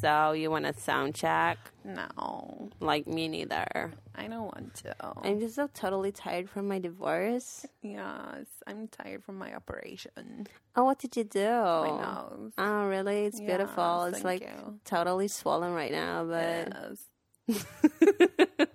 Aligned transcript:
So 0.00 0.32
you 0.32 0.50
want 0.50 0.66
a 0.66 0.72
sound 0.74 1.14
check? 1.14 1.58
No, 1.84 2.68
Like 2.80 3.06
me 3.06 3.28
neither. 3.28 3.92
I 4.14 4.28
don't 4.28 4.44
want 4.54 4.74
to. 4.82 4.94
I'm 5.24 5.40
just 5.40 5.54
so 5.56 5.66
totally 5.74 6.12
tired 6.12 6.48
from 6.50 6.68
my 6.68 6.78
divorce. 6.78 7.66
Yes, 7.82 8.46
I'm 8.66 8.88
tired 8.88 9.24
from 9.24 9.38
my 9.38 9.54
operation. 9.54 10.46
Oh, 10.76 10.84
what 10.84 10.98
did 10.98 11.16
you 11.16 11.24
do? 11.24 11.48
My 11.50 11.90
nose. 11.90 12.52
Oh, 12.58 12.86
really? 12.88 13.24
It's 13.26 13.40
Yeah, 13.40 13.46
beautiful. 13.56 14.04
It's 14.04 14.20
thank 14.22 14.24
like 14.24 14.42
you. 14.42 14.78
totally 14.84 15.28
swollen 15.28 15.72
right 15.74 15.92
now, 15.92 16.24
but 16.24 16.68
Yes. 16.68 17.08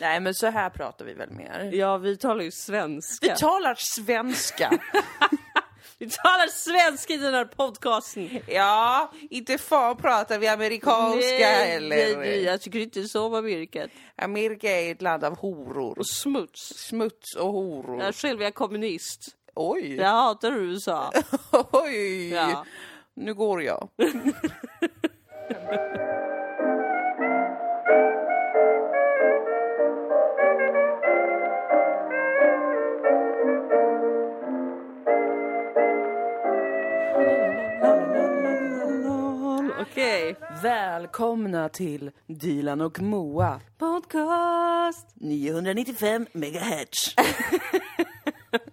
Nej, 0.00 0.20
men 0.20 0.34
så 0.34 0.46
här 0.46 0.70
pratar 0.70 1.04
vi 1.04 1.14
väl 1.14 1.30
mer. 1.30 1.70
ja, 1.72 1.96
vi 1.98 2.16
talar 2.16 2.44
ju 2.44 2.50
svenska. 2.50 3.26
Vi 3.26 3.34
talar 3.36 3.74
svenska. 3.74 4.70
Vi 6.00 6.10
talar 6.10 6.46
svenska 6.46 7.14
i 7.14 7.16
den 7.16 7.34
här 7.34 7.44
podcasten. 7.44 8.28
ja, 8.46 9.12
inte 9.30 9.58
fan 9.58 9.96
pratar 9.96 10.38
vi 10.38 10.48
amerikanska 10.48 11.20
nej, 11.20 11.42
heller. 11.42 11.96
nej, 11.96 12.16
nej, 12.16 12.42
jag 12.42 12.60
tycker 12.60 12.78
inte 12.78 13.04
så 13.04 13.26
om 13.26 13.34
Amerika. 13.34 13.88
Amerika 14.16 14.70
är 14.70 14.92
ett 14.92 15.02
land 15.02 15.24
av 15.24 15.38
horor. 15.38 15.98
Och 15.98 16.06
smuts. 16.06 16.72
Smuts 16.76 17.36
och 17.36 17.52
horor. 17.52 18.02
Jag 18.02 18.14
själv 18.14 18.42
är 18.42 18.50
kommunist. 18.50 19.36
Oj! 19.54 19.96
Jag 19.96 20.08
hatar 20.08 20.52
USA. 20.52 21.12
Oj! 21.72 22.28
Ja. 22.28 22.64
Nu 23.14 23.34
går 23.34 23.62
jag. 23.62 23.88
Välkomna 40.62 41.68
till 41.68 42.10
Dilan 42.26 42.80
och 42.80 43.00
Moa. 43.00 43.60
Podcast. 43.78 45.06
995 45.14 46.26
megahertz. 46.32 47.14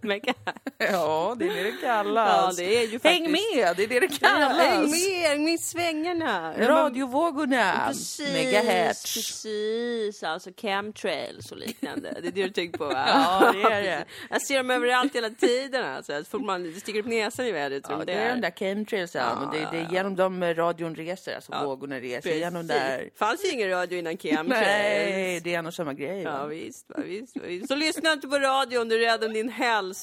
Mega. 0.08 0.34
Ja, 0.78 1.36
det 1.40 1.46
är 1.46 1.54
det 1.54 1.64
det 1.64 1.72
kallas. 1.82 2.60
Ja, 2.60 2.64
det 2.66 2.78
är 2.78 2.82
ju 2.82 3.00
faktiskt... 3.00 3.04
Häng 3.06 3.32
med, 3.32 3.76
det 3.78 3.84
är 3.84 3.88
det 3.88 4.00
det 4.00 4.08
Ja, 4.22 4.28
kallas. 4.30 4.58
häng 4.58 4.82
med, 4.92 5.30
häng 5.30 5.44
med 5.46 5.54
i 5.54 5.58
svängarna. 5.58 6.54
Radiovågorna, 6.58 7.84
Precis, 7.88 8.34
megahertz. 8.34 9.14
precis. 9.14 10.24
Alltså 10.24 10.50
chemtrails 10.62 11.52
och 11.52 11.58
liknande. 11.58 12.12
Det 12.22 12.28
är 12.28 12.32
det 12.32 12.44
du 12.44 12.50
tänker 12.50 12.78
på 12.78 12.86
va? 12.86 13.06
Ja, 13.08 13.52
det 13.54 13.62
är 13.74 13.82
det. 13.84 14.06
Jag 14.30 14.42
ser 14.42 14.58
dem 14.58 14.70
överallt 14.72 15.16
hela 15.16 15.30
tiden 15.30 15.86
alltså. 15.86 16.18
Så 16.24 16.30
fort 16.30 16.42
man 16.46 16.74
sticker 16.80 17.00
upp 17.00 17.06
näsan 17.06 17.46
i 17.46 17.52
vädret. 17.52 17.86
Ja, 17.90 18.04
det 18.06 18.14
är 18.14 18.36
de 18.36 18.42
där 18.42 18.52
chemtrailsen. 18.52 19.22
Ja, 19.24 19.50
det, 19.54 19.58
det 19.60 19.78
ja, 19.78 19.88
är 19.88 19.92
genom 19.92 20.16
dem 20.16 20.44
radion 20.54 20.96
reser, 20.96 21.36
alltså 21.36 21.52
Ja, 21.52 21.64
vågorna 21.66 22.00
reser. 22.00 22.22
Precis. 22.22 22.40
Genom 22.40 22.68
där. 22.68 23.10
fanns 23.20 23.46
ju 23.46 23.50
ingen 23.52 23.70
radio 23.70 24.00
innan 24.00 24.18
chemtrails. 24.18 24.50
Nej, 24.68 25.40
det 25.44 25.54
är 25.56 25.60
en 25.60 25.66
och 25.66 25.74
samma 25.74 25.94
grej. 25.94 26.22
Ja 26.22 26.46
visst, 26.46 26.90
va, 26.90 26.96
visst, 27.06 27.38
va, 27.38 27.42
visst. 27.48 27.68
Så 27.68 27.76
lyssna 27.76 28.14
inte 28.14 28.28
på 28.28 28.40
radion, 28.40 28.90
du 28.90 28.96
är 28.96 29.00
rädd 29.12 29.24
om 29.24 29.34
din 29.34 29.50
hälsa. 29.50 29.95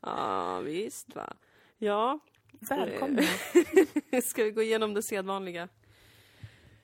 Ja 0.00 0.60
visst 0.64 1.16
va. 1.16 1.32
Ja. 1.78 2.18
Välkomna. 2.60 3.22
Ska 4.24 4.44
vi 4.44 4.50
gå 4.50 4.62
igenom 4.62 4.94
det 4.94 5.02
sedvanliga? 5.02 5.68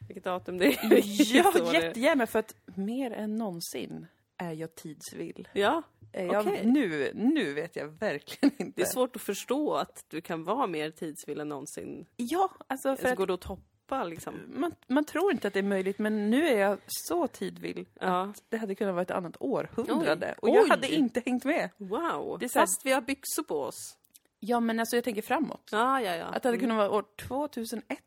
Vilket 0.09 0.25
datum 0.25 0.59
det 0.59 0.67
är? 0.67 1.35
Ja, 1.37 1.73
jättegärna 1.73 2.27
för 2.27 2.39
att 2.39 2.55
mer 2.65 3.11
än 3.11 3.37
någonsin 3.37 4.07
är 4.37 4.53
jag 4.53 4.75
tidsvill. 4.75 5.49
Ja, 5.53 5.83
Eh, 6.13 6.25
Jag, 6.27 6.47
Okej. 6.47 6.67
nu, 6.67 7.11
nu 7.15 7.55
vet 7.55 7.77
jag 7.77 7.87
verkligen 7.89 8.55
inte. 8.59 8.73
det 8.81 8.83
är 8.83 8.87
svårt 8.87 9.17
att 9.17 9.23
förstå 9.23 9.75
att 9.75 10.05
du 10.09 10.21
kan 10.21 10.45
vara 10.45 10.67
mer 10.67 10.91
tidsvill 10.91 11.41
än 11.41 11.49
någonsin. 11.49 12.07
Ja, 12.17 12.51
alltså 12.67 12.97
för 12.97 13.03
Så 13.03 13.09
att 13.09 13.17
går 13.17 13.27
det 13.27 13.35
att 13.35 13.41
toppa 13.41 13.63
liksom? 14.05 14.41
man, 14.49 14.75
man 14.87 15.05
tror 15.05 15.33
inte 15.33 15.49
att 15.49 15.55
det 15.55 15.61
är 15.61 15.63
möjligt, 15.63 15.99
men 15.99 16.31
nu 16.31 16.47
är 16.49 16.59
jag 16.59 16.79
så 16.87 17.27
tidvill. 17.27 17.87
Ja. 18.01 18.33
Det 18.49 18.57
hade 18.57 18.75
kunnat 18.75 18.95
vara 18.95 19.03
ett 19.03 19.11
annat 19.11 19.37
århundrade. 19.41 20.35
Oj. 20.43 20.51
Och 20.51 20.57
jag 20.57 20.65
Oj. 20.65 20.71
hade 20.71 20.95
inte 20.95 21.23
hängt 21.27 21.45
med. 21.45 21.71
Wow, 21.77 22.39
Det 22.39 22.47
är 22.47 22.49
fast 22.49 22.87
vi 22.87 22.93
har 22.93 23.01
byxor 23.01 23.43
på 23.43 23.61
oss. 23.63 23.97
Ja, 24.41 24.61
men 24.61 24.81
alltså 24.81 24.97
jag 24.97 25.05
tänker 25.05 25.23
framåt. 25.23 25.69
Ja, 25.73 26.01
ja, 26.01 26.15
ja. 26.17 26.25
Att 26.25 26.43
det 26.43 26.49
hade 26.49 26.59
kunnat 26.59 26.77
vara 26.77 26.91
år 26.91 27.05
2121. 27.17 27.99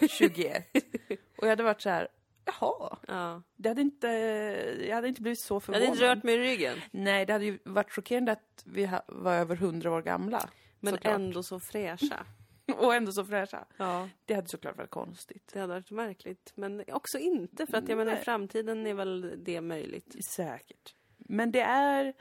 och 1.38 1.46
jag 1.46 1.48
hade 1.48 1.62
varit 1.62 1.80
så 1.82 1.90
här, 1.90 2.08
jaha. 2.44 2.96
Ja. 3.08 3.42
Det 3.56 3.68
hade 3.68 3.80
inte, 3.82 4.06
jag 4.88 4.94
hade 4.94 5.08
inte 5.08 5.22
blivit 5.22 5.40
så 5.40 5.54
Jag 5.54 5.60
hade 5.74 5.86
förvånad. 5.86 5.94
inte 5.94 6.04
rört 6.04 6.22
mig 6.22 6.34
i 6.34 6.38
ryggen. 6.38 6.78
Nej, 6.90 7.26
det 7.26 7.32
hade 7.32 7.44
ju 7.44 7.58
varit 7.64 7.92
chockerande 7.92 8.32
att 8.32 8.62
vi 8.64 8.90
var 9.08 9.34
över 9.34 9.54
100 9.56 9.92
år 9.92 10.02
gamla. 10.02 10.48
Men 10.80 10.94
såklart. 10.94 11.14
ändå 11.14 11.42
så 11.42 11.60
fräscha. 11.60 12.26
Och 12.78 12.94
ändå 12.94 13.12
så 13.12 13.24
fräscha. 13.24 13.64
Ja, 13.76 14.08
Det 14.24 14.34
hade 14.34 14.48
såklart 14.48 14.76
varit 14.76 14.90
konstigt. 14.90 15.50
det 15.52 15.60
hade 15.60 15.72
varit 15.72 15.90
märkligt. 15.90 16.52
Men 16.54 16.84
också 16.92 17.18
inte, 17.18 17.66
för 17.66 17.76
att 17.78 17.88
jag 17.88 17.98
menar 17.98 18.12
i 18.12 18.14
Nej. 18.14 18.24
framtiden 18.24 18.86
är 18.86 18.94
väl 18.94 19.34
det 19.44 19.60
möjligt. 19.60 20.24
Säkert. 20.24 20.94
Men 21.18 21.52
det 21.52 21.60
är 21.60 22.14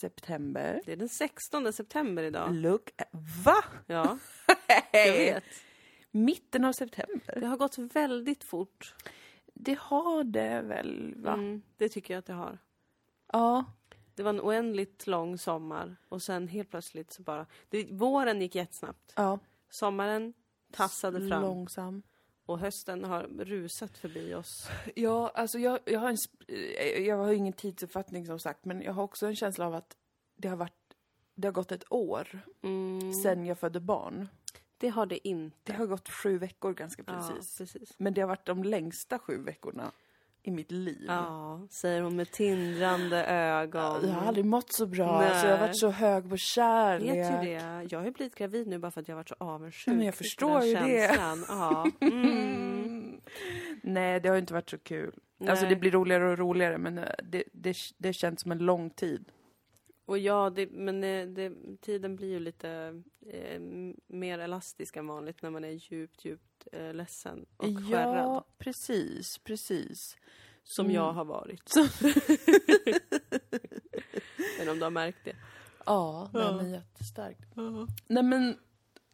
september. 0.00 0.80
Det 0.84 0.92
är 0.92 0.96
den 0.96 1.08
16 1.08 1.72
september 1.72 2.22
idag. 2.22 2.54
Look, 2.54 2.90
va? 3.44 3.64
Ja, 3.86 4.18
jag 4.92 5.12
vet. 5.12 5.44
Mitten 6.10 6.64
av 6.64 6.72
september. 6.72 7.40
Det 7.40 7.46
har 7.46 7.56
gått 7.56 7.78
väldigt 7.78 8.44
fort. 8.44 8.94
Det 9.54 9.78
har 9.80 10.24
det 10.24 10.60
väl, 10.60 11.14
va? 11.16 11.32
Mm, 11.32 11.62
det 11.76 11.88
tycker 11.88 12.14
jag 12.14 12.18
att 12.18 12.26
det 12.26 12.32
har. 12.32 12.58
Ja. 13.32 13.64
Det 14.14 14.22
var 14.22 14.30
en 14.30 14.40
oändligt 14.40 15.06
lång 15.06 15.38
sommar 15.38 15.96
och 16.08 16.22
sen 16.22 16.48
helt 16.48 16.70
plötsligt 16.70 17.12
så 17.12 17.22
bara... 17.22 17.46
Det, 17.68 17.86
våren 17.92 18.40
gick 18.40 18.54
jättesnabbt. 18.54 19.12
Ja. 19.16 19.38
Sommaren 19.70 20.34
tassade 20.72 21.28
fram 21.28 21.42
Långsam. 21.42 22.02
och 22.46 22.58
hösten 22.58 23.04
har 23.04 23.22
rusat 23.22 23.98
förbi 23.98 24.34
oss. 24.34 24.68
Ja, 24.94 25.32
alltså 25.34 25.58
jag, 25.58 25.78
jag 25.84 26.00
har 26.00 26.08
en, 26.08 26.16
eh, 26.48 27.02
jag 27.06 27.16
har 27.16 27.32
ingen 27.32 27.52
tidsuppfattning 27.52 28.26
som 28.26 28.38
sagt, 28.38 28.64
men 28.64 28.82
jag 28.82 28.92
har 28.92 29.02
också 29.02 29.26
en 29.26 29.36
känsla 29.36 29.66
av 29.66 29.74
att 29.74 29.96
det 30.36 30.48
har 30.48 30.56
varit, 30.56 30.94
det 31.34 31.48
har 31.48 31.52
gått 31.52 31.72
ett 31.72 31.92
år 31.92 32.40
Mm, 32.62 33.12
sedan 33.12 33.46
jag 33.46 33.58
födde 33.58 33.80
barn. 33.80 34.28
det 34.78 34.88
har 34.88 35.06
det 35.06 35.28
inte. 35.28 35.56
Det 35.62 35.72
har 35.72 35.86
gått 35.86 36.08
sju 36.08 36.38
veckor 36.38 36.72
ganska 36.74 37.04
precis. 37.04 37.56
Ja, 37.60 37.64
precis. 37.64 37.94
Men 37.98 38.14
det 38.14 38.20
har 38.20 38.28
varit 38.28 38.46
de 38.46 38.64
längsta 38.64 39.18
sju 39.18 39.42
veckorna 39.42 39.92
i 40.46 40.50
mitt 40.50 40.70
liv. 40.70 41.04
Ja, 41.06 41.60
säger 41.70 42.02
hon 42.02 42.16
med 42.16 42.30
tindrande 42.30 43.24
ögon. 43.26 44.08
Jag 44.08 44.14
har 44.14 44.26
aldrig 44.26 44.44
mått 44.44 44.72
så 44.72 44.86
bra, 44.86 45.18
Nej. 45.18 45.28
alltså 45.28 45.46
jag 45.46 45.56
har 45.56 45.66
varit 45.66 45.78
så 45.78 45.88
hög 45.88 46.30
på 46.30 46.36
kärlek. 46.36 47.10
vet 47.10 47.32
ju 47.32 47.50
det. 47.50 47.86
Jag 47.90 47.98
har 47.98 48.04
ju 48.06 48.12
blivit 48.12 48.34
gravid 48.34 48.66
nu 48.66 48.78
bara 48.78 48.90
för 48.90 49.00
att 49.00 49.08
jag 49.08 49.14
har 49.14 49.20
varit 49.20 49.28
så 49.28 49.34
avundsjuk. 49.38 49.94
Men 49.96 50.06
jag 50.06 50.14
förstår 50.14 50.64
ju 50.64 50.74
det. 50.74 51.18
Ja. 51.48 51.86
Mm. 52.00 53.20
Nej, 53.82 54.20
det 54.20 54.28
har 54.28 54.36
inte 54.36 54.52
varit 54.52 54.70
så 54.70 54.78
kul. 54.78 55.14
Alltså 55.40 55.64
Nej. 55.64 55.74
det 55.74 55.80
blir 55.80 55.90
roligare 55.90 56.30
och 56.32 56.38
roligare, 56.38 56.78
men 56.78 56.98
eh, 56.98 57.04
det, 57.22 57.44
det, 57.52 57.76
det 57.98 58.12
känns 58.12 58.40
som 58.40 58.52
en 58.52 58.58
lång 58.58 58.90
tid. 58.90 59.32
Och 60.06 60.18
ja, 60.18 60.50
det, 60.50 60.70
men 60.70 61.04
eh, 61.04 61.26
det, 61.26 61.52
tiden 61.80 62.16
blir 62.16 62.28
ju 62.28 62.38
lite 62.38 63.02
eh, 63.26 63.60
mer 64.06 64.38
elastisk 64.38 64.96
än 64.96 65.06
vanligt 65.06 65.42
när 65.42 65.50
man 65.50 65.64
är 65.64 65.92
djupt, 65.92 66.24
djupt 66.24 66.55
eh, 66.72 66.94
ledsen 66.94 67.46
och 67.56 67.64
skärrad. 67.90 68.18
Ja, 68.24 68.44
precis, 68.58 69.38
precis. 69.38 70.16
Som 70.64 70.86
Mm. 70.86 70.94
jag 70.96 71.12
har 71.12 71.24
varit. 71.24 71.74
men 74.58 74.68
om 74.68 74.78
du 74.78 74.82
har 74.84 74.90
märkt 74.90 75.18
det. 75.24 75.36
Ja, 75.86 76.30
nej, 76.32 76.42
Ja. 76.42 76.52
men 76.56 76.70
jättestarkt. 76.72 77.40
Nej 78.06 78.22
men, 78.22 78.56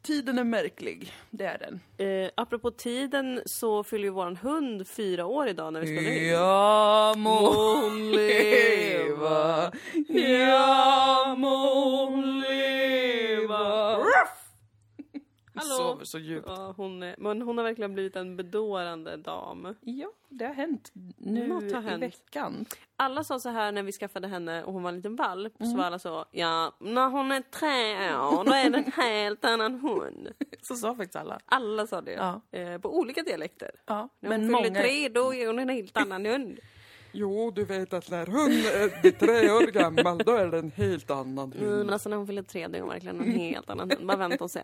tiden 0.03 0.39
är 0.39 0.45
märklig. 0.45 1.13
Det 1.31 1.45
är 1.45 1.59
den. 1.59 1.81
Eh, 2.09 2.31
apropå 2.35 2.71
tiden 2.71 3.43
så 3.47 3.84
fyller 3.84 4.05
ju 4.05 4.11
våran 4.11 4.37
hund 4.37 4.89
fyra 4.89 5.27
år 5.27 5.49
idag 5.49 5.73
när 5.73 5.81
vi 5.81 5.87
spelar 5.87 6.11
in. 6.17 6.29
Ja 6.29 7.15
må 7.17 7.53
hon 7.55 8.11
leva. 8.13 9.73
Ja 10.09 11.34
må 11.39 11.75
hon 12.05 12.41
leva. 12.41 13.97
Hallå. 15.55 15.75
Sover 15.77 16.05
så 16.05 16.19
djupt. 16.19 16.47
Ja, 16.49 16.75
hon 16.77 17.03
är, 17.03 17.15
men 17.19 17.43
hon 17.43 17.59
har 17.59 17.65
verkligen 17.65 17.95
blivit 17.95 18.17
en 18.17 18.37
bedårande 18.37 19.16
dam. 19.16 19.75
Ja, 19.81 20.09
det 20.28 20.45
har 20.47 20.54
hänt 20.54 20.91
nu 21.16 21.47
Något 21.49 21.72
har 21.72 21.83
i 21.83 21.84
hänt. 21.84 22.03
veckan. 22.03 22.65
Alla 22.97 23.25
sa 23.25 23.39
så 23.41 23.49
här 23.49 23.72
när 23.72 23.83
vi 23.83 23.93
skaffade 23.93 24.28
henne 24.28 24.65
och 24.65 24.72
hon 24.72 24.83
var 24.83 24.89
en 24.91 24.97
liten 24.97 25.16
valp, 25.16 25.53
Mm. 25.60 25.72
så 25.72 25.78
var 25.78 25.84
alla 25.84 25.99
så, 25.99 26.25
ja, 26.31 26.72
när 26.78 27.09
hon 27.09 27.33
är 27.33 27.41
tre 27.41 28.15
år 28.16 28.45
då 28.45 28.53
är 28.53 28.71
det 28.71 28.78
en 28.78 28.93
helt 28.93 29.45
annan 29.45 29.81
hund. 29.81 30.28
Så 30.63 30.75
sa 30.75 30.95
faktiskt 30.95 31.16
alla. 31.16 31.39
Alla 31.45 31.87
sa 31.87 32.01
det. 32.01 32.13
Ja. 32.13 32.41
Eh, 32.59 32.78
på 32.78 32.98
olika 32.98 33.22
dialekter. 33.22 33.71
Ja, 33.87 34.09
När 34.21 34.28
men 34.31 34.41
hon 34.41 34.48
fyller 34.48 34.71
många... 34.71 34.81
tre 34.83 35.09
då 35.09 35.34
är 35.34 35.47
hon 35.47 35.59
en 35.59 35.69
helt 35.69 35.97
annan 35.97 36.27
hund. 36.27 36.59
Jo, 37.12 37.50
du 37.50 37.64
vet 37.64 37.92
att 37.92 38.10
när 38.10 38.26
hon 38.26 38.50
är 38.50 39.10
tre 39.10 39.50
år 39.50 39.66
gammal, 39.72 40.18
då 40.18 40.32
är 40.32 40.47
det 40.47 40.59
en 40.59 40.70
helt 40.70 41.10
annan 41.10 41.53
Mm, 41.53 41.66
hund. 41.68 41.84
men 41.84 41.92
alltså 41.92 42.09
när 42.09 42.16
hon 42.16 42.26
fyller 42.26 42.42
tre 42.42 42.62
är 42.62 42.80
hon 42.80 42.88
verkligen 42.88 43.20
en 43.20 43.32
helt 43.32 43.70
annan 43.70 43.91
hund. 43.91 44.06
Bara 44.06 44.16
vänta 44.16 44.44
och 44.44 44.50
se. 44.50 44.60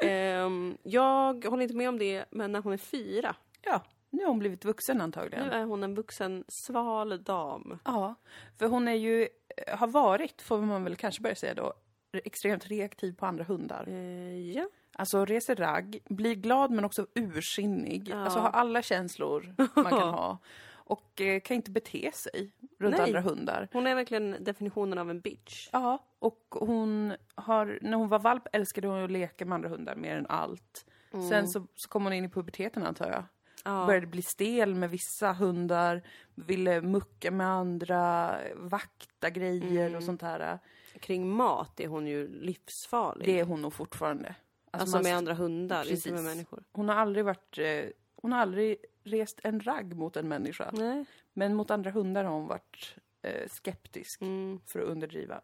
Ehm, 0.00 0.76
jag 0.82 1.44
håller 1.44 1.62
inte 1.62 1.74
med 1.76 1.88
om 1.88 1.98
det, 1.98 2.24
men 2.30 2.52
när 2.52 2.60
hon 2.62 2.72
är 2.72 2.76
fyra, 2.76 3.36
Ja, 3.62 3.82
nu 4.10 4.22
har 4.22 4.28
hon 4.28 4.38
blivit 4.38 4.64
vuxen 4.64 4.96
nu 4.96 5.02
antagligen. 5.04 5.50
är 5.50 5.64
hon 5.64 5.82
en 5.82 5.94
vuxen 5.94 6.44
sval 6.48 7.22
dam. 7.24 7.78
Ja, 7.84 8.14
för 8.58 8.66
hon 8.66 8.88
är 8.88 8.94
ju, 8.94 9.28
har 9.72 9.86
varit, 9.86 10.42
får 10.42 10.60
man 10.60 10.84
väl 10.84 10.96
kanske 10.96 11.22
börja 11.22 11.34
säga 11.36 11.54
då, 11.54 11.72
extremt 12.12 12.66
reaktiv 12.66 13.12
på 13.12 13.26
andra 13.26 13.44
hundar. 13.44 13.84
Eh, 13.88 14.50
ja. 14.52 14.68
Alltså 14.96 15.24
reser 15.24 15.56
ragg, 15.56 15.98
blir 16.08 16.34
glad 16.34 16.70
men 16.70 16.84
också 16.84 17.06
ursinnig. 17.14 18.08
Ja. 18.08 18.16
Alltså 18.16 18.38
har 18.38 18.50
alla 18.50 18.82
känslor 18.82 19.54
man 19.74 19.84
kan 19.84 19.92
ha. 20.14 20.38
Och 20.84 21.20
eh, 21.20 21.40
kan 21.40 21.54
inte 21.54 21.70
bete 21.70 22.10
sig 22.14 22.50
runt 22.78 22.96
Nej. 22.96 23.06
andra 23.06 23.20
hundar. 23.20 23.68
Hon 23.72 23.86
är 23.86 23.94
verkligen 23.94 24.36
definitionen 24.40 24.98
av 24.98 25.10
en 25.10 25.20
bitch. 25.20 25.68
Ja, 25.72 26.04
och 26.18 26.46
hon 26.50 27.14
har, 27.34 27.78
när 27.82 27.96
hon 27.96 28.08
var 28.08 28.18
valp 28.18 28.42
älskade 28.52 28.88
hon 28.88 29.04
att 29.04 29.10
leka 29.10 29.44
med 29.44 29.54
andra 29.56 29.68
hundar 29.68 29.96
mer 29.96 30.16
än 30.16 30.26
allt. 30.26 30.86
Sen 31.30 31.48
så, 31.48 31.66
så 31.74 31.88
kom 31.88 32.04
hon 32.04 32.12
in 32.12 32.24
i 32.24 32.28
puberteten 32.28 32.82
antar 32.82 33.10
jag. 33.10 33.24
Ja. 33.64 33.86
Började 33.86 34.06
bli 34.06 34.22
stel 34.22 34.74
med 34.74 34.90
vissa 34.90 35.32
hundar, 35.32 36.02
ville 36.34 36.80
mucka 36.80 37.30
med 37.30 37.46
andra, 37.46 38.34
vakta 38.54 39.30
grejer 39.30 39.96
och 39.96 40.02
sånt 40.02 40.22
här. 40.22 40.58
Kring 41.00 41.28
mat 41.28 41.80
är 41.80 41.88
hon 41.88 42.06
ju 42.06 42.28
livsfarlig. 42.40 43.26
Det 43.26 43.40
är 43.40 43.44
hon 43.44 43.62
nog 43.62 43.72
fortfarande. 43.72 44.34
alltså 44.70 44.96
man- 44.96 45.02
med 45.02 45.16
andra 45.16 45.34
hundar, 45.34 45.82
Precis. 45.82 46.06
inte 46.06 46.22
med 46.22 46.24
människor. 46.24 46.64
Hon 46.72 46.88
har 46.88 46.96
aldrig 46.96 47.24
varit, 47.24 47.58
eh, 47.58 47.84
hon 48.16 48.32
har 48.32 48.40
aldrig 48.40 48.76
rest 49.04 49.40
en 49.44 49.60
ragg 49.60 49.96
mot 49.96 50.16
en 50.16 50.28
människa. 50.28 50.70
Nej. 50.72 51.04
Men 51.32 51.54
mot 51.54 51.70
andra 51.70 51.90
hundar 51.90 52.24
har 52.24 52.32
hon 52.34 52.46
varit 52.46 52.96
eh, 53.22 53.48
skeptisk, 53.48 54.20
Mm. 54.22 54.60
för 54.66 54.80
att 54.80 54.86
underdriva. 54.88 55.40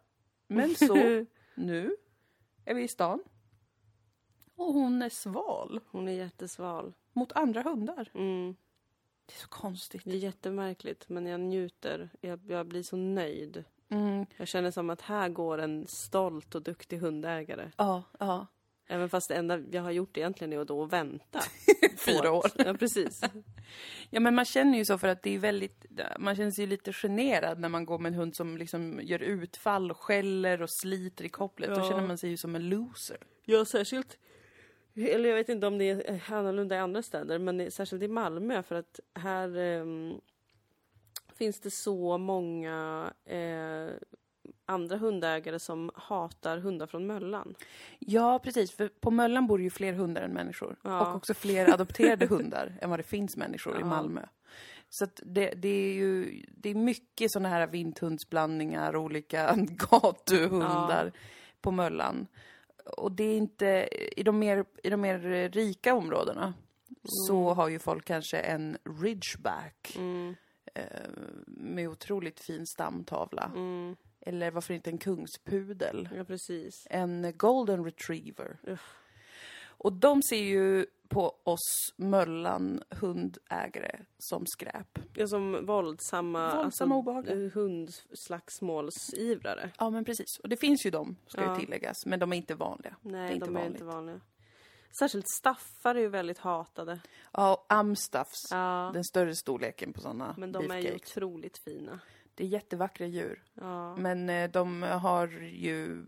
Men 0.47 0.75
så, 0.75 0.95
nu 1.55 1.95
är 2.65 2.73
vi 2.75 2.83
i 2.83 2.87
stan. 2.87 3.23
Och 4.55 4.73
hon 4.73 5.01
är 5.01 5.09
sval 5.09 5.79
Hon 5.87 6.07
är 6.07 6.11
jättesval. 6.11 6.93
mot 7.13 7.31
andra 7.31 7.61
hundar. 7.61 8.09
Mm. 8.13 8.55
Det 9.25 9.33
är 9.33 9.39
så 9.39 9.47
konstigt. 9.47 10.01
Det 10.05 10.11
är 10.11 10.15
jättemärkligt, 10.17 11.09
men 11.09 11.25
jag 11.25 11.39
njuter. 11.39 12.09
Jag, 12.21 12.39
jag 12.47 12.65
blir 12.67 12.83
så 12.83 12.95
nöjd. 12.97 13.63
Mm. 13.89 14.25
Jag 14.37 14.47
känner 14.47 14.71
som 14.71 14.89
att 14.89 15.01
här 15.01 15.29
går 15.29 15.57
en 15.57 15.87
stolt 15.87 16.55
och 16.55 16.61
duktig 16.61 16.97
hundägare. 16.97 17.71
Ja, 17.77 18.03
ja. 18.19 18.47
Även 18.87 19.09
fast 19.09 19.27
det 19.27 19.35
enda 19.35 19.59
jag 19.71 19.81
har 19.81 19.91
gjort 19.91 20.17
egentligen 20.17 20.53
är 20.53 20.59
att 20.59 20.67
då 20.67 20.85
vänta. 20.85 21.39
Fyra 22.05 22.31
år. 22.31 22.45
Ja, 22.57 22.73
precis. 22.73 23.21
Ja, 24.09 24.19
men 24.19 24.35
man 24.35 24.45
känner 24.45 24.77
ju 24.77 24.85
så 24.85 24.97
för 24.97 25.07
att 25.07 25.23
det 25.23 25.35
är 25.35 25.39
väldigt, 25.39 25.85
man 26.19 26.35
känner 26.35 26.51
sig 26.51 26.63
ju 26.63 26.69
lite 26.69 26.93
generad 26.93 27.59
när 27.59 27.69
man 27.69 27.85
går 27.85 27.99
med 27.99 28.09
en 28.09 28.19
hund 28.19 28.35
som 28.35 28.57
liksom 28.57 28.99
gör 29.03 29.19
utfall 29.19 29.91
och 29.91 29.97
skäller 29.97 30.61
och 30.61 30.69
sliter 30.69 31.25
i 31.25 31.29
kopplet. 31.29 31.69
Då 31.69 31.81
Ja. 31.81 31.89
känner 31.89 32.07
man 32.07 32.17
sig 32.17 32.29
ju 32.29 32.37
som 32.37 32.55
en 32.55 32.69
loser. 32.69 33.17
Ja, 33.45 33.65
särskilt. 33.65 34.17
Eller 34.95 35.29
jag 35.29 35.35
vet 35.35 35.49
inte 35.49 35.67
om 35.67 35.77
det 35.77 35.89
är 35.89 36.33
annorlunda 36.33 36.75
i 36.75 36.79
andra 36.79 37.01
städer, 37.03 37.39
men 37.39 37.71
särskilt 37.71 38.03
i 38.03 38.07
Malmö 38.07 38.63
för 38.63 38.75
att 38.75 38.99
här 39.15 39.57
ehm, 39.57 40.13
finns 41.37 41.59
det 41.59 41.71
så 41.71 42.17
många 42.17 43.13
eh, 43.25 43.89
andra 44.71 44.97
hundägare 44.97 45.59
som 45.59 45.91
hatar 45.95 46.57
hundar 46.57 46.87
från 46.87 47.07
Möllan. 47.07 47.55
Ja, 47.99 48.39
precis. 48.43 48.71
För 48.71 48.87
på 48.87 49.11
Möllan 49.11 49.47
bor 49.47 49.57
det 49.57 49.63
ju 49.63 49.69
fler 49.69 49.93
hundar 49.93 50.21
än 50.21 50.31
människor. 50.33 50.75
Ja. 50.83 51.07
Och 51.09 51.15
också 51.15 51.33
fler 51.33 51.73
adopterade 51.73 52.25
hundar 52.25 52.77
än 52.81 52.89
vad 52.89 52.99
det 52.99 53.03
finns 53.03 53.37
människor 53.37 53.77
i 53.77 53.79
Ja. 53.79 53.85
Malmö. 53.85 54.21
Så 54.89 55.03
att 55.03 55.19
det, 55.25 55.53
det 55.57 55.67
är 55.69 55.93
ju 55.93 56.45
det 56.57 56.69
är 56.69 56.75
mycket 56.75 57.31
sådana 57.31 57.49
här 57.49 57.67
vinthundsblandningar, 57.67 58.95
olika 58.95 59.55
gatuhundar 59.57 61.11
på 61.61 61.71
Möllan. 61.71 62.27
Och 62.97 63.11
det 63.11 63.23
är 63.23 63.37
inte, 63.37 63.89
i 64.17 64.23
de 64.23 64.39
mer, 64.39 64.65
i 64.83 64.89
de 64.89 65.01
mer 65.01 65.49
rika 65.49 65.93
områdena 65.95 66.53
så 67.27 67.53
har 67.53 67.67
ju 67.69 67.79
folk 67.79 68.05
kanske 68.05 68.37
en 68.39 68.77
ridgeback 69.01 69.93
Mm, 69.97 70.35
eh, 70.73 70.83
med 71.47 71.89
otroligt 71.89 72.39
fin 72.39 72.65
stamtavla. 72.67 73.51
mm, 73.55 73.95
Eller 74.21 74.51
varför 74.51 74.73
inte 74.73 74.89
en 74.89 74.97
kungspudel? 74.97 76.09
ja, 76.15 76.23
precis. 76.23 76.87
En 76.89 77.33
golden 77.37 77.85
retriever. 77.85 78.57
Uff. 78.63 78.97
Och 79.83 79.93
de 79.93 80.21
ser 80.23 80.43
ju 80.43 80.85
på 81.07 81.35
oss 81.43 81.93
Möllan 81.95 82.83
hundägare 82.89 83.99
som 84.17 84.45
skräp. 84.47 84.99
Ja, 85.15 85.27
som 85.27 85.65
våldsamma, 85.65 86.55
Våldsamma 86.55 86.95
obehagliga. 86.95 87.45
eh, 87.45 87.51
hundslagsmålsivrare. 87.51 89.69
Ja, 89.79 89.89
men 89.89 90.05
precis. 90.05 90.39
Och 90.43 90.49
det 90.49 90.57
finns 90.57 90.85
ju 90.85 90.89
de, 90.89 91.15
ska 91.27 91.41
Ja. 91.43 91.53
ju 91.53 91.59
tilläggas. 91.59 92.05
Men 92.05 92.19
de 92.19 92.33
är 92.33 92.37
inte 92.37 92.55
vanliga. 92.55 92.95
Nej, 93.01 93.29
är 93.29 93.33
inte 93.33 93.45
de 93.45 93.53
vanligt. 93.53 93.69
är 93.69 93.73
inte 93.75 93.83
vanliga. 93.85 94.21
Särskilt 94.99 95.29
staffar 95.29 95.95
är 95.95 95.99
ju 95.99 96.07
väldigt 96.07 96.37
hatade. 96.37 96.99
Ja, 97.33 97.53
och 97.53 97.65
amstaffs. 97.73 98.47
Ja, 98.51 98.91
Den 98.93 99.03
större 99.03 99.35
storleken 99.35 99.93
på 99.93 100.01
sådana 100.01 100.35
men 100.37 100.51
de 100.51 100.71
är 100.71 100.79
ju 100.79 100.95
otroligt 100.95 101.57
fina. 101.63 101.99
Det 102.35 102.43
är 102.43 102.47
jättevackra 102.47 103.05
djur. 103.05 103.43
Ja, 103.53 103.95
Men 103.95 104.29
eh, 104.29 104.51
de 104.51 104.81
har 104.83 105.27
ju 105.41 105.85
mm, 105.85 106.07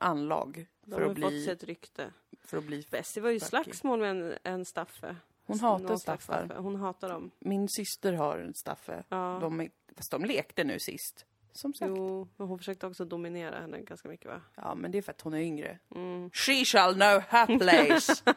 anlag 0.00 0.66
de 0.84 0.94
för 0.94 1.02
har 1.02 1.10
att, 1.10 1.20
fått 1.20 1.28
bli, 1.30 1.44
sig 1.44 1.52
ett 1.52 1.64
rykte. 1.64 2.12
för 2.44 2.58
att 2.58 2.64
bli... 2.64 2.86
Bessie 2.90 3.22
var 3.22 3.30
ju 3.30 3.38
Tacky. 3.38 3.48
slagsmål 3.48 4.00
med 4.00 4.10
en, 4.10 4.34
en 4.42 4.64
staffe. 4.64 5.16
Hon 5.46 5.60
hatar 5.60 5.96
staffar. 5.96 6.46
staffe. 6.46 6.60
Hon 6.60 6.76
hatar 6.76 7.08
dem. 7.08 7.30
Min 7.38 7.68
syster 7.68 8.12
har 8.12 8.38
en 8.38 8.54
staffe. 8.54 9.04
Ja. 9.08 9.38
De, 9.40 9.60
är, 9.60 9.70
fast 9.96 10.10
de 10.10 10.24
lekte 10.24 10.64
nu 10.64 10.78
sist. 10.78 11.26
Som 11.52 11.74
sagt. 11.74 11.92
Jo, 11.96 12.28
men 12.36 12.48
hon 12.48 12.58
försökte 12.58 12.86
också 12.86 13.04
dominera 13.04 13.60
henne 13.60 13.80
ganska 13.80 14.08
mycket 14.08 14.26
va? 14.26 14.40
Ja, 14.54 14.74
men 14.74 14.90
det 14.90 14.98
är 14.98 15.02
för 15.02 15.12
att 15.12 15.20
hon 15.20 15.34
är 15.34 15.40
yngre. 15.40 15.78
Mm. 15.94 16.30
She 16.30 16.64
shall 16.64 16.94
know 16.94 17.22
her 17.28 17.58
place. 17.58 18.22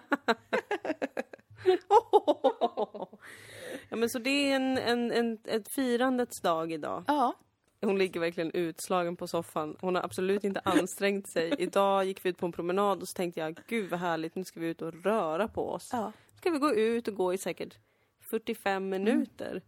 Ja 3.90 3.96
men 3.96 4.10
så 4.10 4.20
det 4.20 4.52
är 4.52 4.56
en, 4.56 4.78
en, 4.78 5.12
en, 5.12 5.38
ett 5.46 5.68
firandets 5.70 6.42
dag 6.42 6.72
idag. 6.72 7.04
ja. 7.08 7.34
Hon 7.82 7.98
ligger 7.98 8.20
verkligen 8.20 8.52
utslagen 8.52 9.16
på 9.16 9.28
soffan. 9.28 9.76
Hon 9.82 9.96
har 9.96 10.04
absolut 10.04 10.44
inte 10.44 10.60
ansträngt 10.64 11.28
sig. 11.28 11.56
Idag 11.60 12.06
gick 12.06 12.26
vi 12.26 12.30
ut 12.30 12.38
på 12.38 12.46
en 12.46 12.52
promenad 12.52 13.02
och 13.02 13.08
så 13.08 13.14
tänkte 13.14 13.40
jag, 13.40 13.60
gud 13.68 13.90
vad 13.90 14.00
härligt, 14.00 14.36
nu 14.36 14.44
ska 14.44 14.60
vi 14.60 14.68
ut 14.68 14.82
och 14.82 15.04
röra 15.04 15.48
på 15.48 15.70
oss. 15.70 15.90
ja. 15.92 16.12
Ska 16.38 16.50
vi 16.50 16.58
gå 16.60 16.74
ut 16.74 17.08
och 17.08 17.16
gå 17.16 17.34
i 17.34 17.38
säkert 17.38 17.78
45 18.22 18.90
minuter? 18.90 19.62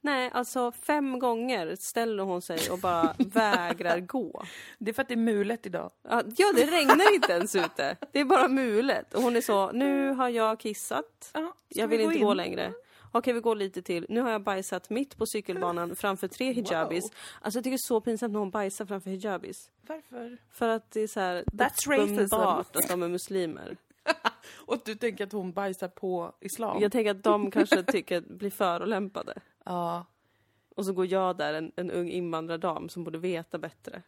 Nej, 0.00 0.30
alltså 0.32 0.72
fem 0.72 1.18
gånger 1.18 1.76
ställer 1.76 2.22
hon 2.22 2.42
sig 2.42 2.58
och 2.70 2.78
bara 2.78 3.14
vägrar 3.18 4.00
gå. 4.00 4.44
Det 4.78 4.90
är 4.90 4.92
för 4.92 5.02
att 5.02 5.08
det 5.08 5.14
är 5.14 5.16
mulet 5.16 5.66
idag. 5.66 5.90
Ja, 6.02 6.22
det 6.54 6.66
regnar 6.66 7.14
inte 7.14 7.32
ens 7.32 7.56
ute. 7.56 7.96
Det 8.12 8.20
är 8.20 8.24
bara 8.24 8.48
mulet. 8.48 9.14
Och 9.14 9.22
hon 9.22 9.36
är 9.36 9.40
så, 9.40 9.72
nu 9.72 10.10
har 10.10 10.28
jag 10.28 10.60
kissat. 10.60 11.30
Ja, 11.34 11.54
Jag 11.68 11.88
vi 11.88 11.96
vill 11.96 12.06
inte 12.06 12.18
in? 12.18 12.24
gå 12.24 12.34
längre. 12.34 12.72
Okej, 13.12 13.34
vi 13.34 13.40
går 13.40 13.56
lite 13.56 13.82
till. 13.82 14.06
Nu 14.08 14.20
har 14.20 14.30
jag 14.30 14.42
bajsat 14.42 14.90
mitt 14.90 15.16
på 15.16 15.26
cykelbanan 15.26 15.96
framför 15.96 16.28
tre 16.28 16.52
hijabis. 16.52 17.04
Wow. 17.04 17.10
Alltså 17.40 17.58
jag 17.58 17.64
tycker 17.64 17.70
det 17.70 17.74
är 17.74 17.88
så 17.88 18.00
pinsamt 18.00 18.32
när 18.32 18.40
hon 18.40 18.50
bajsar 18.50 18.86
framför 18.86 19.10
hijabis. 19.10 19.70
Varför? 19.86 20.38
För 20.50 20.68
att 20.68 20.90
det 20.90 21.00
är 21.00 21.06
så 21.06 21.20
här 21.20 21.44
That's 21.52 22.02
uppenbart 22.02 22.76
att 22.76 22.88
de 22.88 23.02
är 23.02 23.08
muslimer. 23.08 23.76
Och 24.66 24.78
du 24.84 24.94
tänker 24.94 25.24
att 25.24 25.32
hon 25.32 25.52
bajsar 25.52 25.88
på 25.88 26.32
islam? 26.40 26.82
Jag 26.82 26.92
tänker 26.92 27.10
att 27.10 27.22
de 27.22 27.50
kanske 27.50 27.82
tycker 27.82 28.20
blir 28.20 28.50
förolämpade. 28.50 29.34
Ja. 29.64 30.06
Och 30.76 30.86
så 30.86 30.92
går 30.92 31.06
jag 31.06 31.36
där, 31.36 31.54
en, 31.54 31.72
en 31.76 31.90
ung 31.90 32.08
invandrardam 32.08 32.88
som 32.88 33.04
borde 33.04 33.18
veta 33.18 33.58
bättre. 33.58 34.02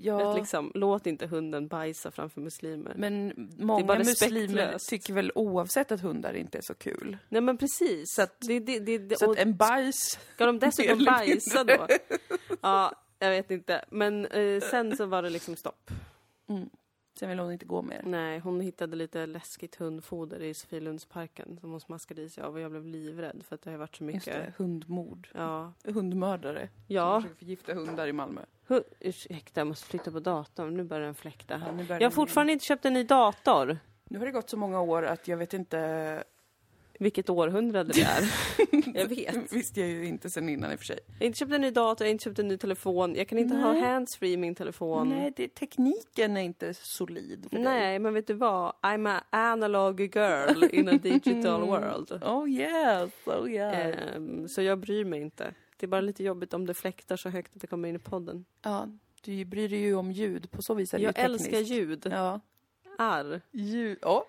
Ja. 0.00 0.30
Att 0.30 0.36
liksom, 0.38 0.72
låt 0.74 1.06
inte 1.06 1.26
hunden 1.26 1.68
bajsa 1.68 2.10
framför 2.10 2.40
muslimer. 2.40 2.94
Men 2.96 3.32
många 3.58 3.98
muslimer 3.98 4.76
tycker 4.90 5.12
väl 5.14 5.32
oavsett 5.34 5.92
att 5.92 6.00
hundar 6.00 6.34
inte 6.34 6.58
är 6.58 6.62
så 6.62 6.74
kul. 6.74 7.18
Nej 7.28 7.40
men 7.40 7.58
precis. 7.58 8.14
Så 8.14 8.22
att- 8.22 8.36
det, 8.40 8.60
det, 8.60 8.78
det, 8.78 9.18
Så 9.18 9.30
att 9.30 9.38
en 9.38 9.56
bajs... 9.56 10.18
ska 10.34 10.46
de 10.46 10.58
dessutom 10.58 11.04
bajsa 11.06 11.64
då? 11.64 11.86
Ja, 12.60 12.92
jag 13.18 13.30
vet 13.30 13.50
inte. 13.50 13.84
Men 13.90 14.26
eh, 14.26 14.60
sen 14.60 14.96
så 14.96 15.06
var 15.06 15.22
det 15.22 15.30
liksom 15.30 15.56
stopp. 15.56 15.90
Sen 17.18 17.28
vill 17.28 17.38
hon 17.38 17.52
inte 17.52 17.66
gå 17.66 17.82
mer. 17.82 18.02
Nej, 18.04 18.38
hon 18.38 18.60
hittade 18.60 18.96
lite 18.96 19.26
läskigt 19.26 19.74
hundfoder 19.76 20.42
i 20.42 20.54
Sofielundsparken 20.54 21.58
som 21.60 21.70
hon 21.70 21.80
smaskade 21.80 22.22
i 22.22 22.28
sig 22.28 22.44
av 22.44 22.54
och 22.54 22.60
jag 22.60 22.70
blev 22.70 22.86
livrädd 22.86 23.42
för 23.48 23.54
att 23.54 23.62
det 23.62 23.70
har 23.70 23.78
varit 23.78 23.96
så 23.96 24.04
Just 24.04 24.24
det, 24.26 24.38
mycket. 24.38 24.56
hundmord. 24.56 25.28
Ja. 25.34 25.72
Hundmördare. 25.84 26.68
Ja. 26.86 27.20
Som 27.20 27.34
förgifta 27.36 27.74
hundar 27.74 28.06
i 28.06 28.12
Malmö. 28.12 28.40
Hu- 28.68 28.82
Ursäkta, 29.00 29.60
jag 29.60 29.66
måste 29.66 29.86
flytta 29.86 30.10
på 30.10 30.20
datorn. 30.20 30.74
Nu 30.76 30.84
börjar 30.84 31.04
den 31.04 31.14
fläkta. 31.14 31.62
Ja, 31.66 31.72
börjar 31.72 32.00
Jag 32.00 32.06
har 32.06 32.14
fortfarande 32.14 32.52
inte 32.52 32.64
köpt 32.64 32.84
en 32.84 32.92
ny 32.92 33.04
dator. 33.04 33.78
Nu 34.04 34.18
har 34.18 34.26
det 34.26 34.32
gått 34.32 34.50
så 34.50 34.56
många 34.56 34.80
år 34.80 35.02
att 35.02 35.28
jag 35.28 35.36
vet 35.36 35.54
inte... 35.54 36.24
Vilket 36.98 37.30
århundrade 37.30 37.92
det 37.92 38.02
är. 38.02 38.24
jag 38.98 39.06
vet. 39.06 39.52
visste 39.52 39.80
jag 39.80 39.88
ju 39.90 40.06
inte 40.06 40.30
sen 40.30 40.48
innan 40.48 40.72
i 40.72 40.74
och 40.74 40.78
för 40.78 40.86
sig. 40.86 40.98
Jag 41.06 41.18
har 41.20 41.26
inte 41.26 41.38
köpt 41.38 41.52
en 41.52 41.60
ny 41.60 41.70
dator, 41.70 42.04
jag 42.04 42.08
har 42.08 42.12
inte 42.12 42.24
köpt 42.24 42.38
en 42.38 42.48
ny 42.48 42.56
telefon. 42.58 43.14
Jag 43.14 43.28
kan 43.28 43.38
inte 43.38 43.56
ha 43.56 43.72
Nej. 43.72 43.82
handsfree 43.82 44.30
i 44.32 44.36
min 44.36 44.54
telefon. 44.54 45.08
Nej, 45.08 45.32
det, 45.36 45.48
tekniken 45.54 46.36
är 46.36 46.40
inte 46.40 46.74
solid 46.74 47.46
för 47.50 47.56
dig. 47.56 47.64
Nej, 47.64 47.98
men 47.98 48.14
vet 48.14 48.26
du 48.26 48.34
vad? 48.34 48.72
I'm 48.82 49.08
a 49.16 49.22
analog 49.30 50.00
girl 50.00 50.64
in 50.72 50.88
a 50.88 50.98
digital 51.02 51.60
world. 51.66 52.22
Oh 52.22 52.48
yes, 52.50 53.10
oh 53.26 53.50
yes. 53.50 53.96
Ehm, 54.14 54.48
så 54.48 54.62
jag 54.62 54.78
bryr 54.78 55.04
mig 55.04 55.20
inte. 55.20 55.54
Det 55.76 55.86
är 55.86 55.88
bara 55.88 56.00
lite 56.00 56.24
jobbigt 56.24 56.54
om 56.54 56.66
det 56.66 56.74
fläktar 56.74 57.16
så 57.16 57.28
högt 57.28 57.54
att 57.54 57.60
det 57.60 57.66
kommer 57.66 57.88
in 57.88 57.96
i 57.96 57.98
podden. 57.98 58.44
Ja, 58.62 58.88
du 59.22 59.44
bryr 59.44 59.68
dig 59.68 59.78
ju 59.78 59.94
om 59.94 60.12
ljud. 60.12 60.50
På 60.50 60.62
så 60.62 60.74
vis 60.74 60.94
är 60.94 60.98
det 60.98 61.04
Jag 61.04 61.14
tekniskt. 61.14 61.44
älskar 61.46 61.58
ljud. 61.76 62.06
Ja. 62.10 62.40
Arr. 62.98 63.40
Ljud. 63.52 63.98
Ja, 64.02 64.24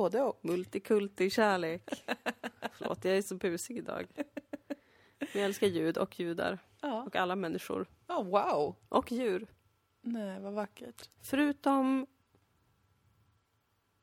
både 0.00 0.22
och. 0.22 0.38
Multikulti 0.42 1.30
kärlek. 1.30 2.04
Förlåt, 2.72 3.04
jag 3.04 3.16
är 3.16 3.22
så 3.22 3.34
busig 3.34 3.78
idag. 3.78 4.06
Men 5.18 5.28
jag 5.32 5.44
älskar 5.44 5.66
ljud 5.66 5.98
och 5.98 6.20
judar. 6.20 6.58
Ja. 6.80 7.02
Och 7.02 7.16
alla 7.16 7.36
människor. 7.36 7.86
Oh, 8.08 8.24
wow. 8.24 8.76
Och 8.88 9.12
djur. 9.12 9.46
Nej, 10.00 10.40
vad 10.40 10.52
vackert. 10.52 11.08
Förutom 11.22 12.06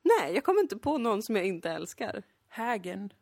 Nej, 0.02 0.34
jag 0.34 0.44
kommer 0.44 0.60
inte 0.60 0.76
på 0.76 0.98
någon 0.98 1.22
som 1.22 1.36
jag 1.36 1.46
inte 1.46 1.70
älskar. 1.70 2.22
Hägern. 2.48 3.12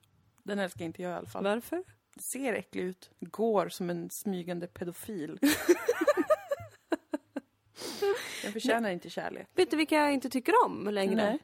Den 0.43 0.59
älskar 0.59 0.85
inte 0.85 1.03
jag 1.03 1.11
i 1.11 1.15
alla 1.15 1.27
fall. 1.27 1.45
Varför? 1.45 1.85
Ser 2.21 2.53
äcklig 2.53 2.83
ut. 2.83 3.11
Går 3.21 3.69
som 3.69 3.91
en 3.91 4.11
smygande 4.11 4.67
pedofil. 4.67 5.39
Den 8.43 8.53
förtjänar 8.53 8.91
inte 8.91 9.11
kärlek. 9.11 9.49
Vet 9.55 9.71
du 9.71 9.77
vilka 9.77 9.95
jag 9.95 10.13
inte 10.13 10.31
tycker 10.31 10.55
om 10.65 10.89
längre? 10.89 11.15
Nej. 11.15 11.39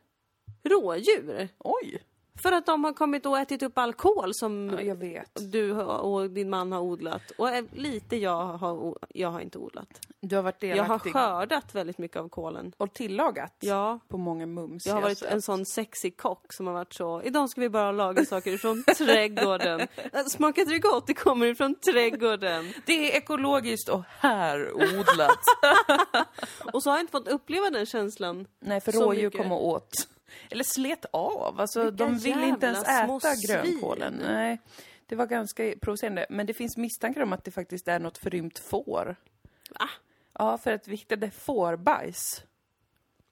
Rådjur. 0.64 1.49
Oj! 1.59 2.02
För 2.42 2.52
att 2.52 2.66
de 2.66 2.85
har 2.85 2.92
kommit 2.92 3.26
och 3.26 3.38
ätit 3.38 3.62
upp 3.62 3.78
all 3.78 3.95
kol 3.95 4.35
som 4.35 4.71
Ja, 4.78 4.83
jag 4.83 4.95
vet. 4.95 5.52
du 5.52 5.73
och 5.83 6.31
din 6.31 6.50
man 6.50 6.73
har 6.73 6.81
odlat. 6.81 7.23
Och 7.38 7.49
lite 7.73 8.16
jag 8.16 8.45
har, 8.45 8.99
jag 9.09 9.28
har 9.31 9.40
inte 9.40 9.59
odlat. 9.59 9.88
Du 10.21 10.37
har 10.37 10.42
varit 10.42 10.62
Jag 10.62 10.69
har 10.76 10.85
delaktig. 10.85 11.12
skördat 11.12 11.75
väldigt 11.75 11.99
mycket 11.99 12.16
av 12.16 12.28
kolen. 12.28 12.73
Och 12.76 12.92
tillagat. 12.92 13.54
Ja, 13.61 13.99
På 14.09 14.16
många 14.19 14.47
mums. 14.47 14.87
jag 14.87 14.95
har 14.95 15.02
varit 15.02 15.23
en 15.23 15.42
sån 15.42 15.66
sexig 15.66 16.16
kock 16.16 16.52
som 16.52 16.66
har 16.66 16.75
varit 16.75 16.95
så. 16.95 17.23
Idag 17.23 17.50
ska 17.50 17.61
vi 17.61 17.69
bara 17.69 17.92
laga 17.92 18.25
saker 18.25 18.57
från 18.57 18.85
trädgården. 18.99 19.81
Äh, 20.12 20.25
Smakar 20.26 20.64
det 20.64 20.78
gott? 20.78 21.07
Det 21.07 21.14
kommer 21.14 21.47
ifrån 21.47 21.75
trädgården. 21.75 22.73
Det 22.87 22.92
är 23.12 23.16
ekologiskt 23.16 23.88
och 23.88 24.02
härodlat. 24.19 25.38
Och 26.73 26.83
så 26.83 26.90
har 26.90 26.97
jag 26.97 27.02
inte 27.02 27.11
fått 27.12 27.28
uppleva 27.28 27.71
den 27.71 27.87
känslan. 27.87 28.47
Nej, 28.61 28.81
för 28.81 28.92
rådjur 28.92 29.25
mycket. 29.25 29.42
kom 29.42 29.52
och 29.52 29.66
åt. 29.69 30.09
Eller 30.51 30.65
slet 30.65 31.05
av. 31.11 31.61
Alltså, 31.61 31.83
Vilka 31.85 32.05
de 32.05 32.19
vill 32.19 32.43
inte 32.45 32.67
ens 32.67 32.83
äta 32.89 33.35
grönkålen. 33.47 34.15
Nej, 34.23 34.59
det 35.07 35.17
var 35.17 35.27
ganska 35.27 35.75
provocerande. 35.81 36.27
Men 36.31 36.47
det 36.47 36.55
finns 36.55 36.77
misstankar 36.77 37.21
om 37.23 37.33
att 37.33 37.45
det 37.45 37.51
faktiskt 37.51 37.89
är 37.89 37.99
något 37.99 38.19
förrymt 38.19 38.59
får. 38.59 39.17
Va? 39.79 39.89
Ja, 40.39 40.59
för 40.59 40.73
att 40.73 40.89
vi 40.89 40.97
hittade 40.97 41.31
fårbajs 41.31 42.45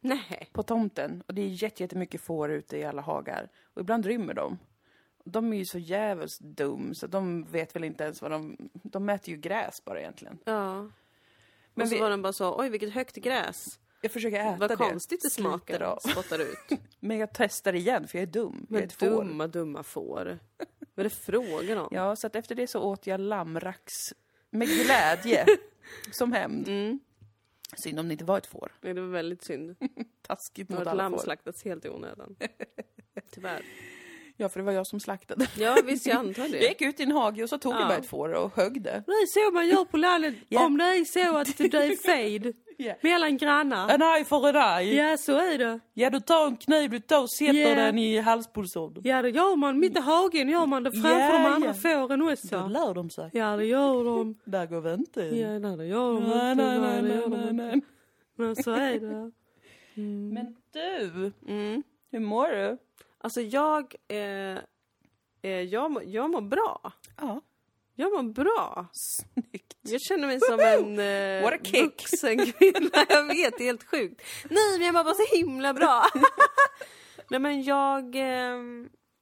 Nej. 0.01 0.49
på 0.53 0.63
tomten. 0.63 1.23
Och 1.27 1.35
det 1.35 1.43
är 1.43 1.49
jätte- 1.63 1.83
jättemycket 1.83 2.21
får 2.21 2.51
ute 2.51 2.77
i 2.79 2.85
alla 2.85 3.03
hagar. 3.03 3.49
Och 3.75 3.81
ibland 3.81 4.07
rymmer 4.07 4.35
de. 4.35 4.59
De 5.25 5.53
är 5.53 5.57
ju 5.57 5.65
så 5.65 5.79
jävligt 5.79 6.39
dum 6.41 6.95
så 6.95 7.07
de 7.07 7.45
vet 7.45 7.77
väl 7.77 7.85
inte 7.85 8.05
ens 8.05 8.23
vad 8.23 8.31
de... 8.31 8.57
De 8.73 9.05
mäter 9.05 9.31
ju 9.31 9.37
gräs 9.41 9.85
bara 9.85 10.01
egentligen. 10.01 10.39
Ja. 10.45 10.75
Men 11.75 11.83
och 11.83 11.89
så 11.89 11.95
vi- 11.95 12.01
var 12.01 12.11
den 12.11 12.23
bara 12.23 12.33
så, 12.33 12.61
oj 12.61 12.69
vilket 12.71 12.93
högt 12.95 13.17
gräs. 13.17 13.65
Jag 14.01 14.13
försöker 14.13 14.41
äta 14.41 14.57
Vad 14.57 14.71
det. 14.71 14.77
konstigt 14.77 15.23
det 15.23 15.31
smakar. 15.31 15.81
av. 15.83 15.99
Spottar 15.99 16.39
ut. 16.39 16.81
Men 17.01 17.19
jag 17.19 17.29
testar 17.35 17.73
igen 17.75 18.09
för 18.09 18.19
jag 18.19 18.23
är 18.23 18.27
dum. 18.33 18.67
jag 18.69 18.77
är 18.77 18.81
Men 18.81 18.89
ett 18.89 18.93
får. 18.93 19.07
dumma, 19.07 19.47
dumma 19.47 19.83
får. 19.83 20.39
Vad 20.95 20.99
är 20.99 21.05
det 21.05 21.11
frågan 21.11 21.79
om? 21.79 21.89
Ja, 21.91 22.17
så 22.17 22.27
att 22.27 22.37
efter 22.37 22.55
det 22.55 22.67
så 22.67 22.81
åt 22.83 23.07
jag 23.07 23.21
lammrax 23.21 24.15
med 24.51 24.69
glädje. 24.69 25.47
som 26.13 26.33
hämnd. 26.33 26.69
Mm. 26.69 27.01
Synd 27.77 28.01
om 28.01 28.09
det 28.09 28.13
inte 28.13 28.25
var 28.25 28.39
ett 28.39 28.47
får. 28.47 28.73
Nej, 28.81 28.95
det 28.95 29.01
var 29.01 29.09
väldigt 29.09 29.45
synd. 29.45 29.77
Taskigt 30.23 30.69
Nu 30.69 30.75
mot 30.75 30.79
har 30.79 30.83
ett 30.83 30.89
alla 30.91 31.03
lamm 31.03 31.13
får. 31.13 31.19
slaktats 31.19 31.65
helt 31.65 31.85
i 31.85 31.89
onödan. 31.89 32.37
Tyvärr. 33.31 33.63
Ja, 34.41 34.49
för 34.49 34.61
det 34.61 34.67
var 34.67 34.73
jag 34.73 34.87
som 34.87 35.01
slaktade. 35.01 35.47
Ja, 35.59 35.77
visst 35.85 36.07
jag 36.07 36.17
antar 36.17 36.43
Jag 36.43 36.51
det. 36.53 36.69
gick 36.69 36.83
ut 36.83 37.01
i 37.01 37.03
en 37.03 37.11
hage 37.13 37.43
och 37.43 37.49
så 37.49 37.59
tog 37.59 37.73
jag 37.73 37.81
Ja. 37.81 37.87
bara 37.87 37.97
ett 37.99 38.07
får 38.07 38.33
och 38.33 38.57
högg 38.57 38.83
det. 38.83 39.03
Det 39.07 39.13
är 39.13 39.49
så 39.49 39.55
man 39.55 39.69
gör 39.69 39.85
på 39.85 39.97
landet 39.97 40.35
Ja. 40.49 40.67
om 40.67 40.79
det 40.79 40.85
är 40.85 41.05
så 41.05 41.37
att 41.37 41.59
det 41.59 41.75
är 41.79 41.97
fejd 41.97 42.53
Ja. 42.77 42.95
mellan 43.01 43.37
grannar. 43.37 43.89
En 43.89 44.03
eye 44.03 44.25
for 44.25 44.49
an 44.57 44.57
eye. 44.81 45.11
Ja, 45.11 45.17
så 45.17 45.33
är 45.37 45.59
det. 45.59 45.81
Ja, 45.95 46.11
du 46.11 46.21
tar 46.21 46.47
en 46.47 46.57
kniv, 46.57 46.91
du 46.91 47.01
tar 47.01 47.21
och 47.23 47.31
sätter 47.33 47.55
Ja. 47.55 47.75
den 47.75 47.99
i 47.99 48.19
halspulsådern. 48.21 49.03
Ja, 49.07 49.23
det 49.23 49.31
gör 49.31 49.57
man. 49.57 49.79
Mitt 49.79 49.97
i 49.97 50.01
hagen 50.01 50.49
gör 50.49 50.67
man 50.67 50.83
det 50.83 50.93
framför 50.93 51.11
Ja, 51.21 51.33
de 51.33 51.47
andra 51.47 51.69
ja. 51.69 51.75
fåren 51.75 52.19
Då 52.19 52.33
också. 52.33 52.67
lär 52.69 52.95
de 52.95 53.11
sig. 53.11 53.31
Ja, 53.33 53.57
det 53.57 53.65
gör 53.67 54.05
de. 54.05 54.39
Där 54.45 54.67
går 54.67 54.81
vi 54.81 54.93
inte 54.95 55.21
in. 55.29 55.39
Ja, 55.39 55.59
nej, 55.59 55.77
det 55.77 55.87
gör 55.87 56.13
de 56.15 56.21
Nej, 56.23 56.53
inte. 56.53 56.65
nej, 56.65 56.79
nej, 56.81 57.03
det 57.03 57.29
nej, 57.29 57.29
nej, 57.29 57.53
nej. 57.53 57.81
Men 58.37 58.57
så 58.57 58.71
är 58.71 59.01
det. 59.01 59.31
Men 60.35 60.57
du, 60.73 61.33
Mm. 61.49 61.83
hur 62.11 62.21
mår 62.21 62.49
du? 62.49 62.79
Alltså 63.23 63.41
jag, 63.41 63.95
eh, 64.09 64.59
eh, 65.43 65.51
jag, 65.63 65.91
mår- 65.91 66.05
jag 66.05 66.31
mår 66.31 66.41
bra. 66.41 66.93
Ja, 67.17 67.41
Jag 67.95 68.13
mår 68.13 68.33
bra. 68.33 68.87
snyggt. 68.93 69.77
Jag 69.81 70.01
känner 70.01 70.27
mig 70.27 70.41
som 70.41 70.61
en 70.61 70.99
eh, 70.99 71.43
What 71.45 71.61
a 71.61 71.65
kick. 71.65 71.83
vuxen 71.85 72.39
kvinna. 72.53 72.91
Jag 73.09 73.25
vet, 73.25 73.59
det 73.59 73.63
är 73.65 73.67
helt 73.67 73.85
sjukt. 73.85 74.23
Nej, 74.51 74.79
men 74.79 74.87
jag 74.87 74.93
mår 74.95 75.05
bara 75.05 75.15
så 75.15 75.37
himla 75.37 75.75
bra. 75.75 76.05
Nej, 77.31 77.41
men 77.41 77.63
jag... 77.63 78.15
Eh, 78.17 78.59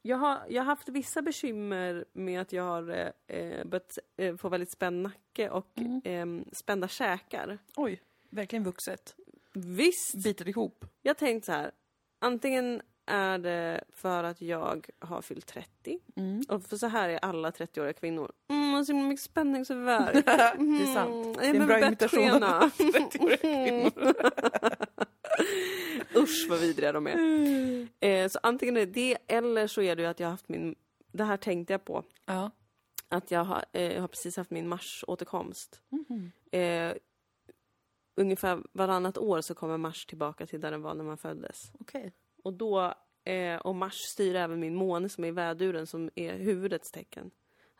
jag 0.02 0.16
har, 0.16 0.38
jag 0.48 0.62
har 0.62 0.66
haft 0.66 0.88
vissa 0.88 1.22
bekymmer 1.22 2.04
med 2.12 2.40
att 2.40 2.52
jag 2.52 2.62
har 2.62 2.90
eh, 2.90 3.36
eh, 3.38 3.64
börjat 3.64 3.98
eh, 4.16 4.36
få 4.36 4.48
väldigt 4.48 4.70
spänd 4.70 5.02
nacke 5.02 5.50
och 5.50 5.78
eh, 6.04 6.26
spända 6.52 6.88
käkar. 6.88 7.58
Oj, 7.76 8.02
verkligen 8.30 8.64
vuxet. 8.64 9.14
Visst! 9.54 10.14
Biter 10.24 10.48
ihop. 10.48 10.84
Jag 11.02 11.10
har 11.10 11.14
tänkt 11.14 11.44
så 11.44 11.52
här. 11.52 11.70
Antingen 12.18 12.82
är 13.08 13.38
det 13.38 13.84
för 13.92 14.24
att 14.24 14.42
jag 14.42 14.86
har 14.98 15.22
fyllt 15.22 15.46
30. 15.46 15.98
Mm. 16.16 16.42
Och 16.48 16.62
för 16.62 16.76
så 16.76 16.86
här 16.86 17.08
är 17.08 17.18
alla 17.18 17.50
30-åriga 17.50 17.92
kvinnor. 17.92 18.32
Mm, 18.48 18.72
har 18.72 18.84
så 18.84 18.92
himla 18.92 19.08
mycket 19.08 19.24
spänningsvärk. 19.24 20.12
Det 20.24 20.30
är 20.30 20.94
sant. 20.94 21.38
Det 21.38 21.46
är 21.46 21.54
en 21.54 21.66
bra 21.66 21.86
imitation 21.86 22.42
av 22.42 22.70
kvinnor. 23.40 24.14
Usch 26.16 26.46
vad 26.50 26.58
vidriga 26.58 26.92
de 26.92 27.06
är. 27.06 27.14
Mm. 27.14 27.88
Eh, 28.00 28.28
så 28.28 28.38
antingen 28.42 28.76
är 28.76 28.86
det 28.86 28.92
det 28.92 29.18
eller 29.26 29.66
så 29.66 29.82
är 29.82 29.96
det 29.96 30.02
ju 30.02 30.08
att 30.08 30.20
jag 30.20 30.26
har 30.26 30.30
haft 30.30 30.48
min... 30.48 30.74
Det 31.12 31.24
här 31.24 31.36
tänkte 31.36 31.72
jag 31.72 31.84
på. 31.84 32.04
Ja. 32.26 32.50
Att 33.08 33.30
jag 33.30 33.44
har, 33.44 33.64
eh, 33.72 34.00
har 34.00 34.08
precis 34.08 34.36
haft 34.36 34.50
min 34.50 34.68
marsåterkomst. 34.68 35.80
Mhm. 35.88 36.32
Eh, 36.52 36.94
ungefär 38.16 38.62
varannat 38.72 39.18
år 39.18 39.40
så 39.40 39.54
kommer 39.54 39.76
Mars 39.76 40.06
tillbaka 40.06 40.46
till 40.46 40.60
där 40.60 40.70
den 40.70 40.82
var 40.82 40.94
när 40.94 41.04
man 41.04 41.18
föddes. 41.18 41.72
Okej. 41.80 42.12
Och 42.42 42.52
då, 42.52 42.94
eh, 43.24 43.56
och 43.56 43.74
Mars 43.74 43.94
styr 43.94 44.34
även 44.34 44.60
min 44.60 44.74
måne 44.74 45.08
som 45.08 45.24
är 45.24 45.32
väduren 45.32 45.86
som 45.86 46.10
är 46.14 46.36
huvudets 46.38 46.90
tecken. 46.90 47.30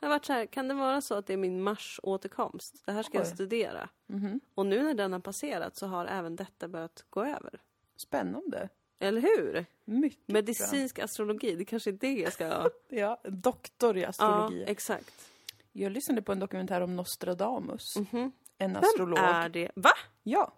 Jag 0.00 0.09
har 0.09 0.15
varit 0.15 0.25
så 0.25 0.33
här, 0.33 0.47
kan 0.47 0.69
det 0.69 0.75
vara 0.75 1.00
så 1.00 1.15
att 1.15 1.27
det 1.27 1.33
är 1.33 1.37
min 1.37 1.62
Mars-återkomst? 1.62 2.83
Det 2.87 2.93
här 2.93 3.03
ska 3.03 3.19
jag 3.19 3.27
Oj. 3.27 3.33
studera. 3.35 3.88
Mhm. 4.07 4.41
Och 4.55 4.67
nu 4.67 4.83
när 4.83 4.95
den 4.95 5.12
har 5.12 5.21
passerat 5.21 5.77
så 5.77 5.87
har 5.87 6.07
även 6.07 6.37
detta 6.37 6.69
börjat 6.69 7.05
gå 7.11 7.25
över. 7.25 7.61
Spännande. 7.97 8.69
Eller 8.99 9.21
hur? 9.21 9.67
Mycket 9.85 10.29
Medicinsk 10.29 10.99
astrologi, 10.99 11.55
det 11.57 11.65
kanske 11.65 11.91
är 11.91 11.93
det 11.93 12.12
jag 12.15 12.33
ska... 12.33 12.49
bra. 12.49 12.69
Ja, 12.88 13.21
doktor 13.25 13.97
i 13.97 14.00
ja, 14.03 14.09
astrologi. 14.09 14.65
exakt. 14.67 15.31
Jag 15.73 15.93
lyssnade 15.93 16.23
på 16.23 16.33
en 16.33 16.38
dokumentär 16.38 16.81
om 16.81 16.97
Nostradamus. 16.97 17.97
Mhm. 17.97 18.33
En 18.59 18.73
Vem 18.73 18.83
astrolog. 18.83 19.19
är 19.19 19.49
det? 19.49 19.71
Va? 19.75 19.91
Ja. 20.23 20.53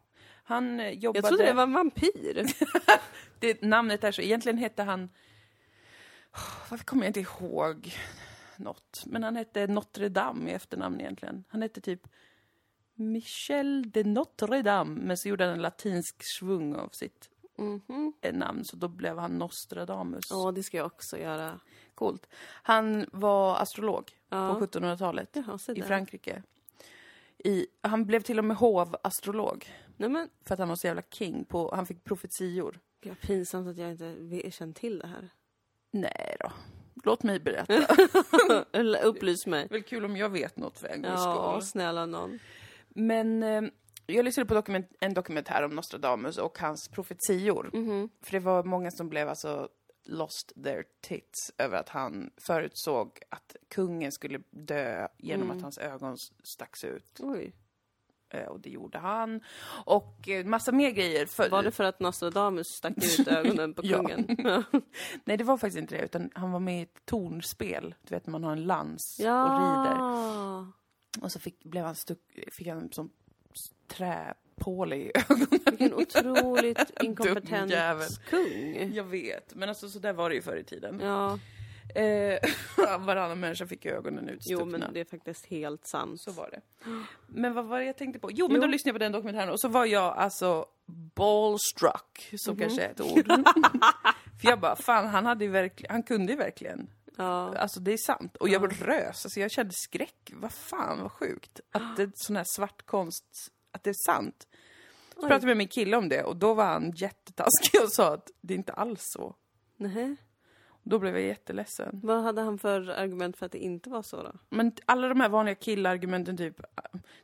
Han 0.50 0.80
eh, 0.80 0.90
jobbade... 0.90 1.19
Jag 1.19 1.28
trodde 1.28 1.45
det 1.45 1.52
var 1.52 1.62
en 1.62 1.73
vampyr. 1.73 2.47
det, 3.38 3.62
namnet 3.62 4.04
är 4.04 4.12
så. 4.12 4.23
Egentligen 4.23 4.59
hette 4.59 4.83
han... 4.83 5.09
Varför 6.71 6.85
kommer 6.85 7.02
jag 7.04 7.09
inte 7.09 7.21
ihåg 7.21 7.95
något? 8.57 9.02
Men 9.07 9.23
han 9.23 9.37
hette 9.37 9.66
Notre 9.66 10.09
Dame 10.09 10.50
i 10.50 10.54
efternamn 10.54 11.00
egentligen. 11.00 11.45
Han 11.49 11.62
hette 11.62 11.80
typ 11.80 12.00
Michel 12.95 13.90
de 13.90 14.04
Notre 14.04 14.62
Dame. 14.62 15.00
Men 15.00 15.16
så 15.16 15.28
gjorde 15.28 15.45
han 15.45 15.52
en 15.52 15.62
latinsk 15.62 16.23
svung 16.23 16.75
av 16.75 16.88
sitt 16.88 17.30
Mhm. 17.59 18.12
eh, 18.21 18.35
namn. 18.35 18.64
Så 18.64 18.76
då 18.76 18.88
blev 18.88 19.19
han 19.19 19.38
Nostradamus. 19.38 20.25
Ja, 20.30 20.52
det 20.52 20.62
ska 20.62 20.76
jag 20.76 20.87
också 20.87 21.19
göra. 21.19 21.61
Coolt. 21.95 22.26
Han 22.62 23.07
var 23.12 23.57
astrolog 23.57 24.12
Ja. 24.28 24.54
på 24.54 24.61
1700-talet 24.66 25.28
Jaha, 25.33 25.59
se 25.59 25.73
i. 25.73 25.83
Frankrike. 25.83 26.42
I, 27.38 27.66
han 27.80 28.07
blev 28.07 28.21
till 28.21 28.38
och 28.38 28.45
med 28.45 28.57
hovastrolog. 28.57 29.66
Nej 30.00 30.09
men, 30.09 30.28
För 30.45 30.54
att 30.54 30.59
han 30.59 30.69
var 30.69 30.76
så 30.76 30.87
jävla 30.87 31.02
king 31.11 31.45
på, 31.45 31.75
han 31.75 31.87
fick 31.87 32.04
profetior. 32.04 32.80
gud, 33.00 33.21
pinsamt 33.21 33.69
att 33.69 33.76
jag 33.76 33.90
inte 33.90 34.50
känt 34.50 34.76
till 34.76 34.99
det 34.99 35.07
här. 35.07 35.28
Nej 35.92 36.37
då. 36.40 36.52
Låt 37.04 37.23
mig 37.23 37.40
berätta. 37.40 37.87
Upplys 39.04 39.47
mig. 39.47 39.61
Det 39.69 39.75
är 39.75 39.78
väl 39.78 39.83
kul 39.83 40.04
om 40.04 40.16
jag 40.16 40.28
vet 40.28 40.57
något 40.57 40.78
för 40.78 40.88
en 40.88 41.02
gångs 41.02 41.14
Ja, 41.25 41.52
skull. 41.61 41.66
snälla 41.69 42.07
någon. 42.07 42.38
Men 42.88 43.42
eh, 43.42 43.62
jag 44.07 44.25
lyssnade 44.25 44.49
på 44.49 44.54
dokument, 44.54 44.87
en 45.00 45.14
dokumentär 45.14 45.62
om 45.64 45.75
Nostradamus 45.75 46.38
och 46.38 46.59
hans 46.59 46.88
profetior. 46.88 47.71
Mhm. 47.73 48.09
För 48.21 48.33
det 48.33 48.38
var 48.40 48.64
många 48.64 48.90
som 48.90 49.09
blev 49.09 49.28
alltså 49.28 49.69
lost 50.04 50.52
their 50.64 50.85
tits 51.00 51.52
över 51.59 51.76
att 51.78 51.88
han 51.88 52.30
förutsåg 52.37 53.19
att 53.28 53.57
kungen 53.69 54.12
skulle 54.12 54.40
dö 54.50 55.09
genom 55.19 55.45
Mm. 55.47 55.57
att 55.57 55.62
hans 55.62 55.78
ögon 55.78 56.14
s- 56.14 56.33
stacks 56.45 56.85
ut. 56.85 57.21
Oj. 57.23 57.52
Eh, 58.30 58.44
Och 58.44 58.60
det 58.60 58.70
gjorde 58.70 58.99
han. 58.99 59.40
Och 59.84 60.28
eh, 60.28 60.44
massa 60.44 60.72
mer 60.72 60.90
grejer. 60.90 61.26
För, 61.26 61.49
Var 61.50 61.62
det 61.62 61.70
för 61.70 61.84
att 61.84 62.00
Nostradamus 62.00 62.68
stack 62.68 62.94
ut 63.20 63.28
ögonen 63.28 63.75
på 63.75 63.82
kungen? 63.82 64.26
Nej, 65.25 65.37
det 65.37 65.44
var 65.44 65.56
faktiskt 65.56 65.78
inte 65.78 65.96
det. 65.96 66.04
Utan 66.04 66.30
han 66.34 66.52
var 66.52 66.60
med 66.60 66.78
i 66.78 66.82
ett 66.82 67.06
tornspel. 67.06 67.94
Du 68.08 68.14
vet, 68.14 68.26
när 68.26 68.32
man 68.32 68.44
har 68.44 68.52
en 68.52 68.64
lans 68.64 69.16
och 69.20 69.25
ja. 69.26 69.44
rider. 69.44 70.66
Och 71.25 71.32
så 71.32 71.40
fick, 71.40 71.64
blev 71.64 71.84
han 71.84 71.94
stuck, 71.94 72.38
fick 72.52 72.66
han 72.66 72.92
som 72.92 73.10
s- 73.54 73.70
träpåle 73.88 74.96
i 74.96 75.12
ögonen. 75.14 75.49
Vilken 75.66 75.94
otroligt 75.94 76.90
inkompetent 77.02 78.20
kung. 78.30 78.92
Jag 78.94 79.04
vet, 79.04 79.54
men 79.54 79.68
alltså 79.68 79.88
så 79.88 79.99
där 79.99 80.12
var 80.12 80.28
det 80.28 80.34
ju 80.34 80.42
förr 80.42 80.56
i 80.56 80.64
tiden. 80.64 81.00
Ja, 81.02 81.38
Eh, 81.94 82.38
varannan 82.99 83.40
människa 83.40 83.66
fick 83.66 83.85
ju 83.85 83.90
ögonen 83.90 84.28
utstuckna. 84.28 84.61
jo 84.61 84.66
men 84.66 84.92
det 84.92 85.00
är 85.00 85.04
faktiskt 85.04 85.47
helt 85.47 85.87
sant. 85.87 86.20
Så 86.20 86.30
var 86.30 86.50
det. 86.50 86.61
Men 87.26 87.54
vad 87.54 87.64
var 87.64 87.78
det 87.78 87.85
jag 87.85 87.97
tänkte 87.97 88.18
på? 88.20 88.30
Jo, 88.32 88.49
men 88.49 88.54
Jo. 88.56 88.61
då 88.62 88.66
lyssnade 88.66 88.88
jag 88.88 88.94
på 88.94 88.99
den 88.99 89.12
dokumentären 89.12 89.50
och 89.50 89.61
så 89.61 89.68
var 89.68 89.85
jag 89.87 90.16
alltså 90.16 90.66
ballstruck, 91.14 92.30
som 92.37 92.54
Mhm. 92.54 92.61
kanske 92.61 92.82
är 92.82 92.90
ett 92.90 93.00
ord. 93.00 93.26
För 94.40 94.49
jag 94.49 94.61
bara, 94.61 94.76
fan 94.76 95.06
han 95.06 95.26
hade 95.26 95.44
ju 95.44 95.50
verkligen, 95.50 95.92
han 95.92 96.02
kunde 96.02 96.32
ju 96.32 96.38
verkligen. 96.38 96.90
Ja. 97.16 97.56
Alltså 97.56 97.80
det 97.80 97.92
är 97.92 97.97
sant. 98.06 98.37
Och 98.37 98.49
jag 98.49 98.88
rös, 98.88 99.25
alltså 99.26 99.40
jag 99.40 99.50
kände 99.50 99.73
skräck. 99.76 100.32
Vad 100.35 100.52
fan 100.52 101.02
vad 101.02 101.12
sjukt. 101.12 101.61
Att 101.73 101.97
det 101.97 102.02
är 102.02 102.11
sån 102.14 102.37
här 102.37 102.47
svart 102.56 102.87
konst, 102.87 103.25
att 103.73 103.82
det 103.85 103.90
är 103.90 103.94
sant. 104.06 104.47
Så 105.14 105.20
pratade 105.20 105.35
jag 105.42 105.44
med 105.47 105.56
min 105.56 105.68
kille 105.68 105.97
om 105.97 106.09
det 106.09 106.23
och 106.23 106.37
då 106.37 106.54
var 106.54 106.64
han 106.64 106.90
jättetaskig 106.97 107.82
och 107.82 107.92
sa 107.92 108.14
att 108.14 108.30
det 108.40 108.54
är 108.54 108.59
inte 108.59 108.73
alls 108.73 109.00
så. 109.02 109.35
Nähä. 109.76 110.16
Då 110.82 110.99
blev 110.99 111.14
jag 111.14 111.26
jätteledsen. 111.26 112.00
Vad 112.02 112.22
hade 112.22 112.40
han 112.42 112.58
för 112.58 112.88
argument 112.88 113.37
för 113.37 113.46
att 113.46 113.52
det 113.52 113.58
inte 113.58 113.90
var 113.90 114.02
så 114.02 114.22
då? 114.22 114.32
Men 114.49 114.72
alla 114.87 115.08
de 115.08 115.20
här 115.20 115.28
vanliga 115.28 115.54
killargumenten 115.54 116.37
typ, 116.37 116.60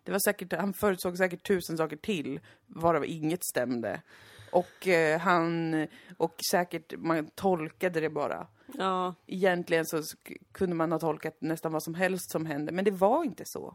det 0.02 0.12
var 0.12 0.18
säkert, 0.18 0.52
han 0.52 0.72
förutsåg 0.72 1.16
säkert 1.16 1.46
tusen 1.46 1.76
saker 1.76 1.96
till, 1.96 2.40
varav 2.66 3.04
inget 3.04 3.44
stämde. 3.44 4.02
Och 4.52 4.88
eh, 4.88 5.20
han, 5.20 5.75
och 6.16 6.34
säkert, 6.50 6.94
man 6.98 7.26
tolkade 7.26 8.00
det 8.00 8.10
bara. 8.10 8.46
Ja, 8.78 9.14
Egentligen 9.26 9.86
så 9.86 10.02
kunde 10.52 10.76
man 10.76 10.92
ha 10.92 10.98
tolkat 10.98 11.36
nästan 11.40 11.72
vad 11.72 11.82
som 11.82 11.94
helst 11.94 12.30
som 12.30 12.46
hände, 12.46 12.72
men 12.72 12.84
det 12.84 12.90
var 12.90 13.25
inte 13.25 13.42
så. 13.46 13.75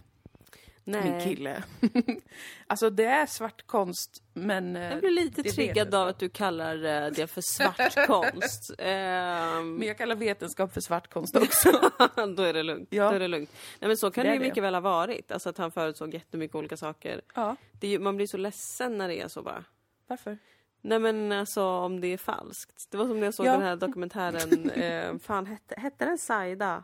Nej. 0.83 1.03
Min 1.11 1.21
kille. 1.21 1.63
alltså 2.67 2.89
det 2.89 3.05
är 3.05 3.25
svart 3.25 3.67
konst, 3.67 4.23
men... 4.33 4.75
eh, 4.75 4.89
Jag 4.91 4.99
blir 4.99 5.11
lite 5.11 5.43
triggad 5.43 5.95
av 5.95 6.07
att 6.07 6.19
du 6.19 6.29
kallar 6.29 6.75
eh, 7.05 7.11
det 7.11 7.27
för 7.27 7.41
svart 7.41 8.07
konst. 8.07 8.71
Ehm, 8.77 9.75
Men 9.75 9.87
jag 9.87 9.97
kallar 9.97 10.15
vetenskap 10.15 10.73
för 10.73 10.81
svart 10.81 11.13
konst 11.13 11.35
också. 11.35 11.71
då 12.35 12.43
är 12.43 12.53
det 12.53 12.63
lugnt. 12.63 12.87
Ja. 12.91 13.09
Då 13.09 13.15
är 13.15 13.19
det 13.19 13.27
lugnt. 13.27 13.49
Nej 13.79 13.87
men 13.87 13.97
så 13.97 14.11
kan 14.11 14.25
Det 14.25 14.33
ju 14.33 14.39
det. 14.39 14.45
mycket 14.45 14.63
väl 14.63 14.73
ha 14.73 14.81
varit. 14.81 15.31
Alltså 15.31 15.49
att 15.49 15.57
han 15.57 15.71
förutsåg 15.71 16.13
jättemycket 16.13 16.55
olika 16.55 16.77
saker. 16.77 17.21
ja, 17.35 17.55
ju, 17.81 17.99
man 17.99 18.15
blir 18.15 18.27
så 18.27 18.37
ledsen 18.37 18.97
när 18.97 19.07
det 19.07 19.21
är 19.21 19.27
så 19.27 19.41
bara. 19.43 19.63
varför? 20.07 20.37
Nej 20.83 20.99
men 20.99 21.31
alltså 21.31 21.63
om 21.63 22.01
det 22.01 22.07
är 22.07 22.17
falskt. 22.17 22.87
Det 22.91 22.97
var 22.97 23.05
som 23.07 23.19
när 23.19 23.27
jag 23.27 23.33
såg 23.33 23.45
Ja. 23.45 23.51
den 23.51 23.61
här 23.61 23.75
dokumentären, 23.75 24.69
eh, 24.69 25.17
fan 25.17 25.45
hette, 25.45 25.75
hette 25.77 26.05
den 26.05 26.17
Saida? 26.17 26.83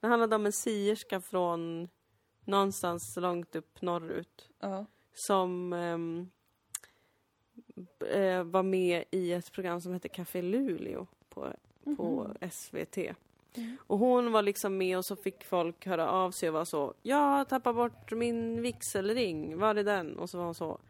Den 0.00 0.10
handlade 0.10 0.36
om 0.36 0.46
en 0.46 0.52
sierska 0.52 1.20
från 1.20 1.88
någonstans 2.44 3.16
långt 3.16 3.56
upp 3.56 3.82
norrut. 3.82 4.48
Ja. 4.60 4.86
Som 5.14 5.72
eh, 8.12 8.44
var 8.44 8.62
med 8.62 9.04
i 9.10 9.32
ett 9.32 9.52
program 9.52 9.80
som 9.80 9.92
hette 9.92 10.08
Café 10.08 10.42
Luleå 10.42 11.06
på, 11.28 11.52
på 11.96 12.34
SVT. 12.50 12.98
Och 13.76 13.98
hon 13.98 14.32
var 14.32 14.42
liksom 14.42 14.78
med 14.78 14.98
och 14.98 15.04
så 15.04 15.16
fick 15.16 15.44
folk 15.44 15.86
höra 15.86 16.10
av 16.10 16.30
sig 16.30 16.48
och 16.48 16.54
var 16.54 16.64
så 16.64 16.94
Jag 17.02 17.16
har 17.16 17.44
tappat 17.44 17.76
bort 17.76 18.12
min 18.12 18.62
vigselring, 18.62 19.58
var 19.58 19.74
är 19.74 19.84
den? 19.84 20.18
Och 20.18 20.30
så 20.30 20.38
var 20.38 20.44
hon 20.44 20.54
så 20.54 20.80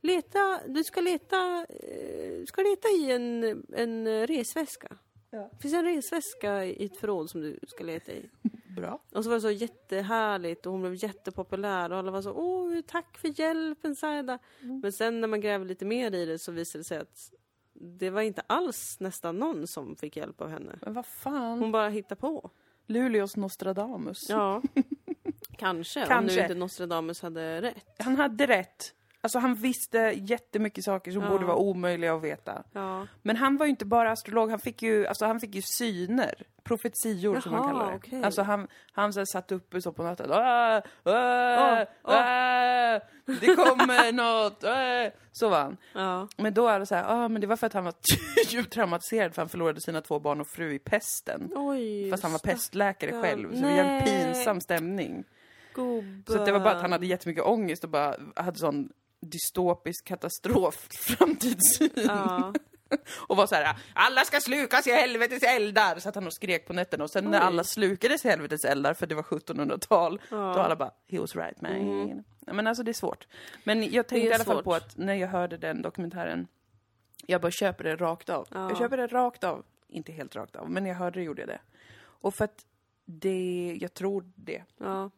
Leta, 0.00 0.60
du 0.66 0.84
ska 0.84 1.00
leta, 1.00 1.66
eh, 1.68 2.38
du 2.38 2.44
ska 2.46 2.62
leta 2.62 2.88
i 2.88 3.12
en, 3.12 3.62
en 3.72 4.26
resväska. 4.26 4.96
Ja. 5.30 5.50
Finns 5.60 5.74
en 5.74 5.84
resväska 5.84 6.64
i 6.64 6.84
ett 6.84 6.96
förråd 6.96 7.30
som 7.30 7.40
du 7.40 7.58
ska 7.68 7.84
leta 7.84 8.12
i. 8.12 8.30
Bra. 8.74 8.98
Och 9.12 9.24
så 9.24 9.30
var 9.30 9.34
det 9.36 9.40
så 9.40 9.50
jättehärligt 9.50 10.66
och 10.66 10.72
hon 10.72 10.80
blev 10.80 10.94
jättepopulär 10.94 11.92
och 11.92 11.98
alla 11.98 12.10
var 12.10 12.22
så 12.22 12.32
åh 12.32 12.80
tack 12.86 13.18
för 13.18 13.40
hjälpen 13.40 13.96
Saida. 13.96 14.38
Men 14.82 14.92
sen 14.92 15.20
när 15.20 15.28
man 15.28 15.40
gräver 15.40 15.64
lite 15.64 15.84
mer 15.84 16.14
i 16.14 16.26
det 16.26 16.38
så 16.38 16.52
visade 16.52 16.80
det 16.80 16.84
sig 16.84 16.98
att 16.98 17.32
det 17.72 18.10
var 18.10 18.22
inte 18.22 18.42
alls 18.46 19.00
nästan 19.00 19.38
någon 19.38 19.66
som 19.66 19.96
fick 19.96 20.16
hjälp 20.16 20.40
av 20.40 20.48
henne. 20.48 20.78
Men 20.82 20.92
vad 20.92 21.06
fan? 21.06 21.58
Hon 21.58 21.72
bara 21.72 21.88
hittade 21.88 22.20
på. 22.20 22.50
Luleås 22.86 23.36
Nostradamus. 23.36 24.28
Ja. 24.28 24.62
Kanske, 25.58 26.00
om 26.00 26.04
nu 26.04 26.08
Kanske. 26.14 26.42
inte 26.42 26.54
Nostradamus 26.54 27.22
hade 27.22 27.62
rätt. 27.62 27.96
Han 27.98 28.16
hade 28.16 28.46
rätt. 28.46 28.94
Alltså 29.24 29.38
han 29.38 29.54
visste 29.54 29.98
jättemycket 30.16 30.84
saker 30.84 31.12
som 31.12 31.22
Ja. 31.22 31.28
borde 31.28 31.44
vara 31.44 31.56
omöjliga 31.56 32.14
att 32.14 32.22
veta. 32.24 32.62
Ja. 32.72 33.06
Men 33.22 33.36
han 33.36 33.56
var 33.56 33.66
ju 33.66 33.70
inte 33.70 33.84
bara 33.84 34.10
astrolog, 34.10 34.50
han 34.50 34.58
fick 34.58 34.82
ju, 34.82 35.06
alltså 35.06 35.26
han 35.26 35.40
fick 35.40 35.54
ju 35.54 35.62
syner. 35.62 36.34
Profetior 36.64 37.40
som 37.40 37.52
man 37.52 37.60
Jaha, 37.62 37.70
kallar 37.72 37.90
det. 37.90 37.96
okej. 37.96 38.24
Alltså 38.24 38.42
han, 38.42 38.68
han 38.92 39.12
så 39.12 39.20
här 39.20 39.24
satt 39.24 39.52
uppe 39.52 39.80
så 39.82 39.92
på 39.92 40.02
natten. 40.02 40.26
Åh, 40.30 40.80
åh. 41.04 41.82
ah, 42.02 43.00
det 43.40 43.56
kommer 43.56 44.12
något. 44.22 44.64
Ah. 44.64 45.10
Så 45.32 45.48
var 45.48 45.60
han. 45.60 45.76
Ja. 45.94 46.28
Men 46.36 46.54
då 46.54 46.68
är 46.68 46.78
det 46.80 46.86
så 46.86 46.94
här, 46.94 47.04
ah, 47.08 47.28
men 47.28 47.40
det 47.40 47.46
var 47.46 47.56
för 47.56 47.66
att 47.66 47.72
han 47.72 47.84
var 47.84 47.94
djupt 48.48 48.72
traumatiserad 48.72 49.34
för 49.34 49.42
han 49.42 49.48
förlorade 49.48 49.80
sina 49.80 50.00
två 50.00 50.20
barn 50.20 50.40
och 50.40 50.46
fru 50.48 50.74
i 50.74 50.78
pesten. 50.78 51.50
Oj. 51.54 52.10
Fast 52.10 52.22
han 52.22 52.32
var 52.32 52.38
pestläkare 52.38 53.10
stackarn. 53.10 53.22
själv, 53.22 53.48
så 53.54 53.60
det 53.62 53.62
var 53.62 53.70
en 53.78 53.86
Nej. 53.86 54.04
pinsam 54.04 54.60
stämning. 54.60 55.24
Gubben. 55.74 56.24
Så 56.26 56.44
det 56.44 56.52
var 56.52 56.60
bara 56.60 56.74
att 56.74 56.82
han 56.82 56.92
hade 56.92 57.06
jättemycket 57.06 57.44
ångest 57.44 57.84
och 57.84 57.90
bara 57.90 58.16
hade 58.36 58.58
sån 58.58 58.88
dystopisk 59.24 60.04
katastrof 60.04 60.88
framtidssyn. 60.90 61.90
Ja. 61.94 62.52
Och 63.28 63.36
var 63.36 63.46
så 63.46 63.54
här: 63.54 63.76
alla 63.94 64.24
ska 64.24 64.40
slukas 64.40 64.86
i 64.86 64.90
helvetes 64.90 65.42
eldar! 65.42 65.98
Så 65.98 66.08
att 66.08 66.14
han 66.14 66.26
och 66.26 66.34
skrek 66.34 66.66
på 66.66 66.72
nätterna 66.72 67.04
och 67.04 67.10
sen 67.10 67.24
när 67.24 67.38
Oj. 67.40 67.44
alla 67.44 67.64
slukades 67.64 68.24
i 68.24 68.28
helvetes 68.28 68.64
eldar, 68.64 68.94
för 68.94 69.06
det 69.06 69.14
var 69.14 69.22
1700-tal, 69.22 70.20
Ja. 70.30 70.36
då 70.36 70.60
alla 70.60 70.76
bara, 70.76 70.90
he 71.08 71.18
was 71.18 71.36
right 71.36 71.60
man. 71.60 71.72
Mm. 71.72 72.22
Men 72.46 72.66
alltså 72.66 72.82
det 72.82 72.90
är 72.90 72.92
svårt. 72.92 73.26
Men 73.64 73.82
jag 73.92 74.06
tänkte 74.08 74.28
i 74.28 74.32
alla 74.34 74.44
fall 74.44 74.62
på 74.64 74.74
att 74.74 74.96
när 74.96 75.14
jag 75.14 75.28
hörde 75.28 75.56
den 75.56 75.82
dokumentären, 75.82 76.46
jag 77.26 77.40
bara 77.40 77.50
köper 77.50 77.84
det 77.84 77.96
rakt 77.96 78.28
av. 78.28 78.48
Ja. 78.50 78.68
Jag 78.68 78.78
köper 78.78 78.96
det 78.96 79.06
rakt 79.06 79.44
av. 79.44 79.64
Inte 79.88 80.12
helt 80.12 80.36
rakt 80.36 80.56
av, 80.56 80.70
men 80.70 80.82
när 80.82 80.90
jag 80.90 80.96
hörde 80.96 81.18
det 81.20 81.24
gjorde 81.24 81.42
jag 81.42 81.48
det. 81.48 81.60
Och 81.96 82.34
för 82.34 82.44
att 82.44 82.64
det, 83.04 83.78
jag 83.80 83.94
tror 83.94 84.24
det. 84.34 84.62
Ja. 84.78 85.10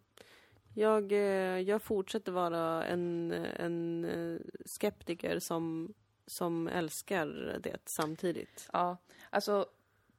Jag, 0.79 1.12
eh, 1.12 1.61
jag 1.61 1.83
fortsätter 1.83 2.33
vara 2.33 2.85
en, 2.85 3.33
en 3.33 4.05
eh, 4.05 4.41
skeptiker 4.65 5.39
som, 5.39 5.95
som 6.27 6.69
älskar 6.69 7.59
det 7.62 7.79
samtidigt. 7.85 8.69
Ja, 8.73 8.97
alltså 9.31 9.67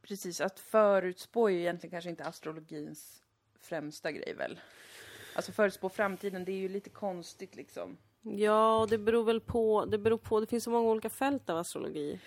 precis. 0.02 0.42
Att 0.42 0.60
förutspå 0.60 1.50
är 1.50 1.54
ju 1.54 1.60
egentligen 1.60 1.92
kanske 1.92 2.10
inte 2.10 2.26
astrologins 2.26 3.24
främsta 3.60 4.12
grej 4.12 4.34
väl? 4.34 4.60
Alltså 5.36 5.52
förutspå 5.52 5.90
framtiden, 5.90 6.46
det 6.46 6.52
är 6.52 6.58
ju 6.58 6.70
lite 6.70 6.90
konstigt 6.90 7.56
liksom. 7.56 7.98
Ja, 8.22 8.82
och 8.82 8.90
det 8.90 8.98
beror 8.98 9.24
väl 9.24 9.42
på, 9.42 9.86
det 9.86 9.98
beror 9.98 10.18
på, 10.18 10.40
det 10.40 10.48
finns 10.48 10.64
så 10.64 10.70
många 10.70 10.90
olika 10.90 11.10
fält 11.10 11.50
av 11.50 11.58
astrologi. 11.58 12.20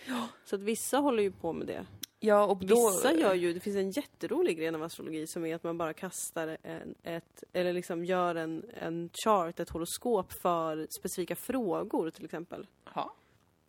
Så 0.44 0.56
att 0.56 0.62
vissa 0.62 0.98
håller 0.98 1.22
ju 1.22 1.32
på 1.32 1.52
med 1.52 1.66
det. 1.66 1.86
Ja, 2.22 2.46
och 2.46 2.66
då... 2.66 2.90
Vissa 2.90 3.12
gör 3.12 3.34
ju, 3.34 3.52
det 3.52 3.60
finns 3.60 3.76
en 3.76 3.90
jätterolig 3.90 4.58
gren 4.58 4.74
av 4.74 4.82
astrologi 4.82 5.26
som 5.26 5.46
är 5.46 5.54
att 5.54 5.62
man 5.62 5.78
bara 5.78 5.92
kastar 5.92 6.56
en, 6.62 6.94
ett, 7.02 7.44
eller 7.52 7.72
liksom 7.72 8.04
gör 8.04 8.34
en, 8.34 8.64
en 8.74 9.10
chart, 9.24 9.60
ett 9.60 9.70
horoskop 9.70 10.32
för 10.32 10.86
specifika 11.00 11.36
frågor 11.36 12.10
till 12.10 12.24
exempel. 12.24 12.66
Ja. 12.94 13.14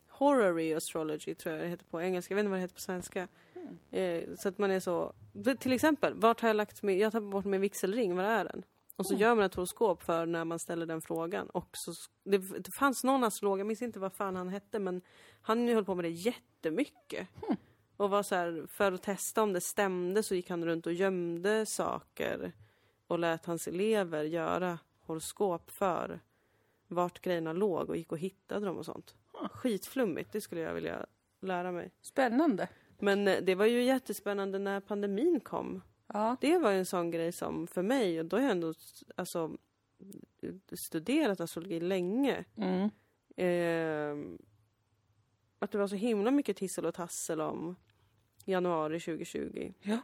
Horary 0.07 0.73
astrology 0.73 1.35
tror 1.35 1.55
jag 1.55 1.65
det 1.65 1.69
heter 1.69 1.85
på 1.85 2.01
engelska, 2.01 2.33
jag 2.33 2.35
vet 2.35 2.41
inte 2.41 2.49
vad 2.49 2.57
det 2.57 2.61
heter 2.61 2.75
på 2.75 2.81
svenska. 2.81 3.27
Eh, 3.91 4.23
så 4.37 4.49
att 4.49 4.57
man 4.57 4.71
är 4.71 4.79
så, 4.79 5.13
till 5.59 5.73
exempel, 5.73 6.13
vart 6.13 6.41
har 6.41 6.49
jag 6.49 6.55
lagt 6.55 6.83
min, 6.83 6.99
jag 6.99 7.05
har 7.05 7.11
tappat 7.11 7.31
bort 7.31 7.45
min 7.45 7.61
vigselring, 7.61 8.15
var 8.15 8.23
är 8.23 8.43
den? 8.43 8.63
Och 8.95 9.07
så 9.07 9.15
gör 9.15 9.35
man 9.35 9.45
ett 9.45 9.55
horoskop 9.55 10.03
för 10.03 10.25
när 10.25 10.45
man 10.45 10.59
ställer 10.59 10.85
den 10.85 11.01
frågan. 11.01 11.49
Och 11.49 11.69
så, 11.73 11.91
det, 12.23 12.37
det 12.37 12.71
fanns 12.79 13.03
någon 13.03 13.23
astrolog, 13.23 13.59
jag 13.59 13.67
minns 13.67 13.81
inte 13.81 13.99
vad 13.99 14.13
fan 14.13 14.35
han 14.35 14.49
hette, 14.49 14.79
men 14.79 15.01
han 15.41 15.67
höll 15.67 15.85
på 15.85 15.95
med 15.95 16.05
det 16.05 16.09
jättemycket. 16.09 17.27
Och 17.97 18.09
var 18.09 18.23
så 18.23 18.35
här, 18.35 18.65
för 18.67 18.91
att 18.91 19.03
testa 19.03 19.43
om 19.43 19.53
det 19.53 19.61
stämde 19.61 20.23
så 20.23 20.35
gick 20.35 20.49
han 20.49 20.65
runt 20.65 20.87
och 20.87 20.93
gömde 20.93 21.65
saker 21.65 22.51
och 23.07 23.19
lät 23.19 23.45
hans 23.45 23.67
elever 23.67 24.23
göra 24.23 24.79
horoskop 24.99 25.71
för 25.71 26.19
vart 26.87 27.21
grejerna 27.21 27.53
låg 27.53 27.89
och 27.89 27.97
gick 27.97 28.11
och 28.11 28.17
hittade 28.17 28.65
dem 28.65 28.77
och 28.77 28.85
sånt. 28.85 29.15
Skitflummigt, 29.51 30.31
det 30.31 30.41
skulle 30.41 30.61
jag 30.61 30.73
vilja 30.73 31.05
lära 31.39 31.71
mig. 31.71 31.91
Spännande. 32.01 32.67
Men 32.99 33.27
eh, 33.27 33.37
det 33.41 33.55
var 33.55 33.65
ju 33.65 33.83
jättespännande 33.83 34.59
när 34.59 34.79
pandemin 34.79 35.39
kom. 35.39 35.81
Ja. 36.07 36.37
Det 36.41 36.57
var 36.57 36.71
ju 36.71 36.77
en 36.77 36.85
sån 36.85 37.11
grej 37.11 37.31
som 37.31 37.67
för 37.67 37.81
mig, 37.81 38.19
och 38.19 38.25
då 38.25 38.37
har 38.37 38.41
jag 38.41 38.51
ändå 38.51 38.73
alltså, 39.15 39.57
studerat 40.73 41.39
astrologi 41.39 41.79
länge. 41.79 42.45
Mm. 42.55 42.89
Eh, 43.35 44.37
att 45.61 45.71
det 45.71 45.77
var 45.77 45.87
så 45.87 45.95
himla 45.95 46.31
mycket 46.31 46.57
tissel 46.57 46.85
och 46.85 46.93
tassel 46.93 47.41
om 47.41 47.75
januari 48.45 48.99
2020. 48.99 49.73
Ja. 49.81 49.99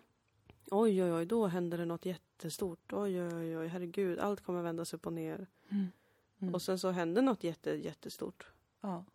Oj, 0.72 1.04
oj, 1.04 1.14
oj, 1.14 1.26
då 1.26 1.48
händer 1.48 1.78
det 1.78 1.86
något 1.86 2.06
jättestort. 2.06 2.94
Oj, 2.94 3.24
oj, 3.24 3.36
oj, 3.36 3.58
oj, 3.58 3.68
herregud, 3.68 4.20
allt 4.20 4.42
kommer 4.42 4.62
vändas 4.62 4.94
upp 4.94 5.06
och 5.08 5.14
ner. 5.14 5.48
Mm. 6.40 6.54
Och 6.54 6.62
sen 6.62 6.80
så 6.80 6.90
hände 6.90 7.22
något 7.22 7.44
jätte, 7.44 7.72
jättestort. 7.72 8.52
ja. 8.82 9.06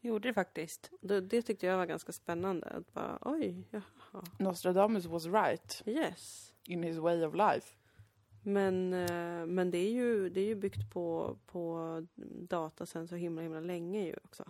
Det 0.00 0.08
gjorde 0.08 0.28
det 0.28 0.34
faktiskt. 0.34 0.90
Det, 1.00 1.20
det 1.20 1.42
tyckte 1.42 1.66
jag 1.66 1.76
var 1.76 1.86
ganska 1.86 2.12
spännande. 2.12 2.66
Att 2.66 2.92
bara, 2.92 3.18
oj, 3.20 3.68
jaha, 3.70 4.24
Nostradamus 4.38 5.06
was 5.06 5.26
right 5.26 5.82
yes. 5.86 6.54
in 6.64 6.82
his 6.82 6.96
way 6.96 7.24
of 7.24 7.34
life. 7.34 7.76
Men, 8.42 8.92
eh, 8.92 9.46
men 9.46 9.70
det, 9.70 9.78
är 9.78 9.90
ju, 9.90 10.30
det 10.30 10.40
är 10.40 10.44
ju 10.44 10.54
byggt 10.54 10.90
på, 10.90 11.38
på 11.46 12.06
data 12.48 12.86
sen 12.86 13.08
så 13.08 13.16
himla, 13.16 13.42
himla 13.42 13.60
länge 13.60 14.06
ju 14.06 14.16
också. 14.24 14.44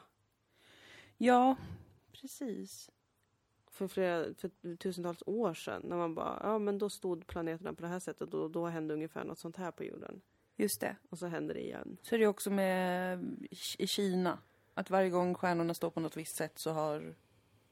Ja, 1.25 1.57
precis. 2.13 2.91
För, 3.71 3.89
flera, 3.89 4.35
för 4.35 4.77
tusentals 4.77 5.23
år 5.27 5.55
sedan 5.55 5.83
när 5.85 5.97
man 5.97 6.15
bara, 6.15 6.41
ja 6.43 6.59
men 6.59 6.79
då 6.79 6.91
stod 6.91 7.27
planeterna 7.27 7.75
på 7.75 7.83
det 7.83 7.89
här 7.89 7.99
sättet 7.99 8.35
och 8.35 8.51
då 8.51 8.67
hände 8.67 8.95
ungefär 8.95 9.25
något 9.25 9.39
sånt 9.39 9.57
här 9.57 9.71
på 9.71 9.85
jorden. 9.85 10.21
Just 10.57 10.81
det. 10.81 10.97
Och 11.11 11.19
så 11.19 11.27
händer 11.27 11.55
det 11.55 11.61
igen. 11.61 11.97
Så 12.03 12.15
är 12.15 12.19
det 12.19 12.27
också 12.27 12.51
med 12.51 13.21
i 13.79 13.87
Kina. 13.87 14.39
Att 14.75 14.91
varje 14.91 15.11
gång 15.11 15.35
stjärnorna 15.35 15.75
står 15.75 15.91
på 15.91 16.01
något 16.01 16.17
visst 16.17 16.37
sätt 16.37 16.59
så 16.59 16.71
har 16.71 17.15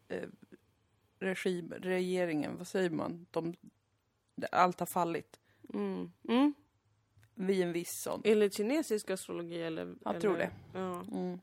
eh, 0.09 0.29
regim, 1.19 1.73
regeringen, 1.73 2.57
vad 2.57 2.67
säger 2.67 2.91
man? 2.91 3.27
De, 3.31 3.55
allt 4.53 4.81
har 4.81 4.87
fallit. 4.87 5.41
Mm. 5.75 6.13
Mm. 6.29 6.55
Vid 7.35 7.63
en 7.63 7.73
viss 7.73 8.03
sån. 8.03 8.21
Enligt 8.25 8.55
kinesisk 8.55 9.11
astrologi 9.11 9.63
eller? 9.63 9.87
Jag 9.87 10.11
eller? 10.11 10.21
tror 10.21 10.37
det. 10.37 10.51
Ja. 10.75 11.05
Mm. 11.13 11.41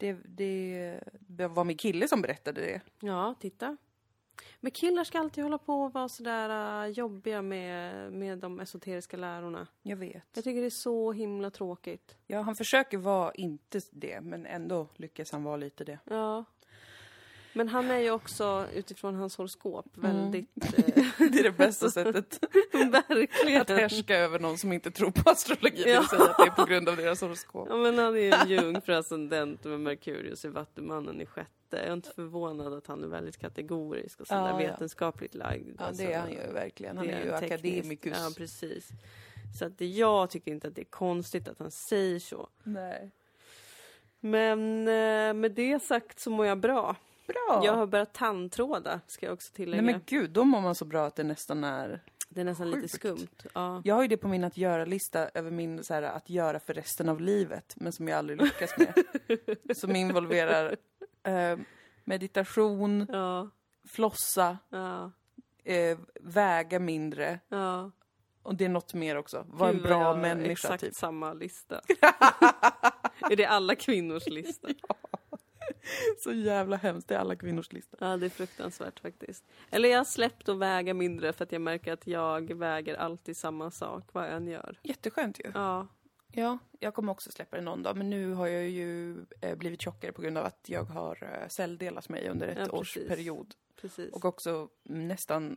Det, 0.00 0.12
det, 0.12 1.00
det 1.12 1.48
var 1.48 1.64
min 1.64 1.76
kille 1.76 2.08
som 2.08 2.22
berättade 2.22 2.60
det. 2.60 2.80
ja, 3.00 3.34
titta. 3.40 3.76
Men 4.60 4.72
killar 4.72 5.04
ska 5.04 5.18
alltid 5.18 5.44
hålla 5.44 5.58
på 5.58 5.82
och 5.82 5.92
vara 5.92 6.08
sådär 6.08 6.84
uh, 6.84 6.92
jobbiga 6.92 7.42
med, 7.42 8.12
med 8.12 8.38
de 8.38 8.60
esoteriska 8.60 9.16
lärorna. 9.16 9.66
Jag 9.82 9.96
vet. 9.96 10.24
Jag 10.34 10.44
tycker 10.44 10.60
det 10.60 10.66
är 10.66 10.70
så 10.70 11.12
himla 11.12 11.50
tråkigt. 11.50 12.16
Ja, 12.26 12.40
han 12.40 12.56
försöker 12.56 12.98
vara 12.98 13.32
inte 13.32 13.80
det, 13.90 14.20
men 14.20 14.46
ändå 14.46 14.88
lyckas 14.96 15.32
han 15.32 15.44
vara 15.44 15.56
lite 15.56 15.84
det. 15.84 15.98
Ja. 16.04 16.44
Men 17.52 17.68
han 17.68 17.90
är 17.90 17.98
ju 17.98 18.10
också 18.10 18.66
utifrån 18.74 19.14
hans 19.14 19.36
horoskop 19.36 19.96
Mm. 19.96 20.14
väldigt... 20.16 20.48
Det 21.18 21.38
är 21.38 21.42
det 21.42 21.52
bästa 21.56 21.90
sättet 21.90 22.38
verkligen. 22.72 23.60
att 23.60 23.68
härska 23.68 24.16
över 24.16 24.38
någon 24.38 24.58
som 24.58 24.72
inte 24.72 24.90
tror 24.90 25.10
på 25.10 25.30
astrologi, 25.30 25.84
Ja. 25.86 26.04
säga 26.10 26.22
att 26.22 26.36
det 26.36 26.42
är 26.44 26.50
på 26.50 26.64
grund 26.64 26.88
av 26.88 26.96
deras 26.96 27.20
horoskop. 27.20 27.66
Ja 27.70 27.76
men 27.76 27.98
han 27.98 28.14
är 28.16 28.20
ju 28.20 28.30
en 28.30 28.48
jungfru 28.48 28.94
ascendent 28.94 29.64
med 29.64 29.80
Merkurius 29.80 30.44
i 30.44 30.48
Vattumannen 30.48 31.20
i 31.20 31.26
sjätte. 31.26 31.50
Jag 31.70 31.80
är 31.86 31.92
inte 31.92 32.10
förvånad 32.10 32.72
att 32.74 32.86
han 32.86 33.04
är 33.04 33.08
väldigt 33.08 33.38
kategorisk 33.38 34.20
och 34.20 34.26
sådär 34.26 34.48
Ja, 34.50 34.56
vetenskapligt 34.56 35.34
lagd. 35.34 35.76
Ja, 35.78 35.84
Alltså, 35.84 36.02
det 36.02 36.12
är 36.12 36.20
han 36.20 36.32
ju 36.32 36.52
verkligen. 36.52 36.96
Han 36.96 37.08
är 37.08 37.24
ju 37.24 37.32
akademikus. 37.32 38.16
Ja, 38.20 38.30
precis. 38.36 38.88
Så 39.58 39.64
att 39.64 39.78
det, 39.78 39.86
jag 39.86 40.30
tycker 40.30 40.50
inte 40.52 40.68
att 40.68 40.74
det 40.74 40.82
är 40.82 40.84
konstigt 40.84 41.48
att 41.48 41.58
han 41.58 41.70
säger 41.70 42.18
så. 42.18 42.48
Nej. 42.62 43.10
Men 44.20 44.78
eh, 44.88 45.34
med 45.34 45.52
det 45.52 45.82
sagt 45.82 46.20
så 46.20 46.30
mår 46.30 46.46
jag 46.46 46.58
bra. 46.58 46.96
Bra! 47.32 47.62
Jag 47.64 47.72
har 47.72 47.86
börjat 47.86 48.12
tandtråda, 48.12 49.00
ska 49.06 49.26
jag 49.26 49.32
också 49.32 49.52
tillägga. 49.52 49.82
Nej 49.82 49.92
men 49.92 50.02
gud, 50.06 50.30
då 50.30 50.44
mår 50.44 50.60
man 50.60 50.74
så 50.74 50.84
bra 50.84 51.06
att 51.06 51.16
det 51.16 51.24
nästan 51.24 51.64
är... 51.64 52.02
det 52.28 52.40
är 52.40 52.44
nästan 52.44 52.70
lite 52.70 52.80
sjukt. 52.80 52.94
skumt. 52.94 53.50
Ja. 53.54 53.82
Jag 53.84 53.94
har 53.94 54.02
ju 54.02 54.08
det 54.08 54.16
på 54.16 54.28
min 54.28 54.44
att 54.44 54.56
göra-lista 54.56 55.28
över 55.34 55.50
min 55.50 55.84
så 55.84 55.94
här, 55.94 56.02
att 56.02 56.30
göra 56.30 56.60
för 56.60 56.74
resten 56.74 57.08
av 57.08 57.20
livet, 57.20 57.74
men 57.76 57.92
som 57.92 58.08
jag 58.08 58.18
aldrig 58.18 58.42
lyckas 58.42 58.70
med. 58.78 58.94
som 59.76 59.96
involverar 59.96 60.76
eh, 61.22 61.58
meditation, 62.04 63.06
Ja, 63.08 63.50
flossa, 63.88 64.58
ja, 64.70 65.12
eh, 65.64 65.98
väga 66.20 66.78
mindre. 66.78 67.40
ja. 67.48 67.90
Och 68.42 68.54
det 68.54 68.64
är 68.64 68.68
något 68.68 68.94
mer 68.94 69.16
också. 69.16 69.46
Vara 69.48 69.70
en 69.70 69.74
Gud, 69.76 69.82
vad 69.82 69.90
bra 69.90 70.16
människa, 70.16 70.50
Exakt 70.52 70.80
typ. 70.80 70.94
samma 70.94 71.32
lista. 71.32 71.80
är 73.30 73.36
det 73.36 73.44
alla 73.46 73.74
kvinnors 73.74 74.26
lista? 74.26 74.68
Så 76.18 76.32
jävla 76.32 76.76
hemskt. 76.76 77.08
Det 77.08 77.14
är 77.14 77.18
alla 77.18 77.36
kvinnors 77.36 77.72
lista. 77.72 77.96
Ja, 78.00 78.16
det 78.16 78.26
är 78.26 78.30
fruktansvärt 78.30 79.00
faktiskt. 79.00 79.44
Eller 79.70 79.88
jag 79.88 79.98
har 79.98 80.04
släppt 80.04 80.48
att 80.48 80.58
väga 80.58 80.94
mindre 80.94 81.32
för 81.32 81.44
att 81.44 81.52
jag 81.52 81.60
märker 81.62 81.92
att 81.92 82.06
jag 82.06 82.52
väger 82.54 82.94
alltid 82.94 83.36
samma 83.36 83.70
sak 83.70 84.04
vad 84.12 84.24
jag 84.24 84.32
än 84.34 84.46
gör. 84.46 84.78
Jätteskönt 84.82 85.38
ju. 85.40 85.50
Ja, 85.54 85.86
Ja, 86.32 86.58
jag 86.78 86.94
kommer 86.94 87.12
också 87.12 87.30
släppa 87.30 87.56
det 87.56 87.62
någon 87.62 87.82
dag. 87.82 87.96
Men 87.96 88.10
nu 88.10 88.32
har 88.32 88.46
jag 88.46 88.68
ju 88.68 89.16
eh, 89.40 89.54
blivit 89.58 89.82
tjockare 89.82 90.12
på 90.12 90.22
grund 90.22 90.38
av 90.38 90.44
att 90.44 90.68
jag 90.68 90.84
har 90.84 91.38
eh, 91.42 91.48
celldelat 91.48 92.08
mig 92.08 92.28
under 92.28 92.48
ett 92.48 92.58
Ja, 92.72 92.78
års 92.78 92.94
period. 92.94 93.54
precis. 93.80 94.12
Och 94.12 94.24
också 94.24 94.68
nästan, 94.82 95.56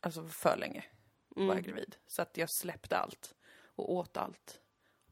alltså 0.00 0.24
för 0.24 0.56
länge 0.56 0.84
var 1.28 1.44
jag 1.44 1.52
Mm. 1.52 1.62
gravid. 1.64 1.96
Så 2.06 2.22
att 2.22 2.36
jag 2.36 2.50
släppte 2.50 2.96
allt 2.96 3.34
och 3.74 3.92
åt 3.92 4.16
allt. 4.16 4.60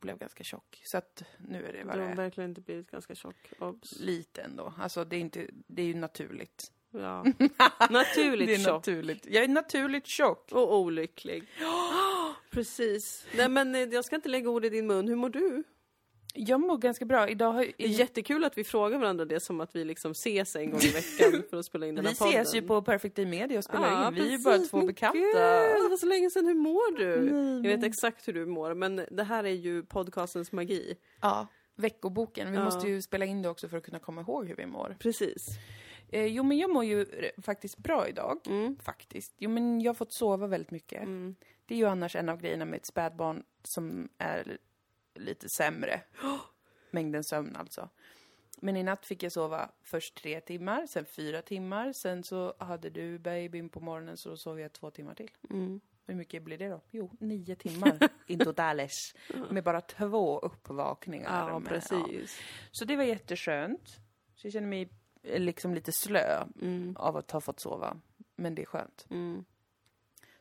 Blev 0.01 0.19
ganska 0.19 0.45
tjock. 0.45 0.81
Så 0.85 0.99
att 0.99 1.23
nu 1.39 1.67
är 1.67 1.73
det 1.73 1.85
vad 1.85 1.95
Du 1.95 1.99
det 1.99 2.05
har 2.05 2.13
är. 2.13 2.17
verkligen 2.17 2.51
inte 2.51 2.61
blivit 2.61 2.91
ganska 2.91 3.15
tjock. 3.15 3.53
Obs. 3.59 3.99
Lite 4.01 4.43
ändå. 4.43 4.75
Alltså 4.79 5.05
det 5.05 5.17
är, 5.17 5.21
inte, 5.21 5.47
det 5.67 5.83
är 5.83 5.87
ju 5.87 5.95
naturligt. 5.95 6.73
Ja. 6.91 7.25
Naturligt 7.91 8.49
det 8.49 8.55
är 8.55 8.59
tjock. 8.59 8.67
naturligt. 8.87 9.27
Jag 9.27 9.45
är 9.45 9.49
naturligt 9.49 10.07
tjock. 10.07 10.53
Och 10.53 10.77
olycklig. 10.79 11.45
Precis. 12.51 13.27
Nej 13.37 13.49
men 13.49 13.75
eh, 13.75 13.81
jag 13.81 14.05
ska 14.05 14.17
inte 14.17 14.29
lägga 14.29 14.51
ord 14.51 14.65
i 14.65 14.69
din 14.69 14.87
mun. 14.87 15.09
Hur 15.09 15.17
mår 15.17 15.31
du? 15.31 15.65
Jag 16.39 16.61
mår 16.61 16.79
ganska 16.79 17.05
bra. 17.05 17.29
Idag 17.29 17.53
har 17.53 17.67
Det 17.79 17.85
är 17.85 17.89
jättekul 17.89 18.45
att 18.45 18.59
vi 18.59 18.65
frågar 18.65 18.99
varandra 18.99 19.25
det 19.25 19.41
som 19.41 19.61
att 19.61 19.77
vi 19.77 19.85
liksom 19.85 20.11
ses 20.11 20.57
en 20.57 20.71
gång 20.71 20.81
i 20.81 20.89
veckan 20.91 21.43
för 21.51 21.57
att 21.57 21.65
spela 21.67 21.87
in 21.87 21.95
den 21.95 22.05
Vi 22.05 22.11
här 22.11 22.17
podden. 22.17 22.41
ses 22.41 22.55
ju 22.55 22.63
på 22.63 22.83
Perfect 22.83 23.17
Day 23.17 23.27
Media 23.27 23.59
och 23.59 23.65
spelar 23.65 23.91
Ja, 23.91 24.09
in. 24.09 24.15
Vi 24.15 24.21
är 24.21 24.25
ju 24.25 24.31
precis. 24.45 24.71
bara 24.71 24.81
två 24.81 24.87
bekanta. 24.87 25.19
Gud, 25.19 25.35
det 25.37 25.89
var 25.91 25.97
så 25.97 26.07
länge 26.07 26.31
sedan. 26.31 26.47
Hur 26.47 26.55
mår 26.55 26.99
du? 26.99 27.31
Nej, 27.33 27.71
Jag 27.71 27.77
vet 27.77 27.87
exakt 27.87 28.29
hur 28.29 28.33
du 28.33 28.47
mår, 28.47 28.75
men 28.75 29.07
det 29.11 29.23
här 29.25 29.45
är 29.45 29.51
ju 29.51 29.83
podcastens 29.83 30.53
magi. 30.53 30.97
Ja, 31.21 31.47
veckoboken. 31.77 32.51
Vi 32.51 32.57
Ja. 32.59 32.65
måste 32.65 32.89
ju 32.89 33.03
spela 33.03 33.25
in 33.25 33.43
det 33.43 33.49
också 33.49 33.69
för 33.69 33.77
att 33.77 33.85
kunna 33.85 33.99
komma 33.99 34.21
ihåg 34.21 34.49
hur 34.49 34.57
vi 34.57 34.67
mår. 34.67 34.97
Precis. 34.99 35.47
Eh, 36.09 36.25
jo, 36.27 36.43
men 36.43 36.59
jag 36.59 36.71
mår 36.71 36.85
ju 36.85 37.07
faktiskt 37.43 37.79
bra 37.79 38.09
idag. 38.09 38.39
Mm. 38.47 38.77
Faktiskt. 38.83 39.35
Jo, 39.39 39.51
men 39.51 39.81
jag 39.81 39.89
har 39.91 39.95
fått 39.95 40.13
sova 40.13 40.47
väldigt 40.47 40.71
mycket. 40.71 41.03
Mm. 41.03 41.35
Det 41.67 41.75
är 41.75 41.79
ju 41.79 41.85
annars 41.87 42.17
en 42.17 42.29
av 42.29 42.41
grejerna 42.41 42.65
med 42.65 42.77
ett 42.77 42.87
spädbarn 42.87 43.43
som 43.65 44.09
är 44.19 44.59
lite 45.19 45.49
sämre. 45.49 46.01
Mängden 46.91 47.25
sömn 47.25 47.57
alltså. 47.57 47.89
Men 48.61 48.77
i 48.77 48.83
natt 48.83 49.07
fick 49.07 49.23
jag 49.23 49.33
sova 49.33 49.71
först 49.83 50.15
tre 50.17 50.41
timmar, 50.41 50.87
sen 50.87 51.05
fyra 51.05 51.43
timmar. 51.43 51.93
Sen 51.93 52.25
så 52.25 52.55
hade 52.59 52.91
du 52.91 53.19
babyn 53.19 53.69
på 53.69 53.81
morgonen 53.81 54.17
så 54.17 54.29
då 54.29 54.37
sov 54.37 54.61
jag 54.61 54.73
två 54.73 54.91
timmar 54.91 55.15
till. 55.15 55.31
Mm. 55.51 55.81
Hur 56.07 56.15
mycket 56.15 56.43
blir 56.43 56.59
det 56.59 56.69
då? 56.69 56.81
Jo, 56.91 57.11
nio 57.21 57.57
timmar 57.57 57.99
in 58.27 58.39
totales. 58.39 59.15
Med 59.51 59.65
bara 59.65 59.81
två 59.81 60.39
uppvakningar. 60.39 61.49
Ja, 61.49 61.59
med- 61.59 61.69
precis. 61.69 62.41
Så 62.71 62.85
det 62.85 62.97
var 62.97 63.05
jätteskönt. 63.05 63.89
Så 64.35 64.47
jag 64.47 64.53
känner 64.53 64.69
mig 64.69 64.91
eh, 65.23 65.41
liksom 65.41 65.75
lite 65.75 65.93
slö 65.93 66.45
Mm. 66.63 66.97
av 66.97 67.17
att 67.17 67.31
ha 67.31 67.41
fått 67.41 67.61
sova. 67.61 68.01
Men 68.37 68.55
det 68.55 68.63
är 68.63 68.67
skönt. 68.67 69.07
Mm. 69.11 69.45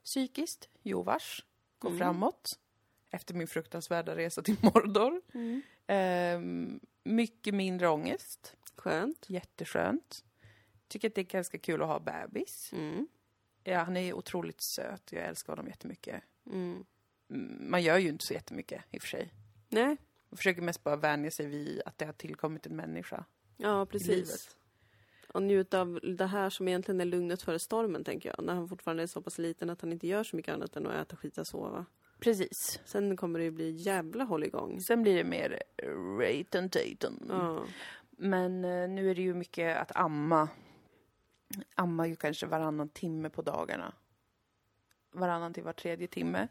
Psykiskt, 0.04 0.70
jo 0.84 1.02
vars, 1.04 1.46
går 1.80 1.90
Mm. 1.90 2.00
framåt. 2.00 2.60
Efter 3.12 3.34
min 3.34 3.48
fruktansvärda 3.48 4.16
resa 4.16 4.42
till 4.42 4.56
Mordor. 4.62 5.22
Mm. 5.34 5.62
Ehm, 5.88 6.80
mycket 7.04 7.54
mindre 7.54 7.88
ångest. 7.90 8.56
Skönt. 8.76 9.26
Jätteskönt. 9.30 10.24
Tycker 10.88 11.08
att 11.08 11.16
det 11.16 11.22
är 11.22 11.26
ganska 11.26 11.58
kul 11.58 11.82
att 11.82 11.88
ha 11.88 12.00
bebis. 12.00 12.70
Mm. 12.74 13.08
Ja, 13.64 13.80
han 13.84 13.98
är 13.98 14.14
otroligt 14.14 14.62
söt. 14.62 15.12
Jag 15.12 15.24
älskar 15.26 15.54
honom 15.54 15.68
jättemycket. 15.68 16.24
Mm. 16.46 16.86
Mm, 17.30 17.72
Man 17.72 17.84
gör 17.84 17.98
ju 17.98 18.10
inte 18.10 18.26
så 18.26 18.34
jättemycket 18.34 18.84
i 18.92 18.98
och 18.98 19.02
för 19.02 19.08
sig. 19.10 19.34
Nej, 19.70 19.98
Man 20.30 20.38
försöker 20.38 20.62
mest 20.62 20.84
bara 20.84 20.96
vänja 20.96 21.32
sig 21.32 21.46
vid 21.46 21.82
att 21.86 21.98
det 21.98 22.06
har 22.06 22.14
tillkommit 22.14 22.66
en 22.66 22.76
människa. 22.76 23.26
ja 23.58 23.86
precis. 23.86 24.58
Och 25.34 25.44
njuta 25.44 25.82
av 25.82 26.00
det 26.18 26.26
här 26.26 26.50
som 26.50 26.68
egentligen 26.68 27.02
är 27.02 27.06
lugnet 27.06 27.42
före 27.42 27.60
stormen, 27.60 28.04
tänker 28.04 28.30
jag. 28.38 28.46
När 28.46 28.54
han 28.54 28.70
fortfarande 28.70 29.04
är 29.04 29.08
så 29.08 29.22
pass 29.22 29.38
liten 29.38 29.70
att 29.70 29.82
han 29.82 29.92
inte 29.94 30.08
gör 30.08 30.24
så 30.24 30.36
mycket 30.36 30.54
annat 30.54 30.76
än 30.76 30.88
att 30.88 30.96
äta, 31.08 31.16
skita, 31.16 31.46
sova. 31.46 31.86
Precis. 32.20 32.80
Sen 32.86 33.18
kommer 33.18 33.40
det 33.40 33.46
ju 33.46 33.52
bli 33.52 33.72
jävla 33.72 34.24
hålligång. 34.24 34.82
Sen 34.82 35.02
blir 35.02 35.16
det 35.16 35.24
mer 35.24 35.64
Rayton 36.20 36.70
Tatum. 36.70 37.26
Ja. 37.30 37.64
Men 38.10 38.66
eh, 38.66 38.90
nu 38.90 39.10
är 39.12 39.16
det 39.16 39.22
ju 39.22 39.34
mycket 39.34 39.78
att 39.78 39.96
amma. 39.96 40.50
Amma 41.76 42.08
ju 42.08 42.16
kanske 42.16 42.46
varannan 42.46 42.90
timme 42.90 43.30
på 43.30 43.42
dagarna. 43.42 43.94
Varannan 45.12 45.54
till 45.54 45.64
var 45.64 45.74
tredje 45.74 46.08
timme. 46.08 46.48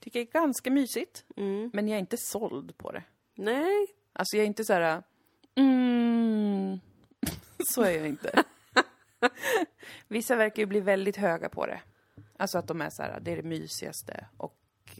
Tycker 0.00 0.18
jag 0.20 0.28
är 0.28 0.32
ganska 0.32 0.70
mysigt. 0.70 1.24
Mm. 1.36 1.70
Men 1.72 1.88
jag 1.88 1.96
är 1.96 2.00
inte 2.00 2.16
såld 2.16 2.78
på 2.78 2.92
det. 2.92 3.02
Nej, 3.34 3.86
Alltså 4.12 4.36
jag 4.36 4.42
är 4.42 4.46
inte 4.46 4.64
så 4.64 4.72
här. 4.72 5.02
Mm, 5.54 6.80
så 7.74 7.82
är 7.82 7.90
jag 7.90 8.08
inte. 8.08 8.44
Vissa 10.08 10.36
verkar 10.36 10.62
ju 10.62 10.66
bli 10.66 10.80
väldigt 10.80 11.16
höga 11.16 11.48
på 11.48 11.66
det. 11.66 11.80
Alltså 12.36 12.58
att 12.58 12.68
de 12.68 12.80
är 12.80 12.90
så 12.90 13.02
här, 13.02 13.20
det 13.20 13.32
är 13.32 13.36
det 13.36 13.42
mysigaste. 13.42 14.26
Och 14.36 14.56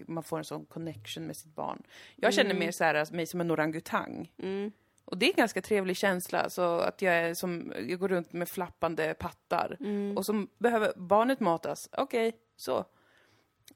man 0.08 0.22
får 0.22 0.38
en 0.38 0.44
sån 0.44 0.66
connection 0.66 1.26
med 1.26 1.36
sitt 1.36 1.54
barn. 1.54 1.82
Jag 2.16 2.34
känner 2.34 2.54
mer 2.54 2.70
så 2.70 2.84
här, 2.84 3.12
mig 3.12 3.26
som 3.26 3.40
en 3.40 3.50
orangutang. 3.50 4.32
mm. 4.42 4.72
Och 5.04 5.18
det 5.18 5.26
är 5.26 5.30
en 5.30 5.36
ganska 5.36 5.62
trevlig 5.62 5.96
känsla, 5.96 6.50
så 6.50 6.78
att 6.78 7.02
jag 7.02 7.14
är 7.14 7.34
som, 7.34 7.72
jag 7.88 7.98
går 7.98 8.08
runt 8.08 8.32
med 8.32 8.48
flappande 8.48 9.14
pattar. 9.14 9.76
Mm. 9.80 10.16
Och 10.16 10.26
som 10.26 10.48
behöver 10.58 10.92
barnet 10.96 11.40
matas, 11.40 11.88
okej, 11.92 12.32
så. 12.56 12.84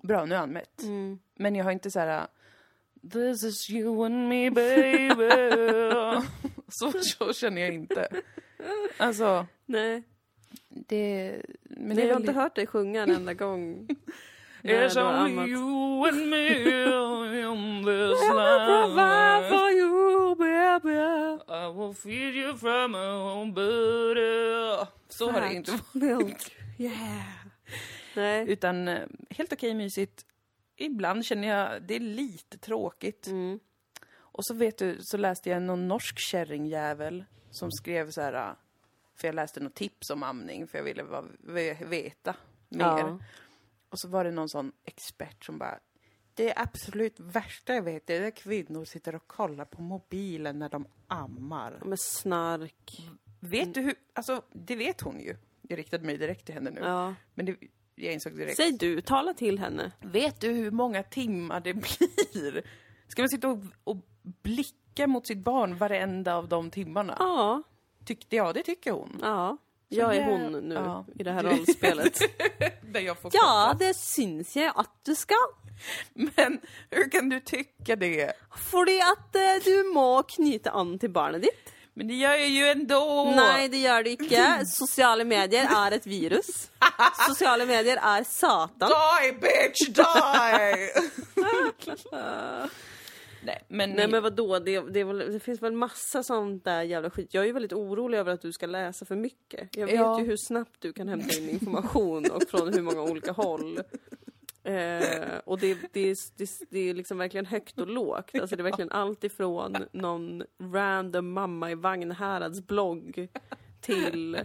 Bra, 0.03 0.25
nu 0.25 0.35
är 0.35 0.39
han 0.39 0.51
mätt. 0.51 0.83
Mm. 0.83 1.19
Men 1.35 1.55
jag 1.55 1.65
har 1.65 1.73
inte 1.73 1.91
så 1.91 2.01
här. 2.01 2.27
This 3.12 3.45
is 3.45 3.71
you 3.71 4.07
and 4.07 4.29
me 4.29 4.51
baby. 4.55 5.31
så, 6.69 6.93
så 6.93 7.33
känner 7.33 7.62
jag 7.62 7.75
inte. 7.75 8.09
Alltså, 8.97 9.47
Nej, 9.67 10.03
det... 10.69 11.37
Men 11.62 11.89
Nej 11.89 11.97
det 11.97 12.03
jag 12.03 12.15
har 12.15 12.21
inte 12.21 12.33
hört 12.33 12.55
dig 12.55 12.67
sjunga 12.67 13.03
en 13.03 13.11
enda 13.11 13.35
gång. 13.35 13.89
It's 14.68 14.96
only 14.96 15.50
you 15.50 16.09
and 16.09 16.31
me 16.31 17.44
on 17.46 17.85
this 17.85 18.18
Provide 18.29 18.90
line. 18.94 19.48
for 19.48 19.70
you, 19.70 20.35
baby. 20.38 20.98
I 21.48 21.68
will 21.68 21.94
feed 21.94 22.35
you 22.35 22.57
from 22.57 22.92
my 22.92 22.98
own 22.98 23.55
butter. 23.55 24.87
Så 25.09 25.31
har 25.31 25.40
det 25.40 25.55
inte 25.55 25.79
varit. 25.92 26.52
Yeah. 26.79 27.22
Nej. 28.16 28.44
Utan 28.48 28.88
eh, 28.88 29.07
helt 29.31 29.52
okej 29.52 29.74
mysigt. 29.74 30.26
Ibland 30.76 31.24
känner 31.24 31.48
jag 31.48 31.83
det 31.83 31.94
är 31.96 32.00
lite 32.00 32.59
tråkigt. 32.59 33.26
Mm. 33.26 33.61
Och 34.16 34.46
så 34.46 34.55
vet 34.55 34.79
du, 34.79 34.96
så 35.00 35.16
läste 35.16 35.50
jag 35.50 35.62
någon 35.62 35.88
norsk 35.88 36.18
kärringjävel 36.18 37.24
som 37.50 37.72
skrev 37.72 38.11
så 38.11 38.20
här. 38.20 38.55
För 39.16 39.29
jag 39.29 39.35
läste 39.35 39.61
något 39.61 39.74
tips 39.74 40.11
om 40.11 40.22
amning, 40.22 40.66
för 40.66 40.79
jag 40.79 40.85
ville 40.85 41.05
veta 41.79 42.35
mer. 42.68 42.85
Ja. 42.85 43.18
Och 43.90 43.99
så 44.01 44.09
var 44.09 44.25
det 44.25 44.31
någon 44.31 44.49
sån 44.49 44.72
expert 44.85 45.44
som 45.44 45.59
bara 45.59 45.79
det 46.35 46.53
absolut 46.57 47.20
värsta 47.20 47.75
jag 47.75 47.83
vet 47.83 48.11
är 48.11 48.20
när 48.20 48.31
kvinnor 48.31 48.85
sitter 48.85 49.14
och 49.14 49.27
kollar 49.27 49.64
på 49.64 49.83
mobilen 49.83 50.59
när 50.59 50.68
de 50.68 50.87
ammar. 51.07 51.83
Med 51.85 52.01
snark. 52.01 53.09
Vet 53.40 53.75
du 53.75 53.81
hur, 53.81 53.94
alltså 54.12 54.42
det 54.53 54.77
vet 54.77 55.01
hon 55.01 55.20
ju. 55.20 55.37
Jag 55.62 55.79
riktade 55.79 56.05
mig 56.05 56.16
direkt 56.16 56.46
till 56.46 56.55
henne 56.55 56.70
nu. 56.70 56.81
Ja. 56.81 57.14
Men 57.35 57.46
det, 57.46 57.57
jag 57.94 58.12
insåg 58.14 58.37
direkt. 58.37 58.57
Säg 58.57 58.72
du, 58.72 59.01
tala 59.01 59.35
till 59.35 59.59
henne. 59.59 59.92
Vet 60.01 60.40
du 60.40 60.49
hur 60.51 60.70
många 60.70 61.03
timmar 61.03 61.61
det 61.61 61.75
blir? 62.33 62.62
Ska 63.09 63.22
man 63.22 63.29
sitta 63.29 63.49
och, 63.49 63.59
och 63.85 63.96
blicka 64.22 65.07
mot 65.07 65.27
sitt 65.27 65.38
barn 65.38 65.77
varenda 65.77 66.35
av 66.37 66.49
de 66.49 66.70
timmarna? 66.70 67.16
Ja, 67.18 67.62
Tyckte 68.05 68.37
jag, 68.37 68.55
det 68.55 68.62
tycker 68.62 68.92
hon. 68.92 69.18
ja. 69.22 69.57
Jag 69.88 70.16
är 70.16 70.25
hon 70.25 70.53
nu 70.53 70.75
ja. 70.75 71.05
i 71.18 71.22
det 71.22 71.33
här 71.33 71.42
rollspelet. 71.42 72.18
Ja, 73.33 73.77
det 73.79 73.94
syns 73.94 74.57
jag 74.57 74.72
att 74.77 74.90
du 75.03 75.14
ska. 75.14 75.35
Men 76.14 76.61
hur 76.90 77.11
kan 77.11 77.29
du 77.29 77.40
tycka 77.40 77.96
det? 77.96 78.33
Fordi 78.57 79.01
att 79.01 79.37
eh, 79.37 79.64
du 79.64 79.83
må 79.83 80.22
knyta 80.22 80.70
an 80.70 80.99
till 80.99 81.11
barnet 81.11 81.42
ditt. 81.42 81.72
Men 81.94 82.09
det 82.09 82.14
gör 82.14 82.35
jag 82.35 82.49
ju 82.49 82.66
ändå! 82.68 83.33
Nej, 83.37 83.68
det 83.68 83.77
gör 83.77 84.03
det 84.03 84.11
inte. 84.11 84.66
Sociala 84.66 85.25
medier 85.25 85.68
är 85.77 85.92
ett 85.92 86.07
virus. 86.07 86.70
Sociala 87.29 87.66
medier 87.66 87.96
är 88.03 88.25
satan. 88.25 88.90
Die 88.90 89.33
bitch, 89.33 89.88
die! 89.88 90.90
Nej, 93.44 93.62
men, 93.68 93.90
Nej 93.90 94.09
men 94.09 94.22
vadå, 94.22 94.59
det, 94.59 94.81
det, 94.81 95.05
väl, 95.05 95.18
det 95.18 95.40
finns 95.40 95.62
väl 95.62 95.72
massa 95.72 96.22
sånt 96.22 96.64
där 96.64 96.83
jävla 96.83 97.11
skit. 97.11 97.35
Jag 97.35 97.42
är 97.42 97.46
ju 97.46 97.53
väldigt 97.53 97.72
orolig 97.72 98.18
över 98.18 98.33
att 98.33 98.42
du 98.42 98.53
ska 98.53 98.66
läsa 98.66 99.05
för 99.05 99.16
mycket. 99.16 99.77
Jag 99.77 99.87
vet 99.87 99.94
Ja. 99.94 100.20
ju 100.20 100.27
hur 100.27 100.37
snabbt 100.37 100.81
du 100.81 100.92
kan 100.92 101.09
hämta 101.09 101.37
in 101.38 101.51
information 101.51 102.25
och 102.31 102.42
från 102.49 102.75
hur 102.75 102.83
många 102.83 103.03
olika 103.03 103.33
håll. 103.33 103.81
Eh, 104.64 105.38
och 105.44 105.59
det, 105.59 105.79
det, 105.92 106.01
är- 106.11 106.37
det, 106.38 106.51
det 106.70 106.79
är 106.79 106.94
liksom 106.94 107.18
verkligen 107.18 107.46
högt 107.46 107.79
och 107.81 107.87
lågt. 107.88 108.31
Alltså 108.40 108.57
det 108.57 108.61
är 108.61 108.64
verkligen 108.64 108.90
allt 108.92 109.25
ifrån 109.25 109.77
någon 109.92 110.42
random 110.62 111.33
mamma 111.33 111.70
i 111.70 111.75
Vagnhärads 111.75 112.66
blogg 112.66 113.29
till 113.81 114.38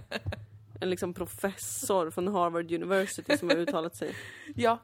en 0.81 0.89
liksom 0.89 1.13
professor 1.13 2.09
från 2.09 2.27
Harvard 2.27 2.71
University 2.71 3.37
som 3.37 3.49
har 3.49 3.55
uttalat 3.57 3.95
sig. 3.95 4.15
ja, 4.55 4.79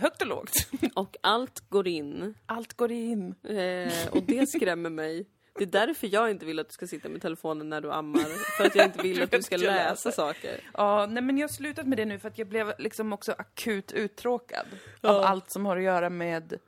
högt 0.00 0.22
och 0.22 0.28
lågt. 0.28 0.52
Och 0.94 1.16
allt 1.20 1.60
går 1.68 1.88
in 1.88 2.34
Allt 2.46 2.72
går 2.76 2.92
in. 2.92 3.34
Eh, 3.44 4.08
och 4.10 4.22
det 4.22 4.48
skrämmer 4.48 4.90
mig. 4.90 5.26
Det 5.58 5.64
är 5.64 5.86
därför 5.86 6.08
jag 6.12 6.30
inte 6.30 6.46
vill 6.46 6.58
att 6.58 6.68
du 6.68 6.72
ska 6.72 6.86
sitta 6.86 7.08
med 7.08 7.22
telefonen 7.22 7.68
när 7.68 7.80
du 7.80 7.92
ammar. 7.92 8.56
För 8.56 8.64
att 8.66 8.74
jag 8.74 8.84
inte 8.86 9.02
vill 9.02 9.22
att 9.22 9.30
du 9.30 9.42
ska 9.42 9.56
läsa. 9.56 10.12
saker. 10.12 10.60
Ja, 10.74 11.06
nej 11.10 11.22
men 11.22 11.38
jag 11.38 11.48
har 11.48 11.52
slutat 11.52 11.86
med 11.86 11.98
det 11.98 12.04
nu 12.04 12.18
för 12.18 12.28
att 12.28 12.38
jag 12.38 12.48
blev 12.48 12.72
liksom 12.78 13.12
också 13.12 13.32
akut 13.32 13.92
uttråkad 13.92 14.66
av 15.00 15.14
Ja. 15.14 15.24
allt 15.28 15.50
som 15.50 15.66
har 15.66 15.76
att 15.76 15.82
göra 15.82 16.10
med 16.10 16.58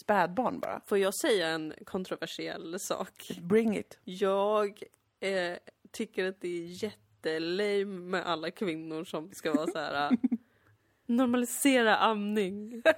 spädbarn 0.00 0.60
bara. 0.60 0.80
Får 0.86 0.98
jag 0.98 1.14
säga 1.14 1.48
en 1.48 1.74
kontroversiell 1.84 2.80
sak? 2.80 3.30
Bring 3.42 3.76
it. 3.78 3.98
Jag 4.04 4.82
eh, 5.20 5.56
tycker 5.92 6.24
att 6.28 6.40
det 6.40 6.48
är 6.48 6.84
jättelame 6.84 7.84
med 7.84 8.26
alla 8.26 8.50
kvinnor 8.50 9.04
som 9.04 9.30
ska 9.32 9.52
vara 9.52 9.66
så 9.66 9.78
här. 9.78 10.10
Normalisera 11.08 11.96
amning. 11.96 12.82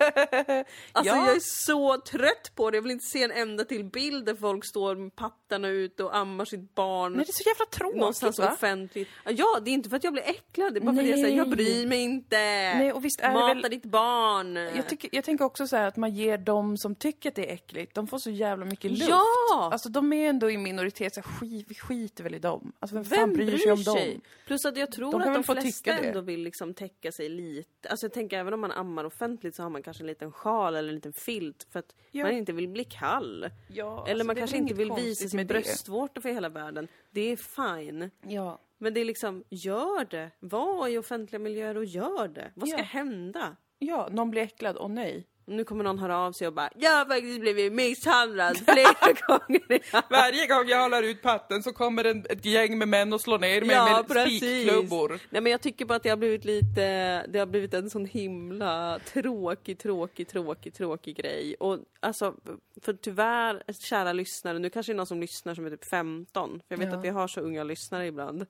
Alltså 0.92 1.14
Ja. 1.14 1.26
jag 1.26 1.36
är 1.36 1.40
så 1.66 1.98
trött 2.00 2.52
på 2.54 2.70
det. 2.70 2.76
Jag 2.76 2.82
vill 2.82 2.90
inte 2.92 3.04
se 3.06 3.22
en 3.22 3.30
enda 3.30 3.64
till 3.64 3.84
bild 3.84 4.24
där 4.26 4.34
folk 4.34 4.66
står 4.66 4.96
med 4.96 5.16
pattarna 5.16 5.68
ute 5.68 6.04
och 6.04 6.16
ammar 6.16 6.44
sitt 6.44 6.74
barn. 6.74 7.12
Men 7.12 7.18
det 7.24 7.30
är 7.30 7.32
så 7.32 7.48
jävla 7.48 7.64
tråkigt 7.66 7.98
någonstans 7.98 8.38
va? 8.38 8.52
offentligt. 8.52 9.08
Ja, 9.28 9.60
det 9.64 9.70
är 9.70 9.72
inte 9.72 9.88
för 9.88 9.96
att 9.96 10.04
jag 10.04 10.12
blir 10.12 10.22
äcklad, 10.22 10.74
det 10.74 10.78
är 10.78 10.80
bara 10.80 10.94
för 10.94 11.02
att 11.02 11.08
jag 11.08 11.18
säger 11.18 11.36
jag 11.36 11.46
Nej. 11.48 11.56
bryr 11.56 11.86
mig 11.86 12.00
inte. 12.00 12.36
Nej, 12.74 12.92
och 12.92 13.04
visst 13.04 13.20
är 13.20 13.28
det 13.28 13.34
Mata 13.34 13.54
väl- 13.54 13.70
ditt 13.70 13.84
barn. 13.84 14.56
Jag, 14.56 14.88
tycker, 14.88 15.10
jag 15.12 15.24
tänker 15.24 15.44
också 15.44 15.66
så 15.66 15.76
här 15.76 15.86
att 15.88 15.96
man 15.96 16.10
ger 16.14 16.38
dem 16.38 16.76
som 16.76 16.94
tycker 16.94 17.28
att 17.28 17.34
det 17.34 17.50
är 17.50 17.54
äckligt, 17.54 17.94
de 17.94 18.06
får 18.06 18.18
så 18.18 18.30
jävla 18.30 18.64
mycket 18.64 18.90
luft. 18.90 19.08
Ja! 19.08 19.68
Alltså 19.72 19.88
de 19.88 20.12
är 20.12 20.28
ändå 20.28 20.50
i 20.50 20.56
minoritet, 20.58 21.14
så 21.14 21.22
skit, 21.22 21.66
vi 21.68 21.74
skiter 21.74 22.24
väl 22.24 22.34
i 22.34 22.38
dem. 22.38 22.72
Alltså 22.80 22.94
vem, 22.96 23.04
fan 23.04 23.18
Vem 23.18 23.32
bryr, 23.32 23.46
bryr 23.46 23.58
sig 23.58 23.72
om 23.72 23.78
sig? 23.84 24.12
dem? 24.12 24.20
Plus 24.46 24.64
att 24.64 24.76
jag 24.76 24.92
tror 24.92 25.12
De 25.12 25.20
att 25.22 25.34
de 25.46 25.54
flesta 25.60 25.92
ändå 25.92 26.20
vill 26.20 26.40
liksom 26.42 26.74
täcka 26.74 27.12
sig 27.12 27.28
lite. 27.28 27.88
Alltså 27.88 27.99
jag 28.06 28.12
tänker 28.12 28.38
även 28.38 28.54
om 28.54 28.60
man 28.60 28.72
ammar 28.72 29.04
offentligt 29.04 29.54
så 29.54 29.62
har 29.62 29.70
man 29.70 29.82
kanske 29.82 30.02
en 30.02 30.06
liten 30.06 30.32
sjal 30.32 30.74
eller 30.76 30.88
en 30.88 30.94
liten 30.94 31.12
filt 31.12 31.66
för 31.70 31.78
att 31.78 31.94
Ja. 32.10 32.24
man 32.24 32.32
inte 32.34 32.52
vill 32.52 32.68
bli 32.68 32.84
kall. 32.84 33.50
Ja, 33.68 34.02
eller 34.04 34.10
alltså, 34.12 34.26
man 34.26 34.36
kanske 34.36 34.56
inte 34.56 34.74
vill 34.74 34.92
visa 34.92 35.28
sin 35.28 35.46
bröstvårta 35.46 36.20
för 36.20 36.28
hela 36.28 36.48
världen. 36.48 36.88
Det 37.10 37.20
är 37.32 37.36
fine. 37.36 38.10
Ja. 38.22 38.60
Men 38.78 38.94
det 38.94 39.00
är 39.00 39.04
liksom, 39.04 39.44
gör 39.50 40.04
det. 40.10 40.30
Var 40.40 40.88
i 40.88 40.98
offentliga 40.98 41.38
miljöer 41.38 41.76
och 41.76 41.84
gör 41.84 42.28
det. 42.28 42.52
Vad 42.54 42.68
ska 42.68 42.78
Ja. 42.78 42.84
hända? 42.84 43.56
ja, 43.78 44.08
någon 44.12 44.30
blir 44.30 44.42
äcklad, 44.42 44.76
åh 44.80 44.88
nej. 44.88 45.26
Nu 45.50 45.64
kommer 45.64 45.84
någon 45.84 45.98
höra 45.98 46.18
av 46.18 46.32
sig 46.32 46.46
och 46.46 46.52
bara 46.52 46.70
Jag 46.76 46.90
har 46.90 47.04
faktiskt 47.04 47.40
blivit 47.40 47.72
misshandlad 47.72 48.56
flera 48.56 49.12
gånger. 49.26 50.10
Varje 50.10 50.46
gång 50.46 50.68
jag 50.68 50.82
håller 50.82 51.02
ut 51.02 51.22
patten 51.22 51.62
så 51.62 51.72
kommer 51.72 52.04
en, 52.04 52.26
ett 52.30 52.44
gäng 52.44 52.78
med 52.78 52.88
män 52.88 53.12
och 53.12 53.20
slår 53.20 53.38
ner 53.38 53.60
mig 53.64 53.76
Ja, 53.76 54.04
med 54.08 54.26
spikklubbor. 54.36 55.18
Nej 55.30 55.42
men 55.42 55.52
jag 55.52 55.60
tycker 55.60 55.84
bara 55.84 55.94
att 55.94 56.02
det 56.02 56.08
har 56.08 56.16
blivit 56.16 56.44
lite, 56.44 57.26
det 57.26 57.38
har 57.38 57.46
blivit 57.46 57.74
en 57.74 57.90
sån 57.90 58.06
himla 58.06 58.98
tråkig, 59.12 59.78
tråkig, 59.78 60.28
tråkig, 60.28 60.74
tråkig 60.74 61.16
grej. 61.16 61.54
Och 61.60 61.78
alltså, 62.00 62.34
för 62.82 62.92
tyvärr, 62.92 63.62
kära 63.80 64.12
lyssnare, 64.12 64.58
nu 64.58 64.70
kanske 64.70 64.92
det 64.92 64.94
är 64.94 64.96
någon 64.96 65.06
som 65.06 65.20
lyssnar 65.20 65.54
som 65.54 65.66
är 65.66 65.70
typ 65.70 65.84
15, 65.84 66.50
för 66.50 66.74
jag 66.74 66.78
vet 66.78 66.88
Ja. 66.92 66.98
att 66.98 67.04
vi 67.04 67.08
har 67.08 67.28
så 67.28 67.40
unga 67.40 67.64
lyssnare 67.64 68.06
ibland. 68.06 68.46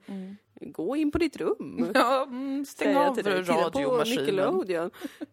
Gå 0.61 0.95
in 0.95 1.11
på 1.11 1.17
ditt 1.17 1.37
rum. 1.37 1.91
Ja, 1.95 2.23
mm, 2.23 2.65
stäng 2.65 2.95
av 2.95 3.17
radiomaskinen. 3.17 4.91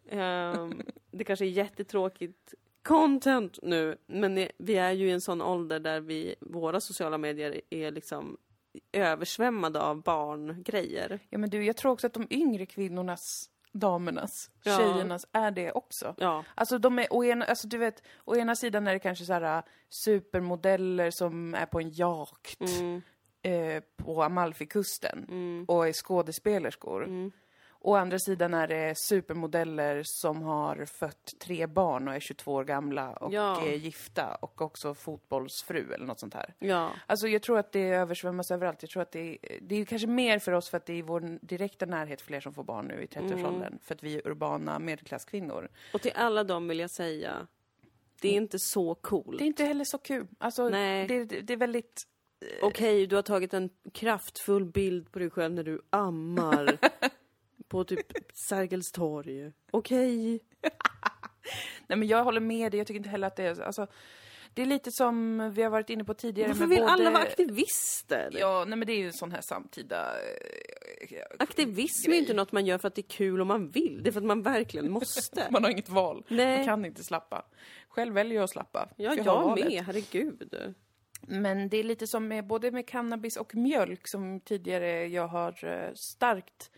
Ehm, 0.08 0.82
det 1.10 1.24
kanske 1.24 1.44
är 1.44 1.50
jättetråkigt 1.50 2.54
content 2.82 3.58
nu, 3.62 3.96
men 4.06 4.48
vi 4.58 4.76
är 4.76 4.92
ju 4.92 5.08
i 5.08 5.10
en 5.10 5.20
sån 5.20 5.42
ålder 5.42 5.80
där 5.80 6.00
vi, 6.00 6.34
våra 6.40 6.80
sociala 6.80 7.18
medier 7.18 7.60
är 7.70 7.90
liksom 7.90 8.36
översvämmade 8.92 9.80
av 9.80 10.02
barngrejer. 10.02 11.18
Ja 11.30 11.38
men 11.38 11.50
du, 11.50 11.64
jag 11.64 11.76
tror 11.76 11.92
också 11.92 12.06
att 12.06 12.12
de 12.14 12.26
yngre 12.30 12.66
kvinnornas, 12.66 13.50
damernas, 13.72 14.50
Ja. 14.62 14.78
tjejernas 14.78 15.26
är 15.32 15.50
det 15.50 15.72
också. 15.72 16.14
Ja, 16.18 16.44
Alltså 16.54 16.78
de 16.78 16.98
är, 16.98 17.06
å 17.12 17.24
ena, 17.24 17.44
alltså 17.44 17.68
du 17.68 17.78
vet, 17.78 18.02
å 18.24 18.36
ena 18.36 18.56
sidan 18.56 18.86
är 18.86 18.92
det 18.92 18.98
kanske 18.98 19.24
så 19.24 19.32
här 19.32 19.62
supermodeller 19.88 21.10
som 21.10 21.54
är 21.54 21.66
på 21.66 21.80
en 21.80 21.90
jakt 21.90 22.60
mm, 22.60 23.02
eh, 23.42 23.82
på 23.96 24.22
Amalfikusten 24.22 25.26
mm, 25.28 25.64
och 25.68 25.88
är 25.88 25.92
skådespelerskor. 25.92 27.04
mm. 27.04 27.32
Å 27.80 27.94
andra 27.96 28.18
sidan 28.18 28.54
är 28.54 28.68
det 28.68 28.94
supermodeller 28.98 30.02
som 30.04 30.42
har 30.42 30.84
fött 30.84 31.34
tre 31.40 31.66
barn 31.66 32.08
och 32.08 32.14
är 32.14 32.20
22 32.20 32.52
år 32.52 32.64
gamla 32.64 33.12
och 33.12 33.32
Ja. 33.32 33.66
är 33.66 33.72
gifta 33.74 34.34
och 34.34 34.62
också 34.62 34.94
fotbollsfru 34.94 35.92
eller 35.94 36.06
något 36.06 36.20
sånt 36.20 36.34
här. 36.34 36.54
ja. 36.58 36.90
Alltså 37.06 37.28
jag 37.28 37.42
tror 37.42 37.58
att 37.58 37.72
det 37.72 37.88
översvämmas 37.88 38.50
överallt. 38.50 38.82
Jag 38.82 38.90
tror 38.90 39.02
att 39.02 39.12
det 39.12 39.38
är, 39.42 39.58
det 39.62 39.74
är 39.74 39.84
kanske 39.84 40.08
mer 40.08 40.38
för 40.38 40.52
oss 40.52 40.68
för 40.68 40.76
att 40.76 40.86
det 40.86 40.92
är 40.92 40.96
i 40.96 41.02
vår 41.02 41.38
direkta 41.46 41.86
närhet 41.86 42.20
fler 42.20 42.40
som 42.40 42.54
får 42.54 42.64
barn 42.64 42.86
nu 42.86 43.02
i 43.02 43.06
30-årsåldern. 43.06 43.78
För 43.82 43.94
att 43.94 44.02
vi 44.02 44.16
är 44.16 44.26
urbana 44.28 44.78
medelklasskvinnor. 44.78 45.68
Och 45.94 46.02
till 46.02 46.12
alla 46.14 46.44
dem 46.44 46.68
vill 46.68 46.78
jag 46.78 46.90
säga, 46.90 47.46
det 48.20 48.28
är 48.28 48.32
inte 48.36 48.58
så 48.58 48.94
coolt. 48.94 49.38
Det 49.38 49.44
är 49.44 49.46
inte 49.46 49.64
heller 49.64 49.84
så 49.84 49.98
kul. 49.98 50.26
Alltså, 50.38 50.68
Nej. 50.68 51.06
det, 51.06 51.24
det, 51.24 51.40
det 51.40 51.52
är 51.52 51.56
väldigt... 51.56 52.02
Okej, 52.62 53.06
du 53.06 53.16
har 53.16 53.22
tagit 53.22 53.54
en 53.54 53.70
kraftfull 53.94 54.64
bild 54.64 55.12
på 55.12 55.18
dig 55.18 55.30
själv 55.30 55.54
när 55.54 55.64
du 55.64 55.80
ammar 55.90 56.78
på 57.68 57.84
typ 57.84 58.06
Sergels 58.48 58.92
torg. 58.92 59.52
Okej. 59.70 60.40
Nej 61.86 61.98
men 61.98 62.08
jag 62.08 62.24
håller 62.24 62.40
med 62.40 62.72
dig. 62.72 62.78
Jag 62.78 62.86
tycker 62.86 62.98
inte 62.98 63.08
heller 63.08 63.26
att 63.26 63.36
det 63.36 63.42
är... 63.42 63.60
Alltså, 63.60 63.86
det 64.54 64.62
är 64.62 64.66
lite 64.66 64.90
som 64.92 65.38
vi 65.54 65.62
har 65.62 65.70
varit 65.70 65.90
inne 65.90 66.04
på 66.04 66.14
tidigare 66.14 66.48
Varför 66.48 66.66
vill 66.66 66.78
både... 66.78 66.90
alla 66.92 67.10
vara 67.10 67.22
aktivister? 67.22 68.30
Ja, 68.32 68.64
nej 68.68 68.78
men 68.78 68.86
det 68.86 68.92
är 68.92 68.96
ju 68.98 69.06
en 69.06 69.12
sån 69.12 69.32
här 69.32 69.40
samtida... 69.48 70.14
eh, 71.10 71.22
Aktivism 71.38 72.10
är 72.10 72.14
ju 72.14 72.20
inte 72.20 72.34
något 72.34 72.52
man 72.52 72.66
gör 72.66 72.78
för 72.78 72.88
att 72.88 72.94
det 72.94 73.00
är 73.00 73.08
kul 73.08 73.40
om 73.40 73.48
man 73.48 73.68
vill. 73.70 74.00
Det 74.02 74.10
är 74.10 74.12
för 74.12 74.20
att 74.20 74.26
man 74.26 74.42
verkligen 74.42 74.90
måste. 74.90 75.46
Man 75.50 75.64
har 75.64 75.70
inget 75.70 75.88
val. 75.88 76.24
Nej. 76.28 76.56
Man 76.56 76.66
kan 76.66 76.84
inte 76.84 77.04
slappa. 77.04 77.44
Själv 77.88 78.14
väljer 78.14 78.34
jag 78.34 78.44
att 78.44 78.50
slappa. 78.50 78.88
Ja, 78.96 79.14
jag, 79.14 79.24
valet. 79.24 79.64
med. 79.64 79.82
Herregud. 79.84 80.74
Men 81.20 81.68
det 81.68 81.76
är 81.76 81.84
lite 81.84 82.06
som 82.06 82.28
med 82.28 82.46
både 82.46 82.70
med 82.70 82.86
cannabis 82.88 83.36
och 83.36 83.54
mjölk 83.54 84.08
som 84.08 84.40
tidigare 84.40 85.06
jag 85.06 85.26
har 85.28 85.64
eh, 85.64 85.92
starkt 85.94 86.70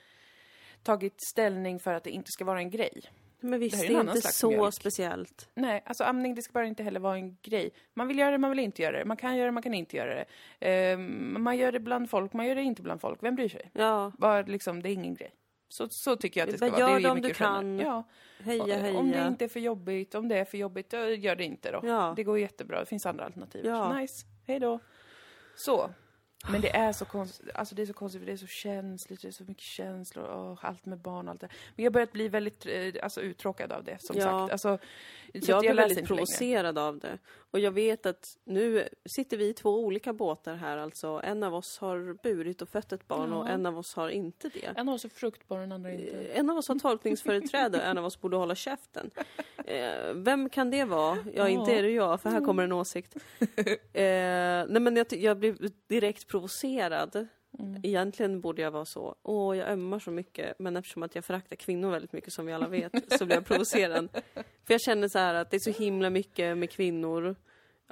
tagit 0.83 1.14
ställning 1.33 1.81
för 1.81 1.94
att 1.94 2.05
det 2.05 2.11
inte 2.11 2.31
ska 2.31 2.44
vara 2.44 2.59
en 2.61 2.70
grej. 2.70 3.03
Men 3.42 3.61
visst, 3.61 3.81
Det 3.81 3.88
det 3.88 3.94
är 3.94 4.00
inte 4.00 4.20
så 4.22 4.50
mjölk. 4.50 4.74
speciellt. 4.74 5.48
Nej, 5.55 5.83
alltså 5.87 6.05
amning 6.05 6.35
det 6.35 6.42
ska 6.42 6.53
bara 6.53 6.66
inte 6.66 6.83
heller 6.83 7.00
vara 7.00 7.14
en 7.16 7.37
grej. 7.42 7.70
Man 7.94 8.09
vill 8.09 8.18
göra 8.18 8.31
det, 8.31 8.38
man 8.38 8.50
vill 8.50 8.59
inte 8.59 8.83
göra 8.83 8.98
det. 8.98 9.05
Man 9.05 9.16
kan 9.16 9.37
göra 9.37 9.46
det, 9.46 9.53
man 9.53 9.62
kan 9.62 9.74
inte 9.74 9.96
göra 9.96 10.14
det. 10.14 10.24
Ehm, 10.61 11.42
man 11.42 11.57
gör 11.59 11.72
det 11.72 11.81
bland 11.81 12.11
folk, 12.11 12.33
man 12.33 12.46
gör 12.46 12.55
det 12.55 12.62
inte 12.62 12.83
bland 12.83 13.00
folk. 13.00 13.22
Vem 13.22 13.35
bryr 13.37 13.48
sig? 13.48 13.70
Ja, 13.74 14.12
Bara 14.18 14.42
liksom, 14.42 14.83
det 14.83 14.88
är 14.88 14.92
ingen 14.92 15.14
grej. 15.14 15.35
Så, 15.68 15.88
så 15.90 16.16
tycker 16.16 16.40
jag 16.40 16.46
att 16.46 16.53
det 16.53 16.59
ska 16.59 16.64
Men 16.66 16.72
vara. 16.81 16.90
gör 16.90 16.96
det 16.96 17.03
det 17.03 17.11
om 17.11 17.20
du 17.20 17.35
kan. 17.35 17.79
Ja. 17.79 18.03
heja 18.44 18.76
heja. 18.79 18.98
Om 18.98 19.11
det 19.11 19.26
inte 19.29 19.44
är 19.44 19.48
för 19.48 19.61
jobbigt, 19.61 20.14
om 20.14 20.29
det 20.29 20.37
är 20.38 20.44
för 20.44 20.59
jobbigt, 20.59 20.92
gör 20.92 21.37
det 21.37 21.44
inte 21.44 21.70
då. 21.70 21.81
Ja. 21.83 22.12
Det 22.16 22.24
går 22.24 22.38
jättebra, 22.38 22.81
det 22.81 22.87
finns 22.87 23.07
andra 23.07 23.24
alternativ. 23.24 23.66
Ja. 23.66 23.98
Nice, 23.98 24.26
hej 24.51 24.61
då. 24.61 24.81
Så, 25.57 25.91
men 26.48 26.61
det 26.61 26.76
är 26.76 26.92
så 26.92 27.05
konstigt, 27.05 27.48
alltså 27.55 27.74
det 27.74 27.83
är 27.83 27.87
så 27.87 27.92
konstigt 27.92 28.20
för 28.20 28.26
det 28.26 28.33
är 28.33 28.37
så 28.37 28.46
känsligt, 28.46 29.22
det 29.22 29.29
är 29.29 29.33
så 29.33 29.44
mycket 29.44 29.62
känslor 29.62 30.24
och 30.24 30.59
allt 30.64 30.87
med 30.87 30.98
barn 30.98 31.29
och 31.29 31.33
allt 31.33 31.40
det. 31.40 31.48
Men 31.76 31.85
jag 31.85 31.90
har 31.90 31.92
börjat 31.94 32.12
bli 32.12 32.29
väldigt, 32.29 32.66
eh, 32.66 32.92
alltså 33.03 33.20
uttråkad 33.20 33.72
av 33.72 33.85
det 33.85 33.96
som 34.03 34.16
Ja. 34.16 34.22
sagt. 34.22 34.53
Alltså, 34.53 34.79
så 35.44 35.50
Jag 35.50 35.61
blir 35.61 35.74
väldigt 35.74 35.98
inte 35.98 36.00
längre. 36.00 36.07
provocerad 36.07 36.79
av 36.79 36.98
det. 36.98 37.18
Och 37.53 37.61
jag 37.61 37.70
vet 37.70 38.07
att 38.07 38.37
nu 38.44 38.88
sitter 39.16 39.37
vi 39.37 39.48
i 39.48 39.53
två 39.55 39.85
olika 39.85 40.12
båtar 40.12 40.55
här 40.55 40.76
alltså. 40.76 41.20
En 41.24 41.42
av 41.42 41.55
oss 41.55 41.79
har 41.79 42.16
burit 42.22 42.62
och 42.62 42.68
fött 42.68 42.92
ett 42.92 43.09
barn 43.09 43.33
och 43.33 43.46
Ja. 43.46 43.50
en 43.53 43.66
av 43.66 43.79
oss 43.79 43.94
har 43.94 44.09
inte 44.09 44.48
det. 44.48 44.66
En 44.76 44.88
av 44.88 44.94
oss 44.94 45.05
är 45.05 45.09
fruktbar, 45.09 45.59
den 45.61 45.72
andra 45.72 45.92
inte. 45.92 46.16
En 46.35 46.50
av 46.50 46.57
oss 46.59 46.68
har 46.68 46.79
tolkningsföreträde 46.79 47.79
och 47.79 47.85
en 47.85 47.98
av 47.98 48.05
oss 48.05 48.20
borde 48.20 48.37
hålla 48.37 48.55
käften. 48.55 49.11
Eh, 49.64 50.14
vem 50.14 50.48
kan 50.50 50.70
det 50.70 50.85
vara? 50.85 51.18
Ja, 51.35 51.48
inte 51.48 51.72
är 51.74 51.83
det 51.83 51.90
jag, 51.90 52.20
för 52.20 52.31
här 52.31 52.40
kommer 52.44 52.62
en 52.64 52.72
åsikt. 52.72 53.16
Eh, 53.92 54.03
nej, 54.68 54.81
men 54.81 54.96
jag, 54.96 55.12
jag 55.12 55.38
blir 55.38 55.57
direkt 55.88 56.29
provocerad. 56.31 57.29
Egentligen 57.83 58.40
borde 58.40 58.62
jag 58.62 58.71
vara 58.71 58.85
så. 58.85 59.14
Åh, 59.23 59.57
jag 59.57 59.69
ömmar 59.69 59.99
så 59.99 60.11
mycket. 60.11 60.59
Men 60.59 60.77
eftersom 60.77 61.03
att 61.03 61.14
jag 61.14 61.25
föraktar 61.25 61.57
kvinnor 61.57 61.90
väldigt 61.90 62.12
mycket, 62.12 62.33
som 62.33 62.47
vi 62.47 62.53
alla 62.53 62.69
vet, 62.69 62.93
så 63.19 63.27
blir 63.27 63.37
jag 63.37 63.45
provocerad. 63.45 64.09
För 64.35 64.75
jag 64.75 64.81
känner 64.81 65.09
så 65.09 65.19
här 65.19 65.35
att 65.35 65.51
det 65.51 65.57
är 65.57 65.73
så 65.73 65.83
himla 65.83 66.11
mycket 66.11 66.59
med 66.59 66.71
kvinnor. 66.71 67.37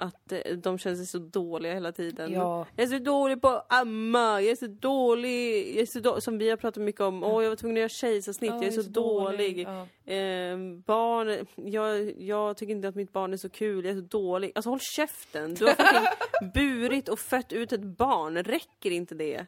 Att 0.01 0.33
eh, 0.33 0.57
de 0.57 0.79
känner 0.79 0.97
sig 0.97 1.07
så 1.07 1.19
dåliga 1.19 1.75
hela 1.75 1.93
tiden. 1.93 2.33
Ja. 2.33 2.67
Jag 2.77 2.85
är 2.85 2.89
så 2.89 2.99
dålig 2.99 3.41
på 3.41 3.49
att 3.49 3.73
amma, 3.73 4.41
jag 4.41 4.51
är 4.51 4.57
så 4.57 4.67
dålig, 4.67 5.69
jag 5.77 5.83
är 5.83 5.87
så 5.87 6.01
då- 6.01 6.21
som 6.21 6.39
vi 6.39 6.51
har 6.51 6.57
pratat 6.57 6.83
mycket 6.83 7.01
om, 7.01 7.25
åh 7.25 7.43
jag 7.43 7.49
var 7.51 7.57
tvungen 7.57 7.77
att 7.77 7.81
göra 7.81 7.89
kejsarsnitt, 7.89 8.51
jag 8.51 8.65
är 8.65 8.71
så, 8.71 8.83
dålig. 8.83 9.59
Ja. 9.69 10.13
Eh, 10.13 10.59
barn, 10.87 11.47
jag, 11.57 12.21
jag 12.21 12.57
tycker 12.57 12.75
inte 12.75 12.89
att 12.89 12.95
mitt 12.95 13.13
barn 13.13 13.33
är 13.33 13.37
så 13.37 13.49
kul, 13.49 13.85
jag 13.85 13.93
är 13.97 14.01
så 14.01 14.07
dålig. 14.07 14.53
Alltså 14.55 14.71
håll 14.71 14.81
käften! 14.81 15.55
Du 15.55 15.65
har 15.65 15.73
fucking 15.75 16.51
burit 16.55 17.09
och 17.09 17.19
fött 17.19 17.53
ut 17.53 17.73
ett 17.73 17.85
barn, 17.85 18.37
räcker 18.45 18.91
inte 18.91 19.15
det? 19.15 19.47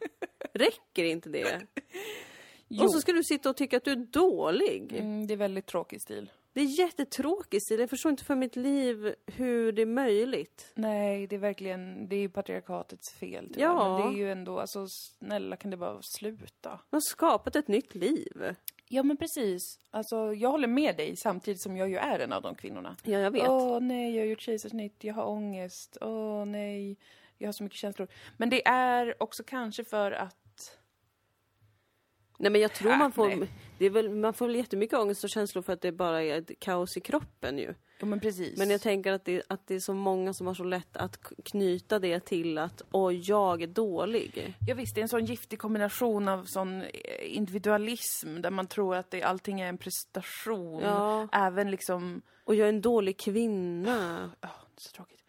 Räcker 0.53 1.03
inte 1.03 1.29
det? 1.29 1.61
Jo. 2.67 2.83
Och 2.83 2.91
så 2.93 3.01
ska 3.01 3.11
du 3.11 3.23
sitta 3.23 3.49
och 3.49 3.57
tycka 3.57 3.77
att 3.77 3.83
du 3.85 3.91
är 3.91 4.05
dålig. 4.11 4.93
Mm, 4.97 5.27
det 5.27 5.33
är 5.33 5.37
väldigt 5.37 5.65
tråkig 5.65 6.01
stil. 6.01 6.31
Det 6.53 6.61
är 6.61 6.79
jättetråkigt 6.79 7.63
Stil. 7.63 7.79
jag 7.79 7.89
förstår 7.89 8.09
inte 8.09 8.23
för 8.23 8.35
mitt 8.35 8.55
liv 8.55 9.15
hur 9.25 9.71
det 9.71 9.81
är 9.81 9.85
möjligt. 9.85 10.71
Nej, 10.75 11.27
det 11.27 11.35
är 11.35 11.39
verkligen, 11.39 12.07
det 12.07 12.15
är 12.15 12.19
ju 12.19 12.29
patriarkatets 12.29 13.13
fel 13.13 13.49
tyvärr. 13.53 13.67
Ja. 13.67 13.97
Men 13.99 14.07
det 14.07 14.17
är 14.17 14.17
ju 14.17 14.31
ändå, 14.31 14.59
alltså 14.59 14.87
snälla 14.87 15.55
kan 15.55 15.71
det 15.71 15.77
bara 15.77 15.99
sluta? 16.01 16.69
Man 16.69 16.79
har 16.91 17.01
skapat 17.01 17.55
ett 17.55 17.67
nytt 17.67 17.95
liv. 17.95 18.55
Ja 18.87 19.03
men 19.03 19.17
precis. 19.17 19.79
Alltså 19.91 20.33
jag 20.33 20.49
håller 20.49 20.67
med 20.67 20.97
dig 20.97 21.15
samtidigt 21.17 21.61
som 21.61 21.77
jag 21.77 21.89
ju 21.89 21.97
är 21.97 22.19
en 22.19 22.33
av 22.33 22.41
de 22.41 22.55
kvinnorna. 22.55 22.95
Ja, 23.03 23.19
jag 23.19 23.31
vet. 23.31 23.49
Åh 23.49 23.79
nej, 23.79 24.15
jag 24.15 24.21
har 24.21 24.27
gjort 24.27 24.41
kejsarsnitt, 24.41 25.03
jag 25.03 25.13
har 25.13 25.25
ångest, 25.25 25.97
åh 26.01 26.45
nej, 26.45 26.97
jag 27.37 27.47
har 27.47 27.53
så 27.53 27.63
mycket 27.63 27.79
känslor. 27.79 28.07
Men 28.37 28.49
det 28.49 28.67
är 28.67 29.23
också 29.23 29.43
kanske 29.43 29.83
för 29.83 30.11
att, 30.11 30.35
Nej 32.41 32.51
men 32.51 32.61
jag 32.61 32.73
tror 32.73 32.95
man 32.95 33.11
får, 33.11 33.27
nej. 33.27 33.49
det 33.77 33.85
är 33.85 33.89
väl, 33.89 34.09
man 34.09 34.33
får 34.33 34.47
väl 34.47 34.55
jättemycket 34.55 34.99
ångest 34.99 35.23
och 35.23 35.29
känslor 35.29 35.61
för 35.61 35.73
att 35.73 35.81
det 35.81 35.91
bara 35.91 36.23
är 36.23 36.37
ett 36.37 36.59
kaos 36.59 36.97
i 36.97 36.99
kroppen 36.99 37.57
ju. 37.57 37.73
ja 37.99 38.05
men 38.05 38.19
precis. 38.19 38.57
Men 38.57 38.69
jag 38.69 38.81
tänker 38.81 39.11
att 39.11 39.25
det, 39.25 39.43
att 39.47 39.67
det 39.67 39.75
är 39.75 39.79
så 39.79 39.93
många 39.93 40.33
som 40.33 40.47
har 40.47 40.53
så 40.53 40.63
lätt 40.63 40.97
att 40.97 41.17
knyta 41.45 41.99
det 41.99 42.19
till 42.19 42.57
att 42.57 42.81
åh, 42.91 43.13
jag 43.13 43.61
är 43.61 43.67
dålig. 43.67 44.55
Ja 44.67 44.75
visst, 44.75 44.95
det 44.95 45.01
är 45.01 45.03
en 45.03 45.09
sån 45.09 45.25
giftig 45.25 45.59
kombination 45.59 46.27
av 46.27 46.45
sån 46.45 46.81
eh, 46.81 46.87
individualism 47.23 48.41
där 48.41 48.51
man 48.51 48.67
tror 48.67 48.95
att 48.95 49.11
det, 49.11 49.23
allting 49.23 49.61
är 49.61 49.67
en 49.67 49.77
prestation. 49.77 50.83
Ja. 50.83 51.27
Även 51.31 51.71
liksom 51.71 52.21
Och 52.43 52.55
jag 52.55 52.65
är 52.65 52.69
en 52.69 52.81
dålig 52.81 53.17
kvinna. 53.19 54.31
Det 54.41 54.47
är 54.47 54.51
så 54.77 54.91
tråkigt. 54.91 55.20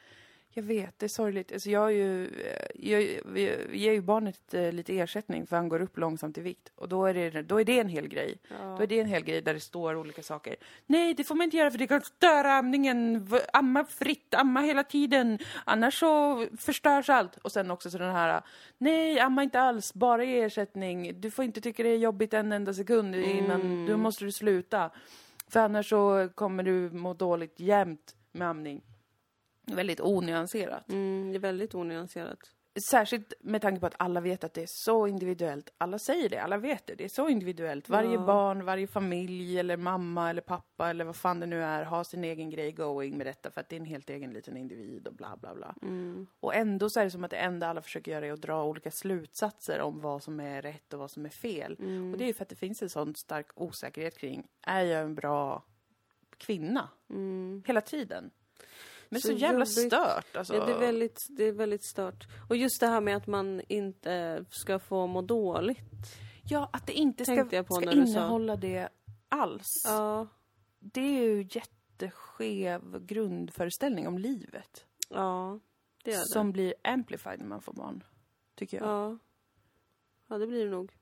Jag 0.54 0.62
vet, 0.62 0.98
det 0.98 1.06
är 1.06 1.08
sorgligt. 1.08 1.52
Alltså 1.52 1.70
jag 1.70 1.84
är 1.84 1.90
ju, 1.90 2.24
eh, 2.24 2.90
jag, 2.90 3.20
vi 3.24 3.66
ger 3.72 3.92
ju 3.92 4.00
barnet 4.00 4.54
eh, 4.54 4.72
lite 4.72 4.98
ersättning 4.98 5.46
för 5.46 5.56
han 5.56 5.68
går 5.68 5.82
upp 5.82 5.98
långsamt 5.98 6.38
i 6.38 6.40
vikt. 6.40 6.72
Och 6.74 6.88
då 6.88 7.06
är 7.06 7.14
det, 7.14 7.42
då 7.42 7.60
är 7.60 7.64
det 7.64 7.80
en 7.80 7.88
hel 7.88 8.08
grej. 8.08 8.38
Då 8.48 8.82
är 8.82 8.86
det 8.86 9.00
en 9.00 9.06
hel 9.06 9.24
grej 9.24 9.42
där 9.42 9.54
det 9.54 9.60
står 9.60 9.94
olika 9.94 10.22
saker. 10.22 10.56
Nej, 10.86 11.14
det 11.14 11.24
får 11.24 11.34
man 11.34 11.44
inte 11.44 11.56
göra 11.56 11.70
för 11.70 11.78
det 11.78 11.86
kan 11.86 12.00
störa 12.00 12.52
amningen. 12.52 13.28
Amma 13.52 13.84
fritt, 13.84 14.34
amma 14.34 14.60
hela 14.60 14.84
tiden. 14.84 15.38
Annars 15.64 15.98
så 15.98 16.46
förstörs 16.58 17.10
allt. 17.10 17.36
Och 17.36 17.52
sen 17.52 17.70
också 17.70 17.90
så 17.90 17.98
den 17.98 18.12
här, 18.12 18.42
nej, 18.78 19.20
amma 19.20 19.42
inte 19.42 19.60
alls, 19.60 19.94
bara 19.94 20.24
ge 20.24 20.42
ersättning. 20.42 21.20
Du 21.20 21.30
får 21.30 21.44
inte 21.44 21.60
tycka 21.60 21.82
det 21.82 21.88
är 21.88 21.98
jobbigt 21.98 22.34
en 22.34 22.52
enda 22.52 22.74
sekund 22.74 23.14
innan, 23.14 23.86
då 23.86 23.96
måste 23.96 24.24
du 24.24 24.32
sluta. 24.32 24.90
För 25.48 25.60
annars 25.60 25.88
så 25.88 26.28
kommer 26.34 26.62
du 26.62 26.90
må 26.90 27.14
dåligt 27.14 27.60
jämt 27.60 28.16
med 28.32 28.48
amning. 28.48 28.82
Väldigt 29.66 30.00
onyanserat. 30.00 30.88
Mm, 30.88 31.30
det 31.32 31.36
är 31.36 31.40
väldigt 31.40 31.74
onyanserat. 31.74 32.38
Särskilt 32.90 33.32
med 33.40 33.62
tanke 33.62 33.80
på 33.80 33.86
att 33.86 33.94
alla 33.98 34.20
vet 34.20 34.44
att 34.44 34.54
det 34.54 34.62
är 34.62 34.66
så 34.66 35.06
individuellt. 35.06 35.72
Alla 35.78 35.98
säger 35.98 36.28
det, 36.28 36.38
alla 36.38 36.56
vet 36.58 36.86
det. 36.86 36.94
Det 36.94 37.04
är 37.04 37.08
så 37.08 37.28
individuellt. 37.28 37.88
Varje 37.88 38.12
Ja. 38.12 38.26
barn, 38.26 38.64
varje 38.64 38.86
familj 38.86 39.58
eller 39.58 39.76
mamma 39.76 40.30
eller 40.30 40.42
pappa 40.42 40.90
eller 40.90 41.04
vad 41.04 41.16
fan 41.16 41.40
det 41.40 41.46
nu 41.46 41.62
är 41.62 41.84
har 41.84 42.04
sin 42.04 42.24
egen 42.24 42.50
grej 42.50 42.72
going 42.72 43.16
med 43.16 43.26
detta 43.26 43.50
för 43.50 43.60
att 43.60 43.68
det 43.68 43.76
är 43.76 43.80
en 43.80 43.86
helt 43.86 44.10
egen 44.10 44.30
liten 44.32 44.56
individ 44.56 45.06
och 45.08 45.14
bla 45.14 45.36
bla 45.36 45.54
bla. 45.54 45.74
Mm. 45.82 46.26
Och 46.40 46.54
ändå 46.54 46.90
så 46.90 47.00
är 47.00 47.04
det 47.04 47.10
som 47.10 47.24
att 47.24 47.30
det 47.30 47.36
enda 47.36 47.68
alla 47.68 47.82
försöker 47.82 48.12
göra 48.12 48.26
är 48.26 48.32
att 48.32 48.42
dra 48.42 48.64
olika 48.64 48.90
slutsatser 48.90 49.80
om 49.80 50.00
vad 50.00 50.22
som 50.22 50.40
är 50.40 50.62
rätt 50.62 50.92
och 50.92 50.98
vad 50.98 51.10
som 51.10 51.24
är 51.26 51.30
fel. 51.30 51.76
Mm. 51.78 52.12
Och 52.12 52.18
det 52.18 52.24
är 52.24 52.26
ju 52.26 52.34
för 52.34 52.42
att 52.42 52.48
det 52.48 52.56
finns 52.56 52.82
en 52.82 52.90
sån 52.90 53.14
stark 53.14 53.46
osäkerhet 53.54 54.18
kring, 54.18 54.46
är 54.62 54.82
jag 54.82 55.02
en 55.02 55.14
bra 55.14 55.62
kvinna? 56.36 56.88
Mm. 57.10 57.62
Hela 57.66 57.80
tiden. 57.80 58.30
Men 59.12 59.20
så, 59.20 59.28
Så 59.28 59.32
jävla 59.32 59.58
jobbigt. 59.58 59.68
stört 59.68 60.36
alltså. 60.36 60.54
Ja, 60.56 60.66
det, 60.66 60.72
är 60.72 60.78
väldigt, 60.78 61.18
det 61.28 61.44
är 61.44 61.52
väldigt 61.52 61.84
stört. 61.84 62.26
Och 62.48 62.56
just 62.56 62.80
det 62.80 62.86
här 62.86 63.00
med 63.00 63.16
att 63.16 63.26
man 63.26 63.60
inte 63.68 64.44
ska 64.50 64.78
få 64.78 65.06
må 65.06 65.22
dåligt. 65.22 66.16
Ja, 66.44 66.68
att 66.72 66.86
det 66.86 66.92
inte 66.92 67.24
ska, 67.24 67.46
jag 67.50 67.66
på 67.66 67.74
ska 67.74 67.90
innehålla 67.92 68.56
det 68.56 68.88
alls. 69.28 69.82
Ja, 69.84 70.26
Det 70.80 71.00
är 71.00 71.22
ju 71.22 71.46
jätteskev 71.50 73.06
grundföreställning 73.06 74.08
om 74.08 74.18
livet. 74.18 74.86
ja 75.08 75.60
det 76.04 76.12
är 76.12 76.18
det. 76.18 76.26
Som 76.26 76.52
blir 76.52 76.74
amplified 76.84 77.38
när 77.38 77.46
man 77.46 77.62
får 77.62 77.72
barn. 77.72 78.04
Tycker 78.54 78.76
jag. 78.76 78.86
Ja. 78.88 79.18
ja, 80.28 80.38
det 80.38 80.46
blir 80.46 80.64
det 80.64 80.70
nog. 80.70 80.92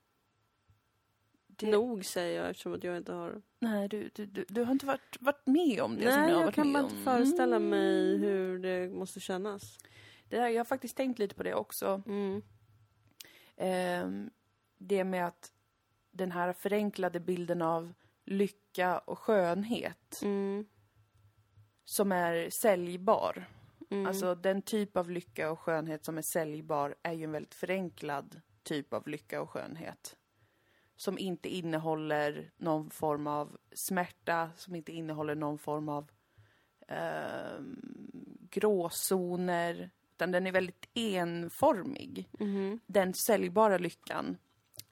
Det- 1.61 1.71
Nog 1.71 2.05
säger 2.05 2.41
jag 2.41 2.49
eftersom 2.49 2.73
att 2.73 2.83
jag 2.83 2.97
inte 2.97 3.13
har... 3.13 3.41
Nej, 3.59 3.87
du, 3.87 4.09
du, 4.15 4.25
du, 4.25 4.45
du 4.49 4.63
har 4.63 4.71
inte 4.71 4.85
varit, 4.85 5.17
varit 5.19 5.47
med 5.47 5.81
om 5.81 5.95
det 5.95 6.01
som 6.01 6.21
Nej, 6.21 6.29
jag 6.29 6.35
har 6.35 6.41
jag 6.41 6.45
varit 6.45 6.55
kan 6.55 6.71
med 6.71 6.81
bara 6.81 6.87
om. 6.87 6.91
inte 6.91 7.03
föreställa 7.03 7.59
mig 7.59 8.15
Mm. 8.15 8.21
hur 8.29 8.59
det 8.59 8.89
måste 8.89 9.19
kännas. 9.19 9.77
Det 10.29 10.37
där, 10.37 10.47
jag 10.47 10.59
har 10.59 10.65
faktiskt 10.65 10.97
tänkt 10.97 11.19
lite 11.19 11.35
på 11.35 11.43
det 11.43 11.53
också. 11.55 12.03
Mm. 12.05 12.41
Ehm, 13.57 14.29
det 14.77 15.03
med 15.03 15.27
att 15.27 15.51
den 16.11 16.31
här 16.31 16.53
förenklade 16.53 17.19
bilden 17.19 17.61
av 17.61 17.93
lycka 18.25 18.97
och 18.99 19.19
skönhet 19.19 20.19
Mm. 20.23 20.65
som 21.85 22.11
är 22.11 22.49
säljbar. 22.49 23.45
Mm. 23.89 24.05
Alltså 24.07 24.35
den 24.35 24.61
typ 24.61 24.97
av 24.97 25.09
lycka 25.09 25.51
och 25.51 25.59
skönhet 25.59 26.05
som 26.05 26.17
är 26.17 26.21
säljbar 26.21 26.95
är 27.03 27.13
ju 27.13 27.23
en 27.23 27.31
väldigt 27.31 27.55
förenklad 27.55 28.41
typ 28.63 28.93
av 28.93 29.07
lycka 29.07 29.41
och 29.41 29.49
skönhet. 29.49 30.15
Som 31.01 31.17
inte 31.17 31.49
innehåller 31.49 32.51
någon 32.57 32.89
form 32.89 33.27
av 33.27 33.57
smärta, 33.73 34.49
som 34.55 34.75
inte 34.75 34.91
innehåller 34.91 35.35
någon 35.35 35.57
form 35.57 35.89
av 35.89 36.11
ehm, 36.87 37.81
gråzoner. 38.51 39.89
Utan 40.11 40.31
den 40.31 40.47
är 40.47 40.51
väldigt 40.51 40.89
enformig. 40.93 42.29
Mhm. 42.39 42.79
Den 42.85 43.13
säljbara 43.13 43.77
lyckan, 43.77 44.37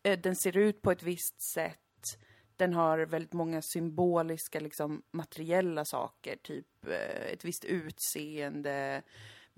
eh, 0.04 0.20
den 0.20 0.36
ser 0.36 0.58
ut 0.58 0.82
på 0.82 0.92
ett 0.92 1.04
visst 1.04 1.42
sätt. 1.42 2.18
Den 2.56 2.74
har 2.74 3.00
väldigt 3.00 3.34
många 3.34 3.62
symboliska, 3.62 4.60
liksom 4.60 5.04
materiella 5.12 5.86
saker. 5.86 6.36
Typ 6.42 6.88
eh, 6.88 7.34
ett 7.34 7.46
visst 7.46 7.66
utseende, 7.66 9.02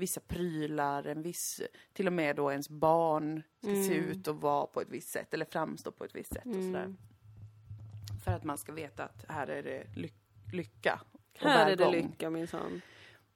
vissa 0.01 0.21
prylar, 0.21 1.07
en 1.07 1.21
viss... 1.21 1.61
Till 1.93 2.07
och 2.07 2.13
med 2.13 2.35
då 2.35 2.51
ens 2.51 2.69
barn 2.69 3.43
ska 3.59 3.67
se 3.73 3.97
Mm. 3.97 4.09
ut 4.09 4.27
och 4.27 4.41
vara 4.41 4.65
på 4.67 4.81
ett 4.81 4.89
visst 4.89 5.09
sätt. 5.09 5.33
Eller 5.33 5.45
framstå 5.45 5.91
på 5.91 6.03
ett 6.05 6.15
visst 6.15 6.33
sätt 6.33 6.45
och 6.45 6.53
sådär. 6.53 6.83
Mm. 6.83 6.97
För 8.23 8.31
att 8.31 8.43
man 8.43 8.57
ska 8.57 8.71
veta 8.71 9.03
att 9.03 9.25
här 9.29 9.47
är 9.47 9.63
det 9.63 9.83
ly- 9.95 10.13
lycka. 10.53 10.99
Här 11.37 11.69
är 11.69 11.75
det 11.75 11.91
lycka 11.91 12.29
minsann. 12.29 12.81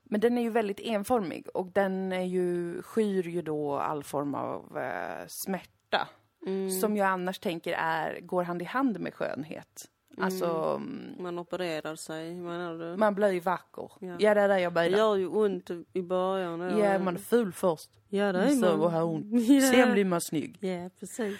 Men 0.03 0.19
den 0.21 0.37
är 0.37 0.41
ju 0.41 0.49
väldigt 0.49 0.79
enformig 0.79 1.47
och 1.53 1.71
den 1.71 2.11
är 2.11 2.23
ju, 2.23 2.81
skyr 2.81 3.23
ju 3.27 3.41
då 3.41 3.75
all 3.79 4.03
form 4.03 4.35
av 4.35 4.77
eh, 4.77 5.27
smärta. 5.27 6.07
Mm. 6.47 6.71
Som 6.71 6.97
jag 6.97 7.07
annars 7.07 7.39
tänker 7.39 7.73
är, 7.73 8.19
går 8.21 8.43
hand 8.43 8.61
i 8.61 8.65
hand 8.65 8.99
med 8.99 9.13
skönhet. 9.13 9.91
Alltså, 10.17 10.45
mm. 10.81 11.15
Man 11.23 11.39
opererar 11.39 11.95
sig, 11.95 12.35
menar 12.35 12.77
du? 12.77 12.97
man 12.97 13.15
blir 13.15 13.31
ju 13.31 13.39
vacker. 13.39 13.91
Ja. 13.99 14.15
Ja, 14.19 14.33
det 14.33 14.41
är 14.41 14.47
det 14.47 14.59
jag 14.59 14.73
Det 14.73 14.81
menar. 14.81 14.97
gör 14.97 15.15
ju 15.15 15.27
ont 15.27 15.69
i 15.93 16.01
början. 16.01 16.77
Ja, 16.79 16.99
man 16.99 17.15
är 17.15 17.19
ful 17.19 17.51
först. 17.53 17.89
Ja, 18.09 18.31
det 18.31 18.39
är 18.39 18.49
Så 18.49 18.59
man. 18.65 18.79
och 18.81 18.91
har 18.91 19.03
ont. 19.03 19.25
Ja. 19.49 19.71
Sen 19.71 19.91
blir 19.91 20.05
man 20.05 20.21
snygg. 20.21 20.57
Ja, 20.59 20.89
precis. 20.99 21.39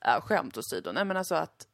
Ja, 0.00 0.20
skämt 0.20 0.56
åsido. 0.58 0.92
Nej 0.92 1.04
men 1.04 1.16
alltså 1.16 1.34
att 1.34 1.66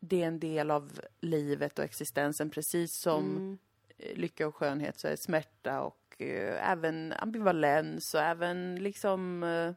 det 0.00 0.22
är 0.22 0.26
en 0.26 0.40
del 0.40 0.70
av 0.70 1.00
livet 1.20 1.78
och 1.78 1.84
existensen 1.84 2.50
precis 2.50 2.94
som 2.96 3.24
Mm. 3.24 3.58
eh, 3.98 4.16
lycka 4.18 4.48
och 4.48 4.54
skönhet 4.56 4.98
så 5.00 5.08
är 5.08 5.16
smärta 5.16 5.80
och 5.80 6.22
eh, 6.22 6.70
även 6.70 7.12
ambivalens 7.12 8.14
och 8.14 8.20
även 8.20 8.74
liksom 8.82 9.42
eh, 9.42 9.72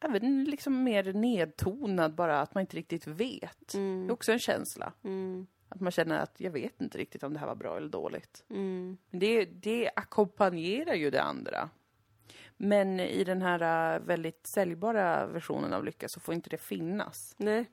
även 0.00 0.44
liksom 0.44 0.82
mer 0.84 1.12
nedtonad 1.12 2.14
bara, 2.14 2.40
att 2.40 2.54
man 2.54 2.60
inte 2.60 2.76
riktigt 2.76 3.06
vet. 3.06 3.72
Det 3.72 3.78
är 3.78 4.10
också 4.10 4.32
en 4.32 4.38
känsla. 4.38 4.92
Mm. 5.04 5.46
Att 5.68 5.80
man 5.80 5.92
känner 5.92 6.18
att 6.18 6.34
jag 6.40 6.50
vet 6.50 6.80
inte 6.80 6.98
riktigt 6.98 7.22
om 7.22 7.32
det 7.32 7.38
här 7.38 7.46
var 7.46 7.54
bra 7.54 7.76
eller 7.76 7.88
dåligt. 7.88 8.44
Mm. 8.50 8.98
Men 9.10 9.20
det, 9.20 9.44
det 9.44 9.90
ackompanjerar 9.96 10.94
ju 10.94 11.10
det 11.10 11.22
andra. 11.22 11.70
Men 12.56 13.00
i 13.00 13.24
den 13.24 13.42
här 13.42 13.94
äh, 13.94 14.00
väldigt 14.00 14.46
säljbara 14.46 15.26
versionen 15.26 15.72
av 15.72 15.84
lycka 15.84 16.08
så 16.08 16.20
får 16.20 16.34
inte 16.34 16.50
det 16.50 16.58
finnas. 16.58 17.34
Nej. 17.36 17.66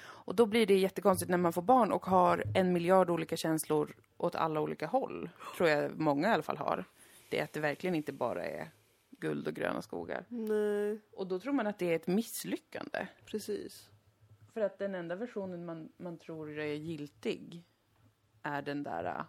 Och 0.00 0.34
då 0.34 0.46
blir 0.46 0.66
det 0.66 0.78
jättekonstigt 0.78 1.30
när 1.30 1.38
man 1.38 1.52
får 1.52 1.62
barn 1.62 1.92
och 1.92 2.06
har 2.06 2.44
en 2.54 2.72
miljard 2.72 3.10
olika 3.10 3.36
känslor 3.36 3.96
åt 4.16 4.34
alla 4.34 4.60
olika 4.60 4.86
håll. 4.86 5.30
Tror 5.56 5.68
jag 5.68 5.98
många 5.98 6.28
i 6.28 6.32
alla 6.32 6.42
fall 6.42 6.56
har. 6.56 6.84
Det 7.30 7.38
är 7.38 7.44
att 7.44 7.52
det 7.52 7.60
verkligen 7.60 7.94
inte 7.94 8.12
bara 8.12 8.44
är 8.44 8.70
guld 9.20 9.48
och 9.48 9.54
gröna 9.54 9.82
skogar. 9.82 10.24
Nej, 10.28 10.98
Och 11.12 11.26
då 11.26 11.38
tror 11.40 11.52
man 11.52 11.66
att 11.66 11.78
det 11.78 11.90
är 11.92 11.96
ett 11.96 12.06
misslyckande. 12.06 13.06
precis. 13.24 13.88
För 14.52 14.60
att 14.60 14.78
den 14.78 14.94
enda 14.94 15.16
versionen 15.16 15.64
man, 15.64 15.92
man 15.96 16.18
tror 16.18 16.58
är 16.58 16.74
giltig 16.74 17.64
är 18.42 18.62
den 18.62 18.82
där 18.82 19.24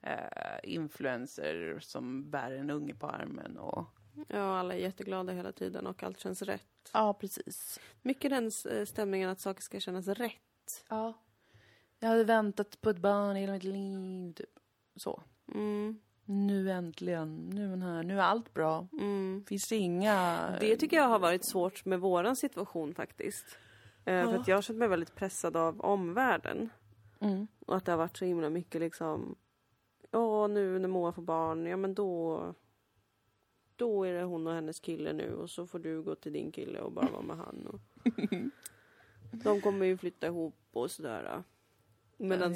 äh, 0.00 0.58
influencer 0.62 1.78
som 1.80 2.30
bär 2.30 2.52
en 2.52 2.70
unge 2.70 2.94
på 2.94 3.06
armen 3.06 3.56
och... 3.58 3.84
Ja, 4.28 4.58
alla 4.58 4.74
är 4.74 4.78
jätteglada 4.78 5.32
hela 5.32 5.52
tiden 5.52 5.86
och 5.86 6.02
allt 6.02 6.20
känns 6.20 6.42
rätt. 6.42 6.90
Ja, 6.92 7.14
precis. 7.14 7.80
Mycket 8.02 8.30
den 8.30 8.50
eh, 8.70 8.84
stämningen 8.84 9.30
att 9.30 9.40
saker 9.40 9.62
ska 9.62 9.80
kännas 9.80 10.08
rätt. 10.08 10.84
Ja. 10.88 11.12
Jag 11.98 12.08
hade 12.08 12.24
väntat 12.24 12.80
på 12.80 12.90
ett 12.90 12.98
barn 12.98 13.36
hela 13.36 13.52
mitt 13.52 13.64
liv, 13.64 14.32
typ. 14.32 14.58
Så. 14.96 15.22
Mm. 15.54 16.00
Nu 16.32 16.70
äntligen, 16.70 17.50
nu 17.52 17.72
är 17.72 17.76
här, 17.76 18.02
nu 18.02 18.18
är 18.18 18.22
allt 18.22 18.54
bra. 18.54 18.86
Mm. 18.92 19.44
Finns 19.48 19.68
det 19.68 19.76
inga... 19.76 20.38
Det 20.60 20.76
tycker 20.76 20.96
jag 20.96 21.08
har 21.08 21.18
varit 21.18 21.44
svårt 21.44 21.84
med 21.84 22.00
våran 22.00 22.36
situation 22.36 22.94
faktiskt. 22.94 23.46
Eh, 24.04 24.24
För 24.24 24.32
Ja. 24.32 24.40
att 24.40 24.48
jag 24.48 24.56
har 24.56 24.62
känt 24.62 24.78
mig 24.78 24.88
väldigt 24.88 25.14
pressad 25.14 25.56
av 25.56 25.80
omvärlden. 25.80 26.70
Mm. 27.20 27.46
Och 27.66 27.76
att 27.76 27.84
det 27.84 27.92
har 27.92 27.96
varit 27.98 28.16
så 28.16 28.24
himla 28.24 28.50
mycket 28.50 28.80
liksom, 28.80 29.34
ja 30.10 30.46
nu 30.46 30.78
när 30.78 30.88
Moa 30.88 31.12
får 31.12 31.22
barn, 31.22 31.66
ja 31.66 31.76
men 31.76 31.94
då, 31.94 32.40
då 33.76 34.04
är 34.04 34.12
det 34.12 34.22
hon 34.22 34.46
och 34.46 34.52
hennes 34.54 34.80
kille 34.80 35.12
nu 35.12 35.34
och 35.34 35.50
så 35.50 35.66
får 35.66 35.78
du 35.78 36.02
gå 36.02 36.14
till 36.14 36.32
din 36.32 36.52
kille 36.52 36.80
och 36.80 36.92
bara 36.92 37.10
vara 37.10 37.22
med 37.22 37.36
han. 37.36 37.66
Och 37.66 37.80
de 39.44 39.60
kommer 39.60 39.86
ju 39.86 39.96
flytta 39.96 40.26
ihop 40.26 40.56
och 40.72 40.90
sådär. 40.90 41.42
Medan 42.22 42.54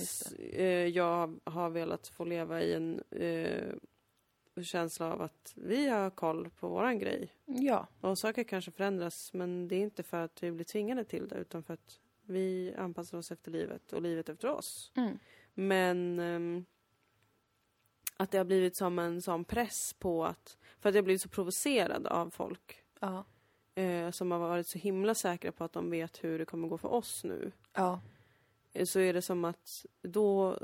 eh, 0.52 0.86
jag 0.86 1.40
har 1.44 1.70
velat 1.70 2.08
få 2.08 2.24
leva 2.24 2.62
i 2.62 2.74
en 2.74 3.02
eh, 3.10 3.74
känsla 4.62 5.12
av 5.12 5.22
att 5.22 5.52
vi 5.56 5.88
har 5.88 6.10
koll 6.10 6.50
på 6.50 6.68
våran 6.68 6.98
grej. 6.98 7.28
Ja. 7.44 7.86
Och 8.00 8.18
saker 8.18 8.44
kanske 8.44 8.70
förändras 8.70 9.32
men 9.32 9.68
det 9.68 9.76
är 9.76 9.80
inte 9.80 10.02
för 10.02 10.24
att 10.24 10.42
vi 10.42 10.52
blir 10.52 10.64
tvingade 10.64 11.04
till 11.04 11.28
det 11.28 11.36
utan 11.36 11.62
för 11.62 11.74
att 11.74 12.00
vi 12.22 12.74
anpassar 12.78 13.18
oss 13.18 13.30
efter 13.32 13.50
livet 13.50 13.92
och 13.92 14.02
livet 14.02 14.28
efter 14.28 14.48
oss. 14.48 14.92
Mm. 14.96 15.18
Men 15.54 16.18
ehm, 16.18 16.64
att 18.16 18.30
det 18.30 18.38
har 18.38 18.44
blivit 18.44 18.76
som 18.76 18.98
en 18.98 19.22
sån 19.22 19.44
press 19.44 19.94
på 19.98 20.24
att, 20.24 20.56
för 20.80 20.88
att 20.88 20.94
jag 20.94 21.02
har 21.02 21.04
blivit 21.04 21.22
så 21.22 21.28
provocerad 21.28 22.06
av 22.06 22.30
folk 22.30 22.82
Ja. 23.00 23.24
eh, 23.74 24.10
som 24.10 24.30
har 24.30 24.38
varit 24.38 24.66
så 24.66 24.78
himla 24.78 25.14
säkra 25.14 25.52
på 25.52 25.64
att 25.64 25.72
de 25.72 25.90
vet 25.90 26.24
hur 26.24 26.38
det 26.38 26.44
kommer 26.44 26.68
gå 26.68 26.78
för 26.78 26.92
oss 26.92 27.24
nu. 27.24 27.52
Ja. 27.72 28.00
Så 28.84 29.00
är 29.00 29.12
det 29.12 29.22
som 29.22 29.44
att 29.44 29.86
då, 30.02 30.58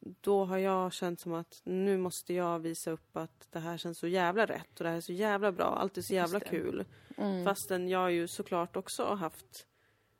då 0.00 0.44
har 0.44 0.58
jag 0.58 0.92
känt 0.92 1.20
som 1.20 1.32
att 1.32 1.60
nu 1.64 1.98
måste 1.98 2.34
jag 2.34 2.58
visa 2.58 2.90
upp 2.90 3.16
att 3.16 3.48
det 3.50 3.58
här 3.58 3.76
känns 3.78 3.98
så 3.98 4.06
jävla 4.06 4.46
rätt 4.46 4.78
och 4.80 4.84
det 4.84 4.90
här 4.90 4.96
är 4.96 5.00
så 5.00 5.12
jävla 5.12 5.52
bra, 5.52 5.64
allt 5.64 5.98
är 5.98 6.02
så 6.02 6.14
jävla 6.14 6.40
kul. 6.40 6.84
Mm. 7.16 7.44
Fastän 7.44 7.88
jag 7.88 8.12
ju 8.12 8.26
såklart 8.28 8.76
också 8.76 9.04
har 9.04 9.16
haft 9.16 9.66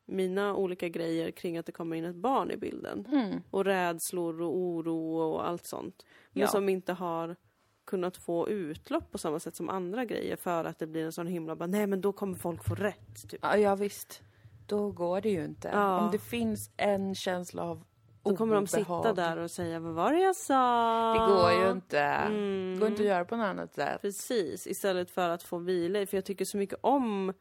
mina 0.07 0.55
olika 0.55 0.89
grejer 0.89 1.31
kring 1.31 1.59
att 1.59 1.67
det 1.67 1.73
kommer 1.73 1.97
in 1.97 2.05
ett 2.05 2.17
barn 2.17 2.51
i 2.51 2.57
bilden. 2.57 3.07
Mm. 3.13 3.41
Och 3.51 3.65
rädslor 3.65 4.41
och 4.43 4.57
oro 4.57 5.17
och 5.19 5.49
allt 5.49 5.67
sånt. 5.67 6.05
Men 6.31 6.41
Ja. 6.41 6.49
som 6.49 6.69
inte 6.69 6.93
har 6.93 7.37
kunnat 7.85 8.17
få 8.17 8.49
utlopp 8.49 9.11
på 9.11 9.19
samma 9.19 9.41
sätt 9.41 9.57
som 9.57 9.69
andra 9.69 10.05
grejer 10.05 10.37
för 10.37 10.65
att 10.65 10.79
det 10.79 10.87
blir 10.87 11.05
en 11.05 11.13
sån 11.13 11.27
himla 11.27 11.57
bara, 11.57 11.67
nej 11.67 11.87
men 11.87 12.01
då 12.01 12.13
kommer 12.13 12.35
folk 12.37 12.65
få 12.65 12.75
rätt. 12.75 13.29
Typ. 13.31 13.41
Ja, 13.43 13.57
ja, 13.57 13.75
visst. 13.75 14.23
Då 14.67 14.91
går 14.91 15.21
det 15.21 15.31
ju 15.31 15.45
inte. 15.45 15.69
Ja. 15.69 16.01
Om 16.01 16.11
det 16.11 16.19
finns 16.19 16.71
en 16.77 17.15
känsla 17.15 17.63
av 17.63 17.85
Då 18.23 18.37
kommer 18.37 18.55
de 18.55 18.67
sitta 18.67 18.99
obehag. 18.99 19.17
där 19.17 19.37
och 19.37 19.51
säga, 19.51 19.81
vad 19.81 19.95
var 19.95 20.13
det 20.13 20.21
jag 20.21 20.37
sa? 20.37 21.13
Det 21.13 21.35
går 21.35 21.65
ju 21.65 21.71
inte. 21.71 22.01
Mm. 22.01 22.75
Det 22.75 22.81
går 22.81 22.89
inte 22.89 23.03
att 23.03 23.09
göra 23.09 23.25
på 23.25 23.37
något 23.37 23.45
annat 23.45 23.75
sätt. 23.75 24.01
Precis, 24.01 24.67
istället 24.67 25.11
för 25.11 25.29
att 25.29 25.43
få 25.43 25.59
vila 25.59 26.01
i. 26.01 26.07
För 26.07 26.17
jag 26.17 26.25
tycker 26.25 26.45
så 26.45 26.57
mycket 26.57 26.79
om 26.83 27.33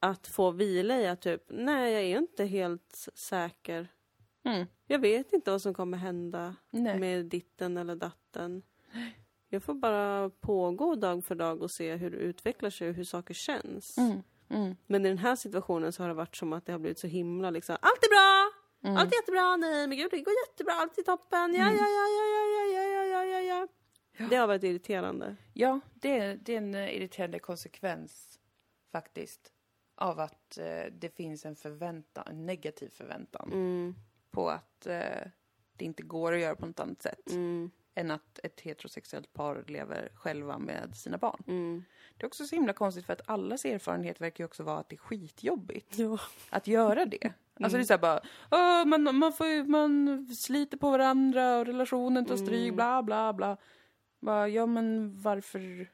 att 0.00 0.26
få 0.26 0.50
vila 0.50 1.00
i 1.00 1.06
att 1.06 1.20
typ, 1.20 1.42
nej 1.48 1.92
jag 1.92 2.02
är 2.02 2.18
inte 2.18 2.44
helt 2.44 3.08
säker. 3.14 3.88
Mm. 4.44 4.66
Jag 4.86 4.98
vet 4.98 5.32
inte 5.32 5.50
vad 5.50 5.62
som 5.62 5.74
kommer 5.74 5.98
hända 5.98 6.54
Nej. 6.70 6.98
med 6.98 7.26
ditten 7.26 7.76
eller 7.76 7.96
datten. 7.96 8.62
Jag 9.48 9.62
får 9.62 9.74
bara 9.74 10.30
pågå 10.30 10.94
dag 10.94 11.24
för 11.24 11.34
dag 11.34 11.62
och 11.62 11.70
se 11.70 11.94
hur 11.96 12.10
det 12.10 12.16
utvecklar 12.16 12.70
sig 12.70 12.88
och 12.88 12.94
hur 12.94 13.04
saker 13.04 13.34
känns. 13.34 13.98
Mm. 13.98 14.22
Mm. 14.48 14.76
Men 14.86 15.06
i 15.06 15.08
den 15.08 15.18
här 15.18 15.36
situationen 15.36 15.92
så 15.92 16.02
har 16.02 16.08
det 16.08 16.14
varit 16.14 16.36
som 16.36 16.52
att 16.52 16.66
det 16.66 16.72
har 16.72 16.78
blivit 16.78 16.98
så 16.98 17.06
himla 17.06 17.50
liksom, 17.50 17.76
allt 17.80 18.04
är 18.04 18.08
bra! 18.08 18.50
Mm. 18.84 18.96
Allt 18.96 19.12
är 19.12 19.16
jättebra, 19.16 19.56
nej 19.56 19.88
men 19.88 19.98
gud 19.98 20.10
det 20.10 20.20
går 20.20 20.34
jättebra, 20.48 20.72
allt 20.72 20.98
är 20.98 21.02
toppen, 21.02 21.54
ja 21.54 21.64
ja 21.64 21.72
ja 21.72 22.06
ja 22.16 22.26
ja 22.26 22.64
ja 22.64 22.82
ja 22.82 23.04
ja 23.04 23.04
ja 23.04 23.24
ja 23.24 23.40
ja. 23.40 23.68
Det 24.30 24.36
har 24.36 24.46
varit 24.46 24.62
irriterande. 24.62 25.36
Ja, 25.52 25.80
det 25.94 26.18
är, 26.18 26.36
det 26.36 26.52
är 26.52 26.58
en 26.58 26.74
eh, 26.74 26.96
irriterande 26.96 27.38
konsekvens 27.38 28.38
faktiskt 28.92 29.52
av 29.94 30.20
att 30.20 30.58
eh, 30.58 30.92
det 30.92 31.16
finns 31.16 31.46
en 31.46 31.56
förväntan, 31.56 32.24
en 32.26 32.46
negativ 32.46 32.88
förväntan 32.88 33.52
Mm, 33.52 33.94
på 34.30 34.50
att 34.50 34.86
eh, 34.86 35.26
det 35.76 35.84
inte 35.84 36.02
går 36.02 36.32
att 36.32 36.40
göra 36.40 36.56
på 36.56 36.66
något 36.66 36.80
annat 36.80 37.02
sätt 37.02 37.30
mm, 37.30 37.70
än 37.94 38.10
att 38.10 38.38
ett 38.42 38.60
heterosexuellt 38.60 39.32
par 39.32 39.64
lever 39.66 40.08
själva 40.14 40.58
med 40.58 40.96
sina 40.96 41.18
barn. 41.18 41.42
mm. 41.46 41.84
Det 42.16 42.24
är 42.24 42.26
också 42.26 42.44
så 42.44 42.54
himla 42.54 42.72
konstigt 42.72 43.06
för 43.06 43.12
att 43.12 43.28
allas 43.28 43.64
erfarenhet 43.64 44.20
verkar 44.20 44.44
ju 44.44 44.46
också 44.46 44.62
vara 44.62 44.78
att 44.78 44.88
det 44.88 44.96
är 44.96 44.98
skitjobbigt 44.98 45.98
Ja. 45.98 46.18
att 46.50 46.66
göra 46.66 47.04
det. 47.06 47.32
Alltså 47.60 47.76
det 47.78 47.82
är 47.82 47.84
såhär 47.84 47.98
bara, 48.00 48.20
"Åh, 48.50 48.84
man, 48.84 49.16
man, 49.16 49.32
får, 49.32 49.64
man 49.68 50.26
sliter 50.26 50.76
på 50.76 50.90
varandra 50.90 51.58
och 51.58 51.66
relationen 51.66 52.24
tar 52.26 52.36
stryk, 52.36 52.62
Mm. 52.64 52.74
bla 52.76 53.02
bla 53.02 53.32
bla. 53.32 53.56
Bara, 54.20 54.48
ja 54.48 54.66
men 54.66 55.12
varför 55.22 55.88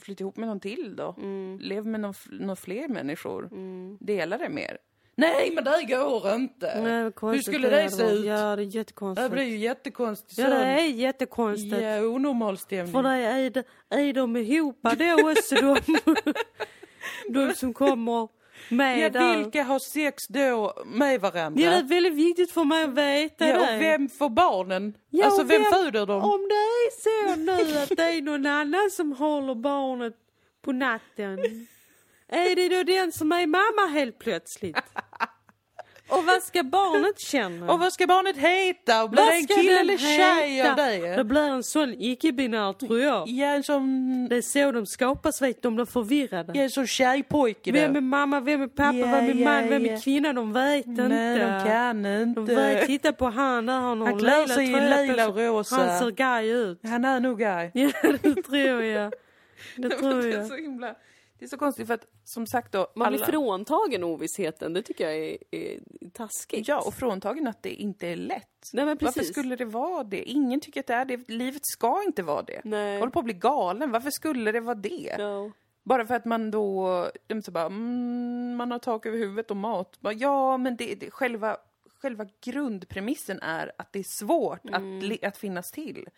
flytta 0.00 0.24
ihop 0.24 0.36
med 0.36 0.48
någon 0.48 0.60
till 0.60 0.96
då? 0.96 1.14
Mm, 1.18 1.58
Lev 1.62 1.86
med 1.86 2.00
någon, 2.00 2.14
någon 2.30 2.56
fler 2.56 2.88
människor. 2.88 3.46
mm. 3.52 3.96
Dela 4.00 4.38
det 4.38 4.48
mer. 4.48 4.78
Nej 5.20 5.50
men 5.54 5.64
det 5.64 5.84
går 5.96 6.34
inte! 6.34 6.80
Nej, 6.80 7.12
Hur 7.32 7.42
skulle 7.42 7.68
det 7.70 7.80
är 7.82 7.88
se 7.88 8.02
ut? 8.02 8.24
Ja, 8.26 8.34
det 8.36 8.40
är 8.52 8.56
Det 8.56 8.62
jättekonstigt. 8.64 9.30
blir 9.32 9.42
ju 9.44 9.56
jättekonstigt. 9.56 10.38
Ja, 10.38 10.48
det 10.50 10.56
är 10.64 10.84
jättekonstigt. 10.86 11.82
Ja, 11.82 12.00
onormal 12.06 12.58
stämning. 12.58 12.92
För 12.92 13.02
det 13.02 13.08
är, 13.10 13.64
är 14.08 14.12
de 14.12 14.36
ihop 14.36 14.78
då 14.82 15.30
också 15.30 15.54
de, 15.54 15.76
de 17.48 17.54
som 17.54 17.74
kommer 17.74 18.28
med 18.68 18.98
Ja, 18.98 19.10
där? 19.10 19.38
vilka 19.38 19.62
har 19.62 19.78
sex 19.78 20.26
då 20.28 20.82
med 20.86 21.20
varandra? 21.20 21.62
Ja, 21.62 21.70
det 21.70 21.76
är 21.76 21.82
väldigt 21.82 22.14
viktigt 22.14 22.50
för 22.52 22.64
mig 22.64 22.84
att 22.84 22.90
veta 22.94 23.48
Ja, 23.48 23.54
det. 23.56 23.74
och 23.76 23.80
vem 23.82 24.08
får 24.08 24.28
barnen? 24.30 24.94
Ja, 25.10 25.24
alltså 25.24 25.42
vem, 25.42 25.62
vem- 25.62 25.72
föder 25.72 26.06
dem? 26.06 26.22
Om 26.24 26.48
det 26.48 26.54
är 26.54 26.90
så 27.02 27.36
nu 27.40 27.78
att 27.78 27.88
det 27.96 28.02
är 28.02 28.22
någon 28.22 28.46
annan 28.46 28.90
som 28.90 29.12
håller 29.12 29.54
barnet 29.54 30.14
på 30.62 30.72
natten. 30.72 31.38
Är 32.32 32.56
det 32.56 32.68
då 32.76 32.82
den 32.82 33.12
som 33.12 33.32
är 33.32 33.46
mamma 33.46 33.92
helt 33.92 34.18
plötsligt? 34.18 34.76
Och 36.10 36.24
vad 36.26 36.42
ska 36.42 36.62
barnet 36.62 37.18
känna? 37.20 37.72
Och 37.72 37.80
vad 37.80 37.92
ska 37.92 38.06
barnet 38.06 38.36
heta? 38.36 39.02
Och 39.04 39.10
blir 39.10 39.22
Vad 39.22 39.32
det 39.32 39.36
en 39.36 39.46
kille 39.46 39.80
eller 39.80 39.96
tjej 39.96 40.70
av 40.70 40.76
Det 40.76 41.16
det? 41.16 41.24
blir 41.24 41.40
en 41.48 41.62
sån 41.62 41.94
icke-binär 41.98 42.72
tror 42.72 43.00
jag. 43.00 43.28
Ja, 43.28 43.46
en 43.46 43.62
sån, 43.62 44.26
Det 44.28 44.36
är 44.36 44.42
så 44.42 44.72
de 44.72 44.86
skapas 44.86 45.42
vet 45.42 45.62
de 45.62 45.74
blir 45.76 45.84
förvirrade. 45.84 46.52
ja, 46.54 46.62
en 46.62 46.70
sån 46.70 46.86
tjejpojke 46.86 47.72
Vem 47.72 47.92
då. 47.92 47.96
är 47.96 48.00
mamma, 48.02 48.40
vem 48.40 48.62
är 48.62 48.66
pappa, 48.66 48.96
Ja, 48.96 49.06
vem 49.06 49.24
är 49.30 49.34
ja, 49.34 49.44
man, 49.44 49.68
vem 49.68 49.86
är 49.86 50.00
kvinna? 50.02 50.32
De 50.32 50.52
vet 50.52 50.86
inte. 50.86 51.08
Nej, 51.08 51.38
de 51.38 51.64
kan 51.70 52.02
De 52.34 52.44
vet, 52.46 52.74
inte. 52.74 52.86
titta 52.86 53.12
på 53.12 53.26
han 53.26 53.66
där, 53.66 53.72
han 53.80 54.00
har 54.00 54.16
lila 54.16 54.46
sig 54.48 54.64
i 54.72 55.06
lila 55.06 55.28
och 55.28 55.36
rosa. 55.36 55.76
Han 55.76 55.98
ser 55.98 56.10
gay 56.10 56.48
ut. 56.50 56.80
Han 56.84 57.04
är 57.04 57.20
nog 57.20 57.38
guy. 57.38 57.70
Ja, 57.74 57.90
det 58.22 58.42
tror 58.42 58.82
jag. 58.82 59.12
Det 59.76 59.88
tror 59.98 60.22
Det 60.22 60.28
är 60.28 60.38
jag. 60.38 60.46
så 60.46 60.54
himla... 60.56 60.94
Det 61.40 61.46
är 61.46 61.48
så 61.48 61.56
konstigt 61.56 61.86
för 61.86 61.94
att 61.94 62.06
som 62.24 62.46
sagt 62.46 62.72
då, 62.72 62.92
Man 62.94 63.08
blir 63.12 63.22
alla... 63.22 63.32
fråntagen 63.32 64.04
ovissheten, 64.04 64.72
det 64.72 64.82
tycker 64.82 65.04
jag 65.04 65.16
är, 65.16 65.36
är 65.50 65.80
taskigt. 66.12 66.68
Ja, 66.68 66.80
och 66.80 66.94
fråntagen 66.94 67.46
att 67.46 67.62
det 67.62 67.74
inte 67.74 68.06
är 68.06 68.16
lätt. 68.16 68.70
Nej 68.72 68.84
men 68.84 68.98
Varför 69.00 69.20
precis. 69.20 69.32
skulle 69.32 69.56
det 69.56 69.64
vara 69.64 70.04
det? 70.04 70.22
Ingen 70.22 70.60
tycker 70.60 70.80
att 70.80 70.86
det 70.86 70.94
är 70.94 71.04
det. 71.04 71.28
Livet 71.28 71.66
ska 71.66 72.02
inte 72.02 72.22
vara 72.22 72.42
det. 72.42 72.60
Nej. 72.64 72.92
Jag 72.92 72.98
håller 72.98 73.12
på 73.12 73.18
att 73.18 73.24
bli 73.24 73.34
galen. 73.34 73.90
Varför 73.90 74.10
skulle 74.10 74.52
det 74.52 74.60
vara 74.60 74.74
det? 74.74 75.16
Ja. 75.18 75.50
Bara 75.82 76.06
för 76.06 76.14
att 76.14 76.24
man 76.24 76.50
då, 76.50 77.06
så 77.44 77.50
bara, 77.50 77.66
mm, 77.66 78.56
man 78.56 78.70
har 78.70 78.78
tak 78.78 79.06
över 79.06 79.18
huvudet 79.18 79.50
och 79.50 79.56
mat. 79.56 80.00
Bara, 80.00 80.12
ja, 80.12 80.56
men 80.56 80.76
det, 80.76 80.94
det, 80.94 81.10
själva, 81.10 81.56
själva 82.02 82.26
grundpremissen 82.44 83.38
är 83.42 83.72
att 83.78 83.92
det 83.92 83.98
är 83.98 84.24
svårt 84.24 84.60
att, 84.72 84.82
li- 84.82 85.24
att 85.24 85.36
finnas 85.36 85.70
till. 85.70 86.08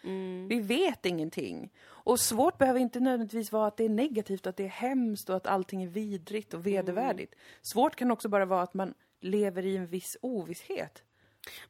Vi 0.49 0.61
vet 0.61 1.07
ingenting. 1.07 1.73
Och 1.85 2.21
svårt 2.21 2.59
behöver 2.59 2.81
inte 2.81 3.01
nödvändigtvis 3.01 3.53
vara 3.53 3.67
att 3.67 3.77
det 3.77 3.85
är 3.85 3.89
negativt, 3.89 4.47
att 4.47 4.57
det 4.57 4.65
är 4.65 4.69
hemskt 4.69 5.31
och 5.31 5.37
att 5.37 5.47
allting 5.47 5.83
är 5.83 5.89
vidrigt 5.89 6.55
och 6.55 6.67
vedervärdigt. 6.67 7.35
Svårt 7.63 7.97
kan 7.97 8.11
också 8.11 8.29
bara 8.29 8.45
vara 8.45 8.63
att 8.63 8.75
man 8.75 8.95
lever 9.21 9.67
i 9.67 9.77
en 9.77 9.87
viss 9.87 10.17
ovisshet. 10.23 11.03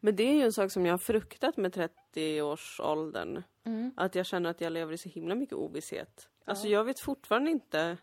Men 0.00 0.16
det 0.16 0.22
är 0.22 0.34
ju 0.34 0.42
en 0.42 0.52
sak 0.52 0.72
som 0.72 0.86
jag 0.86 0.92
har 0.92 0.98
fruktat 0.98 1.56
med 1.56 1.74
30-årsåldern. 1.76 3.42
Att 3.96 4.14
jag 4.14 4.26
känner 4.26 4.50
att 4.50 4.60
jag 4.60 4.72
lever 4.72 4.92
i 4.92 4.98
så 4.98 5.08
himla 5.08 5.34
mycket 5.34 5.54
ovisshet. 5.54 6.28
Alltså 6.44 6.68
jag 6.68 6.84
vet 6.84 7.00
fortfarande 7.00 7.50
inte... 7.50 7.96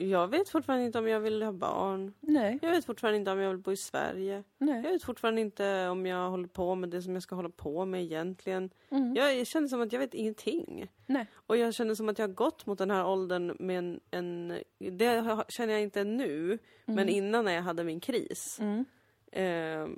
Jag 0.00 0.28
vet 0.28 0.48
fortfarande 0.48 0.84
inte 0.84 0.98
om 0.98 1.08
jag 1.08 1.20
vill 1.20 1.42
ha 1.42 1.52
barn. 1.52 2.12
Nej, 2.20 2.58
Jag 2.62 2.70
vet 2.70 2.84
fortfarande 2.84 3.18
inte 3.18 3.30
om 3.30 3.38
jag 3.38 3.48
vill 3.50 3.58
bo 3.58 3.72
i 3.72 3.76
Sverige. 3.76 4.44
Jag 4.58 4.66
nej. 4.68 4.82
vet 4.82 5.02
fortfarande 5.02 5.40
inte 5.40 5.88
om 5.88 6.06
jag 6.06 6.30
håller 6.30 6.48
på 6.48 6.74
med 6.74 6.88
det 6.88 7.02
som 7.02 7.14
jag 7.14 7.22
ska 7.22 7.34
hålla 7.34 7.48
på 7.48 7.84
med 7.84 8.02
egentligen. 8.02 8.70
Mm. 8.90 9.14
Jag, 9.16 9.36
jag 9.36 9.46
känner 9.46 9.68
som 9.68 9.80
att 9.80 9.92
jag 9.92 10.00
vet 10.00 10.14
ingenting. 10.14 10.88
nej. 11.06 11.26
Och 11.34 11.56
jag 11.56 11.74
känner 11.74 11.94
som 11.94 12.08
att 12.08 12.18
jag 12.18 12.28
har 12.28 12.34
gått 12.34 12.66
mot 12.66 12.78
den 12.78 12.90
här 12.90 13.06
åldern 13.06 13.56
med 13.58 13.78
en... 13.78 14.00
en 14.10 14.48
det 14.78 15.44
känner 15.48 15.72
jag 15.72 15.82
inte 15.82 16.04
nu, 16.04 16.58
men 16.84 17.08
innan 17.08 17.44
när 17.44 17.52
jag 17.52 17.62
hade 17.62 17.84
min 17.84 18.00
kris. 18.00 18.58
Mm. 18.60 18.84
Eh, 19.32 19.88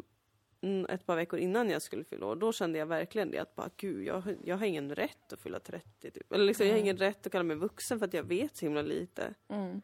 mm, 0.62 0.86
ett 0.88 1.07
par 1.07 1.16
veckor 1.16 1.38
innan 1.38 1.70
jag 1.70 1.82
skulle 1.82 2.05
fylla 2.05 2.26
år, 2.26 2.36
då 2.36 2.53
kände 2.53 2.78
jag 2.78 2.86
verkligen 2.86 3.30
det 3.30 3.38
att 3.38 3.55
bara 3.55 3.70
gud, 3.76 4.07
jag, 4.07 4.20
har- 4.20 4.36
jag 4.44 4.57
har 4.57 4.66
ingen 4.66 4.94
rätt 4.94 5.32
att 5.32 5.40
fylla 5.40 5.61
30 5.61 6.11
typ. 6.11 6.32
Eller 6.32 6.44
liksom, 6.44 6.66
jag 6.66 6.74
har 6.74 6.80
ingen 6.80 6.96
rätt 6.96 7.26
att 7.26 7.32
kalla 7.32 7.44
mig 7.44 7.57
vuxen 7.57 7.98
för 7.98 8.07
att 8.07 8.14
jag 8.14 8.22
vet 8.24 8.57
så 8.57 8.64
himla 8.66 8.82
lite. 8.82 9.34
Mm. 9.48 9.82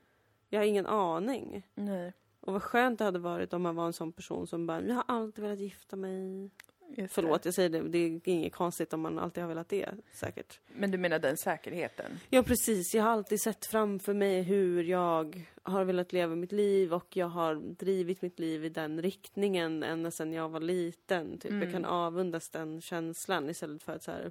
Jag 0.48 0.60
har 0.60 0.66
ingen 0.66 0.86
aning. 0.86 1.66
Nej. 1.74 2.12
Och 2.40 2.52
vad 2.52 2.62
skönt 2.62 2.98
det 2.98 3.04
hade 3.04 3.18
varit 3.18 3.52
om 3.52 3.62
man 3.62 3.76
var 3.76 3.86
en 3.86 3.92
sån 3.92 4.12
person 4.12 4.46
som 4.46 4.66
bara, 4.66 4.82
jag 4.82 4.94
har 4.94 5.04
alltid 5.06 5.44
velat 5.44 5.58
gifta 5.58 5.96
mig. 5.96 6.50
Just 6.96 7.14
Förlåt, 7.14 7.44
jag 7.44 7.54
säger 7.54 7.68
det, 7.68 7.80
det 7.88 7.98
är 7.98 8.28
inget 8.28 8.52
konstigt 8.52 8.92
om 8.92 9.00
man 9.00 9.18
alltid 9.18 9.42
har 9.42 9.48
velat 9.48 9.68
det, 9.68 9.88
säkert. 10.12 10.60
Men 10.66 10.90
du 10.90 10.98
menar 10.98 11.18
den 11.18 11.36
säkerheten? 11.36 12.20
Ja, 12.30 12.42
precis. 12.42 12.94
Jag 12.94 13.02
har 13.02 13.10
alltid 13.10 13.40
sett 13.40 13.66
framför 13.66 14.14
mig 14.14 14.42
hur 14.42 14.84
jag 14.84 15.46
har 15.62 15.84
velat 15.84 16.12
leva 16.12 16.34
mitt 16.34 16.52
liv 16.52 16.94
och 16.94 17.16
jag 17.16 17.26
har 17.26 17.54
drivit 17.54 18.22
mitt 18.22 18.38
liv 18.38 18.64
i 18.64 18.68
den 18.68 19.02
riktningen 19.02 19.82
ända 19.82 20.10
sedan 20.10 20.32
jag 20.32 20.48
var 20.48 20.60
liten. 20.60 21.38
Typ. 21.38 21.52
Jag 21.52 21.72
kan 21.72 21.84
avundas 21.84 22.50
den 22.50 22.80
känslan 22.80 23.50
istället 23.50 23.82
för 23.82 23.92
att 23.92 24.02
så 24.02 24.10
här, 24.10 24.30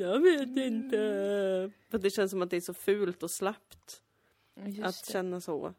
jag 0.00 0.20
vet 0.20 0.56
inte. 0.56 0.96
För 1.90 1.98
det 1.98 2.10
känns 2.10 2.30
som 2.30 2.42
att 2.42 2.50
det 2.50 2.56
är 2.56 2.60
så 2.60 2.74
fult 2.74 3.22
och 3.22 3.30
slappt 3.30 4.03
Just 4.66 5.00
att 5.00 5.06
det. 5.06 5.12
känna 5.12 5.40
så. 5.40 5.74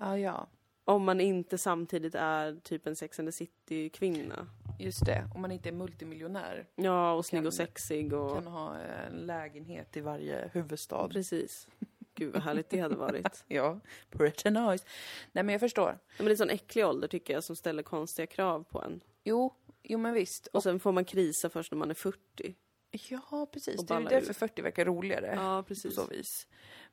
Ja, 0.00 0.18
ja. 0.18 0.46
Om 0.84 1.04
man 1.04 1.20
inte 1.20 1.58
samtidigt 1.58 2.14
är 2.14 2.56
typ 2.62 2.86
en 2.86 2.96
Sex 2.96 3.18
and 3.18 3.28
the 3.28 3.32
City-kvinna. 3.32 4.46
Just 4.78 5.06
det. 5.06 5.28
Om 5.34 5.40
man 5.40 5.52
inte 5.52 5.68
är 5.68 5.72
multimiljonär. 5.72 6.66
Ja, 6.74 7.12
och 7.12 7.26
snygg 7.26 7.46
och 7.46 7.54
sexig 7.54 8.12
och... 8.12 8.34
Kan 8.34 8.46
ha 8.46 8.76
en 8.76 9.14
lägenhet 9.16 9.96
i 9.96 10.00
varje 10.00 10.50
huvudstad. 10.52 11.08
Precis. 11.08 11.68
Gud 12.14 12.32
vad 12.32 12.42
härligt 12.42 12.70
det 12.70 12.78
hade 12.80 12.96
varit. 12.96 13.44
Ja, 13.48 13.80
pretty 14.10 14.50
nice. 14.50 14.84
Nej 15.32 15.44
men 15.44 15.48
jag 15.48 15.60
förstår. 15.60 15.98
Men 16.16 16.24
det 16.26 16.28
är 16.28 16.30
en 16.30 16.36
sån 16.36 16.50
äcklig 16.50 16.86
ålder 16.86 17.08
tycker 17.08 17.34
jag 17.34 17.44
som 17.44 17.56
ställer 17.56 17.82
konstiga 17.82 18.26
krav 18.26 18.64
på 18.64 18.82
en. 18.82 19.00
Jo, 19.24 19.54
jo 19.82 19.98
men 19.98 20.14
visst. 20.14 20.46
Och 20.46 20.62
sen 20.62 20.80
får 20.80 20.92
man 20.92 21.04
krisa 21.04 21.50
först 21.50 21.72
när 21.72 21.78
man 21.78 21.90
är 21.90 21.94
40. 21.94 22.54
ja, 23.08 23.46
precis. 23.52 23.78
och 23.78 23.86
Det 23.86 23.94
är 23.94 24.00
ju 24.00 24.06
därför 24.06 24.30
ur. 24.30 24.34
40 24.34 24.62
verkar 24.62 24.84
roligare. 24.84 25.32
Ja, 25.36 25.62
På 25.62 25.68
precis. 25.68 25.94
så 25.94 26.06
vis. 26.06 26.46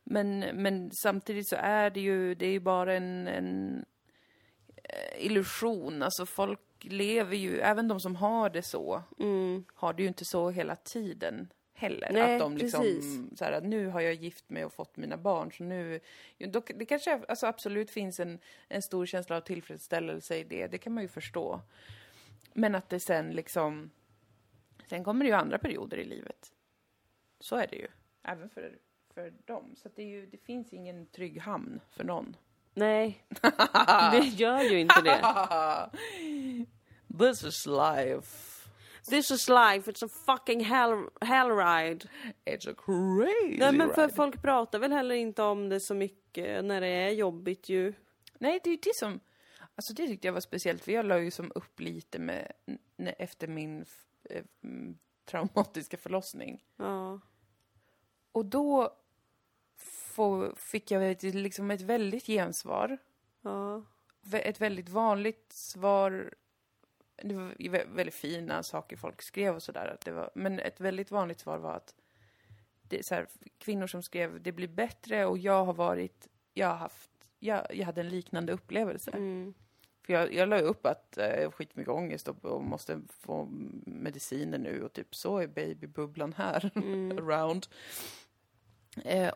Men, 0.04 0.39
men 0.39 0.91
samtidigt 1.04 1.49
så 1.49 1.56
är 1.60 1.89
det 1.89 1.99
ju, 1.99 2.36
det 2.36 2.45
är 2.45 2.52
ju 2.52 2.60
bara 2.60 2.93
en, 2.93 3.28
en 3.28 3.86
eh, 4.84 5.26
illusion. 5.26 6.04
Alltså 6.04 6.26
folk 6.26 6.60
lever 6.82 7.36
ju, 7.36 7.60
även 7.60 7.88
de 7.88 7.99
som 7.99 8.16
har 8.16 8.49
det 8.49 8.64
så, 8.64 9.04
Mm. 9.20 9.66
har 9.74 9.93
det 9.93 10.02
ju 10.02 10.08
inte 10.08 10.26
så 10.26 10.49
hela 10.49 10.76
tiden 10.76 11.49
heller. 11.74 12.10
Nej, 12.12 12.34
att 12.34 12.39
de 12.39 12.58
liksom, 12.58 12.82
precis. 12.82 13.38
så 13.39 13.45
här, 13.45 13.52
att 13.52 13.64
nu 13.64 13.88
har 13.88 14.02
jag 14.02 14.14
gift 14.14 14.49
mig 14.49 14.66
och 14.66 14.74
fått 14.74 14.97
mina 14.97 15.18
barn, 15.18 15.52
så 15.52 15.64
nu... 15.64 15.99
Då, 16.38 16.62
det 16.76 16.86
kanske 16.86 17.22
alltså 17.28 17.47
absolut 17.47 17.91
finns 17.91 18.20
en, 18.20 18.39
en 18.68 18.82
stor 18.82 19.06
känsla 19.06 19.38
av 19.38 19.41
tillfredsställelse 19.41 20.38
i 20.38 20.43
det, 20.43 20.68
det 20.68 20.78
kan 20.78 20.93
man 20.93 21.04
ju 21.04 21.08
förstå. 21.08 21.62
Men 22.54 22.76
att 22.76 22.89
det 22.89 22.99
sen 22.99 23.32
liksom... 23.32 23.91
Sen 24.89 25.04
kommer 25.04 25.26
det 25.26 25.30
ju 25.30 25.36
andra 25.36 25.58
perioder 25.58 25.97
i 25.97 26.04
livet. 26.04 26.52
Så 27.39 27.56
är 27.56 27.68
det 27.68 27.76
ju. 27.76 27.88
Även 28.24 28.49
för, 28.49 28.78
för 29.14 29.34
dem. 29.45 29.76
Så 29.76 29.89
det, 29.95 30.03
ju, 30.03 30.26
det 30.26 30.38
finns 30.38 30.74
ingen 30.74 31.05
trygg 31.05 31.41
hamn 31.41 31.82
för 31.89 32.03
någon. 32.03 32.36
Nej, 32.74 33.26
det 34.12 34.26
gör 34.26 34.62
ju 34.62 34.80
inte 34.80 35.01
det. 35.01 35.22
This 37.20 37.43
is 37.43 37.66
life. 37.66 38.62
This 39.09 39.32
is 39.32 39.49
life, 39.49 39.91
it's 39.91 40.05
a 40.05 40.09
fucking 40.26 40.64
hell, 40.64 41.09
hell 41.22 41.49
ride. 41.49 42.07
It's 42.45 42.72
a 42.72 42.76
crazy 42.78 43.57
Nej 43.57 43.74
men 43.74 43.93
för 43.93 44.01
ride. 44.01 44.14
folk 44.14 44.41
pratar 44.41 44.80
väl 44.80 44.91
heller 44.91 45.16
inte 45.16 45.43
om 45.43 45.70
det 45.70 45.80
så 45.80 45.93
mycket 45.93 46.66
när 46.66 46.82
det 46.82 46.88
är 46.88 47.09
jobbigt 47.09 47.70
ju. 47.70 47.93
Nej, 48.39 48.59
det 48.64 48.70
är 48.70 48.72
ju 48.72 48.80
det 48.84 48.95
som... 48.95 49.20
Alltså 49.76 49.93
det 49.93 50.07
tyckte 50.07 50.28
jag 50.28 50.34
var 50.34 50.41
speciellt, 50.41 50.84
för 50.84 50.91
jag 50.91 51.05
la 51.05 51.20
ju 51.20 51.32
som 51.32 51.51
upp 51.55 51.80
lite 51.80 52.20
med, 52.20 52.51
efter 53.18 53.47
min 53.47 53.86
eh, 54.30 54.43
traumatiska 55.26 55.97
förlossning. 55.97 56.64
Ja. 56.78 57.20
Och 58.32 58.45
då 58.45 58.97
få, 60.12 60.55
fick 60.55 60.91
jag 60.91 61.12
ett, 61.12 61.24
liksom 61.24 61.72
ett 61.72 61.82
väldigt 61.82 62.26
gensvar. 62.26 62.97
Ja. 63.41 63.84
Ett 64.32 64.62
väldigt 64.62 64.89
vanligt 64.89 65.53
svar. 65.53 66.34
Det 67.24 67.34
var 67.34 67.86
väldigt 67.95 68.16
fina 68.16 68.64
saker 68.64 68.97
folk 68.97 69.22
skrev 69.22 69.55
och 69.55 69.64
sådär. 69.64 69.97
Men 70.36 70.59
ett 70.59 70.80
väldigt 70.80 71.12
vanligt 71.12 71.39
svar 71.39 71.57
var 71.57 71.76
att 71.76 71.95
det 72.82 72.99
är 72.99 73.03
så 73.03 73.16
här, 73.16 73.28
kvinnor 73.57 73.88
som 73.88 74.03
skrev 74.03 74.41
det 74.41 74.51
blir 74.51 74.68
bättre 74.68 75.26
och 75.26 75.38
jag 75.38 75.66
har 75.66 75.74
varit, 75.74 76.28
jag 76.53 76.68
har 76.68 76.76
haft, 76.76 77.12
jag, 77.39 77.76
jag 77.76 77.86
hade 77.86 78.01
en 78.01 78.09
liknande 78.09 78.53
upplevelse. 78.53 79.12
Mm. 79.12 79.53
För 80.05 80.14
jag, 80.14 80.34
jag 80.34 80.49
la 80.49 80.59
upp 80.59 80.86
att 80.86 81.18
eh, 81.18 81.26
jag 81.26 81.43
har 81.43 81.51
skitmycket 81.51 81.93
ångest 81.93 82.28
och, 82.28 82.45
och 82.45 82.64
måste 82.64 83.01
få 83.09 83.47
mediciner 83.86 84.57
nu 84.57 84.84
och 84.84 84.93
typ 84.93 85.16
så 85.16 85.38
är 85.38 85.47
babybubblan 85.47 86.34
här, 86.34 86.72
around. 87.20 87.68
Eh, 89.03 89.32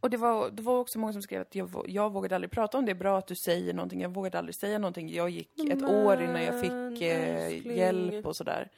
och 0.00 0.10
det 0.10 0.16
var, 0.16 0.50
det 0.50 0.62
var 0.62 0.78
också 0.78 0.98
många 0.98 1.12
som 1.12 1.22
skrev 1.22 1.40
att 1.40 1.54
jag, 1.54 1.84
jag 1.88 2.12
vågade 2.12 2.34
aldrig 2.34 2.50
prata 2.50 2.78
om 2.78 2.86
det. 2.86 2.94
Bra 2.94 3.18
att 3.18 3.26
du 3.26 3.34
säger 3.34 3.74
någonting. 3.74 4.00
Jag 4.00 4.08
vågade 4.08 4.38
aldrig 4.38 4.54
säga 4.54 4.78
någonting. 4.78 5.08
Jag 5.08 5.30
gick 5.30 5.58
ett 5.58 5.80
Men, 5.80 5.84
år 5.84 6.22
innan 6.22 6.42
jag 6.42 6.60
fick 6.60 7.02
eh, 7.02 7.76
hjälp 7.76 8.26
och 8.26 8.36
sådär. 8.36 8.70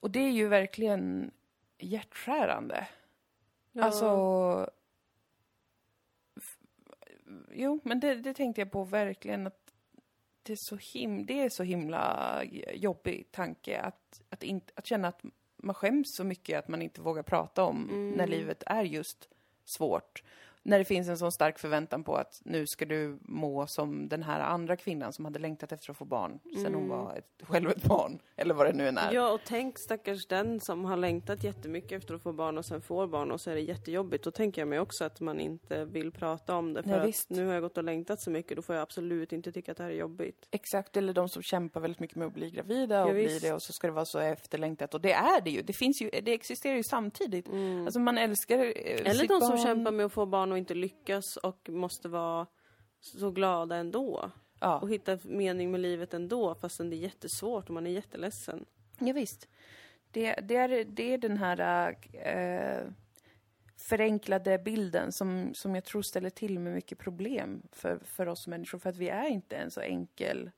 Och 0.00 0.10
det 0.10 0.20
är 0.20 0.30
ju 0.30 0.48
verkligen 0.48 1.30
hjärtskärande. 1.78 2.86
Ja. 3.72 3.84
Alltså... 3.84 4.70
Jo, 7.52 7.80
men 7.84 8.00
det, 8.00 8.14
det 8.14 8.34
tänkte 8.34 8.60
jag 8.60 8.70
på 8.70 8.84
verkligen 8.84 9.46
att 9.46 9.72
det 10.42 10.52
är 10.52 10.56
så, 10.56 10.76
him, 10.76 11.26
det 11.26 11.40
är 11.40 11.48
så 11.48 11.62
himla 11.62 12.42
jobbig 12.74 13.30
tanke 13.30 13.80
att, 13.80 14.22
att, 14.28 14.44
att 14.74 14.86
känna 14.86 15.08
att 15.08 15.22
man 15.56 15.74
skäms 15.74 16.16
så 16.16 16.24
mycket 16.24 16.58
att 16.58 16.68
man 16.68 16.82
inte 16.82 17.00
vågar 17.00 17.22
prata 17.22 17.64
om 17.64 18.12
när 18.16 18.26
livet 18.26 18.62
är 18.66 18.84
just 18.84 19.28
svårt. 19.70 20.22
När 20.62 20.78
det 20.78 20.84
finns 20.84 21.08
en 21.08 21.18
sån 21.18 21.32
stark 21.32 21.58
förväntan 21.58 22.04
på 22.04 22.16
att 22.16 22.40
nu 22.44 22.66
ska 22.66 22.84
du 22.84 23.18
må 23.22 23.66
som 23.66 24.08
den 24.08 24.22
här 24.22 24.40
andra 24.40 24.76
kvinnan 24.76 25.12
som 25.12 25.24
hade 25.24 25.38
längtat 25.38 25.72
efter 25.72 25.90
att 25.90 25.96
få 25.96 26.04
barn 26.04 26.38
sen 26.62 26.74
hon 26.74 26.88
var 26.88 27.14
ett, 27.16 27.42
själv 27.48 27.70
ett 27.70 27.82
barn. 27.84 28.18
Eller 28.36 28.54
vad 28.54 28.66
det 28.66 28.72
nu 28.72 28.88
än 28.88 28.98
är. 28.98 29.12
Ja, 29.12 29.32
och 29.32 29.40
tänk 29.46 29.78
stackars 29.78 30.26
den 30.26 30.60
som 30.60 30.84
har 30.84 30.96
längtat 30.96 31.44
jättemycket 31.44 31.92
efter 31.92 32.14
att 32.14 32.22
få 32.22 32.32
barn 32.32 32.58
och 32.58 32.64
sen 32.64 32.80
får 32.80 33.06
barn 33.06 33.30
och 33.30 33.40
så 33.40 33.50
är 33.50 33.54
det 33.54 33.60
jättejobbigt. 33.60 34.24
Då 34.24 34.30
tänker 34.30 34.60
jag 34.60 34.68
mig 34.68 34.80
också 34.80 35.04
att 35.04 35.20
man 35.20 35.40
inte 35.40 35.84
vill 35.84 36.12
prata 36.12 36.56
om 36.56 36.72
det. 36.72 36.82
För 36.82 36.90
Nej, 36.90 37.00
att 37.00 37.06
visst. 37.08 37.30
nu 37.30 37.46
har 37.46 37.52
jag 37.54 37.62
gått 37.62 37.78
och 37.78 37.84
längtat 37.84 38.20
så 38.20 38.30
mycket, 38.30 38.56
då 38.56 38.62
får 38.62 38.74
jag 38.74 38.82
absolut 38.82 39.32
inte 39.32 39.52
tycka 39.52 39.72
att 39.72 39.78
det 39.78 39.84
här 39.84 39.90
är 39.90 39.94
jobbigt. 39.94 40.48
Exakt, 40.50 40.96
eller 40.96 41.12
de 41.12 41.28
som 41.28 41.42
kämpar 41.42 41.80
väldigt 41.80 42.00
mycket 42.00 42.16
med 42.16 42.26
att 42.26 42.34
bli 42.34 42.50
gravida 42.50 42.94
Ja, 42.94 43.04
och 43.06 43.12
blir 43.12 43.22
visst. 43.28 43.42
det 43.42 43.52
och 43.52 43.62
så 43.62 43.72
ska 43.72 43.86
det 43.86 43.92
vara 43.92 44.04
så 44.04 44.18
efterlängtat. 44.18 44.94
Och 44.94 45.00
det 45.00 45.12
är 45.12 45.40
det 45.40 45.50
ju. 45.50 45.62
Det 45.62 45.72
finns 45.72 46.02
ju, 46.02 46.10
det 46.22 46.32
existerar 46.32 46.76
ju 46.76 46.82
samtidigt. 46.82 47.46
Alltså 47.84 48.00
man 48.00 48.18
älskar 48.18 48.58
eh, 48.58 49.10
Eller 49.10 49.28
de 49.28 49.40
som 49.40 49.48
barn. 49.48 49.58
kämpar 49.58 49.90
med 49.92 50.06
att 50.06 50.12
få 50.12 50.26
barn 50.26 50.52
och 50.52 50.58
inte 50.60 50.74
lyckas 50.74 51.36
och 51.36 51.68
måste 51.68 52.08
vara 52.08 52.46
så 53.00 53.30
glada 53.30 53.76
ändå. 53.76 54.30
Ja, 54.60 54.78
Och 54.78 54.90
hitta 54.90 55.18
mening 55.24 55.70
med 55.70 55.80
livet 55.80 56.14
ändå 56.14 56.54
fastän 56.54 56.90
det 56.90 56.96
är 56.96 56.98
jättesvårt 56.98 57.68
och 57.68 57.74
man 57.74 57.86
är 57.86 57.90
jätteledsen. 57.90 58.64
ja 58.98 59.12
visst. 59.12 59.48
Det, 60.10 60.34
det, 60.34 60.56
är, 60.56 60.84
det 60.84 61.12
är 61.12 61.18
den 61.18 61.36
här 61.36 61.96
eh, 62.12 62.92
förenklade 63.76 64.58
bilden 64.58 65.12
som, 65.12 65.54
som 65.54 65.74
jag 65.74 65.84
tror 65.84 66.02
ställer 66.02 66.30
till 66.30 66.58
med 66.58 66.74
mycket 66.74 66.98
problem 66.98 67.62
för, 67.72 67.98
för 67.98 68.26
oss 68.26 68.46
människor. 68.46 68.78
För 68.78 68.90
att 68.90 68.96
vi 68.96 69.08
är 69.08 69.26
inte 69.26 69.56
en 69.56 69.70
så 69.70 69.80
enkel... 69.80 70.50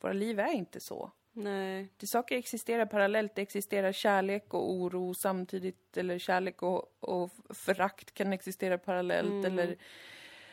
Våra 0.00 0.12
liv 0.12 0.40
är 0.40 0.52
inte 0.52 0.80
så. 0.80 1.10
Nej. 1.36 1.88
Det 1.96 2.06
saker 2.06 2.36
existerar 2.36 2.86
parallellt. 2.86 3.34
Det 3.34 3.42
existerar 3.42 3.92
kärlek 3.92 4.54
och 4.54 4.70
oro 4.70 5.14
samtidigt. 5.14 5.96
Eller 5.96 6.18
kärlek 6.18 6.62
och, 6.62 6.96
och 7.00 7.30
förakt 7.50 8.14
kan 8.14 8.32
existera 8.32 8.78
parallellt. 8.78 9.46
Eller 9.46 9.76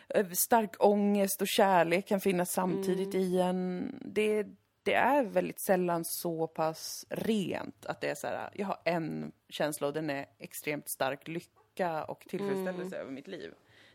eh, 0.09 0.29
stark 0.29 0.75
ångest 0.79 1.41
och 1.41 1.47
kärlek 1.47 2.07
kan 2.07 2.21
finnas 2.21 2.51
samtidigt 2.51 3.15
i 3.15 3.39
en. 3.39 3.91
Det, 4.01 4.47
det 4.83 4.93
är 4.93 5.23
väldigt 5.23 5.61
sällan 5.61 6.05
så 6.05 6.47
pass 6.47 7.05
rent 7.09 7.85
att 7.85 8.01
det 8.01 8.09
är 8.09 8.15
så 8.15 8.27
här, 8.27 8.49
jag 8.53 8.67
har 8.67 8.79
en 8.85 9.31
känsla 9.49 9.87
och 9.87 9.93
den 9.93 10.09
är 10.09 10.25
extremt 10.39 10.89
stark 10.89 11.27
lycka 11.27 12.03
och 12.03 12.19
tillfredsställelse 12.19 12.97
över 12.97 13.11
mitt 13.11 13.27
liv. 13.27 13.53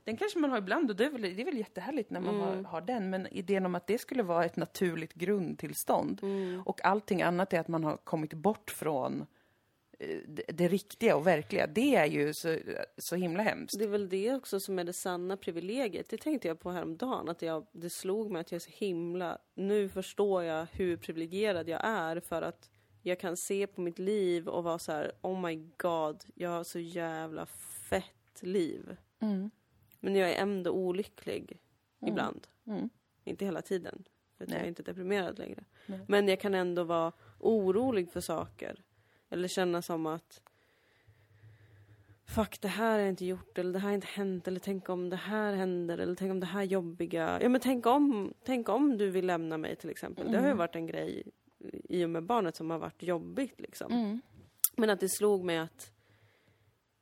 Den 0.09 0.17
kanske 0.17 0.39
man 0.39 0.51
har 0.51 0.59
ibland 0.59 0.91
och 0.91 0.97
det 0.97 1.05
är 1.05 1.11
väl, 1.11 1.23
det 1.23 1.43
är 1.43 1.45
väl 1.45 1.59
jättehärligt 1.59 2.11
när 2.11 2.21
man 2.21 2.41
har, 2.41 2.63
har 2.63 2.81
den. 2.81 3.11
Men 3.11 3.27
idén 3.27 3.67
om 3.67 3.75
att 3.75 3.87
det 3.87 3.99
skulle 3.99 4.23
vara 4.23 4.45
ett 4.45 4.57
naturligt 4.57 5.15
grundtillstånd 5.15 6.21
och 6.65 6.85
allting 6.85 7.23
annat 7.23 7.53
är 7.53 7.61
att 7.61 7.69
man 7.69 7.85
har 7.85 7.97
kommit 7.97 8.35
bort 8.35 8.71
från 8.71 9.27
eh, 9.99 10.19
det, 10.29 10.43
det 10.49 10.69
riktiga 10.69 11.17
och 11.17 11.27
verkliga. 11.27 11.67
Det 11.67 11.95
är 11.95 12.07
ju 12.07 12.35
så, 12.35 12.57
så 12.99 13.17
himla 13.17 13.43
hemskt. 13.43 13.79
Det 13.79 13.85
är 13.85 13.89
väl 13.89 14.09
det 14.09 14.35
också 14.35 14.61
som 14.61 14.79
är 14.79 14.85
det 14.85 14.93
sanna 14.93 15.37
privilegiet. 15.37 16.09
Det 16.09 16.17
tänkte 16.17 16.49
jag 16.49 16.61
på 16.61 16.71
häromdagen. 16.71 17.29
Att 17.29 17.43
jag, 17.43 17.67
det 17.73 17.91
slog 17.91 18.31
mig 18.31 18.41
att 18.41 18.53
jag 18.53 18.57
är 18.57 18.61
så 18.61 18.85
himla... 18.85 19.39
Nu 19.55 19.89
förstår 19.89 20.43
jag 20.43 20.67
hur 20.73 20.97
privilegierad 20.97 21.69
jag 21.69 21.81
är 21.85 22.21
för 22.21 22.43
att 22.43 22.71
jag 23.03 23.21
kan 23.21 23.37
se 23.37 23.67
på 23.67 23.81
mitt 23.81 23.99
liv 23.99 24.49
och 24.49 24.65
vara 24.65 24.79
så 24.79 24.93
här: 24.93 25.13
oh 25.23 25.41
my 25.41 25.71
god, 25.77 26.25
jag 26.35 26.51
har 26.51 26.65
så 26.65 26.79
jävla 26.79 27.47
fett 27.91 28.43
liv. 28.43 28.97
Mm. 29.21 29.51
Men 30.01 30.17
jag 30.17 30.31
är 30.31 30.43
ändå 30.43 30.71
olycklig 30.71 31.59
ibland. 32.07 32.47
Mm. 32.67 32.89
Inte 33.25 33.45
hela 33.45 33.63
tiden, 33.63 34.05
för 34.37 34.45
att 34.45 34.51
jag 34.51 34.61
är 34.61 34.67
inte 34.67 34.83
deprimerad 34.83 35.39
längre. 35.39 35.65
Nej. 35.87 36.01
Men 36.09 36.29
jag 36.29 36.41
kan 36.41 36.55
ändå 36.55 36.85
vara 36.85 37.13
orolig 37.39 38.13
för 38.13 38.21
saker. 38.21 38.83
Eller 39.31 39.49
känna 39.49 39.83
som 39.83 40.07
att 40.07 40.43
Fuck, 42.35 42.61
det 42.61 42.69
här 42.69 42.93
har 42.93 42.99
jag 42.99 43.09
inte 43.09 43.25
gjort, 43.25 43.59
eller 43.59 43.73
det 43.73 43.79
här 43.79 43.89
har 43.89 43.95
inte 43.95 44.07
hänt, 44.07 44.49
eller 44.49 44.61
tänk 44.61 44.89
om 44.89 45.11
det 45.11 45.17
här 45.17 45.53
händer, 45.55 45.99
eller 45.99 46.15
tänk 46.15 46.31
om 46.31 46.41
det 46.41 46.47
här 46.47 46.63
jobbiga. 46.63 47.39
Ja 47.43 47.49
men 47.49 47.61
tänk 47.61 47.87
om, 47.87 48.35
tänk 48.45 48.69
om 48.69 48.99
du 48.99 49.11
vill 49.11 49.27
lämna 49.27 49.59
mig 49.59 49.77
till 49.77 49.91
exempel. 49.91 50.27
Det 50.31 50.37
har 50.37 50.45
ju 50.45 50.47
Mm. 50.47 50.59
varit 50.59 50.77
en 50.77 50.87
grej 50.87 51.23
i 51.85 52.05
och 52.05 52.11
med 52.11 52.23
barnet 52.25 52.57
som 52.57 52.71
har 52.71 52.79
varit 52.79 53.03
jobbigt 53.03 53.61
liksom. 53.61 53.93
Mm. 53.93 54.21
Men 54.77 54.91
att 54.91 55.01
det 55.01 55.09
slog 55.09 55.45
mig 55.45 55.59
att 55.59 55.93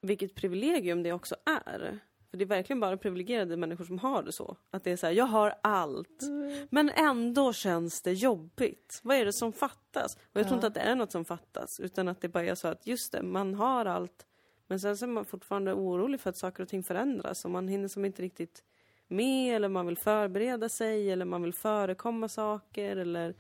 vilket 0.01 0.35
privilegium 0.35 1.03
det 1.03 1.13
också 1.13 1.37
är. 1.67 1.99
För 2.37 2.39
det 2.39 2.45
är 2.45 2.57
verkligen 2.57 2.81
bara 2.81 2.97
privilegierade 2.97 3.57
människor 3.57 3.85
som 3.85 3.99
har 3.99 4.23
det 4.23 4.33
så. 4.33 4.57
Att 4.71 4.85
det 4.85 4.91
är 4.91 4.97
så 4.97 5.07
här, 5.07 5.13
jag 5.13 5.25
har 5.25 5.55
allt. 5.63 6.23
Men 6.71 6.91
ändå 6.91 7.53
känns 7.53 8.03
det 8.03 8.13
jobbigt. 8.13 9.01
Vad 9.03 9.17
är 9.17 9.25
det 9.25 9.33
som 9.33 9.53
fattas? 9.53 10.15
Och 10.17 10.41
jag 10.41 10.43
tror 10.43 10.53
Ja. 10.53 10.55
inte 10.55 10.67
att 10.67 10.75
det 10.75 10.81
är 10.81 10.95
något 10.97 11.13
som 11.13 11.25
fattas. 11.25 11.81
Utan 11.81 12.09
att 12.09 12.21
det 12.21 12.29
bara 12.29 12.45
är 12.45 12.55
så 12.55 12.69
att 12.69 12.87
just 12.87 13.13
det, 13.13 13.23
man 13.23 13.55
har 13.55 13.85
allt. 13.87 14.27
Men 14.67 14.81
sen 14.81 14.97
så 14.97 15.05
är 15.05 15.09
man 15.09 15.25
fortfarande 15.25 15.73
orolig 15.75 16.21
för 16.21 16.31
att 16.31 16.37
saker 16.37 16.63
och 16.63 16.69
ting 16.69 16.83
förändras. 16.83 17.45
Och 17.45 17.51
man 17.51 17.69
hinner 17.69 17.89
som 17.89 18.05
inte 18.05 18.23
riktigt 18.23 18.65
med. 19.09 19.57
Eller 19.57 19.69
man 19.69 19.87
vill 19.87 19.99
förbereda 19.99 20.69
sig. 20.69 21.11
Eller 21.11 21.25
man 21.25 21.43
vill 21.43 21.55
förekomma 21.55 22.29
saker. 22.29 22.97
Eller 22.97 23.35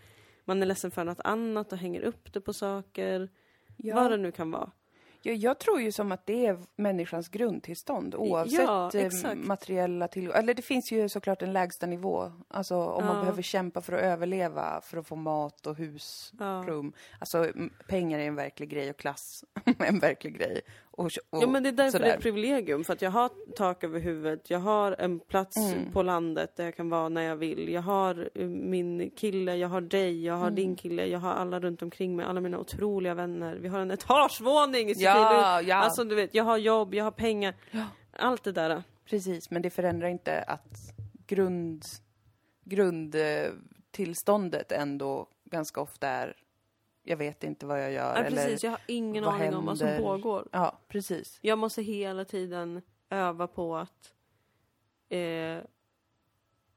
man 0.44 0.62
är 0.62 0.66
ledsen 0.66 0.90
för 0.90 1.04
något 1.04 1.20
annat 1.24 1.72
och 1.72 1.78
hänger 1.78 2.00
upp 2.00 2.32
det 2.32 2.40
på 2.40 2.52
saker. 2.52 3.28
Vad 3.94 4.10
det 4.10 4.16
nu 4.16 4.32
kan 4.32 4.50
vara. 4.50 4.70
Ja, 5.26 5.32
jag 5.32 5.58
tror 5.58 5.80
ju 5.80 5.92
som 5.92 6.12
att 6.12 6.26
det 6.26 6.46
är 6.46 6.58
människans 6.76 7.28
grundtillstånd 7.28 8.14
oavsett 8.14 8.60
Ja, 8.60 8.90
eh, 8.94 9.34
materiella 9.34 10.08
tillgångar. 10.08 10.38
Eller 10.38 10.54
det 10.54 10.62
finns 10.62 10.92
ju 10.92 11.08
såklart 11.08 11.42
en 11.42 11.52
lägsta 11.52 11.86
nivå. 11.86 12.32
Alltså 12.48 12.76
om 12.76 13.04
man 13.04 13.14
Ja. 13.16 13.20
behöver 13.22 13.42
kämpa 13.42 13.80
för 13.80 13.92
att 13.92 14.00
överleva, 14.02 14.80
för 14.80 14.98
att 14.98 15.06
få 15.06 15.16
mat 15.16 15.66
och 15.66 15.76
hus, 15.76 16.32
Ja. 16.38 16.64
rum. 16.66 16.92
Alltså 17.18 17.48
pengar 17.88 18.18
är 18.18 18.26
en 18.26 18.34
verklig 18.34 18.68
grej 18.68 18.90
och 18.90 18.96
klass 18.96 19.44
är 19.64 19.74
en 19.84 19.98
verklig 19.98 20.38
grej. 20.38 20.60
Och, 20.96 21.04
och 21.04 21.12
Ja 21.42 21.46
men 21.46 21.62
det 21.62 21.68
är 21.68 21.72
därför 21.72 21.98
det 21.98 22.04
är 22.04 22.08
sådär. 22.08 22.16
ett 22.16 22.22
privilegium. 22.22 22.84
För 22.84 22.92
att 22.92 23.02
jag 23.02 23.10
har 23.10 23.30
tak 23.56 23.84
över 23.84 24.00
huvudet, 24.00 24.50
jag 24.50 24.58
har 24.58 24.96
en 24.98 25.20
plats 25.20 25.56
Mm. 25.56 25.92
på 25.92 26.02
landet 26.02 26.56
där 26.56 26.64
jag 26.64 26.76
kan 26.76 26.90
vara 26.90 27.08
när 27.08 27.22
jag 27.22 27.36
vill. 27.36 27.68
Jag 27.68 27.82
har 27.82 28.30
eh, 28.34 28.46
min 28.46 29.10
kille, 29.10 29.56
jag 29.56 29.68
har 29.68 29.80
dig, 29.80 30.24
jag 30.24 30.34
har 30.34 30.42
Mm. 30.46 30.54
din 30.54 30.76
kille, 30.76 31.06
jag 31.06 31.18
har 31.18 31.32
alla 31.32 31.60
runt 31.60 31.82
omkring 31.82 32.16
mig, 32.16 32.26
alla 32.26 32.40
mina 32.40 32.58
otroliga 32.58 33.14
vänner. 33.14 33.56
Vi 33.56 33.68
har 33.68 33.78
en 33.80 33.90
etagevåning 33.90 34.88
i 34.90 34.94
Ja, 34.96 35.62
ja. 35.62 35.76
Alltså 35.76 36.04
du 36.04 36.14
vet, 36.14 36.34
jag 36.34 36.44
har 36.44 36.56
jobb, 36.58 36.94
jag 36.94 37.04
har 37.04 37.10
pengar. 37.10 37.54
Allt 38.12 38.44
det 38.44 38.52
där. 38.52 38.82
Precis, 39.10 39.50
men 39.50 39.62
det 39.62 39.70
förändrar 39.70 40.08
inte 40.08 40.42
att 40.42 40.92
grund, 41.26 41.84
grundtillståndet 42.64 44.72
ändå 44.72 45.28
ganska 45.44 45.80
ofta 45.80 46.08
är 46.08 46.36
jag 47.06 47.16
vet 47.16 47.44
inte 47.44 47.66
vad 47.66 47.82
jag 47.82 47.92
gör. 47.92 48.14
Ja, 48.16 48.22
eller, 48.24 48.36
precis, 48.44 48.64
jag 48.64 48.70
har 48.70 48.80
ingen 48.86 49.24
aning 49.24 49.54
om 49.54 49.66
vad 49.66 49.78
som 49.78 49.86
händer? 49.88 50.02
pågår. 50.08 50.48
Ja, 50.52 50.78
precis. 50.88 51.38
Jag 51.42 51.58
måste 51.58 51.82
hela 51.82 52.24
tiden 52.24 52.82
öva 53.10 53.46
på 53.46 53.76
att 53.76 54.12
eh, 55.08 55.58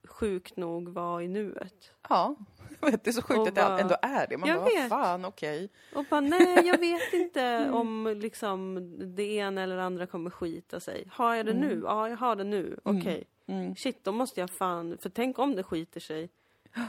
sjukt 0.07 0.55
nog 0.57 0.89
vara 0.89 1.23
i 1.23 1.27
nuet. 1.27 1.91
Ja, 2.09 2.35
det 2.81 3.07
är 3.07 3.11
så 3.11 3.21
sjukt 3.21 3.39
Och 3.39 3.47
att 3.47 3.55
det 3.55 3.61
bara- 3.61 3.79
ändå 3.79 3.95
är 4.01 4.27
det. 4.27 4.37
Man 4.37 4.49
Jag 4.49 4.57
bara, 4.61 4.65
vet. 4.69 4.89
fan, 4.89 5.25
okej. 5.25 5.69
Och 5.95 6.05
bara, 6.09 6.21
nej 6.21 6.67
jag 6.67 6.77
vet 6.79 7.13
inte 7.13 7.69
om 7.73 8.15
liksom 8.21 8.89
det 9.15 9.23
ena 9.35 9.61
eller 9.61 9.77
andra 9.77 10.07
kommer 10.07 10.29
skita 10.29 10.79
sig. 10.79 11.07
Har 11.11 11.35
jag 11.35 11.45
det 11.45 11.53
nu? 11.53 11.81
Ja, 11.85 12.09
jag 12.09 12.17
har 12.17 12.35
det 12.35 12.43
nu. 12.43 12.79
Okej. 12.83 13.23
Mm. 13.45 13.75
Shit, 13.75 14.03
då 14.03 14.11
måste 14.11 14.39
jag 14.39 14.49
fan, 14.49 14.97
för 15.01 15.09
tänk 15.09 15.39
om 15.39 15.55
det 15.55 15.63
skiter 15.63 15.99
sig. 15.99 16.29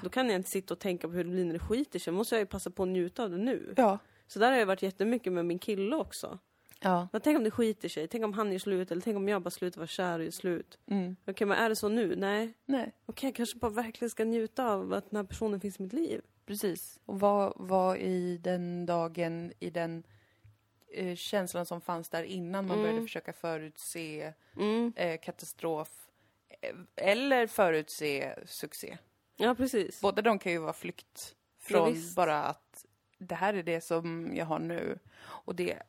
Då 0.03 0.09
kan 0.09 0.27
jag 0.29 0.37
inte 0.37 0.51
sitta 0.51 0.75
och 0.75 0.81
tänka 0.81 1.09
på 1.09 1.15
hur 1.15 1.25
det 1.25 1.31
blir 1.31 1.45
när 1.45 1.53
det 1.53 1.59
skiter 1.59 1.99
sig. 1.99 2.13
Måste 2.13 2.35
jag 2.35 2.41
ju 2.41 2.47
passa 2.47 2.71
på 2.71 2.83
att 2.83 2.89
njuta 2.89 3.23
av 3.25 3.31
det 3.31 3.37
nu. 3.39 3.75
Ja. 3.77 3.99
Så 4.27 4.39
där 4.39 4.51
har 4.53 4.59
jag 4.59 4.67
varit 4.67 4.83
jättemycket 4.83 5.33
med 5.33 5.45
min 5.47 5.59
kille 5.59 5.97
också. 5.97 6.39
Ja. 6.81 7.09
Men 7.13 7.21
tänk 7.21 7.39
om 7.39 7.45
det 7.45 7.51
skiter 7.51 7.89
sig, 7.89 8.09
tänk 8.09 8.25
om 8.25 8.33
han 8.33 8.53
gör 8.53 8.59
slut 8.59 8.91
eller 8.91 9.03
tänk 9.03 9.17
om 9.17 9.29
jag 9.29 9.43
bara 9.43 9.51
slutar 9.51 9.79
vara 9.81 9.87
kär 9.87 10.19
och 10.19 10.25
gör 10.25 10.31
slut. 10.31 10.79
Mm. 10.87 11.17
Okej, 11.27 11.47
men 11.47 11.59
är 11.59 11.69
det 11.69 11.77
så 11.77 11.89
nu? 11.89 12.17
Nej. 12.17 12.55
Nej, 12.67 12.93
Okej, 13.07 13.29
jag 13.29 13.35
kanske 13.35 13.59
bara 13.59 13.71
verkligen 13.71 14.11
ska 14.11 14.25
njuta 14.25 14.69
av 14.73 14.93
att 14.93 15.11
den 15.11 15.17
här 15.17 15.25
personen 15.25 15.61
finns 15.61 15.81
i 15.81 15.83
mitt 15.83 15.93
liv. 15.93 16.21
precis. 16.47 17.01
Och 17.07 17.21
vad 17.21 17.53
var 17.57 17.97
i 17.97 18.37
den 18.43 18.87
dagen, 18.87 19.53
i 19.59 19.71
den 19.71 20.03
eh, 20.93 21.17
känslan 21.17 21.67
som 21.67 21.81
fanns 21.81 22.09
där 22.09 22.23
innan 22.23 22.67
man 22.67 22.79
började 22.83 23.03
försöka 23.03 23.33
förutse 23.33 24.33
Mm. 24.57 24.93
eh, 24.97 25.21
katastrof 25.21 26.09
eh, 26.61 26.75
eller 26.97 27.47
förutse 27.47 28.35
succé. 28.47 28.99
Ja, 29.41 29.55
precis. 29.55 30.01
Båda 30.01 30.23
de 30.23 30.39
kan 30.39 30.53
ju 30.53 30.59
vara 30.59 30.73
flykt 30.73 31.37
Ja, 31.69 31.77
från 31.77 31.93
visst. 31.93 32.17
bara 32.17 32.43
att 32.45 32.87
det 33.19 33.35
här 33.35 33.55
är 33.55 33.63
det 33.63 33.81
som 33.81 34.37
jag 34.37 34.47
har 34.47 34.59
nu. 34.59 34.99
Och 35.21 35.55
det, 35.55 35.83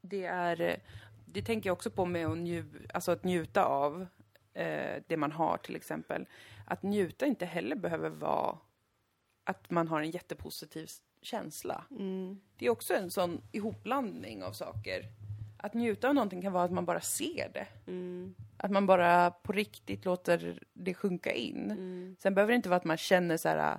det 0.00 0.24
är, 0.24 0.82
det 1.26 1.42
tänker 1.42 1.68
jag 1.70 1.74
också 1.74 1.90
på 1.90 2.04
med 2.04 2.26
att, 2.26 2.38
nju, 2.38 2.64
alltså 2.94 3.12
att 3.12 3.24
njuta 3.24 3.64
av 3.64 4.06
eh, 4.52 5.02
det 5.06 5.16
man 5.16 5.32
har 5.32 5.56
till 5.56 5.76
exempel. 5.76 6.26
Att 6.66 6.82
njuta 6.82 7.26
inte 7.26 7.46
heller 7.46 7.76
behöver 7.76 8.10
vara 8.10 8.58
att 9.44 9.70
man 9.70 9.88
har 9.88 10.00
en 10.00 10.10
jättepositiv 10.10 10.90
känsla. 11.22 11.84
Mm. 11.90 12.40
Det 12.56 12.66
är 12.66 12.70
också 12.70 12.94
en 12.94 13.10
sån 13.10 13.40
ihopblandning 13.52 14.42
av 14.44 14.52
saker. 14.52 15.04
Att 15.62 15.74
njuta 15.74 16.08
av 16.08 16.14
någonting 16.14 16.42
kan 16.42 16.52
vara 16.52 16.64
att 16.64 16.72
man 16.72 16.84
bara 16.84 17.00
ser 17.00 17.50
det. 17.54 17.66
Mm. 17.86 18.34
Att 18.56 18.70
man 18.70 18.86
bara 18.86 19.30
på 19.30 19.52
riktigt 19.52 20.04
låter 20.04 20.62
det 20.72 20.94
sjunka 20.94 21.32
in. 21.32 21.70
Mm. 21.70 22.16
Sen 22.18 22.34
behöver 22.34 22.52
det 22.52 22.56
inte 22.56 22.68
vara 22.68 22.76
att 22.76 22.84
man 22.84 22.96
känner 22.96 23.36
så 23.36 23.48
här... 23.48 23.78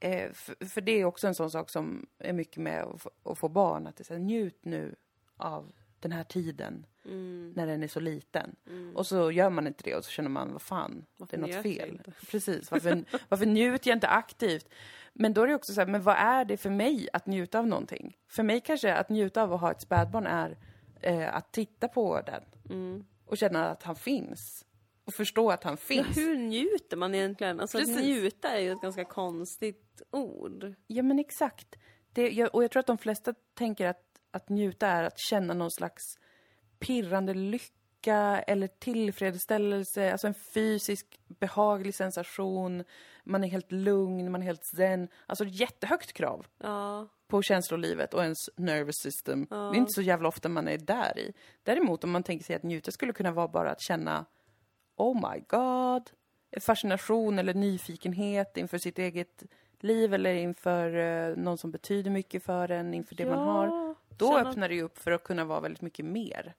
Eh, 0.00 0.32
för, 0.32 0.66
för 0.66 0.80
det 0.80 0.92
är 0.92 1.04
också 1.04 1.26
en 1.26 1.34
sån 1.34 1.50
sak 1.50 1.70
som 1.70 2.06
är 2.18 2.32
mycket 2.32 2.56
med 2.56 2.82
att 2.82 3.02
få, 3.02 3.10
att 3.24 3.38
få 3.38 3.48
barn. 3.48 3.86
Att 3.86 3.96
det 3.96 4.02
är 4.02 4.04
så 4.04 4.12
här, 4.12 4.20
njut 4.20 4.64
nu 4.64 4.94
av 5.36 5.72
den 6.00 6.12
här 6.12 6.24
tiden 6.24 6.86
Mm. 7.08 7.52
när 7.56 7.66
den 7.66 7.82
är 7.82 7.88
så 7.88 8.00
liten. 8.00 8.56
Och 8.94 9.06
så 9.06 9.30
gör 9.30 9.50
man 9.50 9.66
inte 9.66 9.84
det 9.84 9.94
och 9.94 10.04
så 10.04 10.10
känner 10.10 10.28
man, 10.28 10.52
vad 10.52 10.62
fan, 10.62 11.04
Varför 11.16 11.36
det 11.36 11.42
är 11.42 11.54
något 11.54 11.62
fel. 11.62 12.00
Precis, 12.30 12.70
varför, 12.70 13.04
varför 13.28 13.46
njuter 13.46 13.90
jag 13.90 13.96
inte 13.96 14.08
aktivt? 14.08 14.68
Men 15.12 15.34
då 15.34 15.42
är 15.42 15.46
det 15.46 15.54
också 15.54 15.72
så 15.72 15.80
här, 15.80 15.88
men 15.88 16.02
vad 16.02 16.16
är 16.16 16.44
det 16.44 16.56
för 16.56 16.70
mig 16.70 17.08
att 17.12 17.26
njuta 17.26 17.58
av 17.58 17.66
någonting? 17.66 18.16
För 18.28 18.42
mig 18.42 18.60
kanske 18.60 18.94
att 18.94 19.08
njuta 19.08 19.42
av 19.42 19.52
att 19.52 19.60
ha 19.60 19.70
ett 19.70 19.80
spädbarn 19.80 20.26
är 20.26 20.58
eh, 21.00 21.34
att 21.36 21.52
titta 21.52 21.88
på 21.88 22.20
den 22.20 22.42
Mm. 22.70 23.04
och 23.26 23.36
känna 23.38 23.70
att 23.70 23.82
han 23.82 23.96
finns. 23.96 24.64
Och 25.04 25.14
förstå 25.14 25.50
att 25.50 25.64
han 25.64 25.72
Ja, 25.72 25.76
finns. 25.76 26.16
hur 26.16 26.36
njuter 26.36 26.96
man 26.96 27.14
egentligen? 27.14 27.60
Alltså 27.60 27.78
att 27.78 27.84
Precis. 27.84 28.02
njuta 28.02 28.48
är 28.48 28.60
ju 28.60 28.72
ett 28.72 28.80
ganska 28.80 29.04
konstigt 29.04 30.02
ord. 30.10 30.74
Ja, 30.86 31.02
men 31.02 31.18
exakt. 31.18 31.76
Det, 32.12 32.30
jag, 32.30 32.54
och 32.54 32.64
jag 32.64 32.70
tror 32.70 32.80
att 32.80 32.86
de 32.86 32.98
flesta 32.98 33.34
tänker 33.54 33.86
att, 33.88 34.02
att 34.30 34.48
njuta 34.48 34.86
är 34.86 35.04
att 35.04 35.18
känna 35.18 35.54
någon 35.54 35.70
slags 35.70 36.18
pirrande 36.78 37.34
lycka 37.34 37.75
eller 38.12 38.66
tillfredsställelse, 38.66 40.12
alltså 40.12 40.26
en 40.26 40.34
fysisk 40.34 41.20
behaglig 41.28 41.94
sensation. 41.94 42.84
Man 43.24 43.44
är 43.44 43.48
helt 43.48 43.72
lugn, 43.72 44.30
man 44.32 44.40
är 44.42 44.46
helt 44.46 44.64
zen. 44.64 45.08
Alltså 45.26 45.44
jättehögt 45.44 46.12
krav 46.12 46.46
Ja. 46.58 47.08
på 47.28 47.42
känslolivet 47.42 48.14
och 48.14 48.22
ens 48.22 48.50
nervous 48.56 48.96
system. 48.96 49.46
Det 49.50 49.56
är 49.56 49.74
inte 49.74 49.92
så 49.92 50.02
jävla 50.02 50.28
ofta 50.28 50.48
man 50.48 50.68
är 50.68 50.78
där 50.78 51.18
i. 51.18 51.32
Däremot 51.62 52.04
om 52.04 52.10
man 52.10 52.22
tänker 52.22 52.44
sig 52.44 52.56
att 52.56 52.62
njuta 52.62 52.90
skulle 52.90 53.12
kunna 53.12 53.30
vara 53.32 53.48
bara 53.48 53.70
att 53.70 53.80
känna 53.80 54.24
Oh 54.96 55.32
my 55.32 55.40
god, 55.48 56.10
fascination 56.60 57.38
eller 57.38 57.54
nyfikenhet 57.54 58.56
inför 58.56 58.78
sitt 58.78 58.98
eget 58.98 59.42
liv 59.80 60.14
eller 60.14 60.34
inför 60.34 60.96
eh, 60.96 61.36
någon 61.36 61.58
som 61.58 61.70
betyder 61.70 62.10
mycket 62.10 62.42
för 62.42 62.70
en, 62.70 62.94
inför 62.94 63.14
det 63.14 63.26
man 63.26 63.38
har. 63.48 63.94
Då 64.08 64.32
känna- 64.32 64.50
öppnar 64.50 64.68
det 64.68 64.74
ju 64.74 64.82
upp 64.82 64.98
för 64.98 65.10
att 65.10 65.24
kunna 65.24 65.44
vara 65.44 65.60
väldigt 65.60 65.82
mycket 65.82 66.04
mer. 66.04 66.54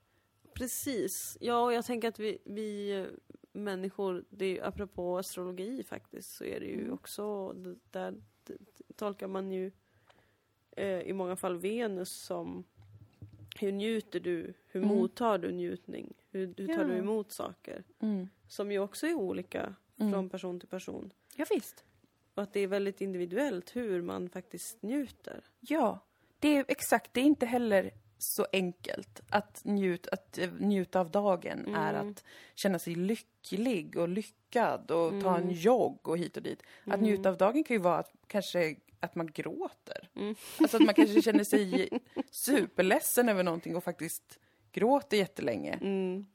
Precis. 0.58 1.38
Ja, 1.42 1.64
och 1.66 1.74
jag 1.74 1.86
tänker 1.86 2.08
att 2.08 2.20
vi, 2.20 2.38
vi 2.46 3.06
människor, 3.52 4.26
det 4.30 4.46
är, 4.46 4.50
ju- 4.50 4.62
apropå 4.62 5.18
astrologi 5.18 5.84
faktiskt, 5.84 6.36
så 6.36 6.44
är 6.44 6.60
det 6.60 6.66
ju 6.66 6.92
också, 6.92 7.54
det, 7.54 7.76
där 7.92 8.16
tolkar 8.96 9.28
man 9.28 9.52
ju 9.52 9.72
eh, 10.72 11.00
i 11.02 11.14
många 11.14 11.36
fall 11.36 11.58
Venus 11.58 12.10
som 12.12 12.64
hur 13.60 13.72
njuter 13.72 14.20
du, 14.20 14.54
hur 14.68 14.84
Mm. 14.84 14.96
mottar 14.98 15.38
du 15.38 15.52
njutning, 15.52 16.14
hur, 16.30 16.54
hur 16.58 16.68
tar 16.68 16.74
Ja. 16.74 16.84
du 16.84 16.94
emot 16.98 17.32
saker? 17.32 17.84
Mm. 18.00 18.30
Som 18.48 18.72
ju 18.72 18.80
också 18.80 19.08
är 19.08 19.14
olika 19.14 19.76
Mm. 20.00 20.12
från 20.12 20.30
person 20.30 20.60
till 20.60 20.70
person. 20.70 21.14
Ja, 21.36 21.46
visst. 21.50 21.84
Och 22.34 22.44
att 22.44 22.54
det 22.54 22.60
är 22.60 22.68
väldigt 22.68 23.02
individuellt 23.02 23.76
hur 23.76 24.02
man 24.02 24.30
faktiskt 24.30 24.82
njuter. 24.82 25.44
Ja, 25.60 26.00
det 26.40 26.48
är 26.58 26.66
exakt. 26.68 27.14
Det 27.14 27.20
är 27.22 27.26
inte 27.26 27.46
heller 27.46 27.92
så 28.18 28.48
enkelt 28.54 29.22
att, 29.30 29.62
njut, 29.66 30.08
att 30.08 30.38
eh, 30.38 30.50
njuta 30.60 31.00
av 31.00 31.12
dagen 31.12 31.76
är 31.76 31.94
Mm. 31.94 32.10
att 32.12 32.24
känna 32.56 32.80
sig 32.80 32.96
lycklig 32.96 33.98
och 33.98 34.08
lyckad 34.10 34.92
och 34.92 35.22
ta 35.24 35.36
en 35.38 35.44
Mm. 35.44 35.54
jogg 35.56 36.08
och 36.08 36.18
hit 36.18 36.38
och 36.38 36.44
dit. 36.44 36.64
Att 36.82 36.88
Mm. 36.94 37.02
njuta 37.02 37.30
av 37.30 37.38
dagen 37.38 37.64
kan 37.64 37.76
ju 37.76 37.82
vara 37.82 37.98
att 37.98 38.12
kanske 38.28 38.76
att 39.00 39.16
man 39.16 39.28
gråter. 39.32 40.10
Mm. 40.16 40.36
Alltså 40.60 40.78
att 40.78 40.84
man 40.86 40.94
kanske 40.96 41.22
känner 41.22 41.44
sig 41.44 41.90
superledsen 42.32 43.30
över 43.30 43.44
någonting 43.44 43.76
och 43.76 43.84
faktiskt 43.84 44.40
gråter 44.72 45.18
jättelänge. 45.18 45.74
Mm. 45.82 46.26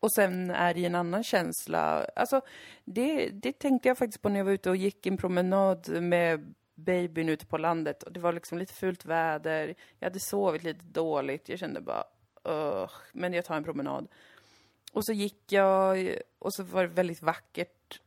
Och 0.00 0.12
sen 0.12 0.50
är 0.50 0.76
i 0.76 0.84
en 0.84 0.94
annan 0.94 1.24
känsla. 1.24 2.04
Alltså, 2.16 2.40
det, 2.84 3.28
det 3.28 3.52
tänkte 3.58 3.88
jag 3.88 3.98
faktiskt 3.98 4.22
på 4.22 4.28
när 4.28 4.38
jag 4.38 4.44
var 4.44 4.52
ute 4.52 4.70
och 4.70 4.76
gick 4.76 5.06
en 5.06 5.16
promenad 5.16 6.02
med 6.02 6.54
babyn 6.76 7.28
ute 7.28 7.46
på 7.46 7.58
landet. 7.58 8.02
Och 8.02 8.12
det 8.12 8.20
var 8.20 8.32
liksom 8.32 8.58
lite 8.58 8.72
fult 8.72 9.04
väder. 9.04 9.74
Jag 9.98 10.06
hade 10.06 10.20
sovit 10.20 10.62
lite 10.62 10.84
dåligt. 10.84 11.48
Jag 11.48 11.58
kände 11.58 11.80
bara, 11.80 12.04
Ugh, 12.44 12.90
men 13.12 13.32
jag 13.32 13.44
tar 13.44 13.56
en 13.56 13.64
promenad. 13.64 14.08
Och 14.92 15.04
så 15.06 15.12
gick 15.12 15.52
jag 15.52 16.16
och 16.38 16.54
så 16.54 16.62
var 16.62 16.82
det 16.82 16.88
väldigt 16.88 17.22
vackert. 17.22 18.00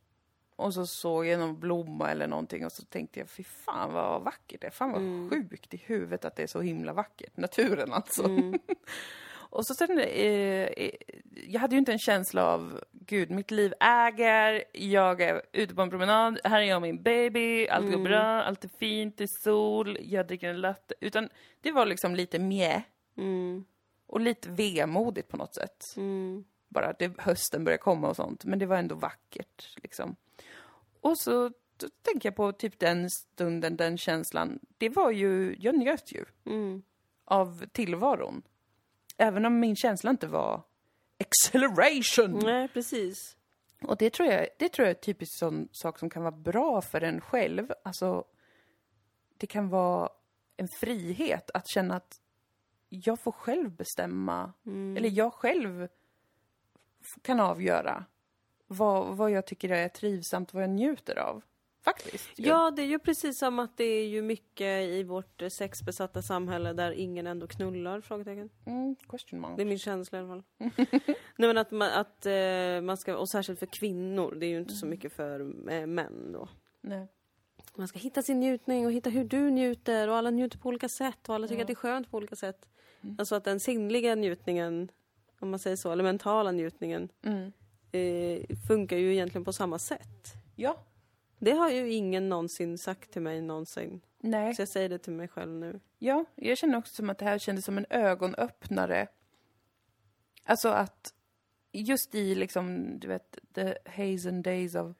Och 0.56 0.74
så 0.74 0.86
såg 0.86 1.26
jag 1.26 1.40
någon 1.40 1.60
blomma 1.60 2.10
eller 2.10 2.26
någonting 2.26 2.64
och 2.66 2.72
så 2.72 2.82
tänkte 2.84 3.20
jag, 3.20 3.30
fy 3.30 3.44
fan 3.44 3.92
vad 3.92 4.22
vackert 4.22 4.60
det 4.60 4.66
är. 4.66 4.70
Fan 4.70 4.92
vad 4.92 5.00
Mm. 5.02 5.30
sjukt 5.30 5.74
i 5.74 5.76
huvudet 5.76 6.24
att 6.24 6.36
det 6.36 6.42
är 6.42 6.46
så 6.46 6.60
himla 6.60 6.92
vackert. 6.92 7.36
Naturen 7.36 7.92
alltså. 7.92 8.24
Mm. 8.24 8.58
Och 9.50 9.66
så 9.66 9.74
sen, 9.74 9.98
eh, 9.98 10.04
eh, 10.06 10.90
jag 11.46 11.60
hade 11.60 11.74
ju 11.74 11.78
inte 11.78 11.92
en 11.92 11.98
känsla 11.98 12.46
av, 12.46 12.80
gud, 12.92 13.30
mitt 13.30 13.50
liv 13.50 13.72
äger, 13.80 14.64
jag 14.72 15.20
är 15.20 15.42
ute 15.52 15.74
på 15.74 15.82
en 15.82 15.90
promenad, 15.90 16.38
här 16.44 16.60
är 16.60 16.64
jag 16.64 16.76
och 16.76 16.82
min 16.82 17.02
baby, 17.02 17.68
allt 17.68 17.84
går 17.86 17.92
Mm. 17.92 18.04
bra, 18.04 18.20
allt 18.42 18.64
är 18.64 18.68
fint, 18.78 19.16
det 19.18 19.24
är 19.24 19.42
sol, 19.42 19.98
jag 20.00 20.26
dricker 20.26 20.48
en 20.48 20.60
latte. 20.60 20.94
Utan 21.00 21.28
det 21.60 21.72
var 21.72 21.86
liksom 21.86 22.14
lite 22.14 22.38
mjä 22.38 22.82
Mm. 23.16 23.64
och 24.06 24.20
lite 24.20 24.50
vemodigt 24.50 25.28
på 25.28 25.36
något 25.36 25.54
sätt. 25.54 25.84
Mm. 25.96 26.44
Bara 26.68 26.86
att 26.86 26.98
det, 26.98 27.20
hösten 27.20 27.64
började 27.64 27.82
komma 27.82 28.08
och 28.08 28.16
sånt, 28.16 28.44
men 28.44 28.58
det 28.58 28.66
var 28.66 28.76
ändå 28.76 28.94
vackert 28.94 29.76
liksom. 29.82 30.16
Och 31.00 31.18
så 31.18 31.50
tänker 32.02 32.26
jag 32.28 32.36
på 32.36 32.52
typ 32.52 32.78
den 32.78 33.10
stunden, 33.10 33.76
den 33.76 33.98
känslan. 33.98 34.58
Det 34.78 34.88
var 34.88 35.10
ju, 35.10 35.56
jag 35.58 35.78
njöt 35.78 36.12
ju 36.12 36.24
Mm. 36.46 36.82
av 37.24 37.64
tillvaron. 37.72 38.42
Även 39.20 39.46
om 39.46 39.60
min 39.60 39.76
känsla 39.76 40.10
inte 40.10 40.26
var 40.26 40.62
acceleration. 41.20 42.40
Nej, 42.44 42.68
precis. 42.68 43.36
Och 43.82 43.96
det 43.96 44.10
tror 44.12 44.28
jag, 44.28 44.46
det 44.58 44.68
tror 44.68 44.88
jag 44.88 44.96
är 44.96 45.00
typiskt 45.00 45.38
sån 45.38 45.68
sak 45.72 45.98
som 45.98 46.10
kan 46.10 46.22
vara 46.22 46.36
bra 46.36 46.80
för 46.82 47.00
en 47.00 47.20
själv. 47.20 47.72
Alltså, 47.84 48.24
det 49.36 49.46
kan 49.46 49.68
vara 49.68 50.08
en 50.56 50.68
frihet 50.80 51.50
att 51.54 51.68
känna 51.68 51.96
att 51.96 52.20
jag 52.88 53.20
får 53.20 53.32
själv 53.32 53.70
bestämma, 53.70 54.52
Mm. 54.66 54.96
eller 54.96 55.08
jag 55.10 55.32
själv 55.32 55.88
kan 57.22 57.40
avgöra 57.40 58.04
vad, 58.66 59.16
vad 59.16 59.30
jag 59.30 59.46
tycker 59.46 59.68
är 59.70 59.88
trivsamt, 59.88 60.54
vad 60.54 60.62
jag 60.62 60.70
njuter 60.70 61.18
av. 61.18 61.42
Faktiskt. 61.84 62.30
Ja, 62.36 62.70
det 62.70 62.82
är 62.82 62.86
ju 62.86 62.98
precis 62.98 63.38
som 63.38 63.58
att 63.58 63.76
det 63.76 63.84
är 63.84 64.06
ju 64.08 64.22
mycket 64.22 64.88
i 64.88 65.02
vårt 65.02 65.42
eh, 65.42 65.48
sexbesatta 65.48 66.22
samhälle 66.22 66.72
där 66.72 66.92
ingen 66.92 67.26
ändå 67.26 67.46
knullar? 67.46 68.00
Frågetecken. 68.00 68.50
Mm, 68.66 68.96
question 69.08 69.40
mark. 69.40 69.56
Det 69.56 69.62
är 69.62 69.66
min 69.66 69.78
känsla 69.78 70.18
i 70.18 70.20
alla 70.22 70.28
fall. 70.28 70.42
Nej 71.36 71.48
men 71.48 71.58
att, 71.58 71.70
man, 71.70 71.90
att 71.92 72.26
eh, 72.26 72.80
man 72.82 72.96
ska, 72.96 73.16
och 73.16 73.28
särskilt 73.28 73.58
för 73.58 73.66
kvinnor, 73.66 74.34
det 74.40 74.46
är 74.46 74.50
ju 74.50 74.58
inte 74.58 74.74
så 74.74 74.86
mycket 74.86 75.12
för 75.12 75.40
eh, 75.72 75.86
män 75.86 76.32
då. 76.32 76.48
Nej. 76.80 77.06
Man 77.74 77.88
ska 77.88 77.98
hitta 77.98 78.22
sin 78.22 78.40
njutning 78.40 78.86
och 78.86 78.92
hitta 78.92 79.10
hur 79.10 79.24
du 79.24 79.50
njuter 79.50 80.08
och 80.08 80.16
alla 80.16 80.30
njuter 80.30 80.58
på 80.58 80.68
olika 80.68 80.88
sätt 80.88 81.28
och 81.28 81.34
alla 81.34 81.46
tycker 81.48 81.58
Ja. 81.58 81.62
att 81.62 81.66
det 81.66 81.72
är 81.72 81.74
skönt 81.74 82.10
på 82.10 82.16
olika 82.16 82.36
sätt. 82.36 82.68
Mm. 83.02 83.16
Alltså 83.18 83.34
att 83.34 83.44
den 83.44 83.60
sinnliga 83.60 84.14
njutningen, 84.14 84.90
om 85.40 85.50
man 85.50 85.58
säger 85.58 85.76
så, 85.76 85.92
eller 85.92 86.04
mentala 86.04 86.52
njutningen, 86.52 87.08
Mm. 87.22 87.52
eh, 87.92 88.56
funkar 88.68 88.96
ju 88.96 89.12
egentligen 89.12 89.44
på 89.44 89.52
samma 89.52 89.78
sätt. 89.78 90.32
Ja. 90.56 90.76
Det 91.40 91.52
har 91.52 91.70
ju 91.70 91.92
ingen 91.92 92.28
någonsin 92.28 92.78
sagt 92.78 93.10
till 93.10 93.22
mig 93.22 93.42
någonsin. 93.42 94.00
Nej. 94.18 94.54
Så 94.54 94.62
jag 94.62 94.68
säger 94.68 94.88
det 94.88 94.98
till 94.98 95.12
mig 95.12 95.28
själv 95.28 95.52
nu. 95.52 95.80
Ja, 95.98 96.24
jag 96.34 96.58
känner 96.58 96.78
också 96.78 96.94
som 96.94 97.10
att 97.10 97.18
det 97.18 97.24
här 97.24 97.38
kändes 97.38 97.64
som 97.64 97.78
en 97.78 97.86
ögonöppnare. 97.90 99.06
Alltså 100.44 100.68
att 100.68 101.14
just 101.72 102.14
i 102.14 102.34
liksom, 102.34 102.94
du 102.98 103.08
vet, 103.08 103.38
the 103.54 103.74
hazen 103.86 104.42
days 104.42 104.74
of 104.74 104.96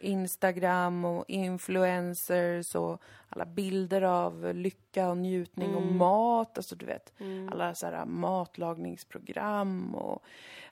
Instagram 0.00 1.04
och 1.04 1.24
influencers 1.28 2.74
och 2.74 3.02
alla 3.28 3.46
bilder 3.46 4.02
av 4.02 4.54
lycka 4.54 5.08
och 5.10 5.16
njutning 5.16 5.74
och 5.74 5.82
Mm. 5.82 5.96
mat, 5.96 6.56
alltså 6.58 6.76
du 6.76 6.86
vet, 6.86 7.12
alla 7.50 7.74
så 7.74 7.86
här 7.86 8.04
matlagningsprogram 8.04 9.94
och 9.94 10.22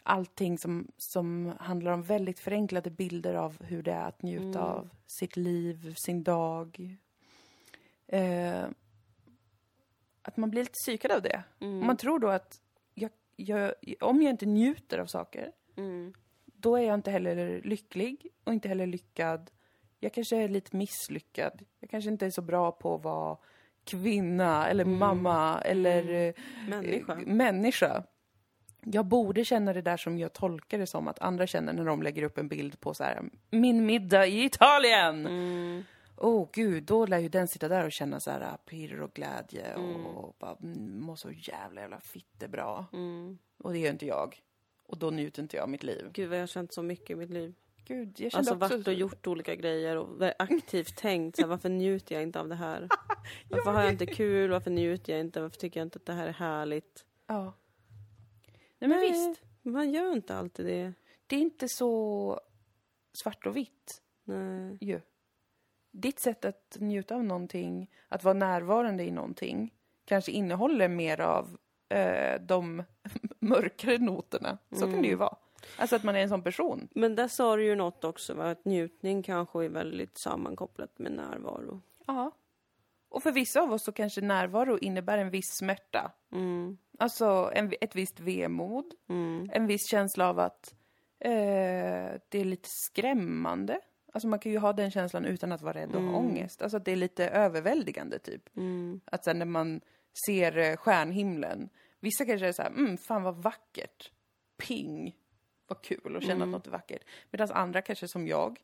allting 0.02 0.58
som, 0.58 0.88
som 0.96 1.52
handlar 1.60 1.92
om 1.92 2.02
väldigt 2.02 2.38
förenklade 2.38 2.90
bilder 2.90 3.34
av 3.34 3.62
hur 3.62 3.82
det 3.82 3.92
är 3.92 4.04
att 4.08 4.22
njuta 4.22 4.44
Mm. 4.44 4.62
av 4.62 4.88
sitt 5.06 5.36
liv, 5.36 5.94
sin 5.96 6.22
dag. 6.22 6.96
Eh, 8.06 8.64
att 10.22 10.36
man 10.36 10.50
blir 10.50 10.62
lite 10.62 10.72
psykad 10.72 11.12
av 11.12 11.22
det. 11.22 11.42
Mm. 11.60 11.86
Man 11.86 11.96
tror 11.96 12.18
då 12.18 12.28
att 12.28 12.60
jag, 12.94 13.10
jag, 13.36 13.72
om 14.00 14.22
jag 14.22 14.30
inte 14.30 14.46
njuter 14.46 14.98
av 14.98 15.06
saker, 15.06 15.52
Mm. 15.76 16.12
Då 16.66 16.76
är 16.76 16.82
jag 16.82 16.94
inte 16.94 17.10
heller 17.10 17.60
lycklig 17.64 18.26
och 18.44 18.52
inte 18.52 18.68
heller 18.68 18.86
lyckad. 18.86 19.50
Jag 20.00 20.12
kanske 20.12 20.36
är 20.36 20.48
lite 20.48 20.76
misslyckad. 20.76 21.62
Jag 21.80 21.90
kanske 21.90 22.10
inte 22.10 22.26
är 22.26 22.30
så 22.30 22.42
bra 22.42 22.72
på 22.72 22.94
att 22.94 23.04
vara 23.04 23.36
kvinna 23.84 24.68
eller 24.68 24.84
Mm. 24.84 24.98
mamma 24.98 25.60
eller 25.64 26.26
eh, 26.28 26.32
Människa. 26.68 27.12
eh, 27.12 27.18
människa. 27.26 28.02
Jag 28.84 29.06
borde 29.06 29.44
känna 29.44 29.72
det 29.72 29.82
där 29.82 29.96
som 29.96 30.18
jag 30.18 30.32
tolkar 30.32 30.78
det 30.78 30.86
som 30.86 31.08
att 31.08 31.18
andra 31.18 31.46
känner 31.46 31.72
när 31.72 31.84
de 31.84 32.02
lägger 32.02 32.22
upp 32.22 32.38
en 32.38 32.48
bild 32.48 32.80
på 32.80 32.94
så 32.94 33.04
här 33.04 33.22
min 33.50 33.86
middag 33.86 34.26
i 34.26 34.44
Italien. 34.44 35.26
Mm. 35.26 35.82
Åh 36.18 36.48
gud, 36.52 36.84
då 36.84 37.06
lär 37.06 37.18
ju 37.18 37.28
den 37.28 37.48
sitta 37.48 37.68
där 37.68 37.84
och 37.84 37.92
känna 37.92 38.20
så 38.20 38.30
här 38.30 38.40
äh, 38.40 38.56
pirr 38.66 39.00
och 39.00 39.12
glädje 39.12 39.64
Mm. 39.64 40.06
och 40.06 40.36
bara 40.38 40.56
mm, 40.62 41.00
må 41.00 41.16
så 41.16 41.30
jävla 41.30 41.80
jävla 41.80 42.00
fittebra. 42.00 42.86
Mm. 42.92 43.38
Och 43.58 43.72
det 43.72 43.78
gör 43.78 43.90
inte 43.90 44.06
jag. 44.06 44.36
Och 44.86 44.98
då 44.98 45.10
njuter 45.10 45.42
inte 45.42 45.56
jag 45.56 45.62
av 45.62 45.68
mitt 45.68 45.82
liv. 45.82 46.10
Gud 46.12 46.28
vad 46.28 46.38
jag 46.38 46.42
har 46.42 46.46
känt 46.46 46.72
så 46.72 46.82
mycket 46.82 47.10
i 47.10 47.14
mitt 47.14 47.30
liv. 47.30 47.54
Gud, 47.84 48.20
jag 48.20 48.32
kände 48.32 48.38
Alltså 48.38 48.54
också... 48.64 48.76
varit 48.76 48.88
och 48.88 48.94
gjort 48.94 49.26
olika 49.26 49.54
grejer 49.54 49.96
och 49.96 50.22
aktivt 50.38 50.96
tänkt 50.96 51.36
så 51.36 51.42
här, 51.42 51.48
varför 51.48 51.68
njuter 51.68 52.14
jag 52.14 52.22
inte 52.22 52.40
av 52.40 52.48
det 52.48 52.54
här? 52.54 52.88
Varför 53.50 53.70
har 53.70 53.82
jag 53.82 53.92
inte 53.92 54.06
kul? 54.06 54.50
Varför 54.50 54.70
njuter 54.70 55.12
jag 55.12 55.20
inte? 55.20 55.40
Varför 55.40 55.56
tycker 55.56 55.80
jag 55.80 55.86
inte 55.86 55.96
att 55.96 56.06
det 56.06 56.12
här 56.12 56.26
är 56.26 56.32
härligt? 56.32 57.04
Ja. 57.26 57.52
Nej 58.78 58.88
men 58.88 58.90
Nej. 58.90 59.10
visst, 59.10 59.42
Man 59.62 59.90
gör 59.90 60.12
inte 60.12 60.36
alltid 60.36 60.66
det. 60.66 60.92
det 61.26 61.36
är 61.36 61.40
inte 61.40 61.68
så 61.68 62.40
svart 63.12 63.46
och 63.46 63.56
vitt 63.56 64.02
Nej. 64.24 64.78
ju. 64.80 65.00
Ditt 65.90 66.18
sätt 66.18 66.44
att 66.44 66.76
njuta 66.80 67.14
av 67.14 67.24
någonting, 67.24 67.90
att 68.08 68.24
vara 68.24 68.34
närvarande 68.34 69.04
i 69.04 69.10
någonting, 69.10 69.74
kanske 70.04 70.32
innehåller 70.32 70.88
mer 70.88 71.20
av 71.20 71.58
eh, 71.88 72.40
de 72.40 72.82
mörkare 73.38 73.98
noterna. 73.98 74.58
Så 74.72 74.90
kan 74.90 75.02
det 75.02 75.08
ju 75.08 75.14
vara. 75.14 75.36
Alltså 75.76 75.96
att 75.96 76.02
man 76.02 76.16
är 76.16 76.20
en 76.20 76.28
sån 76.28 76.42
person. 76.42 76.88
Men 76.94 77.14
där 77.14 77.28
sa 77.28 77.56
du 77.56 77.64
ju 77.64 77.74
något 77.74 78.04
också, 78.04 78.34
va? 78.34 78.50
att 78.50 78.64
njutning 78.64 79.22
kanske 79.22 79.64
är 79.64 79.68
väldigt 79.68 80.18
sammankopplat 80.18 80.98
med 80.98 81.12
närvaro. 81.12 81.80
Ja. 82.06 82.30
Och 83.08 83.22
för 83.22 83.32
vissa 83.32 83.60
av 83.60 83.72
oss 83.72 83.84
så 83.84 83.92
kanske 83.92 84.20
närvaro 84.20 84.78
innebär 84.78 85.18
en 85.18 85.30
viss 85.30 85.50
smärta. 85.50 86.12
Mm. 86.32 86.78
Alltså 86.98 87.50
en, 87.54 87.72
ett 87.80 87.94
visst 87.96 88.20
vemod, 88.20 88.94
Mm. 89.08 89.50
en 89.52 89.66
viss 89.66 89.88
känsla 89.90 90.28
av 90.28 90.38
att 90.38 90.74
eh, 91.18 91.30
det 92.28 92.38
är 92.38 92.44
lite 92.44 92.68
skrämmande. 92.68 93.80
Alltså 94.12 94.28
man 94.28 94.38
kan 94.38 94.52
ju 94.52 94.58
ha 94.58 94.72
den 94.72 94.90
känslan 94.90 95.24
utan 95.24 95.52
att 95.52 95.62
vara 95.62 95.74
rädd 95.74 95.94
och 95.94 96.02
ha 96.02 96.18
ångest. 96.18 96.62
Alltså 96.62 96.76
att 96.76 96.84
det 96.84 96.92
är 96.92 96.96
lite 96.96 97.28
överväldigande 97.28 98.18
typ. 98.18 98.56
Mm. 98.56 99.00
Att 99.04 99.24
sen 99.24 99.38
när 99.38 99.46
man 99.46 99.80
ser 100.26 100.56
eh, 100.58 100.76
stjärnhimlen, 100.76 101.68
vissa 102.00 102.24
kanske 102.24 102.46
är 102.48 102.52
så 102.52 102.62
här, 102.62 102.70
mm, 102.70 102.98
fan 102.98 103.22
vad 103.22 103.36
vackert. 103.42 104.10
Ping, 104.58 105.16
vad 105.66 105.82
kul 105.82 106.16
att 106.16 106.26
känna 106.26 106.44
att 106.44 106.50
något 106.50 106.66
är 106.66 106.70
vackert. 106.70 107.02
Medan 107.30 107.50
andra 107.50 107.82
kanske 107.82 108.08
som 108.08 108.28
jag 108.28 108.58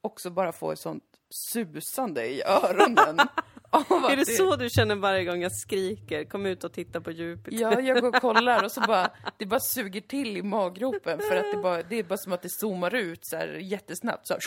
också 0.00 0.30
bara 0.30 0.52
får 0.52 0.72
ett 0.72 0.78
sånt 0.78 1.04
susande 1.30 2.26
i 2.26 2.42
öronen 2.42 3.18
Är 4.10 4.16
det 4.16 4.26
så 4.26 4.56
du 4.56 4.68
känner 4.70 4.94
varje 4.96 5.24
gång 5.24 5.42
jag 5.42 5.52
skriker? 5.52 6.24
Kom 6.24 6.46
ut 6.46 6.64
och 6.64 6.72
titta 6.72 7.00
på 7.00 7.10
djupet. 7.10 7.54
Ja, 7.54 7.80
jag 7.80 8.00
går 8.00 8.08
och 8.08 8.14
kollar 8.14 8.64
och 8.64 8.72
så 8.72 8.80
bara, 8.80 9.10
det 9.38 9.46
bara 9.46 9.60
suger 9.60 10.00
till 10.00 10.36
i 10.36 10.42
maggropen 10.42 11.18
för 11.18 11.36
att 11.36 11.52
det 11.52 11.62
bara, 11.62 11.82
det 11.82 11.98
är 11.98 12.02
bara 12.02 12.16
som 12.16 12.32
att 12.32 12.42
det 12.42 12.48
zoomar 12.50 12.94
ut 12.94 13.18
så 13.22 13.36
här 13.36 13.48
jättesnabbt 13.48 14.26
så 14.26 14.34
här. 14.34 14.40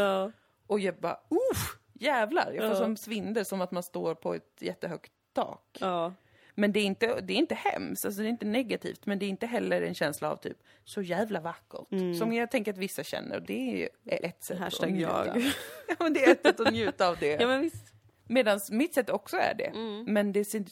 Ja. 0.00 0.32
Och 0.66 0.80
jag 0.80 0.96
bara, 0.96 1.20
uff, 1.52 1.78
jävlar! 1.92 2.52
Jag 2.52 2.62
får 2.62 2.70
Ja. 2.70 2.76
som 2.76 2.96
svindel, 2.96 3.44
som 3.44 3.60
att 3.60 3.70
man 3.70 3.82
står 3.82 4.14
på 4.14 4.34
ett 4.34 4.56
jättehögt 4.60 5.12
tak. 5.32 5.76
ja. 5.80 6.12
Men 6.54 6.72
det 6.72 6.80
är 6.80 6.84
inte, 6.84 7.20
det 7.20 7.32
är 7.32 7.36
inte 7.36 7.54
hemskt, 7.54 8.04
alltså 8.04 8.20
det 8.20 8.26
är 8.26 8.30
inte 8.30 8.44
negativt, 8.46 9.06
men 9.06 9.18
det 9.18 9.26
är 9.26 9.28
inte 9.28 9.46
heller 9.46 9.82
en 9.82 9.94
känsla 9.94 10.30
av 10.30 10.36
typ, 10.36 10.56
så 10.84 11.02
jävla 11.02 11.40
vackert. 11.40 11.88
Som 12.18 12.32
jag 12.32 12.50
tänker 12.50 12.72
att 12.72 12.78
vissa 12.78 13.04
känner, 13.04 13.36
och 13.36 13.42
det 13.42 13.82
är 13.82 13.88
ett 14.04 14.44
sätt 14.44 14.58
Hashtag 14.58 14.88
att 14.90 14.94
njuta. 14.94 15.26
jag. 15.26 15.42
ja, 15.88 15.94
men 15.98 16.12
det 16.12 16.24
är 16.24 16.32
ett 16.32 16.42
sätt 16.42 16.60
att 16.60 16.72
njuta 16.72 17.08
av 17.08 17.16
det. 17.18 17.26
ja, 17.40 17.46
men 17.46 17.60
visst. 17.60 17.92
Medan 18.24 18.60
mitt 18.70 18.94
sätt 18.94 19.10
också 19.10 19.36
är 19.36 19.54
det. 19.54 19.72
Men 20.12 20.32
det 20.32 20.44
ser 20.44 20.64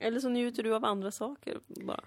Eller 0.00 0.20
så 0.20 0.28
njuter 0.28 0.62
du 0.62 0.74
av 0.74 0.84
andra 0.84 1.10
saker 1.10 1.58
bara. 1.66 2.04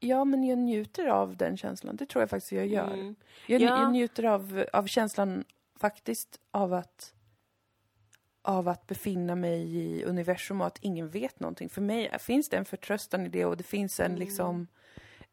Ja, 0.00 0.24
men 0.24 0.44
jag 0.44 0.58
njuter 0.58 1.06
av 1.06 1.36
den 1.36 1.56
känslan. 1.56 1.96
Det 1.96 2.06
tror 2.06 2.22
jag 2.22 2.30
faktiskt 2.30 2.52
jag 2.52 2.66
gör. 2.66 2.92
Mm. 2.94 3.14
Jag, 3.46 3.62
Ja. 3.62 3.80
jag 3.80 3.92
njuter 3.92 4.24
av, 4.24 4.64
av 4.72 4.86
känslan 4.86 5.44
faktiskt 5.80 6.40
av 6.50 6.72
att 6.74 7.14
av 8.48 8.68
att 8.68 8.86
befinna 8.86 9.34
mig 9.34 9.76
i 9.76 10.04
universum 10.04 10.60
och 10.60 10.66
att 10.66 10.78
ingen 10.80 11.08
vet 11.08 11.40
någonting. 11.40 11.68
För 11.68 11.80
mig 11.80 12.18
finns 12.18 12.48
det 12.48 12.56
en 12.56 12.64
förtröstan 12.64 13.26
i 13.26 13.28
det 13.28 13.44
och 13.44 13.56
det 13.56 13.64
finns 13.64 14.00
en 14.00 14.16
liksom 14.16 14.66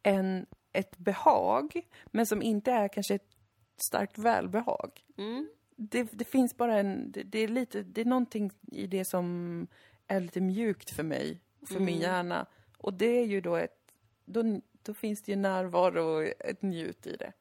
en, 0.03 0.45
ett 0.73 0.97
behag, 0.97 1.81
men 2.05 2.25
som 2.25 2.41
inte 2.41 2.71
är 2.71 2.87
kanske 2.87 3.15
ett 3.15 3.29
starkt 3.77 4.17
välbehag. 4.17 4.91
Mm. 5.17 5.49
Det, 5.75 6.03
det 6.11 6.25
finns 6.25 6.57
bara 6.57 6.79
en, 6.79 7.11
det, 7.11 7.23
det 7.23 7.39
är 7.39 7.47
lite, 7.47 7.83
det 7.83 8.01
är 8.01 8.05
någonting 8.05 8.51
i 8.71 8.87
det 8.87 9.05
som 9.05 9.67
är 10.07 10.19
lite 10.19 10.41
mjukt 10.41 10.89
för 10.89 11.03
mig, 11.03 11.41
för 11.67 11.79
min 11.79 11.99
hjärna. 11.99 12.45
Och 12.77 12.93
det 12.93 13.19
är 13.19 13.25
ju 13.25 13.41
då 13.41 13.55
ett, 13.55 13.77
då, 14.25 14.61
då 14.83 14.93
finns 14.93 15.21
det 15.21 15.31
ju 15.31 15.35
närvaro 15.35 16.01
och 16.01 16.23
ett 16.23 16.61
njut 16.61 17.07
i 17.07 17.15
det. 17.15 17.31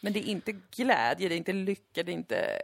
Men 0.00 0.12
det 0.12 0.18
är 0.18 0.30
inte 0.30 0.52
glädje, 0.52 1.28
det 1.28 1.34
är 1.34 1.38
inte 1.38 1.52
lycka, 1.52 2.02
det 2.02 2.12
är 2.12 2.16
inte 2.16 2.62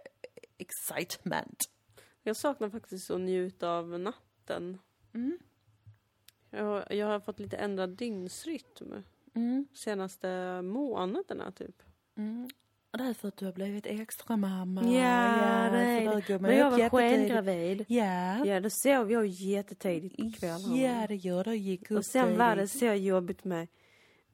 excitement. 0.59 1.78
Jag 2.23 2.37
saknar 2.37 2.71
faktiskt 2.71 3.11
att 3.11 3.21
njuta 3.21 3.71
av 3.71 4.01
natten. 4.01 4.79
Jag, 6.51 6.95
jag 6.95 7.07
har 7.07 7.21
fått 7.21 7.39
lite 7.41 7.57
ändrad 7.57 7.91
dygnsrytm 7.91 8.93
Mm. 9.35 9.67
senaste 9.75 10.63
månaderna 10.63 11.53
typ. 11.53 11.83
Mm. 12.17 12.49
Det 12.91 13.05
är 13.05 13.15
för 13.15 13.29
att 13.29 13.37
du 13.37 13.45
har 13.45 13.53
blivit 13.53 13.87
extra 13.87 14.37
mamma. 14.37 14.83
Ja, 14.83 15.71
det 15.73 15.79
är 15.79 16.13
så 16.13 16.21
det. 16.27 16.39
man 16.39 16.51
Men 16.51 16.59
jag 16.59 16.71
var 16.71 16.89
skengravid. 16.89 17.85
Ja. 17.89 18.47
Ja, 18.47 18.61
då 18.61 18.71
sov 18.71 19.13
jag 19.13 19.27
jättetidigt 19.27 20.17
på 20.17 20.33
kvällarna. 20.39 20.77
Ja, 20.77 21.07
det 21.07 21.15
gör. 21.15 21.53
Gick 21.53 21.91
upp 21.91 21.99
Och 21.99 22.05
sen 22.05 22.39
var 22.39 22.57
det 22.57 22.69
så 22.69 22.85
jobbigt 22.85 23.45
med, 23.45 23.69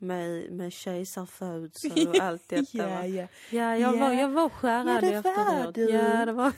med, 0.04 0.52
med 0.52 0.72
kejsarfödsel 0.72 2.08
och 2.08 2.16
allt 2.20 2.48
detta. 2.48 2.68
Ja, 2.78 3.06
ja. 3.06 3.26
Ja, 3.50 3.76
jag, 3.76 3.80
Ja. 3.96 4.00
Var, 4.00 4.12
jag 4.12 4.28
var 4.28 4.48
skärrad 4.48 5.04
Ja, 5.04 5.08
efteråt. 5.10 5.74
du. 5.74 5.90
Ja, 5.90 6.26
det 6.26 6.32
var 6.32 6.52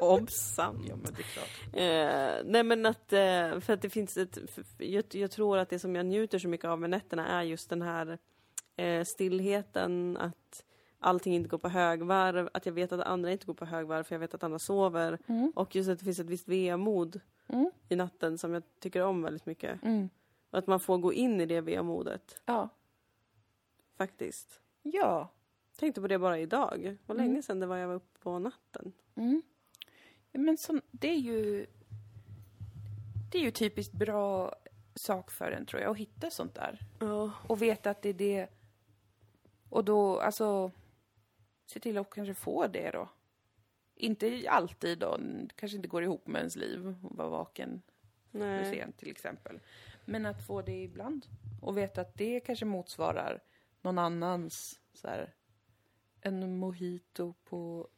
Hoppsan. 0.00 0.84
Ja, 0.88 0.96
men 0.96 1.12
det 1.14 1.20
är 1.20 1.22
klart. 1.22 1.48
Eh, 1.72 2.50
nej 2.52 2.62
men 2.62 2.86
att, 2.86 3.12
eh, 3.12 3.60
för 3.60 3.70
att 3.72 3.82
det 3.82 3.90
finns 3.90 4.16
ett, 4.16 4.38
jag, 4.78 5.04
jag 5.12 5.30
tror 5.30 5.58
att 5.58 5.68
det 5.70 5.78
som 5.78 5.96
jag 5.96 6.06
njuter 6.06 6.38
så 6.38 6.48
mycket 6.48 6.66
av 6.66 6.80
med 6.80 6.90
nätterna 6.90 7.26
är 7.28 7.42
just 7.42 7.70
den 7.70 7.82
här 7.82 8.18
eh, 8.76 9.04
stillheten, 9.04 10.16
att 10.16 10.64
allting 10.98 11.34
inte 11.34 11.48
går 11.48 11.58
på 11.58 11.68
högvarv, 11.68 12.48
att 12.54 12.66
jag 12.66 12.72
vet 12.72 12.92
att 12.92 13.00
andra 13.00 13.32
inte 13.32 13.46
går 13.46 13.54
på 13.54 13.64
högvarv 13.64 14.02
för 14.04 14.14
jag 14.14 14.20
vet 14.20 14.34
att 14.34 14.42
andra 14.42 14.58
sover. 14.58 15.18
Mm. 15.26 15.52
Och 15.56 15.76
just 15.76 15.90
att 15.90 15.98
det 15.98 16.04
finns 16.04 16.18
ett 16.20 16.26
visst 16.30 16.48
vemod 16.48 17.20
Mm. 17.48 17.70
i 17.88 17.96
natten 17.96 18.38
som 18.38 18.54
jag 18.54 18.62
tycker 18.80 19.02
om 19.02 19.22
väldigt 19.22 19.46
mycket. 19.46 19.82
Mm. 19.82 20.08
Och 20.54 20.58
att 20.58 20.66
man 20.66 20.80
får 20.80 20.98
gå 20.98 21.12
in 21.12 21.40
i 21.40 21.46
det 21.46 21.60
vemodet, 21.60 22.40
Ja. 22.46 22.68
faktiskt. 23.96 24.60
Ja. 24.82 25.28
Tänkte 25.78 26.00
på 26.00 26.06
det 26.08 26.18
bara 26.18 26.38
idag. 26.38 26.96
Var 27.06 27.14
Mm. 27.14 27.26
länge 27.26 27.42
sedan 27.42 27.60
det 27.60 27.66
var 27.66 27.76
jag 27.76 27.88
var 27.88 27.94
uppe 27.94 28.18
på 28.18 28.38
natten. 28.38 28.92
Mm. 29.14 29.42
Ja, 30.32 30.40
Men 30.40 30.56
som, 30.58 30.80
det 30.90 31.08
är 31.08 31.18
ju... 31.18 31.66
Det 33.32 33.38
är 33.38 33.42
ju 33.42 33.50
typiskt 33.50 33.92
bra 33.92 34.54
sak 34.94 35.30
för 35.30 35.50
en, 35.52 35.66
tror 35.66 35.82
jag, 35.82 35.90
att 35.90 35.96
hitta 35.96 36.30
sånt 36.30 36.54
där. 36.54 36.78
Ja. 36.98 37.30
Och 37.48 37.62
veta 37.62 37.90
att 37.90 38.02
det 38.02 38.08
är 38.08 38.14
det... 38.14 38.48
Och 39.68 39.84
då, 39.84 40.20
alltså... 40.20 40.70
Se 41.66 41.80
till 41.80 41.98
att 41.98 42.10
kanske 42.10 42.34
få 42.34 42.66
det 42.66 42.90
då. 42.90 43.08
Inte 43.94 44.44
alltid 44.48 44.98
då, 44.98 45.18
kanske 45.56 45.76
inte 45.76 45.88
går 45.88 46.02
ihop 46.02 46.26
med 46.26 46.38
ens 46.38 46.56
liv, 46.56 46.88
att 46.88 47.16
vara 47.16 47.28
vaken 47.28 47.82
Nej. 48.30 48.70
sent 48.70 48.96
till 48.98 49.10
exempel. 49.10 49.60
Men 50.04 50.26
att 50.26 50.46
få 50.46 50.62
det 50.62 50.82
ibland. 50.82 51.26
Och 51.60 51.78
veta 51.78 52.00
att 52.00 52.14
det 52.14 52.40
kanske 52.40 52.64
motsvarar 52.64 53.42
någon 53.82 53.98
annans, 53.98 54.80
så 54.94 55.08
här, 55.08 55.34
en 56.20 56.56
mojito 56.56 57.34
på 57.44 57.88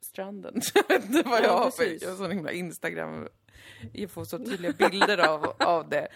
stranden. 0.00 0.60
Jag 0.74 0.88
vet 0.88 1.04
inte 1.04 1.22
vad 1.28 1.38
jag 1.38 1.44
Ja, 1.46 1.58
har 1.58 1.70
för, 1.70 2.02
jag 2.02 2.10
har 2.10 2.16
sån 2.16 2.30
himla 2.30 2.52
Instagram, 2.52 3.28
jag 3.92 4.10
får 4.10 4.24
så 4.24 4.38
tydliga 4.38 4.72
bilder 4.72 5.28
av, 5.28 5.54
av 5.58 5.88
det. 5.88 6.08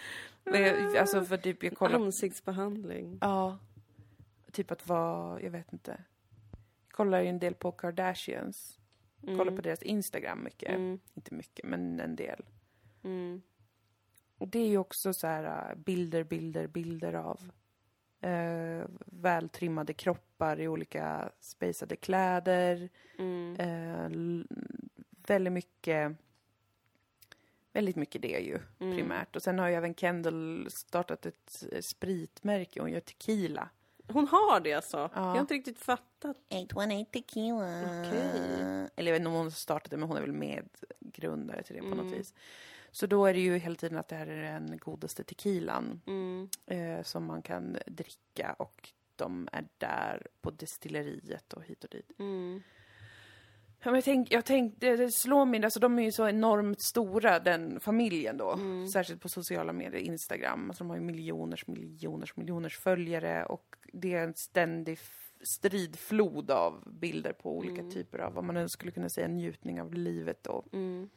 Jag, 0.43 0.97
alltså 0.97 1.25
för 1.25 1.37
typ 1.37 1.63
jag 1.63 1.77
kollar 1.77 1.99
Ansiktsbehandling. 1.99 3.17
Ja. 3.21 3.57
Typ 4.51 4.71
att 4.71 4.87
vara, 4.87 5.41
jag 5.41 5.51
vet 5.51 5.73
inte. 5.73 6.03
Jag 6.87 6.95
kollar 6.95 7.21
ju 7.21 7.27
en 7.27 7.39
del 7.39 7.53
på 7.53 7.71
Kardashians. 7.71 8.79
Kollar 9.21 9.55
på 9.55 9.61
deras 9.61 9.81
Instagram 9.81 10.43
mycket. 10.43 10.69
Mm. 10.69 10.99
Inte 11.13 11.35
mycket, 11.35 11.65
men 11.65 11.99
en 11.99 12.15
del. 12.15 12.45
Mm. 13.03 13.41
Det 14.47 14.59
är 14.59 14.67
ju 14.67 14.77
också 14.77 15.13
så 15.13 15.27
här 15.27 15.69
äh, 15.71 15.75
bilder, 15.77 16.23
bilder, 16.23 16.67
bilder 16.67 17.13
av 17.13 17.51
eh, 18.21 18.85
vältrimmade 19.05 19.93
kroppar 19.93 20.59
i 20.59 20.67
olika 20.67 21.31
spacade 21.39 21.95
kläder. 21.95 22.89
Mm. 23.17 23.55
Eh, 23.59 24.45
väldigt 25.27 25.53
mycket 25.53 26.11
Väldigt 27.73 27.95
mycket 27.95 28.21
det 28.21 28.39
ju, 28.39 28.59
Mm. 28.79 28.97
primärt. 28.97 29.35
Och 29.35 29.43
sen 29.43 29.59
har 29.59 29.67
ju 29.67 29.75
även 29.75 29.95
Kendall 29.95 30.67
startat 30.71 31.25
ett 31.25 31.63
spritmärke, 31.81 32.81
hon 32.81 32.91
gör 32.91 32.99
tequila. 32.99 33.69
Hon 34.07 34.27
har 34.27 34.59
det 34.59 34.73
alltså? 34.73 34.97
Ja. 34.97 35.09
Jag 35.13 35.21
har 35.23 35.39
inte 35.39 35.53
riktigt 35.53 35.79
fattat. 35.79 36.37
818 36.49 37.05
tequila. 37.05 37.81
Okej. 37.83 38.89
Eller 38.95 39.11
jag 39.11 39.13
vet 39.13 39.19
inte 39.19 39.27
om 39.29 39.33
hon 39.35 39.43
har 39.45 39.49
startat 39.51 39.91
det, 39.91 39.97
men 39.97 40.07
hon 40.09 40.17
är 40.17 40.21
väl 40.21 40.31
medgrundare 40.31 41.63
till 41.63 41.75
det 41.75 41.81
på 41.81 41.87
Mm. 41.87 41.97
något 41.97 42.13
vis. 42.13 42.33
Så 42.91 43.07
då 43.07 43.25
är 43.25 43.33
det 43.33 43.39
ju 43.39 43.57
hela 43.57 43.75
tiden 43.75 43.97
att 43.97 44.07
det 44.07 44.15
här 44.15 44.27
är 44.27 44.41
den 44.53 44.77
godaste 44.77 45.23
tequilan 45.23 46.01
Mm. 46.07 46.49
eh, 46.65 47.03
som 47.03 47.25
man 47.25 47.41
kan 47.41 47.77
dricka 47.87 48.55
och 48.59 48.89
de 49.15 49.49
är 49.51 49.67
där 49.77 50.27
på 50.41 50.51
destilleriet 50.51 51.53
och 51.53 51.63
hit 51.63 51.83
och 51.83 51.89
dit. 51.89 52.11
Mm. 52.19 52.61
Ja, 53.83 53.95
jag 53.95 54.03
tänk, 54.03 54.31
jag 54.31 54.45
tänk, 54.45 54.79
det, 54.79 55.13
slår 55.13 55.45
mig, 55.45 55.63
alltså 55.63 55.79
de 55.79 55.99
är 55.99 56.03
ju 56.03 56.11
så 56.11 56.27
enormt 56.27 56.81
stora 56.81 57.39
den 57.39 57.79
familjen 57.79 58.37
då. 58.37 58.51
Mm. 58.53 58.87
Särskilt 58.87 59.21
på 59.21 59.29
sociala 59.29 59.73
medier, 59.73 60.01
Instagram. 60.01 60.69
Alltså 60.69 60.83
de 60.83 60.89
har 60.89 60.97
ju 60.97 61.03
miljoners, 61.03 61.67
miljoners, 61.67 62.35
miljoners 62.37 62.77
följare 62.77 63.45
och 63.45 63.75
det 63.93 64.13
är 64.13 64.23
en 64.23 64.33
ständig 64.35 64.99
stridflod 65.43 66.51
av 66.51 66.83
bilder 66.99 67.33
på 67.33 67.57
olika 67.57 67.83
typer 67.83 68.19
av, 68.19 68.33
vad 68.33 68.43
man 68.43 68.55
nu 68.55 68.69
skulle 68.69 68.91
kunna 68.91 69.09
säga, 69.09 69.27
njutning 69.27 69.81
av 69.81 69.93
livet 69.93 70.43
då. 70.43 70.65
Mm. 70.73 71.09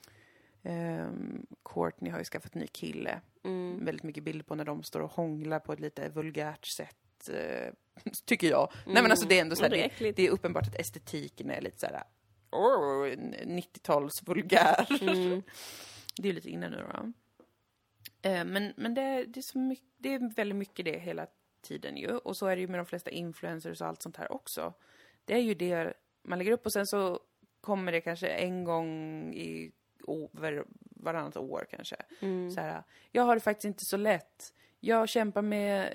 Um, 0.64 1.46
Courtney 1.64 2.10
har 2.12 2.18
ju 2.18 2.24
skaffat 2.24 2.54
ny 2.54 2.66
kille. 2.66 3.20
Mm. 3.44 3.84
Väldigt 3.84 4.02
mycket 4.02 4.24
bilder 4.24 4.44
på 4.44 4.54
när 4.54 4.64
de 4.64 4.82
står 4.82 5.00
och 5.00 5.10
hånglar 5.12 5.58
på 5.58 5.72
ett 5.72 5.80
lite 5.80 6.08
vulgärt 6.08 6.66
sätt. 6.66 7.28
eh, 7.28 7.72
tycker 8.24 8.50
jag. 8.50 8.72
Nej 8.86 9.02
men 9.02 9.10
alltså 9.10 9.26
det 9.28 9.36
är 9.38 9.40
ändå 9.40 9.56
så 9.56 9.62
här, 9.62 9.70
Mm, 9.74 9.90
det 9.98 10.04
är 10.04 10.04
det, 10.04 10.12
det 10.12 10.26
är 10.26 10.30
uppenbart 10.30 10.66
att 10.68 10.80
estetiken 10.80 11.50
är 11.50 11.60
lite 11.60 11.78
så 11.78 11.86
här. 11.86 12.02
Oh, 12.50 13.06
90-tals 13.46 14.22
vulgär. 14.22 15.02
Mm. 15.02 15.42
Det 16.16 16.28
är 16.28 16.32
lite 16.32 16.50
inne 16.50 16.68
nu 16.68 16.76
då. 16.92 17.12
Eh, 18.28 18.44
men 18.44 18.72
men 18.76 18.94
det, 18.94 19.24
det, 19.24 19.40
är 19.40 19.42
så 19.42 19.58
mycket, 19.58 19.88
det 19.98 20.14
är 20.14 20.34
väldigt 20.34 20.56
mycket 20.56 20.84
det 20.84 20.98
hela 20.98 21.26
tiden 21.62 21.96
ju. 21.96 22.16
Och 22.16 22.36
så 22.36 22.46
är 22.46 22.56
det 22.56 22.60
ju 22.62 22.68
med 22.68 22.78
de 22.80 22.86
flesta 22.86 23.10
influencers 23.10 23.80
och 23.80 23.86
allt 23.86 24.02
sånt 24.02 24.16
här 24.16 24.32
också. 24.32 24.74
Det 25.24 25.34
är 25.34 25.38
ju 25.38 25.54
det 25.54 25.94
man 26.22 26.38
lägger 26.38 26.52
upp 26.52 26.66
och 26.66 26.72
sen 26.72 26.86
så 26.86 27.20
kommer 27.60 27.92
det 27.92 28.00
kanske 28.00 28.28
en 28.28 28.64
gång 28.64 29.34
i 29.34 29.72
over, 30.07 30.64
varannat 30.80 31.36
år 31.36 31.66
kanske. 31.70 31.96
Mm. 32.20 32.50
Så 32.50 32.61
här, 32.61 32.82
jag 33.12 33.22
har 33.22 33.34
det 33.34 33.40
faktiskt 33.40 33.64
inte 33.64 33.84
så 33.84 33.96
lätt. 33.96 34.52
Jag 34.80 35.09
kämpar 35.09 35.42
med 35.42 35.92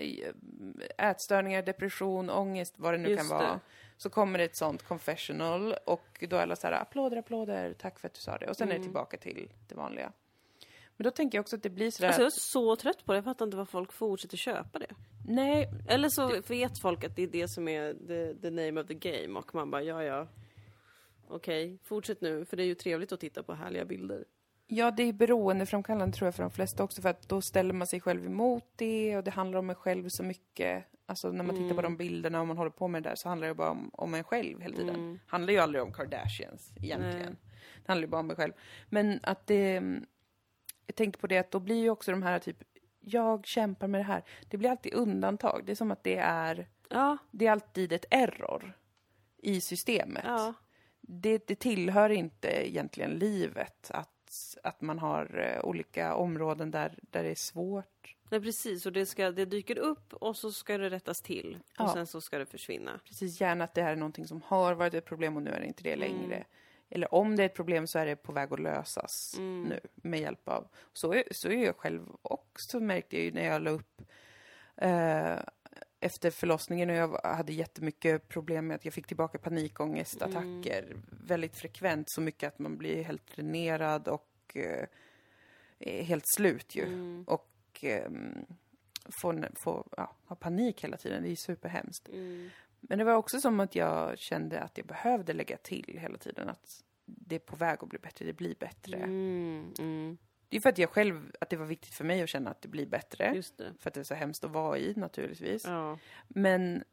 eh, 0.97 1.09
ätstörningar, 1.09 1.61
depression, 1.61 2.29
ångest, 2.29 2.73
vad 2.77 2.93
det 2.93 2.97
nu 2.97 3.09
Just 3.09 3.19
kan 3.29 3.37
vara. 3.39 3.51
det. 3.53 3.59
Så 3.97 4.09
kommer 4.09 4.39
det 4.39 4.45
ett 4.45 4.57
sånt 4.57 4.83
confessional 4.83 5.73
och 5.85 6.23
då 6.29 6.35
är 6.35 6.41
alla 6.41 6.55
så 6.55 6.67
här, 6.67 6.81
applåder, 6.81 7.17
applåder, 7.17 7.73
tack 7.73 7.99
för 7.99 8.07
att 8.07 8.13
du 8.13 8.19
sa 8.21 8.37
det. 8.37 8.47
Och 8.49 8.55
sen 8.57 8.67
är 8.67 8.71
Mm. 8.71 8.81
det 8.81 8.85
tillbaka 8.85 9.17
till 9.17 9.51
det 9.67 9.75
vanliga. 9.75 10.11
Men 10.97 11.03
då 11.03 11.11
tänker 11.11 11.37
jag 11.37 11.43
också 11.43 11.55
att 11.55 11.63
det 11.63 11.69
blir 11.69 11.91
sådär, 11.91 12.07
Alltså 12.07 12.21
jag 12.21 12.25
är 12.27 12.29
så 12.31 12.75
trött 12.75 13.05
på 13.05 13.11
det. 13.11 13.17
Jag 13.17 13.23
fattar 13.25 13.45
inte 13.45 13.57
varför 13.57 13.71
folk 13.71 13.93
fortsätter 13.93 14.37
köpa 14.37 14.79
det. 14.79 14.95
nej, 15.27 15.69
Eller 15.89 16.09
så 16.09 16.41
vet 16.47 16.81
folk 16.81 17.03
att 17.03 17.15
det 17.15 17.23
är 17.23 17.27
det 17.27 17.47
som 17.49 17.67
är 17.67 17.93
the, 18.07 18.41
the 18.41 18.49
name 18.49 18.81
of 18.81 18.87
the 18.87 18.93
game 18.93 19.39
och 19.39 19.55
man 19.55 19.71
bara 19.71 19.83
ja 19.83 20.03
ja. 20.03 20.27
Okej, 21.29 21.79
fortsätt 21.83 22.21
nu 22.21 22.45
för 22.45 22.57
det 22.57 22.63
är 22.63 22.67
ju 22.67 22.75
trevligt 22.75 23.11
att 23.11 23.19
titta 23.19 23.43
på 23.43 23.53
härliga 23.53 23.85
bilder. 23.85 24.25
Ja, 24.67 24.91
det 24.91 25.03
är 25.03 25.13
beroendeframkallande 25.13 26.17
tror 26.17 26.27
jag 26.27 26.35
för 26.35 26.43
de 26.43 26.51
flesta 26.51 26.83
också, 26.83 27.01
för 27.01 27.09
att 27.09 27.29
då 27.29 27.41
ställer 27.41 27.73
man 27.73 27.87
sig 27.87 27.99
själv 28.01 28.25
emot 28.25 28.65
det 28.75 29.17
och 29.17 29.23
det 29.23 29.31
handlar 29.31 29.59
om 29.59 29.69
en 29.69 29.75
själv 29.75 30.09
så 30.09 30.23
mycket. 30.23 30.85
Alltså 31.05 31.31
när 31.31 31.43
man 31.43 31.55
tittar 31.55 31.75
på 31.75 31.81
de 31.81 31.97
bilderna 31.97 32.41
och 32.41 32.47
man 32.47 32.57
håller 32.57 32.71
på 32.71 32.87
med 32.87 33.03
det 33.03 33.09
där 33.09 33.15
så 33.15 33.29
handlar 33.29 33.47
det 33.47 33.53
bara 33.53 33.69
om, 33.71 33.89
om 33.93 34.13
en 34.13 34.23
själv 34.23 34.61
hela 34.61 34.75
tiden. 34.75 34.95
Mm. 34.95 35.19
handlar 35.27 35.53
ju 35.53 35.59
aldrig 35.59 35.83
om 35.83 35.93
Kardashians 35.93 36.71
egentligen. 36.81 37.37
Nej. 37.41 37.55
Det 37.85 37.91
handlar 37.91 38.07
ju 38.07 38.11
bara 38.11 38.19
om 38.19 38.27
mig 38.27 38.35
själv. 38.35 38.53
Men 38.89 39.19
att 39.23 39.47
det... 39.47 39.83
Jag 40.85 40.95
tänkte 40.95 41.19
på 41.19 41.27
det 41.27 41.37
att 41.37 41.51
då 41.51 41.59
blir 41.59 41.81
ju 41.81 41.89
också 41.89 42.11
de 42.11 42.23
här 42.23 42.39
typ, 42.39 42.57
jag 42.99 43.45
kämpar 43.45 43.87
med 43.87 43.99
det 43.99 44.05
här. 44.05 44.23
Det 44.49 44.57
blir 44.57 44.69
alltid 44.69 44.93
undantag. 44.93 45.63
Det 45.65 45.71
är 45.71 45.75
som 45.75 45.91
att 45.91 46.03
det 46.03 46.15
är, 46.17 46.67
Ja, 46.89 47.17
det 47.31 47.47
är 47.47 47.51
alltid 47.51 47.93
ett 47.93 48.05
error 48.09 48.77
i 49.37 49.61
systemet. 49.61 50.23
ja. 50.27 50.53
Det, 51.11 51.47
det 51.47 51.55
tillhör 51.55 52.09
inte 52.09 52.67
egentligen 52.69 53.11
livet 53.11 53.91
att, 53.93 54.57
att 54.63 54.81
man 54.81 54.99
har 54.99 55.39
eh, 55.55 55.65
olika 55.65 56.15
områden 56.15 56.71
där, 56.71 56.97
där 57.01 57.23
det 57.23 57.29
är 57.29 57.35
svårt. 57.35 58.15
Nej, 58.29 58.41
precis. 58.41 58.85
Och 58.85 58.91
det, 58.91 59.05
ska, 59.05 59.31
det 59.31 59.45
dyker 59.45 59.77
upp 59.77 60.13
och 60.13 60.37
så 60.37 60.51
ska 60.51 60.77
det 60.77 60.89
rättas 60.89 61.21
till. 61.21 61.55
Och 61.55 61.85
Ja. 61.85 61.93
sen 61.93 62.07
så 62.07 62.21
ska 62.21 62.37
det 62.37 62.45
försvinna. 62.45 62.99
Precis, 63.05 63.41
gärna 63.41 63.63
att 63.63 63.73
det 63.73 63.81
här 63.81 63.91
är 63.91 63.95
någonting 63.95 64.27
som 64.27 64.41
har 64.45 64.73
varit 64.73 64.93
ett 64.93 65.05
problem 65.05 65.35
och 65.35 65.41
nu 65.43 65.51
är 65.51 65.59
det 65.59 65.65
inte 65.67 65.83
det 65.83 65.93
Mm. 65.93 65.99
längre. 65.99 66.45
Eller 66.89 67.13
om 67.13 67.35
det 67.35 67.43
är 67.43 67.45
ett 67.45 67.55
problem 67.55 67.87
så 67.87 67.99
är 67.99 68.05
det 68.05 68.15
på 68.15 68.31
väg 68.31 68.53
att 68.53 68.59
lösas 68.59 69.35
Mm. 69.37 69.63
nu 69.63 69.79
med 69.95 70.19
hjälp 70.19 70.49
av... 70.49 70.67
Så 70.93 71.13
är, 71.13 71.23
så 71.31 71.49
är 71.49 71.65
jag 71.65 71.75
själv 71.75 72.07
också, 72.21 72.79
märkte 72.79 73.15
jag 73.15 73.25
ju 73.25 73.31
när 73.31 73.45
jag 73.45 73.61
la 73.61 73.69
upp 73.69 74.01
eh, 74.77 75.39
efter 75.99 76.31
förlossningen 76.31 76.89
och 76.89 76.95
jag 76.95 77.21
hade 77.23 77.53
jättemycket 77.53 78.27
problem 78.27 78.67
med 78.67 78.75
att 78.75 78.85
jag 78.85 78.93
fick 78.93 79.07
tillbaka 79.07 79.37
panikångestattacker 79.37 80.95
väldigt 81.09 81.57
frekvent, 81.57 82.11
så 82.11 82.21
mycket 82.21 82.47
att 82.47 82.59
man 82.59 82.77
blir 82.77 83.03
helt 83.03 83.35
dränerad 83.35 84.07
och 84.07 84.57
eh, 85.79 86.05
helt 86.05 86.27
slut 86.35 86.75
ju. 86.75 86.83
Mm. 86.83 87.23
Och 87.27 87.49
ehm, 87.81 88.45
får, 89.21 89.49
får 89.63 89.87
ja, 89.97 90.15
ha 90.25 90.35
panik 90.35 90.83
hela 90.83 90.97
tiden, 90.97 91.23
det 91.23 91.31
är 91.31 91.35
superhemskt. 91.35 92.09
Mm. 92.09 92.49
Men 92.79 92.97
det 92.97 93.03
var 93.03 93.13
också 93.13 93.41
som 93.41 93.59
att 93.59 93.75
jag 93.75 94.19
kände 94.19 94.59
att 94.59 94.77
jag 94.77 94.87
behövde 94.87 95.33
lägga 95.33 95.57
till 95.57 95.99
hela 96.01 96.17
tiden 96.17 96.49
att 96.49 96.83
det 97.05 97.35
är 97.35 97.39
på 97.39 97.55
väg 97.55 97.77
att 97.81 97.89
bli 97.89 97.99
bättre, 97.99 98.25
det 98.25 98.33
blir 98.33 98.55
bättre. 98.59 98.97
Mm. 98.97 99.73
Mm. 99.79 100.17
Det 100.49 100.57
är 100.57 100.61
för 100.61 100.69
att 100.69 100.77
jag 100.77 100.89
själv, 100.89 101.31
att 101.41 101.49
det 101.49 101.57
var 101.57 101.65
viktigt 101.65 101.93
för 101.93 102.03
mig 102.03 102.21
att 102.21 102.29
känna 102.29 102.49
att 102.49 102.61
det 102.61 102.67
blir 102.67 102.85
bättre. 102.85 103.41
Det. 103.57 103.73
För 103.79 103.89
att 103.89 103.93
det 103.93 103.99
är 103.99 104.03
så 104.03 104.13
hemskt 104.13 104.43
att 104.43 104.51
vara 104.51 104.77
i 104.77 104.93
naturligtvis. 104.95 105.65
Ja. 105.65 105.97
Men 106.27 106.83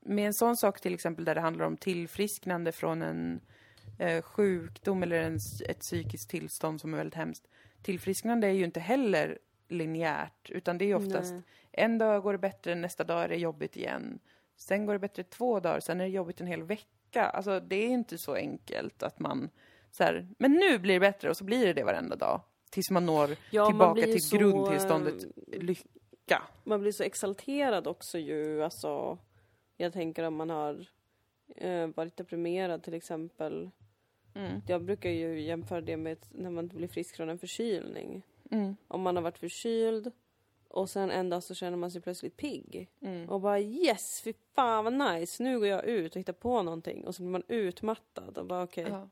med 0.00 0.26
en 0.26 0.34
sån 0.34 0.56
sak 0.56 0.80
till 0.80 0.94
exempel 0.94 1.24
där 1.24 1.34
det 1.34 1.40
handlar 1.40 1.66
om 1.66 1.76
tillfrisknande 1.76 2.72
från 2.72 3.02
en 3.02 3.40
eh, 3.98 4.22
sjukdom 4.22 5.02
eller 5.02 5.22
en, 5.22 5.38
ett 5.68 5.80
psykiskt 5.80 6.30
tillstånd 6.30 6.80
som 6.80 6.94
är 6.94 6.98
väldigt 6.98 7.14
hemskt. 7.14 7.48
Tillfrisknande 7.82 8.46
är 8.46 8.52
ju 8.52 8.64
inte 8.64 8.80
heller 8.80 9.38
linjärt, 9.68 10.50
utan 10.50 10.78
det 10.78 10.84
är 10.84 10.94
oftast 10.94 11.32
Nej. 11.32 11.42
en 11.72 11.98
dag 11.98 12.22
går 12.22 12.32
det 12.32 12.38
bättre, 12.38 12.74
nästa 12.74 13.04
dag 13.04 13.24
är 13.24 13.28
det 13.28 13.36
jobbigt 13.36 13.76
igen. 13.76 14.18
Sen 14.56 14.86
går 14.86 14.92
det 14.92 14.98
bättre 14.98 15.22
två 15.22 15.60
dagar, 15.60 15.80
sen 15.80 16.00
är 16.00 16.04
det 16.04 16.10
jobbigt 16.10 16.40
en 16.40 16.46
hel 16.46 16.62
vecka. 16.62 17.24
Alltså 17.24 17.60
det 17.60 17.76
är 17.76 17.88
inte 17.88 18.18
så 18.18 18.34
enkelt 18.34 19.02
att 19.02 19.18
man 19.18 19.50
så 19.90 20.04
här, 20.04 20.28
men 20.38 20.52
nu 20.52 20.78
blir 20.78 20.94
det 20.94 21.00
bättre 21.00 21.30
och 21.30 21.36
så 21.36 21.44
blir 21.44 21.66
det 21.66 21.72
det 21.72 21.84
varenda 21.84 22.16
dag. 22.16 22.40
Tills 22.74 22.90
man 22.90 23.06
når 23.06 23.36
Ja, 23.50 23.62
man 23.62 23.72
tillbaka 23.72 24.00
ju 24.00 24.12
till 24.12 24.22
så, 24.22 24.36
grundtillståndet 24.36 25.24
lycka. 25.46 26.42
Man 26.64 26.80
blir 26.80 26.92
så 26.92 27.02
exalterad 27.02 27.86
också 27.86 28.18
ju. 28.18 28.62
Alltså, 28.62 29.18
jag 29.76 29.92
tänker 29.92 30.22
om 30.24 30.36
man 30.36 30.50
har 30.50 30.86
eh, 31.56 31.86
varit 31.86 32.16
deprimerad 32.16 32.82
till 32.82 32.94
exempel. 32.94 33.70
Mm. 34.34 34.62
Jag 34.66 34.84
brukar 34.84 35.10
ju 35.10 35.40
jämföra 35.40 35.80
det 35.80 35.96
med 35.96 36.18
när 36.30 36.50
man 36.50 36.68
blir 36.68 36.88
frisk 36.88 37.16
från 37.16 37.28
en 37.28 37.38
förkylning. 37.38 38.22
Mm. 38.50 38.76
Om 38.88 39.02
man 39.02 39.16
har 39.16 39.22
varit 39.22 39.38
förkyld 39.38 40.12
och 40.68 40.90
sen 40.90 41.10
en 41.10 41.30
dag 41.30 41.42
så 41.42 41.54
känner 41.54 41.76
man 41.76 41.90
sig 41.90 42.00
plötsligt 42.00 42.36
pigg. 42.36 42.90
Mm. 43.00 43.28
Och 43.28 43.40
bara 43.40 43.60
yes, 43.60 44.20
fy 44.24 44.32
fan 44.54 44.84
vad 44.84 44.92
nice, 45.14 45.42
nu 45.42 45.58
går 45.58 45.68
jag 45.68 45.84
ut 45.84 46.16
och 46.16 46.20
hittar 46.20 46.32
på 46.32 46.62
någonting. 46.62 47.06
Och 47.06 47.14
så 47.14 47.22
blir 47.22 47.30
man 47.30 47.42
utmattad 47.48 48.38
och 48.38 48.46
bara 48.46 48.62
okej, 48.62 48.86
Ja. 48.88 49.08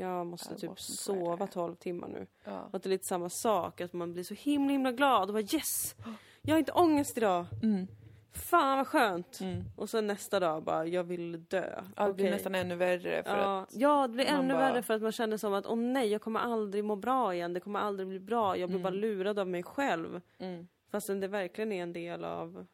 Jag 0.00 0.26
måste 0.26 0.54
typ 0.56 0.80
sova 0.80 1.36
ready. 1.44 1.52
12 1.52 1.74
timmar 1.74 2.08
nu. 2.08 2.26
Ja. 2.44 2.68
Att 2.72 2.82
det 2.82 2.86
är 2.86 2.90
lite 2.90 3.06
samma 3.06 3.28
sak, 3.28 3.80
att 3.80 3.92
man 3.92 4.12
blir 4.12 4.22
så 4.24 4.34
himla 4.34 4.72
himla 4.72 4.92
glad 4.92 5.28
och 5.28 5.34
bara 5.34 5.42
yes! 5.54 5.96
Jag 6.42 6.54
har 6.54 6.58
inte 6.58 6.72
ångest 6.72 7.16
idag! 7.18 7.46
Mm. 7.62 7.86
Fan 8.32 8.78
vad 8.78 8.86
skönt! 8.86 9.40
Mm. 9.40 9.64
Och 9.76 9.90
sen 9.90 10.06
nästa 10.06 10.40
dag 10.40 10.62
bara, 10.62 10.86
jag 10.86 11.04
vill 11.04 11.44
dö. 11.44 11.82
Ja, 11.96 12.06
det 12.06 12.14
blir 12.14 12.24
Okej. 12.24 12.32
nästan 12.34 12.54
ännu 12.54 12.74
värre 12.76 13.22
för 13.22 13.36
Ja, 13.38 13.60
att... 13.62 13.74
ja, 13.76 14.06
det 14.06 14.12
blir 14.14 14.24
man 14.32 14.34
ännu 14.44 14.54
bara- 14.54 14.72
värre 14.72 14.82
för 14.82 14.94
att 14.94 15.02
man 15.02 15.12
känner 15.12 15.36
som 15.36 15.54
att 15.54 15.66
åh 15.66 15.76
nej, 15.76 16.08
jag 16.08 16.22
kommer 16.22 16.40
aldrig 16.40 16.84
må 16.84 16.96
bra 16.96 17.34
igen. 17.34 17.52
Det 17.52 17.60
kommer 17.60 17.80
aldrig 17.80 18.08
bli 18.08 18.20
bra. 18.20 18.56
Jag 18.56 18.68
blir 18.68 18.78
Mm. 18.78 18.82
bara 18.82 19.00
lurad 19.00 19.38
av 19.38 19.48
mig 19.48 19.62
själv. 19.62 20.20
Mm. 20.38 20.68
Fastän 20.90 21.20
det 21.20 21.28
verkligen 21.28 21.72
är 21.72 21.82
en 21.82 21.92
del 21.92 22.24
av 22.24 22.66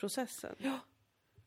processen. 0.00 0.54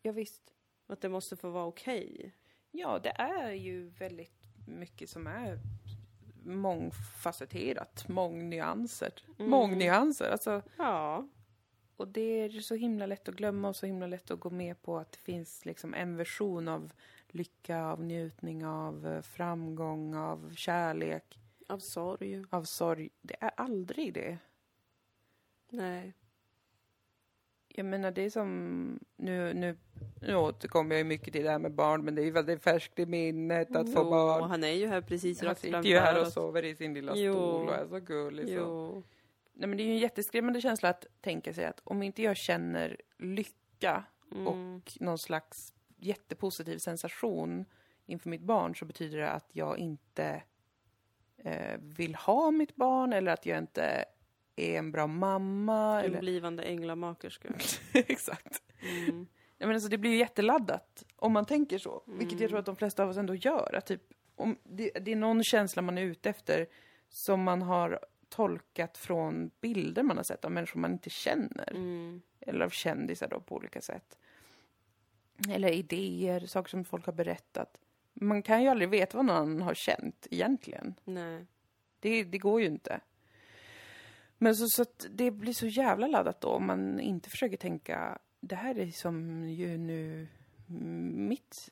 Ja, 0.01 0.11
visst. 0.11 0.41
Att 0.87 1.01
det 1.01 1.09
måste 1.09 1.35
få 1.35 1.49
vara 1.49 1.65
okej. 1.65 2.33
Ja, 2.71 2.99
det 3.03 3.09
är 3.09 3.51
ju 3.51 3.89
väldigt 3.89 4.40
mycket 4.79 5.09
som 5.09 5.27
är 5.27 5.59
mångfacetterat, 6.43 8.07
mångnyanser. 8.07 9.13
Mm. 9.39 9.51
Mångnyanser, 9.51 10.29
alltså. 10.29 10.61
Ja. 10.77 11.27
Och 11.95 12.07
det 12.07 12.21
är 12.21 12.49
så 12.49 12.75
himla 12.75 13.05
lätt 13.05 13.29
att 13.29 13.35
glömma 13.35 13.69
och 13.69 13.75
så 13.75 13.85
himla 13.85 14.07
lätt 14.07 14.31
att 14.31 14.39
gå 14.39 14.49
med 14.49 14.81
på 14.81 14.97
att 14.97 15.11
det 15.11 15.17
finns 15.19 15.65
liksom 15.65 15.93
en 15.93 16.17
version 16.17 16.67
av 16.67 16.93
lycka, 17.27 17.83
av 17.85 18.03
njutning, 18.03 18.65
av 18.65 19.07
eh, 19.07 19.21
framgång, 19.21 20.15
av 20.15 20.53
kärlek, 20.55 21.39
Av 21.67 21.79
sorg. 21.79 22.45
av 22.49 22.63
sorg. 22.63 23.09
Det 23.21 23.35
är 23.39 23.51
aldrig 23.57 24.13
det. 24.13 24.37
Nej. 25.69 26.13
Jag 27.75 27.85
menar, 27.85 28.11
det 28.11 28.21
är 28.21 28.29
som... 28.29 28.99
Nu, 29.17 29.53
nu, 29.53 29.77
nu 30.21 30.35
återkommer 30.35 30.95
jag 30.95 30.97
ju 30.97 31.03
mycket 31.03 31.33
till 31.33 31.43
det 31.43 31.49
här 31.51 31.59
med 31.59 31.71
barn, 31.73 32.05
men 32.05 32.15
det 32.15 32.21
är 32.21 32.25
ju 32.25 32.31
väldigt 32.31 32.63
färskt 32.63 32.99
i 32.99 33.05
minnet 33.05 33.75
att 33.75 33.93
få 33.93 33.99
Jo, 34.03 34.09
barn. 34.09 34.49
han 34.49 34.63
är 34.63 34.71
ju 34.73 34.87
här 34.87 35.01
precis 35.01 35.39
Han 35.39 35.49
rakt 35.49 35.59
sitter 35.61 35.71
framför 35.73 35.89
ju 35.89 35.97
här 35.97 36.21
och 36.21 36.27
sover 36.27 36.65
i 36.65 36.75
sin 36.75 36.93
lilla 36.93 37.15
Jo. 37.15 37.33
stol 37.33 37.67
och 37.69 37.75
är 37.75 37.87
så 37.87 37.99
gullig. 37.99 38.47
Så. 38.47 38.53
Jo. 38.53 39.03
Nej, 39.53 39.67
men 39.69 39.77
det 39.77 39.83
är 39.83 39.85
ju 39.85 39.91
en 39.91 39.97
jätteskrämmande 39.97 40.61
känsla 40.61 40.89
att 40.89 41.05
tänka 41.21 41.53
sig 41.53 41.65
att 41.65 41.81
om 41.83 42.03
inte 42.03 42.21
jag 42.23 42.37
känner 42.37 42.97
lycka 43.17 44.03
Mm. 44.35 44.47
och 44.47 44.91
någon 44.99 45.17
slags 45.17 45.73
jättepositiv 45.97 46.77
sensation 46.77 47.65
inför 48.05 48.29
mitt 48.29 48.41
barn 48.41 48.75
så 48.75 48.85
betyder 48.85 49.17
det 49.17 49.29
att 49.29 49.49
jag 49.51 49.77
inte 49.77 50.43
eh, 51.37 51.77
vill 51.79 52.15
ha 52.15 52.51
mitt 52.51 52.75
barn 52.75 53.13
eller 53.13 53.31
att 53.31 53.45
jag 53.45 53.57
inte 53.57 54.05
är 54.55 54.77
en 54.79 54.91
bra 54.91 55.07
mamma. 55.07 55.99
En 55.99 56.05
Eller... 56.05 56.19
blivande 56.19 56.63
änglamakerska. 56.63 57.49
Exakt. 57.93 58.61
Mm. 58.81 59.27
Jag 59.57 59.67
menar, 59.67 59.79
så 59.79 59.87
det 59.87 59.97
blir 59.97 60.11
ju 60.11 60.17
jätteladdat 60.17 61.03
om 61.15 61.33
man 61.33 61.45
tänker 61.45 61.77
så. 61.77 62.03
Vilket 62.05 62.39
jag 62.39 62.49
tror 62.49 62.59
att 62.59 62.65
de 62.65 62.75
flesta 62.75 63.03
av 63.03 63.09
oss 63.09 63.17
ändå 63.17 63.35
gör. 63.35 63.75
Att 63.75 63.85
typ, 63.85 64.01
om 64.35 64.57
det, 64.63 64.91
det 65.01 65.11
är 65.11 65.15
någon 65.15 65.43
känsla 65.43 65.81
man 65.81 65.97
är 65.97 66.01
ute 66.01 66.29
efter 66.29 66.67
som 67.09 67.43
man 67.43 67.61
har 67.61 67.99
tolkat 68.29 68.97
från 68.97 69.51
bilder 69.61 70.03
man 70.03 70.17
har 70.17 70.23
sett 70.23 70.45
av 70.45 70.51
människor 70.51 70.79
man 70.79 70.91
inte 70.91 71.09
känner. 71.09 71.71
Mm. 71.71 72.21
Eller 72.39 72.65
av 72.65 72.69
kändisar 72.69 73.27
då 73.27 73.39
på 73.39 73.55
olika 73.55 73.81
sätt. 73.81 74.17
Eller 75.49 75.69
idéer, 75.69 76.39
saker 76.39 76.69
som 76.69 76.85
folk 76.85 77.05
har 77.05 77.13
berättat. 77.13 77.77
Man 78.13 78.41
kan 78.41 78.63
ju 78.63 78.69
aldrig 78.69 78.89
veta 78.89 79.17
vad 79.17 79.25
någon 79.25 79.61
har 79.61 79.73
känt 79.73 80.27
egentligen. 80.31 80.95
Nej. 81.03 81.45
Det, 81.99 82.23
det 82.23 82.37
går 82.37 82.61
ju 82.61 82.67
inte. 82.67 82.99
Men 84.43 84.55
så, 84.55 84.67
så 84.67 84.81
att 84.81 85.05
det 85.09 85.31
blir 85.31 85.53
så 85.53 85.67
jävla 85.67 86.07
laddat 86.07 86.41
då 86.41 86.47
om 86.47 86.67
man 86.67 86.99
inte 86.99 87.29
försöker 87.29 87.57
tänka 87.57 88.19
det 88.39 88.55
här 88.55 88.77
är 88.77 88.91
som 88.91 89.49
ju 89.49 89.77
nu 89.77 90.27
mitt 91.15 91.69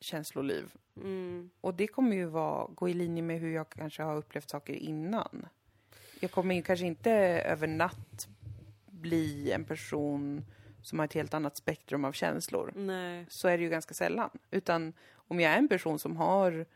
känsloliv. 0.00 0.72
Mm. 0.96 1.50
Och 1.60 1.74
det 1.74 1.86
kommer 1.86 2.16
ju 2.16 2.24
vara, 2.26 2.66
gå 2.66 2.88
i 2.88 2.94
linje 2.94 3.22
med 3.22 3.40
hur 3.40 3.54
jag 3.54 3.70
kanske 3.70 4.02
har 4.02 4.16
upplevt 4.16 4.50
saker 4.50 4.72
innan. 4.72 5.46
Jag 6.20 6.30
kommer 6.30 6.54
ju 6.54 6.62
kanske 6.62 6.86
inte 6.86 7.12
över 7.46 7.66
natt 7.66 8.28
bli 8.86 9.50
en 9.52 9.64
person 9.64 10.44
som 10.82 10.98
har 10.98 11.06
ett 11.06 11.14
helt 11.14 11.34
annat 11.34 11.56
spektrum 11.56 12.04
av 12.04 12.12
känslor. 12.12 12.72
Nej. 12.76 13.26
Så 13.28 13.48
är 13.48 13.58
det 13.58 13.64
ju 13.64 13.70
ganska 13.70 13.94
sällan. 13.94 14.30
Utan 14.50 14.92
om 15.14 15.40
jag 15.40 15.52
är 15.52 15.58
en 15.58 15.68
person 15.68 15.98
som 15.98 16.16
har 16.16 16.66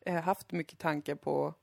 eh, 0.00 0.22
haft 0.22 0.52
mycket 0.52 0.78
tankar 0.78 1.14
på 1.14 1.54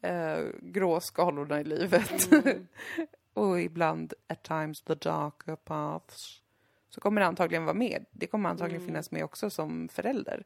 eh, 0.00 0.44
gråskalorna 0.60 1.60
i 1.60 1.64
livet 1.64 2.28
och 3.34 3.60
ibland 3.60 4.14
at 4.26 4.42
times 4.42 4.82
the 4.82 4.94
darker 4.94 5.56
paths 5.56 6.42
så 6.90 7.00
kommer 7.00 7.20
det 7.20 7.26
antagligen 7.26 7.64
vara 7.64 7.74
med. 7.74 8.04
Det 8.10 8.26
kommer 8.26 8.48
antagligen 8.48 8.86
finnas 8.86 9.10
med 9.10 9.24
också 9.24 9.50
som 9.50 9.88
förälder. 9.88 10.44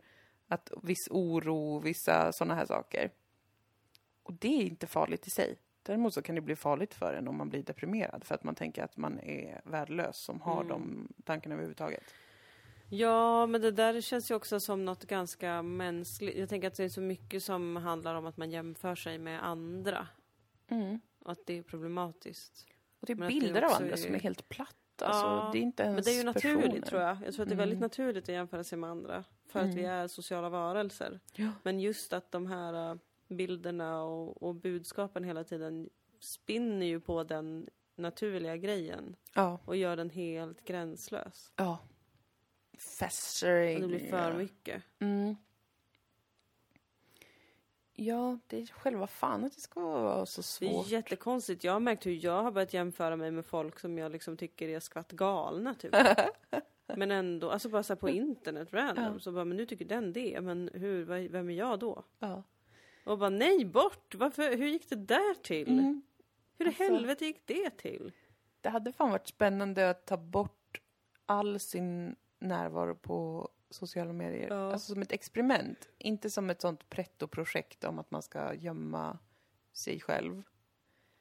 Att 0.48 0.72
viss 0.82 1.08
oro, 1.10 1.78
vissa 1.78 2.32
sådana 2.32 2.54
här 2.54 2.66
saker. 2.66 3.10
Och 4.22 4.32
det 4.32 4.48
är 4.48 4.62
inte 4.62 4.86
farligt 4.86 5.26
i 5.26 5.30
sig. 5.30 5.56
Däremot 5.82 6.14
så 6.14 6.22
kan 6.22 6.34
det 6.34 6.40
bli 6.40 6.56
farligt 6.56 6.94
för 6.94 7.14
en 7.14 7.28
om 7.28 7.36
man 7.36 7.48
blir 7.48 7.62
deprimerad 7.62 8.24
för 8.24 8.34
att 8.34 8.44
man 8.44 8.54
tänker 8.54 8.84
att 8.84 8.96
man 8.96 9.20
är 9.20 9.60
värdelös 9.64 10.24
som 10.24 10.40
har 10.40 10.64
de 10.64 11.08
tankarna 11.24 11.54
överhuvudtaget. 11.54 12.02
Ja, 12.98 13.46
men 13.46 13.60
det 13.60 13.70
där 13.70 14.00
känns 14.00 14.30
ju 14.30 14.34
också 14.34 14.60
som 14.60 14.84
något 14.84 15.04
ganska 15.04 15.62
mänskligt. 15.62 16.36
Jag 16.38 16.48
tänker 16.48 16.68
att 16.68 16.74
det 16.74 16.84
är 16.84 16.88
så 16.88 17.00
mycket 17.00 17.42
som 17.42 17.76
handlar 17.76 18.14
om 18.14 18.26
att 18.26 18.36
man 18.36 18.50
jämför 18.50 18.94
sig 18.94 19.18
med 19.18 19.44
andra. 19.46 20.06
Mm. 20.68 21.00
Och 21.18 21.32
att 21.32 21.46
det 21.46 21.58
är 21.58 21.62
problematiskt. 21.62 22.66
Och 23.00 23.06
det 23.06 23.12
är 23.12 23.16
Men 23.16 23.26
att 23.28 23.34
det 23.34 23.40
bilder 23.40 23.62
av 23.62 23.70
andra 23.72 23.92
är- 23.92 23.96
som 23.96 24.14
är 24.14 24.18
helt 24.20 24.48
platta. 24.48 24.76
Alltså, 25.06 25.26
Ja, 25.26 25.50
det 25.52 25.58
är 25.58 25.62
inte 25.62 25.82
ens 25.82 25.94
Men 25.94 26.04
det 26.04 26.10
är 26.10 26.18
ju 26.18 26.24
naturligt 26.24 26.62
personer. 26.70 26.86
tror 26.86 27.00
jag. 27.02 27.16
Jag 27.26 27.34
tror 27.34 27.42
att 27.42 27.48
det 27.48 27.54
är 27.54 27.56
väldigt 27.56 27.76
Mm. 27.76 27.84
naturligt 27.84 28.22
att 28.24 28.28
jämföra 28.34 28.64
sig 28.64 28.78
med 28.78 28.90
andra. 28.90 29.24
För 29.48 29.60
att 29.60 29.74
vi 29.74 29.84
är 29.84 30.08
sociala 30.08 30.48
varelser. 30.48 31.20
Ja. 31.34 31.48
Men 31.62 31.80
just 31.80 32.12
att 32.12 32.32
de 32.32 32.46
här 32.46 32.90
äh, 32.90 32.96
bilderna 33.28 34.02
och, 34.04 34.42
och 34.42 34.54
budskapen 34.54 35.24
hela 35.24 35.44
tiden 35.44 35.90
spinner 36.20 36.86
ju 36.86 37.00
på 37.00 37.24
den 37.24 37.68
naturliga 37.96 38.56
grejen. 38.56 39.16
Ja. 39.34 39.58
Och 39.64 39.76
gör 39.76 39.96
den 39.96 40.10
helt 40.10 40.64
gränslös. 40.64 41.52
ja. 41.56 41.78
Festering. 42.78 43.84
Och 43.84 43.90
det 43.90 43.96
blir 43.98 44.10
för 44.10 44.32
mycket. 44.32 44.82
Mm. 44.98 45.36
Ja, 47.94 48.38
det 48.46 48.58
är 48.62 48.66
själva 48.66 49.06
fan 49.06 49.44
att 49.44 49.54
det 49.54 49.60
ska 49.60 49.80
vara 49.80 50.26
så 50.26 50.40
Det 50.40 50.44
svårt. 50.46 50.86
är 50.86 50.90
jättekonstigt. 50.92 51.64
Jag 51.64 51.72
har 51.72 51.80
märkt 51.80 52.06
hur 52.06 52.24
jag 52.24 52.42
har 52.42 52.50
börjat 52.52 52.74
jämföra 52.74 53.16
mig 53.16 53.30
med 53.30 53.46
folk 53.46 53.78
som 53.78 53.98
jag 53.98 54.12
liksom 54.12 54.36
tycker 54.36 54.68
är 54.68 54.80
skvatt 54.80 55.12
galna 55.12 55.74
typ. 55.74 55.94
men 56.96 57.10
ändå, 57.10 57.50
alltså 57.50 57.68
bara 57.68 57.82
så 57.82 57.92
här 57.92 57.98
på 58.00 58.08
internet 58.08 58.68
random. 58.72 59.04
Ja. 59.04 59.18
Så 59.20 59.32
bara, 59.32 59.44
men 59.44 59.56
nu 59.56 59.66
tycker 59.66 59.84
den 59.84 60.12
det. 60.12 60.40
Men 60.40 60.70
hur, 60.74 61.04
vem 61.28 61.48
är 61.50 61.54
jag 61.54 61.78
då? 61.78 62.04
Ja. 62.18 62.42
Och 63.04 63.18
bara 63.18 63.30
nej 63.30 63.64
bort! 63.64 64.14
Varför, 64.14 64.56
hur 64.56 64.66
gick 64.68 64.88
det 64.88 64.96
där 64.96 65.34
till? 65.42 65.68
Mm. 65.78 66.02
Hur 66.58 66.64
i 66.64 66.68
Alltså- 66.68 66.82
helvete 66.82 67.24
gick 67.24 67.46
det 67.46 67.70
till? 67.70 68.12
Det 68.60 68.68
hade 68.68 68.92
fan 68.92 69.10
varit 69.10 69.26
spännande 69.28 69.90
att 69.90 70.06
ta 70.06 70.16
bort 70.16 70.80
all 71.26 71.60
sin 71.60 72.16
närvaro 72.42 72.94
på 72.94 73.48
sociala 73.70 74.12
medier. 74.12 74.48
Ja. 74.48 74.72
Alltså 74.72 74.92
som 74.92 75.02
ett 75.02 75.12
experiment. 75.12 75.88
Inte 75.98 76.30
som 76.30 76.50
ett 76.50 76.60
sånt 76.60 76.90
pretto-projekt 76.90 77.84
om 77.84 77.98
att 77.98 78.10
man 78.10 78.22
ska 78.22 78.54
gömma 78.54 79.18
sig 79.72 80.00
själv. 80.00 80.42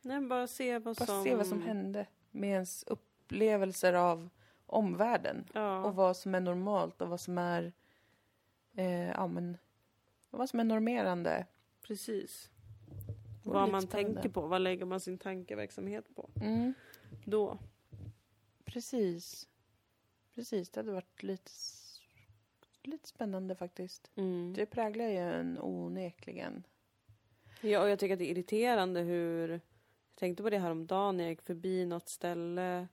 Nej, 0.01 0.21
bara 0.21 0.47
se 0.47 0.79
vad 0.79 0.97
Bara 0.97 1.05
som... 1.05 1.23
se 1.23 1.35
vad 1.35 1.47
som 1.47 1.61
hände 1.61 2.07
med 2.31 2.49
ens 2.49 2.83
upplevelser 2.83 3.93
av 3.93 4.29
omvärlden. 4.65 5.45
Ja. 5.53 5.83
Och 5.83 5.95
vad 5.95 6.17
som 6.17 6.35
är 6.35 6.39
normalt 6.39 7.01
och 7.01 7.09
vad 7.09 7.19
som 7.19 7.37
är... 7.37 7.73
Eh, 8.75 9.09
ja, 9.09 9.27
men... 9.27 9.57
Vad 10.29 10.49
som 10.49 10.59
är 10.59 10.63
normerande. 10.63 11.45
Precis. 11.81 12.51
vore 13.43 13.59
Vad 13.59 13.71
man 13.71 13.87
tänker 13.87 14.29
på, 14.29 14.47
vad 14.47 14.61
lägger 14.61 14.85
man 14.85 14.99
sin 14.99 15.17
tankeverksamhet 15.17 16.15
på? 16.15 16.29
Mm. 16.35 16.73
Då. 17.25 17.57
Precis. 18.65 19.47
Precis, 20.35 20.69
det 20.69 20.79
hade 20.79 20.91
varit 20.91 21.23
lite, 21.23 21.51
lite 22.83 23.07
spännande 23.07 23.55
faktiskt. 23.55 24.11
Mm. 24.15 24.53
Det 24.53 24.65
präglar 24.65 25.05
ju 25.05 25.17
en 25.17 25.59
onekligen. 25.61 26.63
Ja, 27.61 27.81
och 27.81 27.89
jag 27.89 27.99
tycker 27.99 28.13
att 28.13 28.19
det 28.19 28.25
är 28.25 28.31
irriterande 28.31 28.99
hur... 29.01 29.49
Jag 29.49 30.15
tänkte 30.15 30.43
på 30.43 30.49
det 30.49 30.59
här 30.59 30.71
om 30.71 30.87
dagen 30.87 31.17
när 31.17 31.23
jag 31.23 31.31
gick 31.31 31.41
förbi 31.41 31.85
något 31.85 32.09
ställe, 32.09 32.87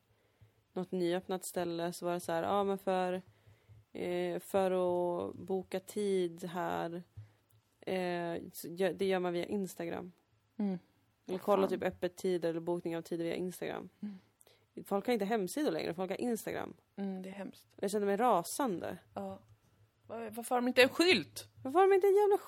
något 0.72 0.92
nyöppnat 0.92 1.44
ställe, 1.44 1.92
så 1.92 2.06
var 2.06 2.12
det 2.12 2.20
så 2.20 2.32
här, 2.32 2.42
ja 2.42 2.64
men 2.64 2.78
för, 2.78 3.22
eh, 3.92 4.38
för 4.38 4.70
att 4.70 5.34
boka 5.34 5.80
tid 5.80 6.44
här, 6.44 7.02
eh, 7.80 8.42
det 8.94 9.02
gör 9.02 9.18
man 9.18 9.32
via 9.32 9.46
Instagram. 9.46 10.12
Mm. 10.56 10.78
Eller 11.26 11.38
kolla 11.38 11.68
typ 11.68 11.82
öppettider 11.82 12.50
eller 12.50 12.60
bokning 12.60 12.96
av 12.96 13.02
tider 13.02 13.24
via 13.24 13.34
Instagram. 13.34 13.88
Mm. 14.00 14.18
Folk 14.84 15.06
har 15.06 15.12
inte 15.12 15.24
hemsidor 15.24 15.70
längre, 15.70 15.94
folk 15.94 16.10
har 16.10 16.20
Instagram. 16.20 16.74
Mm, 16.96 17.22
det 17.22 17.28
är 17.28 17.32
hemskt. 17.32 17.64
Jag 17.76 17.90
känner 17.90 18.06
mig 18.06 18.16
rasande. 18.16 18.98
Ja. 19.14 19.38
Var- 20.06 20.30
Varför 20.30 20.54
har 20.54 20.60
de 20.62 20.68
inte 20.68 20.82
en 20.82 20.88
skylt? 20.88 21.48
Varför 21.64 21.78
har 21.78 21.88
de 21.88 21.94
inte 21.94 22.06
en 22.06 22.14
jävla 22.16 22.36
Hur 22.36 22.38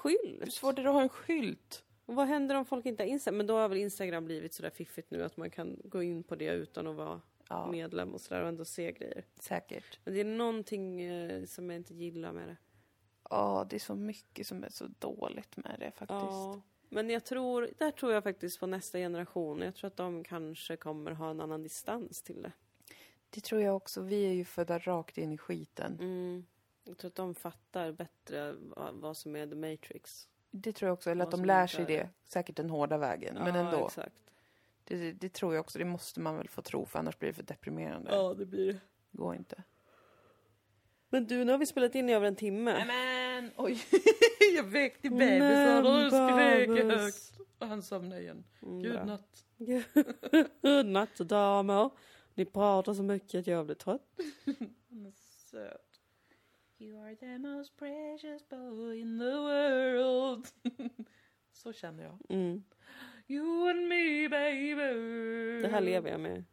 skylt? 0.41 0.53
svårt 0.53 0.79
är 0.79 0.83
det 0.83 0.89
att 0.89 0.95
ha 0.95 1.03
en 1.03 1.09
skylt? 1.09 1.85
Och 2.07 2.15
vad 2.15 2.27
händer 2.27 2.55
om 2.55 2.65
folk 2.65 2.87
inte 2.87 3.03
har 3.03 3.09
Instagram? 3.09 3.37
Men 3.37 3.47
då 3.47 3.57
har 3.57 3.69
väl 3.69 3.79
Instagram 3.79 4.25
blivit 4.25 4.55
sådär 4.55 4.71
fiffigt 4.71 5.11
nu 5.11 5.23
att 5.23 5.37
man 5.37 5.51
kan 5.51 5.81
gå 5.85 6.03
in 6.03 6.23
på 6.23 6.35
det 6.37 6.45
utan 6.53 6.87
att 6.87 6.97
vara 6.97 7.21
Ja, 7.49 7.71
medlem 7.71 8.15
och 8.15 8.21
sådär 8.21 8.43
och 8.43 8.49
ändå 8.49 8.65
se 8.65 8.93
grejer. 8.93 9.25
säkert. 9.41 9.99
Men 10.05 10.15
det 10.15 10.21
är 10.21 10.25
någonting 10.25 11.01
eh, 11.01 11.45
som 11.45 11.71
jag 11.71 11.77
inte 11.77 11.95
gillar 11.95 12.33
med 12.33 12.49
det. 12.49 12.57
Ja, 13.31 13.67
det 13.71 13.77
är 13.77 13.81
så 13.81 13.95
mycket 13.95 14.47
som 14.47 14.65
är 14.65 14.69
så 14.69 14.87
dåligt 14.99 15.57
med 15.57 15.77
det 15.79 15.91
faktiskt. 15.91 16.11
Ja. 16.11 16.61
Men 16.93 17.11
jag 17.11 17.25
tror, 17.25 17.71
där 17.79 17.91
tror 17.91 18.13
jag 18.13 18.23
faktiskt 18.23 18.61
på 18.61 18.67
nästa 18.67 18.99
generation. 18.99 19.61
Jag 19.61 19.75
tror 19.75 19.89
att 19.89 19.97
de 19.97 20.25
kanske 20.25 20.77
kommer 20.77 21.11
ha 21.11 21.31
en 21.31 21.41
annan 21.41 21.63
distans 21.63 22.23
till 22.23 22.43
det. 22.43 22.53
Det 23.31 23.41
tror 23.41 23.61
jag 23.61 23.77
också. 23.77 24.01
Vi 24.01 24.27
är 24.27 24.33
ju 24.33 24.45
födda 24.45 24.79
rakt 24.79 25.19
in 25.19 25.33
i 25.33 25.39
skiten. 25.39 25.99
Mm. 26.01 26.47
Jag 26.85 26.99
tror 26.99 27.09
att 27.09 27.15
de 27.15 27.35
fattar 27.35 27.93
bättre 27.93 28.55
vad, 28.93 29.17
som 29.17 29.37
är 29.37 29.47
the 29.47 29.55
matrix. 29.55 30.29
Det 30.51 30.73
tror 30.73 30.87
jag 30.87 30.93
också. 30.95 31.11
Eller 31.11 31.23
att 31.23 31.27
Vad 31.27 31.33
de 31.33 31.37
som 31.37 31.45
lär 31.45 31.67
sig 31.67 31.85
det. 31.85 32.09
Säkert 32.27 32.57
den 32.57 32.71
hårda 32.71 32.99
vägen. 32.99 33.35
Men 33.35 33.55
Ja, 33.55 33.61
ändå. 33.61 33.87
Exakt. 33.87 34.15
Det, 34.85 35.13
det, 35.13 35.33
tror 35.33 35.55
jag 35.55 35.61
också. 35.61 35.79
Det 35.79 35.85
måste 35.85 36.21
man 36.21 36.37
väl 36.37 36.49
få 36.49 36.63
tro 36.63 36.87
för 36.87 36.99
annars 36.99 37.19
blir 37.19 37.29
det 37.29 37.35
för 37.35 37.43
deprimerande. 37.43 38.35
det 38.35 38.47
blir 38.47 38.73
det. 38.73 38.81
Går 39.11 39.35
inte. 39.35 39.63
Men 41.09 41.27
du, 41.27 41.45
nu 41.45 41.53
har 41.53 41.59
vi 41.59 41.67
spelat 41.67 41.95
in 41.95 42.09
i 42.09 42.13
över 42.13 42.27
en 42.27 42.37
timme. 42.37 42.85
Men 43.41 43.51
oj! 43.57 43.85
jag 44.57 44.65
väckte 44.65 45.11
bebisen 45.11 45.87
och 45.87 46.13
skrek 46.13 46.69
högt. 46.69 47.41
Och 47.59 47.67
han 47.67 47.83
somnade 47.83 48.21
igen. 48.21 48.45
Mm, 48.63 48.83
Gud 48.83 48.93
bra. 48.93 49.05
natt. 49.05 49.45
Godnatt 50.63 51.17
damer. 51.19 51.91
Ni 52.35 52.45
pratar 52.45 52.95
så 52.95 53.03
mycket 53.03 53.41
att 53.41 53.47
jag 53.47 53.67
blir 53.67 53.77
trött. 53.77 54.21
Söt. 55.51 56.01
You 56.79 57.05
are 57.05 57.17
the 57.17 57.39
most 57.39 57.77
precious 57.77 58.49
boy 58.49 59.01
in 59.01 59.19
the 59.19 59.25
world. 59.25 60.47
Så 61.53 61.73
känner 61.73 62.03
jag. 62.05 62.19
Mm. 62.29 62.65
You 63.27 63.71
and 63.71 63.89
me 63.89 64.29
baby. 64.29 65.63
Det 65.63 65.69
här 65.69 65.81
lever 65.81 66.11
jag 66.11 66.21
med. 66.21 66.45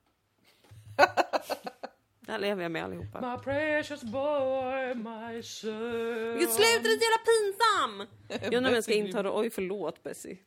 Det 2.28 2.34
här 2.34 2.40
lever 2.40 2.64
jag 2.64 2.72
med 2.72 2.84
allihopa. 2.84 3.22
My 3.22 3.44
precious 3.44 4.04
boy, 4.04 4.94
my 4.96 5.44
son. 5.44 6.34
Vilket 6.34 6.54
slut, 6.54 6.84
det 6.84 6.90
är 6.90 6.98
så 6.98 7.04
jävla 7.04 7.24
pinsam! 7.28 8.08
Jag 8.44 8.54
undrar 8.54 8.70
om 8.72 8.76
jag 8.76 8.84
ska 8.84 8.94
inta 8.94 9.24
rollen... 9.24 9.40
Oj, 9.42 9.50
förlåt 9.50 10.04
Bessie. 10.04 10.38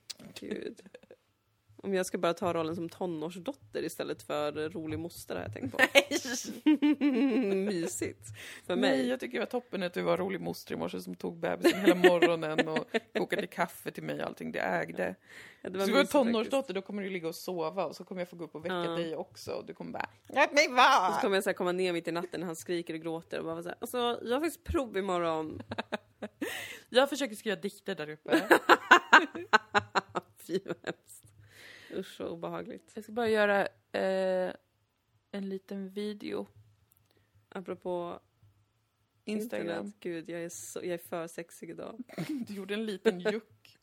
Gud. 0.41 0.81
Om 1.83 1.95
jag 1.95 2.07
ska 2.07 2.19
bara 2.19 2.35
ta 2.35 2.53
rollen 2.55 2.75
som 2.77 2.89
tonårsdotter 2.89 3.83
istället 3.85 4.23
för 4.23 4.53
rolig 4.71 4.99
moster 4.99 5.35
har 5.37 5.43
jag 5.43 5.53
tänkt 5.53 5.73
på. 5.73 5.79
Mysigt. 7.55 8.27
För 8.67 8.77
Nej, 8.77 8.91
mig. 8.99 9.09
jag 9.09 9.21
tycker 9.21 9.33
det 9.33 9.39
var 9.45 9.47
toppen 9.47 9.83
att 9.83 9.95
du 9.95 10.03
var 10.03 10.17
rolig 10.17 10.41
moster 10.41 10.75
i 10.75 10.77
morse 10.77 11.01
som 11.01 11.15
tog 11.15 11.37
bebisen 11.39 11.81
hela 11.81 11.95
morgonen 11.95 12.69
och 12.69 12.87
kokade 13.19 13.47
kaffe 13.47 13.91
till 13.91 14.03
mig 14.03 14.21
och 14.21 14.27
allting. 14.27 14.53
Det 14.53 14.59
ägde. 14.61 15.15
Ja, 15.63 15.71
det 15.71 15.81
så 15.81 15.87
du 15.87 15.93
var 15.93 16.05
tonårsdotter, 16.05 16.75
då 16.75 16.83
kommer 16.83 17.03
du 17.03 17.11
ligga 17.11 17.29
och 17.29 17.35
sova 17.35 17.85
och 17.87 17.97
så 17.97 18.05
kommer 18.05 18.21
jag 18.21 18.29
få 18.29 18.37
gå 18.37 18.45
upp 18.45 18.55
och 18.55 18.65
väcka 18.65 18.75
Ja. 18.75 18.91
dig 18.91 19.17
också 19.17 19.53
och 19.53 19.67
du 19.67 19.75
kommer 19.75 19.93
bara 19.93 20.09
Låt 20.29 20.53
mig 20.53 20.65
Och 20.65 20.71
så 20.71 20.77
vara! 20.77 21.21
kommer 21.21 21.37
jag 21.37 21.45
så 21.45 21.55
komma 21.55 21.73
ner 21.73 21.93
mitt 21.93 22.09
i 22.09 22.13
natten 22.13 22.41
när 22.41 22.47
han 22.47 22.57
skriker 22.57 22.95
och 22.95 23.01
gråter 23.01 23.39
och 23.39 23.45
bara 23.45 23.55
vara 23.55 23.63
så 23.63 23.69
här, 23.69 23.79
alltså, 23.81 23.99
jag 24.23 24.33
har 24.37 24.41
faktiskt 24.41 24.65
prov 24.65 24.97
imorgon. 24.97 25.63
Jag 26.89 27.09
försöker 27.09 27.35
skriva 27.37 27.57
dikter 27.57 27.95
där 27.95 28.11
uppe. 28.11 28.49
Fy 30.47 30.61
vad 30.65 30.77
hemskt. 30.83 31.25
Usch 31.93 32.17
så 32.17 32.29
obehagligt. 32.29 32.93
Jag 32.95 33.05
ska 33.05 33.13
bara 33.13 33.29
göra 33.29 33.69
eh, 33.93 34.55
en 35.31 35.49
liten 35.49 35.89
video. 35.91 36.47
Apropå 37.49 38.21
Instagram. 39.25 39.69
internet. 39.69 39.95
Gud, 40.01 40.29
jag 40.29 40.43
är, 40.43 40.49
så, 40.49 40.79
jag 40.79 40.89
är 40.95 40.99
för 40.99 41.27
sexig 41.27 41.71
idag. 41.71 42.03
Du 42.47 42.55
gjorde 42.55 42.75
en 42.75 42.87
liten 42.87 43.21
juck. 43.21 43.79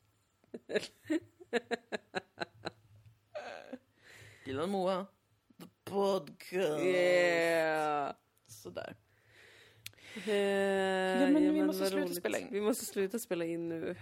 Dilan 4.45 4.69
Moa. 4.69 5.05
The 5.59 5.65
podcast. 5.83 6.83
Yeah! 6.83 8.15
Sådär. 8.47 8.95
Eh, 10.15 10.23
men 10.25 11.35
vi 11.35 11.51
men 11.51 11.65
måste 11.67 11.85
sluta 11.85 12.05
roligt. 12.05 12.17
spela 12.17 12.37
in. 12.39 12.47
Vi 12.51 12.61
måste 12.61 12.85
sluta 12.85 13.19
spela 13.19 13.45
in 13.45 13.69
nu. 13.69 13.95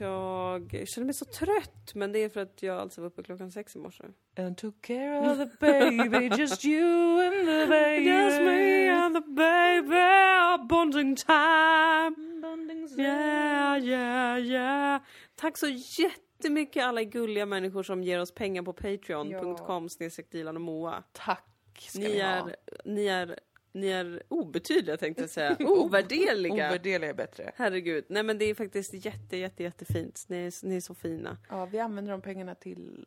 Jag 0.00 0.88
känner 0.88 1.04
mig 1.04 1.14
så 1.14 1.24
trött, 1.24 1.94
men 1.94 2.12
det 2.12 2.18
är 2.18 2.28
för 2.28 2.40
att 2.40 2.62
jag 2.62 2.76
alltså 2.76 3.00
var 3.00 3.08
uppe 3.08 3.22
klockan 3.22 3.52
sex 3.52 3.76
i 3.76 3.78
morse. 3.78 4.04
And 4.38 4.58
took 4.58 4.82
care 4.82 5.30
of 5.30 5.38
the 5.38 5.56
baby, 5.60 6.36
just 6.38 6.64
you 6.64 7.20
and 7.20 7.46
the 7.46 7.66
baby. 7.66 8.04
Just 8.04 8.40
me 8.40 8.88
and 8.90 9.14
the 9.14 9.20
baby, 9.20 10.68
bonding 10.68 11.16
time. 11.16 12.16
Yeah, 12.98 13.84
yeah, 13.84 14.38
yeah. 14.38 15.00
Tack 15.34 15.58
så 15.58 15.66
jättemycket 16.02 16.84
alla 16.84 17.02
gulliga 17.02 17.46
människor 17.46 17.82
som 17.82 18.02
ger 18.02 18.20
oss 18.20 18.34
pengar 18.34 18.62
på 18.62 18.72
patreon.com 18.72 19.88
snedstreck 19.88 20.30
Dilan 20.30 20.56
och 20.56 20.62
Moa. 20.62 21.02
Tack 21.12 21.44
ska 21.78 21.98
Ni 21.98 22.08
ni, 22.08 22.20
ha. 22.20 22.28
är, 22.28 22.56
ni 22.84 23.06
är, 23.06 23.38
ni 23.76 23.88
är 23.88 24.22
obetydliga 24.28 24.96
tänkte 24.96 25.22
jag 25.22 25.30
säga. 25.30 25.56
Ovärderliga. 25.60 26.52
Ovärderliga 26.54 27.10
är 27.10 27.14
bättre. 27.14 27.52
Herregud. 27.56 28.04
Nej 28.08 28.22
men 28.22 28.38
det 28.38 28.44
är 28.44 28.54
faktiskt 28.54 28.94
jätte, 29.04 29.36
jätte, 29.36 29.62
jättefint. 29.62 30.24
Ni 30.28 30.36
är, 30.36 30.66
ni 30.66 30.76
är 30.76 30.80
så 30.80 30.94
fina. 30.94 31.36
Ja, 31.48 31.66
vi 31.66 31.78
använder 31.78 32.12
de 32.12 32.20
pengarna 32.22 32.54
till 32.54 33.04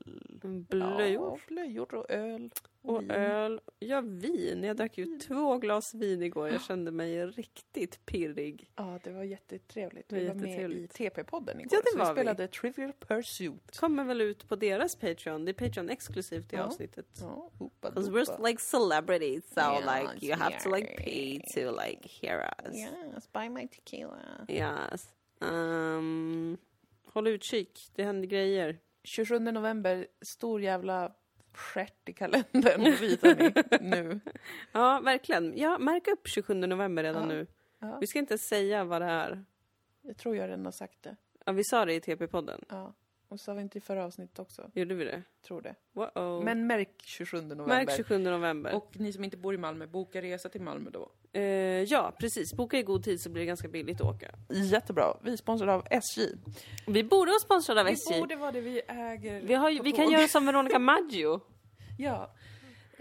Blöjor. 0.70 1.28
Ja, 1.30 1.38
blöjor 1.48 1.94
och 1.96 2.12
öl. 2.12 2.50
Och 2.82 3.02
vin. 3.02 3.12
öl. 3.12 3.62
Ja, 3.80 4.02
vin. 4.02 4.64
Jag 4.64 4.78
drack 4.78 4.98
ju 4.98 5.20
två 5.20 5.58
glas 5.58 5.94
vin 5.94 6.22
igår. 6.24 6.50
Jag 6.50 6.62
kände 6.62 6.92
mig 6.92 7.26
riktigt 7.28 8.06
pirrig. 8.06 8.72
Ja, 8.76 9.00
det 9.04 9.10
var 9.12 9.24
jättetrevligt. 9.24 10.12
Vi 10.14 10.28
var 10.28 10.36
med 10.36 10.72
i. 10.72 10.88
TP-podden 10.88 11.60
igår. 11.60 11.68
Ja, 11.72 11.82
det 11.84 11.92
så 11.92 11.98
var 11.98 12.06
vi 12.06 12.12
vi. 12.12 12.16
spelade 12.16 12.48
Trivial 12.48 12.94
Pursuit. 13.08 13.78
Kommer 13.80 14.04
väl 14.04 14.22
ut 14.22 14.48
på 14.50 14.56
deras 14.56 14.96
Patreon. 14.96 15.46
Det 15.46 15.52
är 15.52 15.68
Patreon 15.68 15.90
exklusivt 15.90 16.54
i 16.54 16.56
Ja. 16.56 16.64
avsnittet. 16.64 17.06
Ja, 17.22 17.50
hoopa 17.58 17.92
Because 17.92 18.12
we're 18.12 18.48
like 18.48 18.62
celebrities, 18.62 19.54
so 19.54 19.60
Yes, 19.62 19.84
like 19.86 20.26
you 20.26 20.36
have 20.40 20.59
to 20.64 20.76
like 20.76 20.98
pay 20.98 21.40
to 21.54 21.72
like 21.72 22.08
hear 22.10 22.50
us. 22.66 22.76
Yes, 22.76 23.32
buy 23.32 23.50
my 23.50 23.68
tequila. 23.68 24.46
Yes. 24.48 25.10
Um, 25.42 26.58
håll 27.14 27.28
utkik, 27.28 27.80
det 27.96 28.04
händer 28.04 28.28
grejer. 28.28 28.78
27 29.04 29.40
november, 29.40 30.08
stor 30.22 30.62
jävla 30.62 31.12
stjärt 31.54 32.10
i 32.10 32.14
kalendern 32.14 32.84
visar 33.00 33.36
ni 33.36 33.90
nu. 33.90 34.20
Ja, 34.72 35.00
verkligen. 35.04 35.58
Ja, 35.58 35.78
märk 35.78 36.08
upp 36.08 36.28
27 36.28 36.54
november 36.54 37.04
redan 37.04 37.22
Ja. 37.22 37.28
nu. 37.36 37.48
Ja, 37.80 37.98
Vi 38.02 38.08
ska 38.08 38.20
inte 38.20 38.38
säga 38.38 38.84
vad 38.84 39.02
det 39.02 39.06
är. 39.08 39.46
jag 40.02 40.18
tror 40.18 40.36
jag 40.36 40.48
redan 40.48 40.66
har 40.66 40.72
sagt 40.72 41.02
det. 41.04 41.16
Ja, 41.46 41.52
vi 41.52 41.64
sa 41.64 41.86
det 41.86 41.94
i 41.94 42.00
TP-podden. 42.00 42.64
Ja. 42.70 42.94
Och 43.30 43.40
sa 43.40 43.54
vi 43.54 43.62
inte 43.62 43.78
i 43.78 43.82
förra 43.82 44.06
avsnittet 44.06 44.40
också? 44.40 44.72
Gjorde 44.74 44.96
vi 44.96 45.04
det? 45.06 45.24
Tror 45.48 45.62
det. 45.62 45.76
Wow. 45.94 46.44
Men 46.44 46.68
märk 46.68 46.90
27 47.04 47.42
november. 47.42 47.66
Märk 47.66 47.96
27 47.96 48.18
november. 48.18 48.76
Och 48.76 48.92
ni 49.00 49.14
som 49.14 49.24
inte 49.24 49.38
bor 49.38 49.54
i 49.54 49.58
Malmö, 49.58 49.88
boka 49.88 50.22
resa 50.22 50.50
till 50.50 50.62
Malmö 50.62 50.90
då. 50.90 51.12
Eh, 51.34 51.42
ja, 51.84 52.14
precis. 52.20 52.54
Boka 52.54 52.78
i 52.78 52.84
god 52.84 53.04
tid 53.04 53.22
så 53.22 53.30
blir 53.30 53.42
det 53.42 53.46
ganska 53.46 53.68
billigt 53.68 54.02
att 54.02 54.08
åka. 54.08 54.32
Jättebra. 54.50 55.18
Vi 55.24 55.32
är 55.34 55.38
sponsrade 55.38 55.74
av 55.74 55.88
SJ. 55.90 56.22
Vi 56.88 57.04
borde 57.04 57.32
vara 57.32 57.40
sponsrade 57.40 57.82
av 57.82 57.88
SJ. 57.88 58.14
Det 58.14 58.20
borde 58.20 58.36
vara 58.36 58.52
det 58.52 58.62
vi 58.62 58.82
äger. 58.88 59.42
Vi, 59.42 59.54
har, 59.54 59.84
vi 59.84 59.92
kan 59.92 60.12
göra 60.12 60.28
som 60.28 60.46
Veronica 60.46 60.80
Maggio. 60.80 61.42
Ja. 62.02 62.32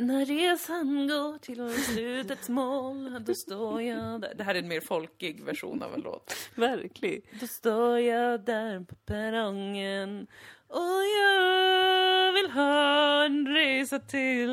När 0.00 0.26
resan 0.26 1.08
går 1.08 1.38
till 1.38 1.84
slutets 1.84 2.48
mål, 2.48 3.24
då 3.24 3.34
står 3.34 3.82
jag 3.82 4.20
där. 4.20 4.34
Det 4.34 4.44
här 4.44 4.54
är 4.54 4.58
en 4.58 4.68
mer 4.68 4.80
folkig 4.80 5.44
version 5.44 5.82
av 5.82 5.94
en 5.94 6.00
låt. 6.00 6.34
Verkligen. 6.54 7.22
Då 7.40 7.46
står 7.46 7.98
jag 7.98 8.44
där 8.44 8.80
på 8.80 8.94
perrongen 8.94 10.26
och 10.68 11.02
jag 11.18 12.32
vill 12.32 12.50
ha 12.50 13.24
en 13.24 13.46
resa 13.46 13.98
till 13.98 14.50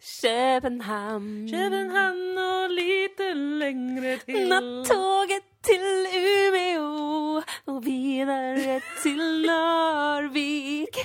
Köpenhamn. 0.00 1.48
Köpenhamn 1.48 2.38
och 2.38 2.70
lite 2.70 3.34
längre 3.34 4.16
till. 4.16 4.48
Nattåget 4.48 5.62
till 5.62 6.06
Umeå 6.14 7.42
och 7.64 7.86
vidare 7.86 8.80
till 9.02 9.46
Narvik. 9.46 10.96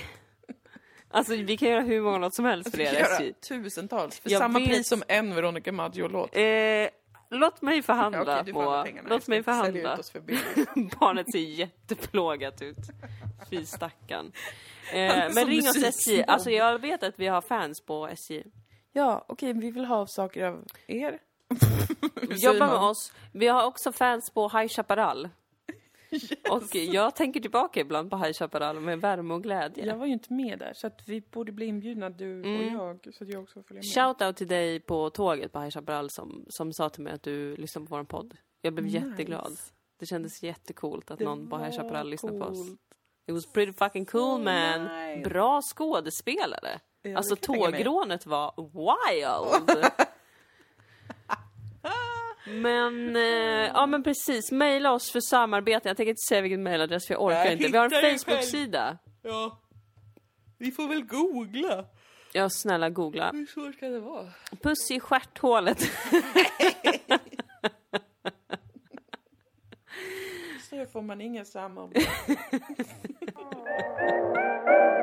Alltså 1.14 1.36
vi 1.36 1.58
kan 1.58 1.70
göra 1.70 1.82
hur 1.82 2.02
många 2.02 2.18
låt 2.18 2.36
som 2.36 2.46
helst 2.46 2.72
för 2.72 2.78
kan 2.78 2.94
göra 2.94 3.06
SJ. 3.18 3.34
tusentals 3.34 4.20
för 4.20 4.30
Jag 4.32 4.40
samma 4.40 4.60
vet. 4.60 4.68
pris 4.70 4.88
som 4.90 5.04
en 5.08 5.36
Veronica 5.36 5.72
Maggio-låt. 5.72 6.36
Eh, 6.38 6.44
låt 7.30 7.62
mig 7.62 7.82
förhandla, 7.82 8.24
Ja, 8.26 8.34
alla 8.34 8.54
Moa. 8.54 8.88
Låt 9.10 9.28
mig 9.28 9.44
förhandla. 9.44 9.94
ut 9.94 10.00
oss 10.00 10.10
för. 10.12 10.20
Barnet 11.00 11.32
ser 11.32 11.40
jätteplågat 11.40 12.62
ut. 12.62 12.78
Fy 13.50 13.66
stackarn. 13.66 14.32
Eh, 14.94 15.34
men 15.36 15.46
ring 15.48 15.70
oss 15.70 15.84
SJ. 15.84 16.24
Alltså 16.24 16.50
jag 16.52 16.80
vet 16.80 17.04
att 17.04 17.14
vi 17.20 17.28
har 17.28 17.42
fans 17.42 17.82
på 17.86 18.08
SJ. 18.08 18.44
Ja, 18.94 19.26
okej, 19.28 19.54
vi 19.54 19.72
vill 19.72 19.86
ha 19.86 20.08
saker 20.08 20.46
av 20.46 20.66
er. 20.88 21.20
Jobba 22.30 22.68
med 22.68 22.76
oss. 22.76 23.14
Vi 23.34 23.48
har 23.48 23.66
också 23.66 23.92
fans 23.92 24.30
på 24.34 24.50
High 24.50 24.68
Chaparral. 24.68 25.30
Och 26.52 26.76
jag 26.76 27.16
tänker 27.16 27.40
tillbaka 27.40 27.80
ibland 27.80 28.10
på 28.10 28.18
High 28.18 28.34
Chaparral 28.34 28.80
med 28.80 29.02
värme 29.02 29.34
och 29.34 29.44
glädje. 29.44 29.86
Jag 29.86 29.98
var 29.98 30.06
ju 30.06 30.14
inte 30.14 30.34
med 30.34 30.60
där, 30.60 30.74
så 30.76 30.88
att 30.88 31.02
vi 31.08 31.22
borde 31.22 31.52
bli 31.52 31.66
inbjudna, 31.66 32.10
du 32.10 32.40
och 32.40 32.46
Mm. 32.46 32.74
jag, 32.74 33.08
så 33.14 33.24
att 33.24 33.30
jag 33.30 33.44
också 33.44 33.64
följer 33.64 33.84
med. 33.84 33.94
Shout 34.18 34.22
out 34.28 34.36
till 34.38 34.48
dig 34.48 34.80
på 34.80 35.10
tåget 35.10 35.52
på 35.52 35.60
High 35.60 35.72
Chaparral 35.72 36.10
som, 36.10 36.46
som 36.50 36.74
sa 36.74 36.90
till 36.90 37.04
mig 37.04 37.14
att 37.14 37.24
du 37.24 37.56
lyssnade 37.56 37.88
på 37.88 37.96
vår 37.96 38.04
podd. 38.04 38.38
Jag 38.62 38.74
blev 38.74 38.86
Nice. 38.86 38.98
jätteglad. 38.98 39.58
Det 40.00 40.06
kändes 40.06 40.44
jättecoolt 40.44 41.12
att 41.12 41.20
Det 41.20 41.26
någon 41.26 41.50
på 41.50 41.58
High 41.58 41.72
Chaparral 41.78 42.10
lyssnade 42.10 42.40
på 42.40 42.46
oss. 42.46 42.68
It 43.28 43.34
was 43.34 43.46
pretty 43.54 43.74
fucking 43.74 44.06
cool 44.06 44.22
So 44.22 44.44
man. 44.44 44.84
nice. 44.84 45.30
Bra 45.30 45.62
skådespelare. 45.62 46.80
Ja, 47.02 47.18
alltså 47.18 47.36
tågrånet 47.36 48.26
var 48.26 48.54
wild. 48.58 49.86
men, 52.46 53.16
eh, 53.16 53.22
ja 53.74 53.86
men 53.86 54.04
precis. 54.04 54.52
Maila 54.52 54.92
oss 54.92 55.12
för 55.12 55.20
samarbete. 55.20 55.90
Jag 55.90 55.98
tänker 55.98 56.10
inte 56.10 56.28
säga 56.30 56.42
vilken 56.42 56.64
mailadress 56.64 57.08
för 57.08 57.14
jag 57.14 57.24
orkar 57.24 57.46
Jag 57.46 57.54
inte. 57.54 57.68
Vi 57.68 57.78
har 57.78 58.04
en 58.04 58.20
Facebook-sida. 58.20 58.98
Ja. 59.22 59.60
Vi 60.58 60.72
får 60.72 60.88
väl 60.88 61.04
googla. 61.04 61.86
Ja, 62.34 62.50
snälla 62.50 62.90
googla. 62.90 63.32
Hur 63.34 63.46
svårt 63.46 63.80
kan 63.80 63.92
det 63.92 64.00
vara? 64.00 64.28
Puss 64.62 64.92
i 64.92 65.00
stjärthålet. 65.00 65.80
Så 70.70 70.86
får 70.86 71.02
man 71.02 71.22
inga 71.22 71.46
samarbete. 71.46 72.08